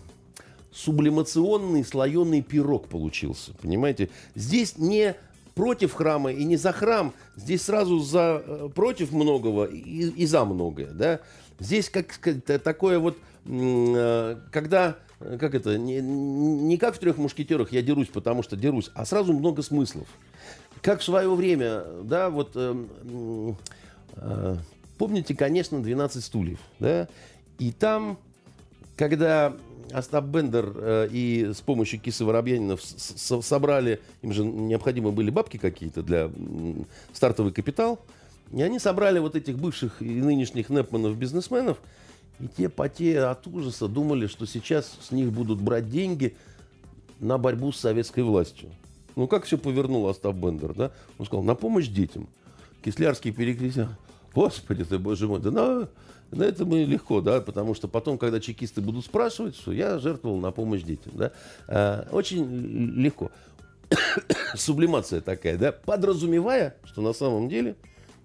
сублимационный 0.72 1.84
слоеный 1.84 2.42
пирог 2.42 2.88
получился, 2.88 3.52
понимаете. 3.54 4.10
Здесь 4.34 4.76
не 4.76 5.14
против 5.54 5.94
храма 5.94 6.30
и 6.32 6.44
не 6.44 6.56
за 6.56 6.72
храм, 6.72 7.14
здесь 7.34 7.62
сразу 7.62 7.98
за 7.98 8.42
э, 8.46 8.68
против 8.74 9.10
многого 9.12 9.64
и, 9.64 10.10
и 10.10 10.26
за 10.26 10.44
многое, 10.44 10.88
да. 10.92 11.20
Здесь 11.58 11.88
как 11.88 12.12
сказать, 12.12 12.44
такое 12.62 12.98
вот, 12.98 13.16
э, 13.46 14.36
когда, 14.52 14.98
как 15.18 15.54
это, 15.54 15.78
не, 15.78 16.00
не 16.00 16.76
как 16.76 16.94
в 16.94 16.98
трех 16.98 17.16
мушкетерах 17.16 17.72
я 17.72 17.80
дерусь, 17.80 18.08
потому 18.08 18.42
что 18.42 18.56
дерусь, 18.56 18.90
а 18.94 19.06
сразу 19.06 19.32
много 19.32 19.62
смыслов. 19.62 20.06
Как 20.82 21.00
в 21.00 21.04
свое 21.04 21.34
время, 21.34 21.84
да, 22.04 22.28
вот 22.28 22.52
э, 22.54 22.84
э, 24.16 24.56
помните, 24.98 25.34
конечно, 25.34 25.82
12 25.82 26.22
стульев, 26.22 26.60
да, 26.78 27.08
и 27.58 27.72
там, 27.72 28.18
когда 28.96 29.54
Остап 29.92 30.24
Бендер 30.24 30.72
э, 30.74 31.08
и 31.10 31.52
с 31.54 31.60
помощью 31.60 32.00
Кисы 32.00 32.24
Воробьянинов 32.24 32.82
собрали, 32.82 34.00
им 34.22 34.32
же 34.32 34.44
необходимы 34.44 35.12
были 35.12 35.30
бабки 35.30 35.56
какие-то 35.56 36.02
для 36.02 36.30
стартовый 37.12 37.52
капитал, 37.52 38.00
и 38.52 38.62
они 38.62 38.78
собрали 38.78 39.18
вот 39.18 39.36
этих 39.36 39.58
бывших 39.58 40.02
и 40.02 40.20
нынешних 40.20 40.68
Непманов-бизнесменов, 40.70 41.78
и 42.40 42.48
те 42.48 42.68
потея 42.68 43.30
от 43.30 43.46
ужаса 43.46 43.88
думали, 43.88 44.26
что 44.26 44.46
сейчас 44.46 44.98
с 45.00 45.10
них 45.10 45.32
будут 45.32 45.60
брать 45.60 45.88
деньги 45.88 46.36
на 47.20 47.38
борьбу 47.38 47.72
с 47.72 47.78
советской 47.78 48.24
властью. 48.24 48.70
Ну, 49.14 49.26
как 49.26 49.44
все 49.44 49.56
повернул 49.56 50.06
Остап 50.08 50.36
Бендер, 50.36 50.74
да? 50.74 50.92
Он 51.18 51.24
сказал, 51.24 51.42
на 51.42 51.54
помощь 51.54 51.88
детям. 51.88 52.28
Кислярский 52.84 53.32
перекрестил. 53.32 53.88
Господи 54.34 54.84
ты, 54.84 54.98
боже 54.98 55.26
мой, 55.26 55.40
да 55.40 55.50
на, 55.50 55.88
на 56.30 56.42
это 56.42 56.64
мы 56.64 56.84
легко, 56.84 57.20
да, 57.20 57.40
потому 57.40 57.74
что 57.74 57.88
потом, 57.88 58.18
когда 58.18 58.40
чекисты 58.40 58.80
будут 58.80 59.04
спрашивать, 59.04 59.56
что 59.56 59.72
я 59.72 59.98
жертвовал 59.98 60.38
на 60.38 60.50
помощь 60.50 60.82
детям, 60.82 61.12
да, 61.14 61.32
а, 61.68 62.08
очень 62.10 62.46
легко. 62.96 63.30
Сублимация 64.54 65.20
такая, 65.20 65.56
да, 65.56 65.72
подразумевая, 65.72 66.76
что 66.84 67.00
на 67.02 67.12
самом 67.12 67.48
деле 67.48 67.76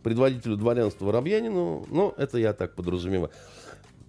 предводителю 0.03 0.57
дворянства 0.57 1.05
Воробьянину, 1.05 1.85
ну, 1.89 2.13
это 2.17 2.37
я 2.37 2.53
так 2.53 2.73
подразумеваю. 2.73 3.31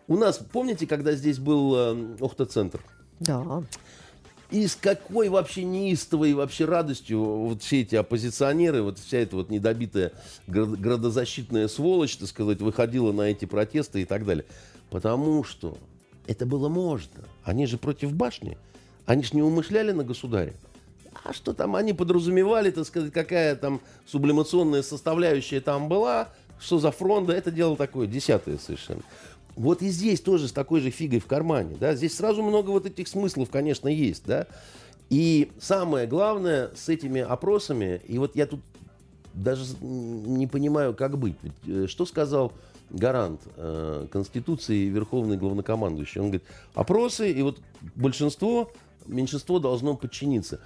У 0.09 0.17
нас, 0.17 0.39
помните, 0.39 0.87
когда 0.87 1.13
здесь 1.13 1.39
был 1.39 1.75
э, 1.77 2.17
Охта-центр? 2.21 2.81
Да. 3.21 3.63
И 4.53 4.67
с 4.67 4.77
какой 4.77 5.31
вообще 5.31 5.65
неистовой 5.65 6.35
вообще 6.35 6.67
радостью 6.67 7.21
вот 7.23 7.63
все 7.63 7.81
эти 7.81 7.97
оппозиционеры, 7.97 8.83
вот 8.83 8.99
вся 8.99 9.19
эта 9.19 9.37
вот 9.37 9.49
недобитая 9.49 10.13
градозащитная 10.47 11.69
сволочь, 11.69 12.19
так 12.19 12.29
сказать, 12.29 12.61
выходила 12.61 13.13
на 13.13 13.23
эти 13.23 13.47
протесты 13.47 14.03
и 14.03 14.05
так 14.05 14.27
далее. 14.27 14.45
Потому 14.91 15.43
что 15.43 15.79
это 16.27 16.45
было 16.45 16.69
можно. 16.69 17.25
Они 17.45 17.65
же 17.65 17.79
против 17.79 18.13
башни. 18.13 18.59
Они 19.07 19.23
же 19.23 19.31
не 19.33 19.43
умышляли 19.43 19.93
на 19.93 20.05
государя. 20.05 20.53
А 21.25 21.33
что 21.33 21.55
там 21.55 21.75
они 21.75 21.95
подразумевали, 21.95 22.71
так 22.71 22.87
сказать, 22.87 23.11
какая 23.11 23.57
там 23.57 23.81
сублимационная 24.07 24.83
составляющая 24.83 25.63
там 25.63 25.89
была, 25.89 26.29
что 26.61 26.79
за 26.79 26.93
фронта, 26.93 27.33
это 27.33 27.51
дело 27.51 27.75
такое, 27.75 28.07
десятое 28.07 28.59
совершенно. 28.59 29.03
Вот 29.57 29.83
и 29.83 29.89
здесь 29.89 30.21
тоже 30.21 30.49
с 30.49 30.53
такой 30.53 30.81
же 30.81 30.91
фигой 30.91 31.21
в 31.21 31.27
кармане, 31.27 31.77
да, 31.79 31.95
здесь 31.95 32.17
сразу 32.17 32.43
много 32.43 32.71
вот 32.71 32.87
этих 32.87 33.07
смыслов, 33.09 33.51
конечно, 33.51 33.89
есть, 33.89 34.25
да. 34.27 34.47
И 35.11 35.51
самое 35.61 36.07
главное 36.07 36.71
с 36.75 36.89
этими 36.89 37.21
опросами, 37.21 38.01
и 38.09 38.17
вот 38.17 38.35
я 38.35 38.47
тут 38.47 38.61
даже 39.35 39.65
не 39.83 40.47
понимаю, 40.47 40.95
как 40.95 41.19
быть. 41.19 41.37
Э, 41.67 41.87
что 41.87 42.07
сказал 42.07 42.53
гарант 42.91 43.41
э, 43.57 44.07
Конституции 44.11 44.87
Верховный 44.87 45.37
главнокомандующий? 45.37 46.21
Он 46.21 46.29
говорит, 46.29 46.45
опросы, 46.75 47.31
и 47.31 47.43
вот 47.43 47.59
большинство, 47.95 48.73
меньшинство 49.07 49.59
должно 49.59 49.97
подчиниться. 49.97 50.61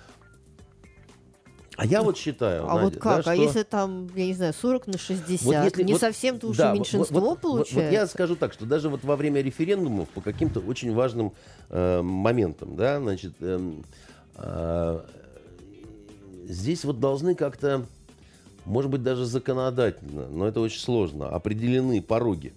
А 1.76 1.84
я 1.84 2.02
вот 2.02 2.16
считаю, 2.16 2.64
А 2.64 2.74
Надя, 2.74 2.84
вот 2.84 2.94
как? 2.96 3.24
Да, 3.24 3.30
а 3.32 3.34
что... 3.34 3.42
если 3.42 3.62
там, 3.62 4.08
я 4.14 4.26
не 4.26 4.34
знаю, 4.34 4.54
40 4.54 4.86
на 4.86 4.98
60, 4.98 5.44
Вот 5.44 5.54
если- 5.64 5.82
не 5.82 5.92
вот- 5.92 6.00
совсем-то 6.00 6.46
уже 6.48 6.58
Да, 6.58 6.70
вот- 6.70 6.78
меньшинство 6.78 7.20
вот, 7.20 7.26
вот- 7.28 7.40
получается? 7.40 7.74
Вот, 7.74 7.92
я 7.92 8.06
скажу 8.06 8.36
так, 8.36 8.52
что 8.54 8.64
даже 8.64 8.88
вот 8.88 9.04
во 9.04 9.16
время 9.16 9.42
референдумов 9.42 10.08
по 10.08 10.20
каким-то 10.22 10.60
очень 10.60 10.94
важным 10.94 11.32
э, 11.68 12.00
моментам, 12.00 12.76
да, 12.76 12.98
значит, 13.00 13.34
эм, 13.40 13.84
э, 14.36 15.00
здесь 16.44 16.84
вот 16.84 16.98
должны 17.00 17.34
как-то, 17.34 17.84
может 18.64 18.90
быть, 18.90 19.02
даже 19.02 19.26
законодательно, 19.26 20.28
но 20.28 20.46
это 20.46 20.60
очень 20.60 20.80
сложно, 20.80 21.28
определены 21.28 22.00
пороги. 22.00 22.54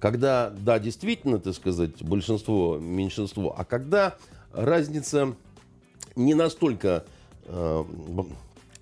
Когда, 0.00 0.50
да, 0.50 0.78
действительно, 0.78 1.38
так 1.40 1.54
сказать, 1.54 2.02
большинство, 2.02 2.78
меньшинство, 2.78 3.54
а 3.56 3.64
когда 3.64 4.16
разница 4.52 5.34
не 6.16 6.34
настолько 6.34 6.88
э, 6.88 7.10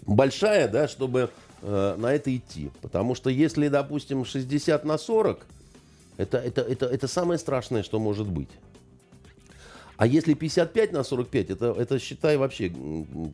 большая, 0.07 0.69
да, 0.69 0.89
чтобы 0.89 1.31
э, 1.63 1.95
на 1.99 2.13
это 2.13 2.35
идти. 2.35 2.71
Потому 2.81 3.15
что 3.15 3.31
если, 3.31 3.69
допустим, 3.69 4.25
60 4.25 4.85
на 4.85 4.99
40, 4.99 5.47
это, 6.17 6.39
это, 6.39 6.61
это, 6.63 6.87
это 6.87 7.09
самое 7.09 7.39
страшное, 7.39 7.83
что 7.83 7.99
может 7.99 8.29
быть. 8.29 8.49
А 9.97 10.07
если 10.07 10.35
55 10.35 10.93
на 10.93 11.05
45, 11.05 11.51
это, 11.51 11.77
это 11.79 11.99
считай 12.01 12.37
вообще 12.37 12.73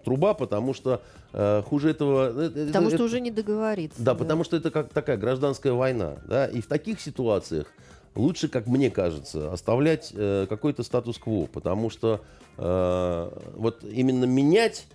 труба, 0.05 0.35
потому 0.35 0.75
что 0.75 1.01
э, 1.33 1.63
хуже 1.67 1.91
этого... 1.91 2.31
э, 2.43 2.47
это- 2.47 2.67
Потому 2.67 2.89
это- 2.89 2.97
что 2.97 3.05
уже 3.05 3.21
не 3.21 3.31
договориться. 3.31 4.03
да, 4.03 4.15
потому 4.15 4.45
что 4.45 4.57
это 4.57 4.71
как 4.71 4.91
такая 4.93 5.17
гражданская 5.17 5.73
война. 5.73 6.17
Да? 6.27 6.47
И 6.47 6.61
в 6.61 6.67
таких 6.67 7.01
ситуациях 7.01 7.69
лучше, 8.15 8.49
как 8.49 8.67
мне 8.67 8.91
кажется, 8.91 9.51
оставлять 9.53 10.13
э, 10.15 10.47
какой-то 10.49 10.83
статус-кво. 10.83 11.47
Потому 11.47 11.89
что 11.89 12.21
э, 12.59 13.31
вот 13.57 13.83
именно 13.85 14.25
менять, 14.27 14.87
э, 14.91 14.95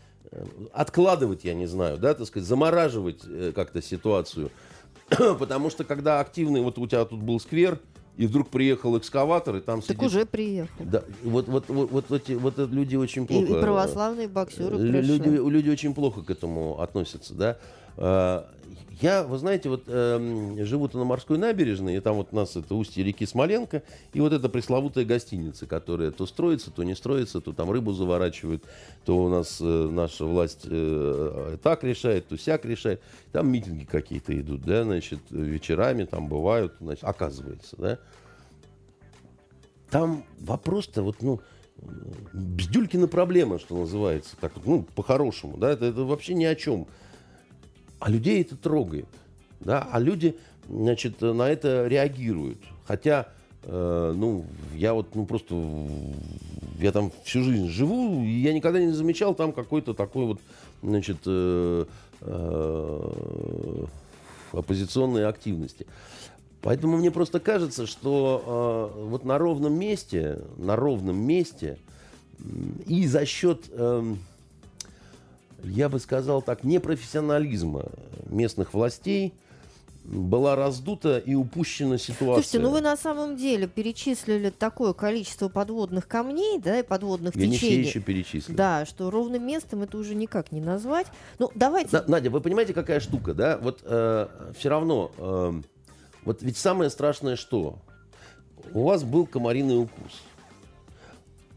откладывать, 0.71 1.43
я 1.43 1.53
не 1.53 1.67
знаю, 1.67 1.97
да, 1.97 2.13
так 2.13 2.27
сказать, 2.27 2.47
замораживать 2.47 3.21
э, 3.25 3.51
как-то 3.53 3.81
ситуацию. 3.81 4.49
потому 5.39 5.69
что 5.69 5.83
когда 5.83 6.19
активный, 6.19 6.61
вот 6.61 6.77
у 6.77 6.87
тебя 6.87 7.05
тут 7.05 7.21
был 7.21 7.39
сквер, 7.39 7.79
и 8.15 8.27
вдруг 8.27 8.49
приехал 8.49 8.97
экскаватор, 8.97 9.55
и 9.55 9.59
там 9.61 9.81
Так 9.81 9.97
сидит... 9.97 10.03
уже 10.03 10.25
приехал. 10.25 10.71
Да, 10.79 11.03
вот, 11.23 11.47
вот, 11.47 11.65
вот, 11.67 11.91
вот, 11.91 12.11
эти, 12.11 12.33
вот 12.33 12.59
эти 12.59 12.71
люди 12.71 12.95
очень 12.95 13.25
плохо... 13.25 13.45
и 13.45 13.53
э, 13.53 13.61
православные 13.61 14.27
боксеры 14.27 14.77
пришли. 14.77 15.01
люди, 15.01 15.29
люди 15.29 15.69
очень 15.69 15.93
плохо 15.93 16.21
к 16.21 16.29
этому 16.29 16.79
относятся, 16.79 17.33
да. 17.33 17.57
Я, 19.01 19.23
вы 19.23 19.37
знаете, 19.39 19.69
вот 19.69 19.83
эм, 19.87 20.63
живу-то 20.63 20.97
на 20.99 21.03
морской 21.03 21.37
набережной, 21.37 21.97
и 21.97 21.99
там 21.99 22.15
вот 22.17 22.29
у 22.31 22.35
нас 22.35 22.55
это 22.55 22.75
устье 22.75 23.03
реки 23.03 23.25
Смоленко, 23.25 23.81
и 24.13 24.21
вот 24.21 24.33
эта 24.33 24.49
пресловутая 24.49 25.03
гостиница, 25.03 25.65
которая 25.65 26.11
то 26.11 26.25
строится, 26.27 26.69
то 26.69 26.83
не 26.83 26.95
строится, 26.95 27.41
то 27.41 27.53
там 27.53 27.71
рыбу 27.71 27.93
заворачивают, 27.93 28.63
то 29.03 29.23
у 29.23 29.29
нас 29.29 29.57
э, 29.61 29.65
наша 29.65 30.25
власть 30.25 30.61
э, 30.65 31.57
так 31.63 31.83
решает, 31.83 32.27
то 32.27 32.37
сяк 32.37 32.65
решает. 32.65 33.01
Там 33.31 33.51
митинги 33.51 33.85
какие-то 33.85 34.39
идут, 34.39 34.61
да, 34.61 34.83
значит, 34.83 35.19
вечерами 35.31 36.05
там 36.05 36.27
бывают, 36.27 36.75
значит, 36.79 37.03
оказывается, 37.03 37.75
да. 37.77 37.99
Там 39.89 40.23
вопрос-то 40.39 41.01
вот, 41.01 41.21
ну, 41.21 41.41
Бздюлькина 42.33 43.07
проблема, 43.07 43.57
что 43.57 43.75
называется, 43.75 44.35
так 44.39 44.55
вот, 44.55 44.65
ну, 44.65 44.85
по-хорошему, 44.95 45.57
да, 45.57 45.71
это, 45.71 45.85
это 45.85 46.03
вообще 46.03 46.35
ни 46.35 46.45
о 46.45 46.55
чем. 46.55 46.87
А 48.03 48.09
людей 48.09 48.41
это 48.41 48.57
трогает, 48.57 49.07
да, 49.61 49.87
а 49.89 49.97
люди, 49.97 50.35
значит, 50.67 51.21
на 51.21 51.49
это 51.49 51.87
реагируют. 51.87 52.57
Хотя, 52.85 53.29
э, 53.61 54.13
ну, 54.13 54.43
я 54.75 54.93
вот, 54.93 55.15
ну, 55.15 55.25
просто, 55.25 55.55
я 56.79 56.91
там 56.91 57.13
всю 57.23 57.43
жизнь 57.43 57.69
живу, 57.69 58.21
и 58.21 58.27
я 58.27 58.53
никогда 58.53 58.81
не 58.81 58.91
замечал 58.91 59.33
там 59.33 59.53
какой-то 59.53 59.93
такой 59.93 60.25
вот, 60.25 60.41
значит, 60.81 61.19
э, 61.25 61.85
э, 62.19 63.85
оппозиционной 64.51 65.25
активности. 65.25 65.87
Поэтому 66.61 66.97
мне 66.97 67.09
просто 67.09 67.39
кажется, 67.39 67.87
что 67.87 68.91
э, 68.97 68.99
вот 69.07 69.23
на 69.23 69.37
ровном 69.37 69.79
месте, 69.79 70.41
на 70.57 70.75
ровном 70.75 71.25
месте 71.25 71.77
и 72.85 73.07
за 73.07 73.25
счет, 73.25 73.61
эм, 73.71 74.19
я 75.63 75.89
бы 75.89 75.99
сказал 75.99 76.41
так, 76.41 76.63
непрофессионализма 76.63 77.85
местных 78.27 78.73
властей 78.73 79.33
была 80.03 80.57
раздута 80.57 81.17
и 81.17 81.33
упущена 81.33 81.97
ситуация. 81.97 82.43
Слушайте, 82.43 82.59
ну 82.59 82.71
вы 82.71 82.81
на 82.81 82.97
самом 82.97 83.37
деле 83.37 83.67
перечислили 83.67 84.49
такое 84.49 84.91
количество 84.91 85.47
подводных 85.47 86.07
камней, 86.07 86.59
да, 86.59 86.79
и 86.79 86.83
подводных 86.83 87.35
Я 87.35 87.47
не 87.47 87.57
все 87.57 87.67
течений. 87.67 87.87
еще 87.87 87.99
перечислил. 88.01 88.55
Да, 88.55 88.85
что 88.85 89.09
ровным 89.09 89.47
местом 89.47 89.83
это 89.83 89.97
уже 89.97 90.13
никак 90.13 90.51
не 90.51 90.59
назвать. 90.59 91.07
Ну, 91.39 91.49
давайте... 91.55 91.91
Да, 91.91 92.03
Надя, 92.07 92.29
вы 92.29 92.41
понимаете, 92.41 92.73
какая 92.73 92.99
штука, 92.99 93.33
да? 93.33 93.57
Вот 93.57 93.79
все 93.81 94.69
равно, 94.69 95.11
эм, 95.17 95.63
вот 96.25 96.41
ведь 96.41 96.57
самое 96.57 96.89
страшное 96.89 97.37
что? 97.37 97.79
у 98.73 98.83
вас 98.83 99.03
был 99.03 99.25
комариный 99.25 99.81
укус. 99.81 100.21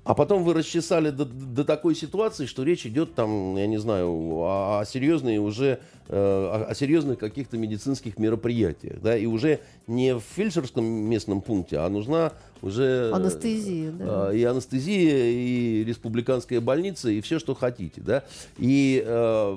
А 0.06 0.14
потом 0.14 0.44
вы 0.44 0.54
расчесали 0.54 1.10
до, 1.10 1.24
до 1.24 1.64
такой 1.64 1.96
ситуации, 1.96 2.46
что 2.46 2.62
речь 2.62 2.86
идет 2.86 3.16
там, 3.16 3.56
я 3.56 3.66
не 3.66 3.78
знаю, 3.78 4.08
о, 4.08 4.78
о 4.80 4.84
серьезной 4.84 5.38
уже, 5.38 5.80
э, 6.08 6.16
о, 6.16 6.66
о 6.70 6.74
серьезных 6.76 7.18
каких-то 7.18 7.58
медицинских 7.58 8.16
мероприятиях, 8.16 9.00
да, 9.02 9.16
и 9.16 9.26
уже 9.26 9.58
не 9.88 10.14
в 10.14 10.20
фельдшерском 10.20 10.84
местном 10.84 11.40
пункте, 11.40 11.78
а 11.78 11.88
нужна 11.88 12.32
уже... 12.62 13.10
Анестезия, 13.12 13.90
да. 13.90 14.30
Э, 14.30 14.36
и 14.36 14.44
анестезия, 14.44 15.24
и 15.24 15.82
республиканская 15.84 16.60
больница, 16.60 17.10
и 17.10 17.20
все, 17.20 17.40
что 17.40 17.56
хотите, 17.56 18.00
да. 18.00 18.22
И, 18.58 19.02
э, 19.04 19.56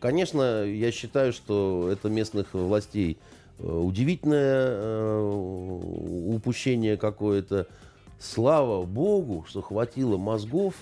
конечно, 0.00 0.64
я 0.64 0.92
считаю, 0.92 1.32
что 1.32 1.88
это 1.90 2.08
местных 2.08 2.54
властей 2.54 3.18
э, 3.58 3.66
удивительное 3.66 4.66
э, 4.68 5.20
упущение 6.28 6.96
какое-то, 6.96 7.66
слава 8.22 8.84
богу, 8.84 9.44
что 9.48 9.60
хватило 9.62 10.16
мозгов 10.16 10.74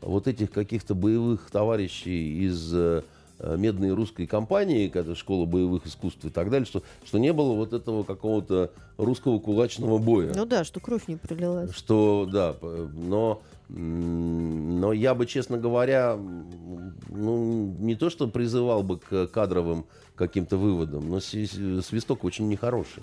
вот 0.00 0.26
этих 0.26 0.50
каких-то 0.50 0.94
боевых 0.94 1.50
товарищей 1.50 2.44
из 2.44 2.72
э, 2.74 3.02
медной 3.38 3.92
русской 3.92 4.26
компании, 4.26 4.90
это 4.92 5.14
школа 5.14 5.46
боевых 5.46 5.86
искусств 5.86 6.24
и 6.24 6.30
так 6.30 6.50
далее, 6.50 6.66
что, 6.66 6.82
что 7.04 7.18
не 7.18 7.32
было 7.32 7.54
вот 7.54 7.72
этого 7.72 8.02
какого-то 8.02 8.70
русского 8.98 9.38
кулачного 9.38 9.98
боя. 9.98 10.32
Ну 10.34 10.44
да, 10.44 10.64
что 10.64 10.80
кровь 10.80 11.08
не 11.08 11.16
пролилась. 11.16 11.72
Что, 11.72 12.28
да, 12.30 12.56
но, 12.60 13.40
но 13.68 14.92
я 14.92 15.14
бы, 15.14 15.26
честно 15.26 15.56
говоря, 15.56 16.18
ну, 17.08 17.74
не 17.78 17.94
то, 17.94 18.10
что 18.10 18.28
призывал 18.28 18.82
бы 18.82 18.98
к 18.98 19.28
кадровым 19.28 19.86
каким-то 20.14 20.56
выводам, 20.56 21.08
но 21.08 21.20
свисток 21.20 22.24
очень 22.24 22.48
нехороший. 22.48 23.02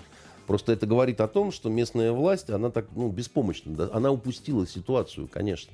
Просто 0.50 0.72
это 0.72 0.84
говорит 0.84 1.20
о 1.20 1.28
том, 1.28 1.52
что 1.52 1.68
местная 1.68 2.10
власть, 2.10 2.50
она 2.50 2.70
так, 2.70 2.86
ну, 2.96 3.08
беспомощна. 3.08 3.72
Да? 3.72 3.90
Она 3.92 4.10
упустила 4.10 4.66
ситуацию, 4.66 5.28
конечно. 5.32 5.72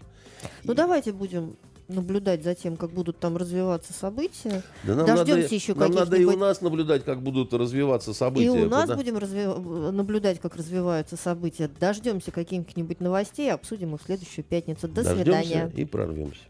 Ну, 0.65 0.75
И... 0.75 0.77
давайте 0.77 1.13
будем 1.13 1.57
наблюдать 1.89 2.45
за 2.45 2.55
тем, 2.55 2.77
как 2.77 2.91
будут 2.91 3.19
там 3.19 3.39
развиваться 3.39 3.95
события. 3.95 4.63
Да 4.85 4.95
нам 4.95 5.07
Дождемся 5.07 5.43
надо, 5.45 5.55
еще 5.55 5.75
нам 5.75 5.93
надо 5.93 6.17
и 6.19 6.25
у 6.27 6.37
нас 6.37 6.61
наблюдать, 6.61 7.07
как 7.07 7.23
будут 7.23 7.55
развиваться 7.55 8.13
события. 8.13 8.45
И 8.45 8.51
у 8.51 8.69
нас 8.69 8.87
да? 8.87 8.97
будем 8.97 9.17
разви... 9.17 9.47
наблюдать, 9.47 10.41
как 10.41 10.57
развиваются 10.57 11.17
события. 11.17 11.71
Дождемся 11.81 12.31
каких-нибудь 12.31 13.01
новостей, 13.01 13.51
обсудим 13.51 13.95
их 13.95 14.03
в 14.03 14.05
следующую 14.05 14.45
пятницу. 14.45 14.89
До 14.89 15.03
Дождемся 15.03 15.23
свидания. 15.23 15.73
и 15.75 15.87
прорвемся. 15.87 16.43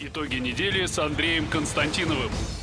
Итоги 0.00 0.40
недели 0.40 0.84
с 0.84 0.98
Андреем 0.98 1.46
Константиновым. 1.46 2.32